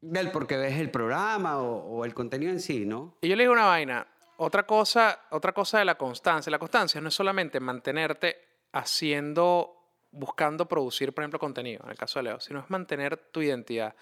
del 0.00 0.30
por 0.30 0.46
qué 0.46 0.56
ves 0.56 0.78
el 0.78 0.90
programa 0.90 1.58
o, 1.58 1.98
o 1.98 2.04
el 2.04 2.14
contenido 2.14 2.52
en 2.52 2.60
sí, 2.60 2.86
¿no? 2.86 3.16
Y 3.20 3.28
yo 3.28 3.36
le 3.36 3.44
digo 3.44 3.52
una 3.52 3.66
vaina. 3.66 4.06
Otra 4.36 4.64
cosa, 4.64 5.22
otra 5.30 5.52
cosa 5.52 5.80
de 5.80 5.84
la 5.84 5.96
constancia. 5.96 6.50
La 6.50 6.60
constancia 6.60 7.00
no 7.00 7.08
es 7.08 7.14
solamente 7.14 7.58
mantenerte 7.58 8.36
haciendo, 8.72 9.77
buscando 10.10 10.66
producir, 10.66 11.12
por 11.12 11.22
ejemplo, 11.22 11.38
contenido, 11.38 11.82
en 11.84 11.90
el 11.90 11.96
caso 11.96 12.18
de 12.18 12.24
Leo, 12.24 12.40
sino 12.40 12.60
es 12.60 12.70
mantener 12.70 13.16
tu 13.16 13.42
identidad. 13.42 13.94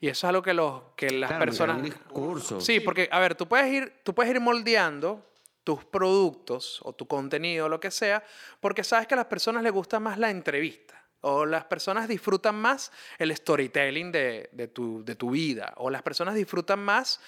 Y 0.00 0.08
eso 0.08 0.26
es 0.26 0.28
algo 0.28 0.42
que, 0.42 0.54
los, 0.54 0.82
que 0.96 1.10
las 1.10 1.30
Claro, 1.30 1.44
personas... 1.44 1.76
un 1.76 1.82
discurso. 1.84 2.60
Sí, 2.60 2.80
porque, 2.80 3.08
a 3.10 3.20
ver, 3.20 3.34
tú 3.34 3.46
puedes 3.46 3.72
ir, 3.72 3.92
tú 4.02 4.14
puedes 4.14 4.34
ir 4.34 4.40
moldeando 4.40 5.24
tus 5.62 5.84
productos 5.84 6.80
o 6.82 6.92
tu 6.92 7.06
contenido, 7.06 7.68
lo 7.68 7.80
que 7.80 7.90
sea, 7.90 8.22
porque 8.60 8.84
sabes 8.84 9.06
que 9.06 9.14
a 9.14 9.16
las 9.16 9.26
personas 9.26 9.62
les 9.62 9.72
gusta 9.72 10.00
más 10.00 10.18
la 10.18 10.30
entrevista. 10.30 11.02
O 11.26 11.46
las 11.46 11.64
personas 11.64 12.06
disfrutan 12.06 12.54
más 12.54 12.92
el 13.18 13.34
storytelling 13.34 14.12
de, 14.12 14.50
de 14.52 14.68
tu, 14.68 15.02
de 15.04 15.14
tu 15.14 15.30
vida. 15.30 15.72
O 15.78 15.88
las 15.88 16.02
personas 16.02 16.34
disfrutan 16.34 16.80
más 16.80 17.18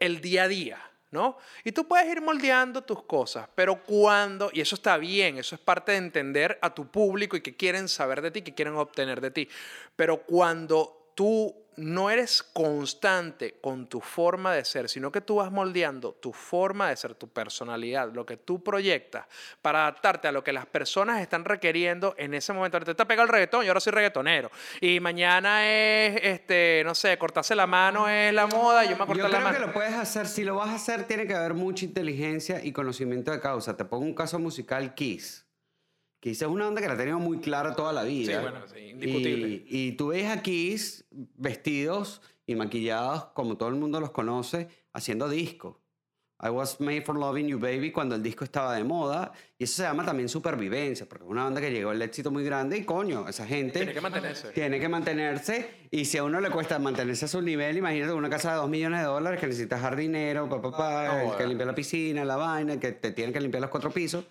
el 0.00 0.20
día 0.20 0.44
a 0.44 0.48
día. 0.48 0.78
¿No? 1.16 1.38
Y 1.64 1.72
tú 1.72 1.88
puedes 1.88 2.06
ir 2.06 2.20
moldeando 2.20 2.82
tus 2.82 3.02
cosas, 3.02 3.48
pero 3.54 3.82
cuando, 3.82 4.50
y 4.52 4.60
eso 4.60 4.76
está 4.76 4.98
bien, 4.98 5.38
eso 5.38 5.54
es 5.54 5.60
parte 5.60 5.92
de 5.92 5.98
entender 5.98 6.58
a 6.62 6.72
tu 6.72 6.86
público 6.86 7.36
y 7.36 7.40
que 7.40 7.56
quieren 7.56 7.88
saber 7.88 8.20
de 8.20 8.30
ti, 8.30 8.42
que 8.42 8.54
quieren 8.54 8.76
obtener 8.76 9.20
de 9.20 9.30
ti, 9.30 9.48
pero 9.96 10.18
cuando 10.18 10.95
tú 11.16 11.52
no 11.78 12.08
eres 12.08 12.42
constante 12.42 13.58
con 13.60 13.86
tu 13.86 14.00
forma 14.00 14.54
de 14.54 14.64
ser, 14.64 14.88
sino 14.88 15.12
que 15.12 15.20
tú 15.20 15.36
vas 15.36 15.52
moldeando 15.52 16.12
tu 16.14 16.32
forma 16.32 16.88
de 16.88 16.96
ser, 16.96 17.14
tu 17.14 17.28
personalidad, 17.28 18.10
lo 18.14 18.24
que 18.24 18.38
tú 18.38 18.62
proyectas, 18.64 19.26
para 19.60 19.82
adaptarte 19.82 20.26
a 20.28 20.32
lo 20.32 20.42
que 20.42 20.54
las 20.54 20.64
personas 20.64 21.20
están 21.20 21.44
requiriendo 21.44 22.14
en 22.16 22.32
ese 22.32 22.54
momento. 22.54 22.78
Ahorita 22.78 22.94
te 22.94 23.04
pega 23.04 23.22
el 23.22 23.28
reggaetón, 23.28 23.64
yo 23.64 23.72
ahora 23.72 23.80
soy 23.80 23.92
reggaetonero. 23.92 24.50
Y 24.80 25.00
mañana 25.00 25.68
es, 25.70 26.18
este, 26.22 26.82
no 26.86 26.94
sé, 26.94 27.18
cortarse 27.18 27.54
la 27.54 27.66
mano 27.66 28.08
es 28.08 28.32
la 28.32 28.46
moda, 28.46 28.84
yo 28.84 28.96
me 28.96 29.04
voy 29.04 29.14
a 29.14 29.16
Yo 29.16 29.22
cortar 29.22 29.30
la 29.30 29.36
creo 29.38 29.44
mano. 29.44 29.58
que 29.58 29.66
lo 29.66 29.72
puedes 29.74 29.94
hacer. 29.94 30.26
Si 30.28 30.44
lo 30.44 30.54
vas 30.56 30.68
a 30.70 30.74
hacer, 30.76 31.04
tiene 31.04 31.26
que 31.26 31.34
haber 31.34 31.52
mucha 31.52 31.84
inteligencia 31.84 32.64
y 32.64 32.72
conocimiento 32.72 33.32
de 33.32 33.40
causa. 33.40 33.76
Te 33.76 33.84
pongo 33.84 34.04
un 34.04 34.14
caso 34.14 34.38
musical, 34.38 34.94
Kiss. 34.94 35.45
Kiss 36.26 36.42
es 36.42 36.48
una 36.48 36.64
banda 36.64 36.80
que 36.80 36.88
la 36.88 36.96
tenido 36.96 37.20
muy 37.20 37.38
clara 37.38 37.76
toda 37.76 37.92
la 37.92 38.02
vida. 38.02 38.32
Sí, 38.32 38.42
bueno, 38.42 38.58
sí, 38.66 38.80
indiscutible. 38.80 39.48
Y, 39.48 39.64
y 39.68 39.92
tú 39.92 40.08
ves 40.08 40.26
a 40.28 40.42
Kiss 40.42 41.04
vestidos 41.36 42.20
y 42.44 42.56
maquillados, 42.56 43.26
como 43.26 43.56
todo 43.56 43.68
el 43.68 43.76
mundo 43.76 44.00
los 44.00 44.10
conoce, 44.10 44.66
haciendo 44.92 45.28
disco. 45.28 45.80
I 46.42 46.48
was 46.50 46.80
made 46.80 47.02
for 47.02 47.16
loving 47.16 47.46
you, 47.46 47.60
baby, 47.60 47.92
cuando 47.92 48.16
el 48.16 48.24
disco 48.24 48.42
estaba 48.42 48.74
de 48.74 48.82
moda. 48.82 49.30
Y 49.56 49.64
eso 49.64 49.76
se 49.76 49.82
llama 49.84 50.04
también 50.04 50.28
supervivencia, 50.28 51.08
porque 51.08 51.24
es 51.24 51.30
una 51.30 51.44
banda 51.44 51.60
que 51.60 51.70
llegó 51.70 51.90
al 51.90 52.02
éxito 52.02 52.32
muy 52.32 52.42
grande 52.42 52.76
y 52.76 52.84
coño, 52.84 53.28
esa 53.28 53.46
gente 53.46 53.78
Tiene 53.78 53.94
que 53.94 54.00
mantenerse. 54.00 54.48
tiene 54.50 54.80
que 54.80 54.88
mantenerse 54.88 55.70
y 55.92 56.06
si 56.06 56.18
a 56.18 56.24
uno 56.24 56.40
le 56.40 56.50
cuesta 56.50 56.80
mantenerse 56.80 57.26
a 57.26 57.28
su 57.28 57.40
nivel, 57.40 57.76
imagínate 57.76 58.12
una 58.12 58.28
casa 58.28 58.50
de 58.50 58.56
2 58.56 58.68
millones 58.68 58.98
de 58.98 59.06
dólares 59.06 59.38
que 59.38 59.46
necesitas 59.46 59.80
jardinero, 59.80 60.48
papá, 60.48 60.72
papá, 60.72 61.04
No 61.22 61.32
el 61.32 61.38
que 61.38 61.46
limpia 61.46 61.66
la 61.66 61.74
piscina, 61.76 62.24
la 62.24 62.36
vaina, 62.36 62.80
que 62.80 62.90
te 62.90 63.12
tiene 63.12 63.32
que 63.32 63.40
limpiar 63.40 63.60
los 63.60 63.70
cuatro 63.70 63.92
pisos. 63.92 64.24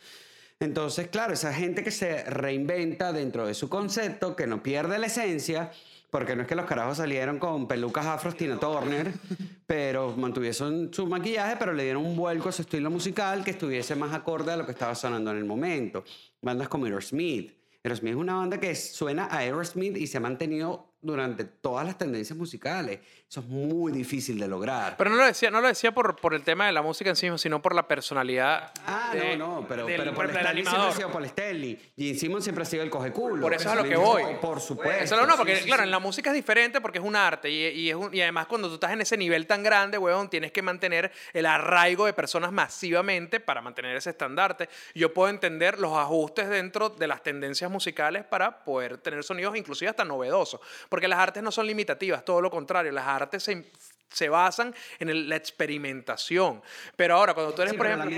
Entonces, 0.60 1.10
claro, 1.10 1.34
esa 1.34 1.54
gente 1.54 1.84
que 1.84 1.92
se 1.92 2.24
reinventa 2.24 3.12
dentro 3.12 3.46
de 3.46 3.54
su 3.54 3.70
concepto, 3.70 4.36
que 4.36 4.48
no 4.48 4.64
pierde 4.64 4.98
la 4.98 5.08
esencia, 5.08 5.72
porque 6.10 6.34
no 6.34 6.44
es 6.44 6.48
que 6.48 6.56
los 6.56 6.66
carajos 6.66 6.98
salieron 6.98 7.40
con 7.40 7.68
pelucas 7.68 8.06
afros 8.06 8.38
Tina 8.38 8.58
Turner, 8.58 9.12
pero 9.68 10.16
mantuvieron 10.16 10.94
su 10.94 11.08
maquillaje, 11.08 11.58
pero 11.60 11.74
le 11.74 11.84
dieron 11.84 12.06
un 12.06 12.16
vuelco 12.16 12.48
a 12.48 12.52
su 12.54 12.62
estilo 12.62 12.90
musical 12.90 13.44
que 13.44 13.52
estuviese 13.52 13.96
más 13.96 14.14
acorde 14.14 14.54
a 14.54 14.58
lo 14.58 14.66
que 14.66 14.72
estaba 14.72 14.96
sonando 14.96 15.32
en 15.32 15.38
el 15.38 15.46
momento. 15.46 16.06
Bandas 16.42 16.70
como 16.70 16.86
Aerosmith. 16.86 17.54
Aerosmith 17.84 18.14
es 18.14 18.18
una 18.18 18.36
banda 18.36 18.60
que 18.60 18.74
suena 18.76 19.26
a 19.26 19.40
Aerosmith 19.40 19.98
y 19.98 20.08
se 20.08 20.18
ha 20.18 20.22
mantenido 20.22 20.94
durante 21.02 21.44
todas 21.44 21.86
las 21.86 21.98
tendencias 21.98 22.38
musicales. 22.38 23.00
Eso 23.28 23.40
es 23.40 23.48
muy 23.48 23.92
difícil 23.92 24.40
de 24.40 24.48
lograr. 24.48 24.96
Pero 24.98 25.10
no 25.10 25.16
lo 25.18 25.26
decía, 25.26 25.50
no 25.50 25.60
lo 25.60 25.68
decía 25.68 25.92
por, 25.92 26.16
por 26.16 26.36
el 26.36 26.44
tema 26.44 26.68
de 26.68 26.72
la 26.72 26.84
música 26.84 27.10
en 27.10 27.16
sí, 27.16 27.28
sino 27.38 27.60
por 27.62 27.74
la 27.74 27.88
personalidad. 27.88 28.72
Ah, 28.86 29.10
de- 29.14 29.36
no, 29.36 29.62
no, 29.62 29.68
pero, 29.68 29.86
del- 29.88 29.98
pero 29.98 30.14
por 30.14 30.28
Paul 30.28 30.38
Stanley 30.38 30.64
siempre 30.64 30.88
ha 30.88 30.92
sido 30.92 31.12
Paul 31.12 31.26
Stanley. 31.26 31.92
Gene 31.98 32.14
Simmons 32.20 32.44
siempre 32.44 32.62
ha 32.62 32.66
sido 32.66 32.84
el 32.84 32.90
coge 32.92 33.12
culo. 33.12 33.42
Por 33.42 33.54
eso 33.54 33.68
es 33.68 33.74
a 33.74 33.76
lo 33.76 33.84
que 33.84 33.96
voy. 33.98 34.24
Por 34.40 34.62
supuesto. 34.62 35.04
Eso 35.04 35.18
no, 35.18 35.26
no, 35.26 35.36
porque 35.38 35.56
sí, 35.56 35.62
sí, 35.64 35.68
claro, 35.68 35.82
sí. 35.82 35.86
en 35.88 35.92
la 35.92 36.00
música 36.00 36.30
es 36.30 36.36
diferente 36.36 36.80
porque 36.80 37.00
es 37.00 37.04
un 37.04 37.16
arte 37.16 37.50
y, 37.50 37.66
y 37.68 37.90
es 37.90 37.96
un- 37.96 38.14
y 38.14 38.22
además 38.22 38.46
cuando 38.46 38.68
tú 38.70 38.76
estás 38.76 38.92
en 38.92 39.02
ese 39.02 39.18
nivel 39.18 39.48
tan 39.48 39.64
grande, 39.64 39.98
weón, 39.98 40.30
tienes 40.30 40.52
que 40.52 40.62
mantener 40.62 41.12
el 41.34 41.48
arraigo 41.48 42.06
de 42.06 42.14
personas 42.14 42.52
masivamente 42.54 43.40
para 43.40 43.60
mantener 43.60 43.98
ese 43.98 44.12
estandarte. 44.12 44.70
Yo 44.94 45.14
puedo 45.14 45.30
entender 45.30 45.80
los 45.80 45.98
ajustes 45.98 46.48
dentro 46.48 46.90
de 46.90 47.08
las 47.08 47.24
tendencias 47.24 47.70
musicales 47.72 48.24
para 48.24 48.64
poder 48.64 49.00
tener 49.00 49.24
sonidos 49.24 49.58
inclusive 49.58 49.90
hasta 49.90 50.06
novedosos, 50.06 50.62
porque 50.90 51.08
las 51.08 51.20
artes 51.20 51.42
no 51.42 51.52
son 51.52 51.66
limitativas, 51.66 52.24
todo 52.24 52.40
lo 52.40 52.52
contrario, 52.52 52.92
las 52.92 53.06
artes 53.08 53.25
se, 53.40 53.72
se 54.10 54.30
basan 54.30 54.74
en 55.00 55.10
el- 55.10 55.28
la 55.30 55.36
experimentación. 55.36 56.62
Pero 56.96 57.16
ahora, 57.16 57.34
cuando 57.34 57.54
tú 57.54 57.62
eres, 57.62 57.72
Sí, 57.74 57.78
por 57.78 57.88
ejemplo... 57.88 58.10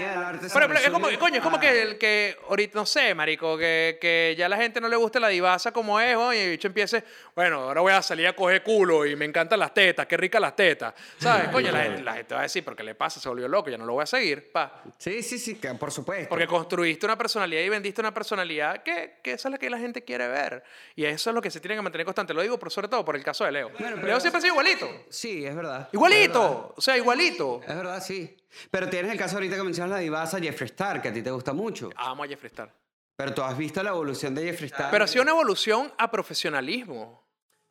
Por 0.51 0.75
es 0.77 0.89
como, 0.89 1.07
coño, 1.19 1.35
es 1.38 1.41
como 1.41 1.59
que 1.59 1.81
el 1.81 1.97
que 1.97 2.38
ahorita, 2.49 2.77
no 2.79 2.85
sé, 2.85 3.13
marico, 3.15 3.57
que, 3.57 3.97
que 3.99 4.35
ya 4.38 4.47
la 4.47 4.57
gente 4.57 4.79
no 4.79 4.88
le 4.89 4.95
guste 4.95 5.19
la 5.19 5.27
divasa 5.29 5.71
como 5.71 5.99
es, 5.99 6.15
oye, 6.15 6.39
y 6.39 6.43
el 6.45 6.49
bicho 6.51 6.67
empiece, 6.67 7.03
bueno, 7.35 7.61
ahora 7.61 7.81
voy 7.81 7.93
a 7.93 8.01
salir 8.01 8.27
a 8.27 8.33
coger 8.35 8.63
culo 8.63 9.05
y 9.05 9.15
me 9.15 9.25
encantan 9.25 9.59
las 9.59 9.73
tetas, 9.73 10.05
qué 10.05 10.17
ricas 10.17 10.39
las 10.41 10.55
tetas, 10.55 10.93
¿sabes? 11.17 11.47
Coño, 11.51 11.71
la 11.71 11.83
gente, 11.83 12.03
la 12.03 12.13
gente 12.13 12.33
va 12.35 12.41
a 12.41 12.43
decir, 12.43 12.63
¿pero 12.63 12.75
qué 12.75 12.83
le 12.83 12.95
pasa? 12.95 13.19
Se 13.19 13.27
volvió 13.29 13.47
loco, 13.47 13.69
ya 13.69 13.77
no 13.77 13.85
lo 13.85 13.93
voy 13.93 14.03
a 14.03 14.07
seguir, 14.07 14.51
pa. 14.51 14.83
Sí, 14.97 15.23
sí, 15.23 15.39
sí, 15.39 15.55
que 15.55 15.73
por 15.73 15.91
supuesto. 15.91 16.29
Porque 16.29 16.47
construiste 16.47 17.05
una 17.05 17.17
personalidad 17.17 17.61
y 17.61 17.69
vendiste 17.69 18.01
una 18.01 18.13
personalidad 18.13 18.83
que, 18.83 19.15
que 19.23 19.31
esa 19.33 19.47
es 19.47 19.51
la 19.51 19.57
que 19.57 19.69
la 19.69 19.77
gente 19.79 20.03
quiere 20.03 20.27
ver. 20.27 20.63
Y 20.95 21.05
eso 21.05 21.29
es 21.29 21.33
lo 21.33 21.41
que 21.41 21.49
se 21.51 21.59
tiene 21.59 21.75
que 21.75 21.81
mantener 21.81 22.05
constante. 22.05 22.33
Lo 22.33 22.41
digo, 22.41 22.57
pero 22.59 22.69
sobre 22.69 22.88
todo 22.88 23.03
por 23.03 23.15
el 23.15 23.23
caso 23.23 23.45
de 23.45 23.51
Leo. 23.51 23.69
Bueno, 23.69 23.95
pero- 23.95 24.07
Leo 24.07 24.19
siempre 24.19 24.38
ha 24.38 24.41
sido 24.41 24.53
igualito. 24.53 24.89
Sí, 25.09 25.45
es 25.45 25.55
verdad. 25.55 25.76
Es 25.80 25.84
verdad. 25.84 25.89
Igualito. 25.93 26.73
O 26.75 26.82
sea, 26.82 26.97
igualito. 26.97 27.61
Es 27.67 27.75
verdad, 27.75 28.03
sí. 28.03 28.38
Pero 28.71 28.89
tienes 28.89 29.11
el 29.11 29.17
caso 29.17 29.36
ahorita 29.36 29.55
que 29.55 29.63
mencionas 29.63 29.91
la 29.91 29.99
divasa 29.99 30.39
Jeffree 30.39 30.67
Star, 30.67 31.01
que 31.01 31.09
a 31.09 31.13
ti 31.13 31.21
te 31.21 31.32
gusta 31.32 31.53
mucho. 31.53 31.89
Amo 31.95 32.23
a 32.23 32.28
Jeffree 32.28 32.47
Star. 32.47 32.73
Pero 33.15 33.34
tú 33.34 33.41
has 33.41 33.57
visto 33.57 33.82
la 33.82 33.89
evolución 33.89 34.36
de 34.36 34.43
Jeffree 34.43 34.67
Star. 34.67 34.91
Pero 34.91 35.03
ha 35.03 35.07
sido 35.07 35.23
una 35.23 35.32
evolución 35.32 35.91
a 35.97 36.09
profesionalismo. 36.09 37.26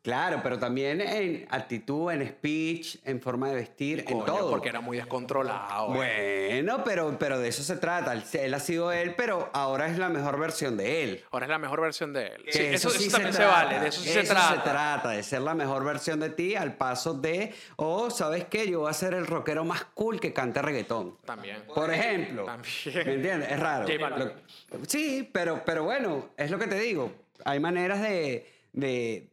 Claro, 0.06 0.38
pero 0.40 0.56
también 0.56 1.00
en 1.00 1.48
actitud, 1.50 2.12
en 2.12 2.24
speech, 2.28 2.98
en 3.04 3.20
forma 3.20 3.48
de 3.48 3.56
vestir, 3.56 4.04
en 4.06 4.24
todo. 4.24 4.50
Porque 4.50 4.68
era 4.68 4.80
muy 4.80 4.98
descontrolado. 4.98 5.88
Bueno, 5.88 6.84
pero, 6.84 7.18
pero 7.18 7.40
de 7.40 7.48
eso 7.48 7.64
se 7.64 7.76
trata. 7.76 8.12
Él, 8.12 8.54
ha 8.54 8.60
sido 8.60 8.92
él, 8.92 9.16
pero 9.16 9.50
ahora 9.52 9.88
es 9.88 9.98
la 9.98 10.08
mejor 10.08 10.38
versión 10.38 10.76
de 10.76 11.02
él. 11.02 11.24
Ahora 11.32 11.46
es 11.46 11.50
la 11.50 11.58
mejor 11.58 11.80
versión 11.80 12.12
de 12.12 12.28
él. 12.28 12.44
Sí, 12.48 12.62
eso, 12.62 12.88
eso 12.88 12.90
sí 13.00 13.10
también 13.10 13.32
se, 13.32 13.44
vale, 13.44 13.80
de 13.80 13.88
eso 13.88 14.00
sí 14.00 14.10
Eso 14.10 14.20
se 14.20 14.26
trata. 14.28 14.54
se 14.54 14.60
trata, 14.60 15.08
de 15.10 15.22
ser 15.24 15.40
la 15.42 15.54
mejor 15.54 15.84
versión 15.84 16.20
de 16.20 16.30
ti 16.30 16.54
al 16.54 16.76
paso 16.76 17.14
de, 17.14 17.52
oh, 17.74 18.08
¿sabes 18.08 18.44
qué? 18.44 18.70
Yo 18.70 18.82
voy 18.82 18.90
a 18.90 18.92
ser 18.92 19.12
el 19.12 19.26
rockero 19.26 19.64
más 19.64 19.86
cool 19.86 20.20
que 20.20 20.32
cante 20.32 20.62
reggaetón. 20.62 21.18
También. 21.24 21.64
Por 21.74 21.92
ejemplo. 21.92 22.44
También. 22.44 22.72
¿Me 23.06 23.12
entiendes? 23.14 23.50
Es 23.50 23.58
raro. 23.58 23.88
Lo- 24.16 24.84
sí, 24.86 25.28
pero, 25.32 25.62
pero 25.66 25.82
bueno, 25.82 26.28
es 26.36 26.48
lo 26.52 26.60
que 26.60 26.68
te 26.68 26.78
digo. 26.78 27.12
Hay 27.44 27.58
maneras 27.58 28.00
de, 28.02 28.48
de, 28.72 29.30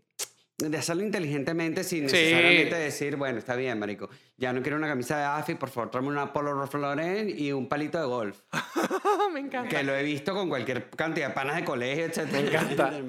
de 0.57 0.77
hacerlo 0.77 1.03
inteligentemente 1.03 1.83
sin 1.83 2.07
Sí. 2.09 2.15
necesariamente 2.15 2.75
decir, 2.75 3.15
bueno, 3.15 3.39
está 3.39 3.55
bien, 3.55 3.79
marico. 3.79 4.09
Ya 4.37 4.53
no 4.53 4.61
quiero 4.61 4.77
una 4.77 4.87
camisa 4.87 5.17
de 5.17 5.23
AFI, 5.23 5.55
por 5.55 5.69
favor, 5.69 5.89
tráeme 5.89 6.09
una 6.09 6.31
Polo 6.31 6.53
Ralph 6.53 6.73
Lauren 6.75 7.33
y 7.35 7.51
un 7.51 7.67
palito 7.67 7.99
de 7.99 8.05
golf. 8.05 8.39
me 9.33 9.39
encanta. 9.39 9.69
Que 9.69 9.83
lo 9.83 9.95
he 9.95 10.03
visto 10.03 10.33
con 10.33 10.49
cualquier 10.49 10.89
cantidad 10.91 11.29
de 11.29 11.33
panas 11.33 11.55
de 11.55 11.63
colegio, 11.65 12.05
etc. 12.05 12.31
Me 12.31 12.39
encanta. 12.39 12.91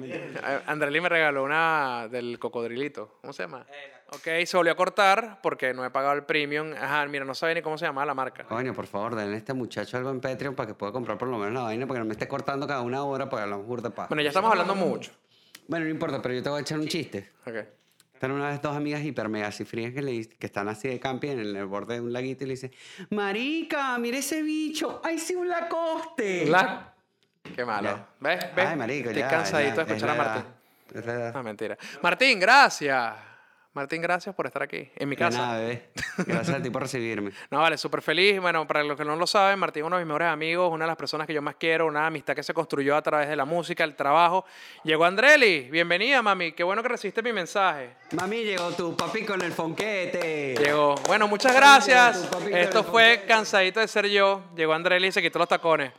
Eh, 0.47 0.59
Andreli 0.67 0.99
me 1.01 1.09
regaló 1.09 1.43
una 1.43 2.07
del 2.09 2.37
cocodrilito. 2.39 3.17
¿Cómo 3.21 3.31
se 3.33 3.43
llama? 3.43 3.65
Ok, 4.09 4.45
se 4.45 4.57
volvió 4.57 4.73
a 4.73 4.75
cortar 4.75 5.39
porque 5.41 5.73
no 5.73 5.83
he 5.85 5.89
pagado 5.89 6.13
el 6.13 6.23
premium. 6.23 6.73
Ajá, 6.73 7.05
mira, 7.07 7.25
no 7.25 7.33
sabe 7.33 7.55
ni 7.55 7.61
cómo 7.61 7.77
se 7.77 7.85
llama 7.85 8.05
la 8.05 8.13
marca. 8.13 8.43
Coño, 8.43 8.73
por 8.73 8.85
favor, 8.85 9.15
denle 9.15 9.35
a 9.35 9.37
este 9.37 9.53
muchacho 9.53 9.97
algo 9.97 10.11
en 10.11 10.19
Patreon 10.19 10.53
para 10.55 10.67
que 10.67 10.73
pueda 10.73 10.91
comprar 10.91 11.17
por 11.17 11.27
lo 11.29 11.37
menos 11.37 11.53
la 11.53 11.61
vaina, 11.61 11.87
porque 11.87 11.99
no 11.99 12.05
me 12.05 12.11
esté 12.13 12.27
cortando 12.27 12.67
cada 12.67 12.81
una 12.81 13.03
hora 13.03 13.29
para 13.29 13.47
la 13.47 13.55
burda 13.55 13.89
pa. 13.89 14.07
Bueno, 14.07 14.21
ya 14.21 14.29
estamos 14.29 14.51
hablando 14.51 14.75
mucho. 14.75 15.11
Bueno, 15.67 15.85
no 15.85 15.91
importa, 15.91 16.21
pero 16.21 16.33
yo 16.35 16.43
te 16.43 16.49
voy 16.49 16.59
a 16.59 16.61
echar 16.61 16.79
un 16.79 16.87
chiste. 16.87 17.31
Ok. 17.45 17.55
Están 18.13 18.31
una 18.31 18.49
vez 18.49 18.61
dos 18.61 18.75
amigas 18.75 19.03
hiper 19.03 19.27
mega 19.27 19.51
cifrías 19.51 19.93
que, 19.93 20.01
le, 20.01 20.11
dic- 20.13 20.37
que 20.37 20.45
están 20.45 20.69
así 20.69 20.87
de 20.87 20.99
camping 20.99 21.31
en 21.31 21.39
el 21.39 21.65
borde 21.65 21.95
de 21.95 22.01
un 22.01 22.13
laguito 22.13 22.43
y 22.45 22.47
le 22.47 22.53
dicen, 22.53 22.71
Marica, 23.09 23.97
mire 23.97 24.19
ese 24.19 24.41
bicho, 24.41 25.01
¡ay 25.03 25.19
sí 25.19 25.35
un 25.35 25.49
lacoste! 25.49 26.45
La- 26.45 26.93
Qué 27.55 27.63
malo. 27.65 27.89
Ya. 27.89 28.07
¿Ves? 28.19 28.55
¿Ves? 28.55 28.65
Ay, 28.67 28.75
marico, 28.75 29.09
Estoy 29.09 29.21
ya, 29.21 29.27
cansadito 29.29 29.75
ya, 29.75 29.75
de 29.75 29.81
es 29.83 29.87
escuchar 29.97 30.09
a 30.09 30.15
la 30.15 30.23
Martín. 30.23 30.51
es 30.95 31.05
la 31.05 31.13
edad. 31.13 31.33
No, 31.35 31.43
mentira. 31.43 31.77
Martín, 32.01 32.39
gracias. 32.39 33.13
Martín, 33.75 34.01
gracias 34.01 34.33
por 34.33 34.45
estar 34.47 34.63
aquí, 34.63 34.89
en 34.95 35.09
mi 35.09 35.17
De 35.17 35.19
casa. 35.19 35.37
nada, 35.37 35.59
bebé. 35.59 35.89
Gracias 36.25 36.57
a 36.57 36.61
ti 36.63 36.69
por 36.69 36.81
recibirme. 36.83 37.31
No, 37.51 37.59
vale, 37.59 37.77
súper 37.77 38.01
feliz. 38.01 38.39
Bueno, 38.39 38.65
para 38.65 38.81
los 38.85 38.97
que 38.97 39.03
no 39.03 39.17
lo 39.17 39.27
saben, 39.27 39.59
Martín 39.59 39.83
es 39.83 39.87
uno 39.87 39.97
de 39.97 40.03
mis 40.03 40.07
mejores 40.07 40.29
amigos, 40.29 40.71
una 40.71 40.85
de 40.85 40.87
las 40.87 40.95
personas 40.95 41.27
que 41.27 41.33
yo 41.33 41.41
más 41.41 41.55
quiero, 41.55 41.85
una 41.85 42.07
amistad 42.07 42.33
que 42.35 42.41
se 42.41 42.53
construyó 42.53 42.95
a 42.95 43.01
través 43.01 43.27
de 43.27 43.35
la 43.35 43.43
música, 43.43 43.83
el 43.83 43.93
trabajo. 43.97 44.45
Llegó 44.85 45.03
Andreli, 45.03 45.69
bienvenida, 45.69 46.21
mami. 46.21 46.53
Qué 46.53 46.63
bueno 46.63 46.81
que 46.81 46.87
recibiste 46.87 47.21
mi 47.21 47.33
mensaje. 47.33 47.97
Mami, 48.13 48.45
llegó 48.45 48.71
tu 48.71 48.95
papi 48.95 49.25
con 49.25 49.41
el 49.41 49.51
fonquete. 49.51 50.55
Llegó. 50.57 50.95
Bueno, 51.07 51.27
muchas 51.27 51.53
gracias. 51.53 52.15
llegó 52.15 52.27
tu 52.29 52.31
papi 52.39 52.51
con 52.51 52.59
Esto 52.59 52.83
fue 52.85 53.03
fonquete. 53.15 53.27
Cansadito 53.27 53.79
de 53.81 53.87
ser 53.89 54.07
yo. 54.07 54.41
Llegó 54.55 54.71
Andreli 54.73 55.07
y 55.07 55.11
se 55.11 55.21
quitó 55.21 55.37
los 55.37 55.49
tacones. 55.49 55.91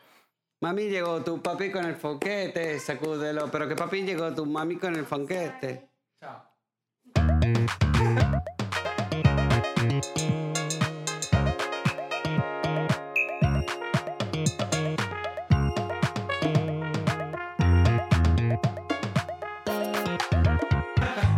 Mami, 0.62 0.84
llegó 0.88 1.22
tu 1.22 1.42
papi 1.42 1.70
con 1.70 1.84
el 1.84 1.96
fonquete. 1.96 2.80
Sacúdelo. 2.80 3.50
Pero 3.50 3.68
que 3.68 3.76
papi 3.76 4.00
llegó 4.02 4.34
tu 4.34 4.46
mami 4.46 4.76
con 4.76 4.96
el 4.96 5.04
fonquete. 5.04 5.90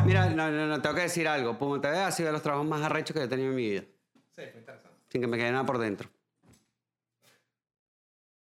Mira, 0.05 0.31
no, 0.31 0.51
no, 0.51 0.67
no, 0.67 0.81
tengo 0.81 0.95
que 0.95 1.03
decir 1.03 1.29
algo. 1.29 1.59
TV 1.81 1.99
ha 1.99 2.11
sido 2.11 2.29
de 2.29 2.33
los 2.33 2.43
trabajos 2.43 2.67
más 2.67 2.81
arrechos 2.81 3.15
que 3.15 3.23
he 3.23 3.29
tenido 3.29 3.51
en 3.51 3.57
mi 3.57 3.69
vida. 3.69 3.83
Sí, 4.31 4.43
fue 4.51 4.61
interesante. 4.61 4.97
Sin 5.11 5.21
que 5.21 5.27
me 5.27 5.37
quede 5.37 5.53
nada 5.53 5.67
por 5.67 5.79
dentro. 5.79 6.09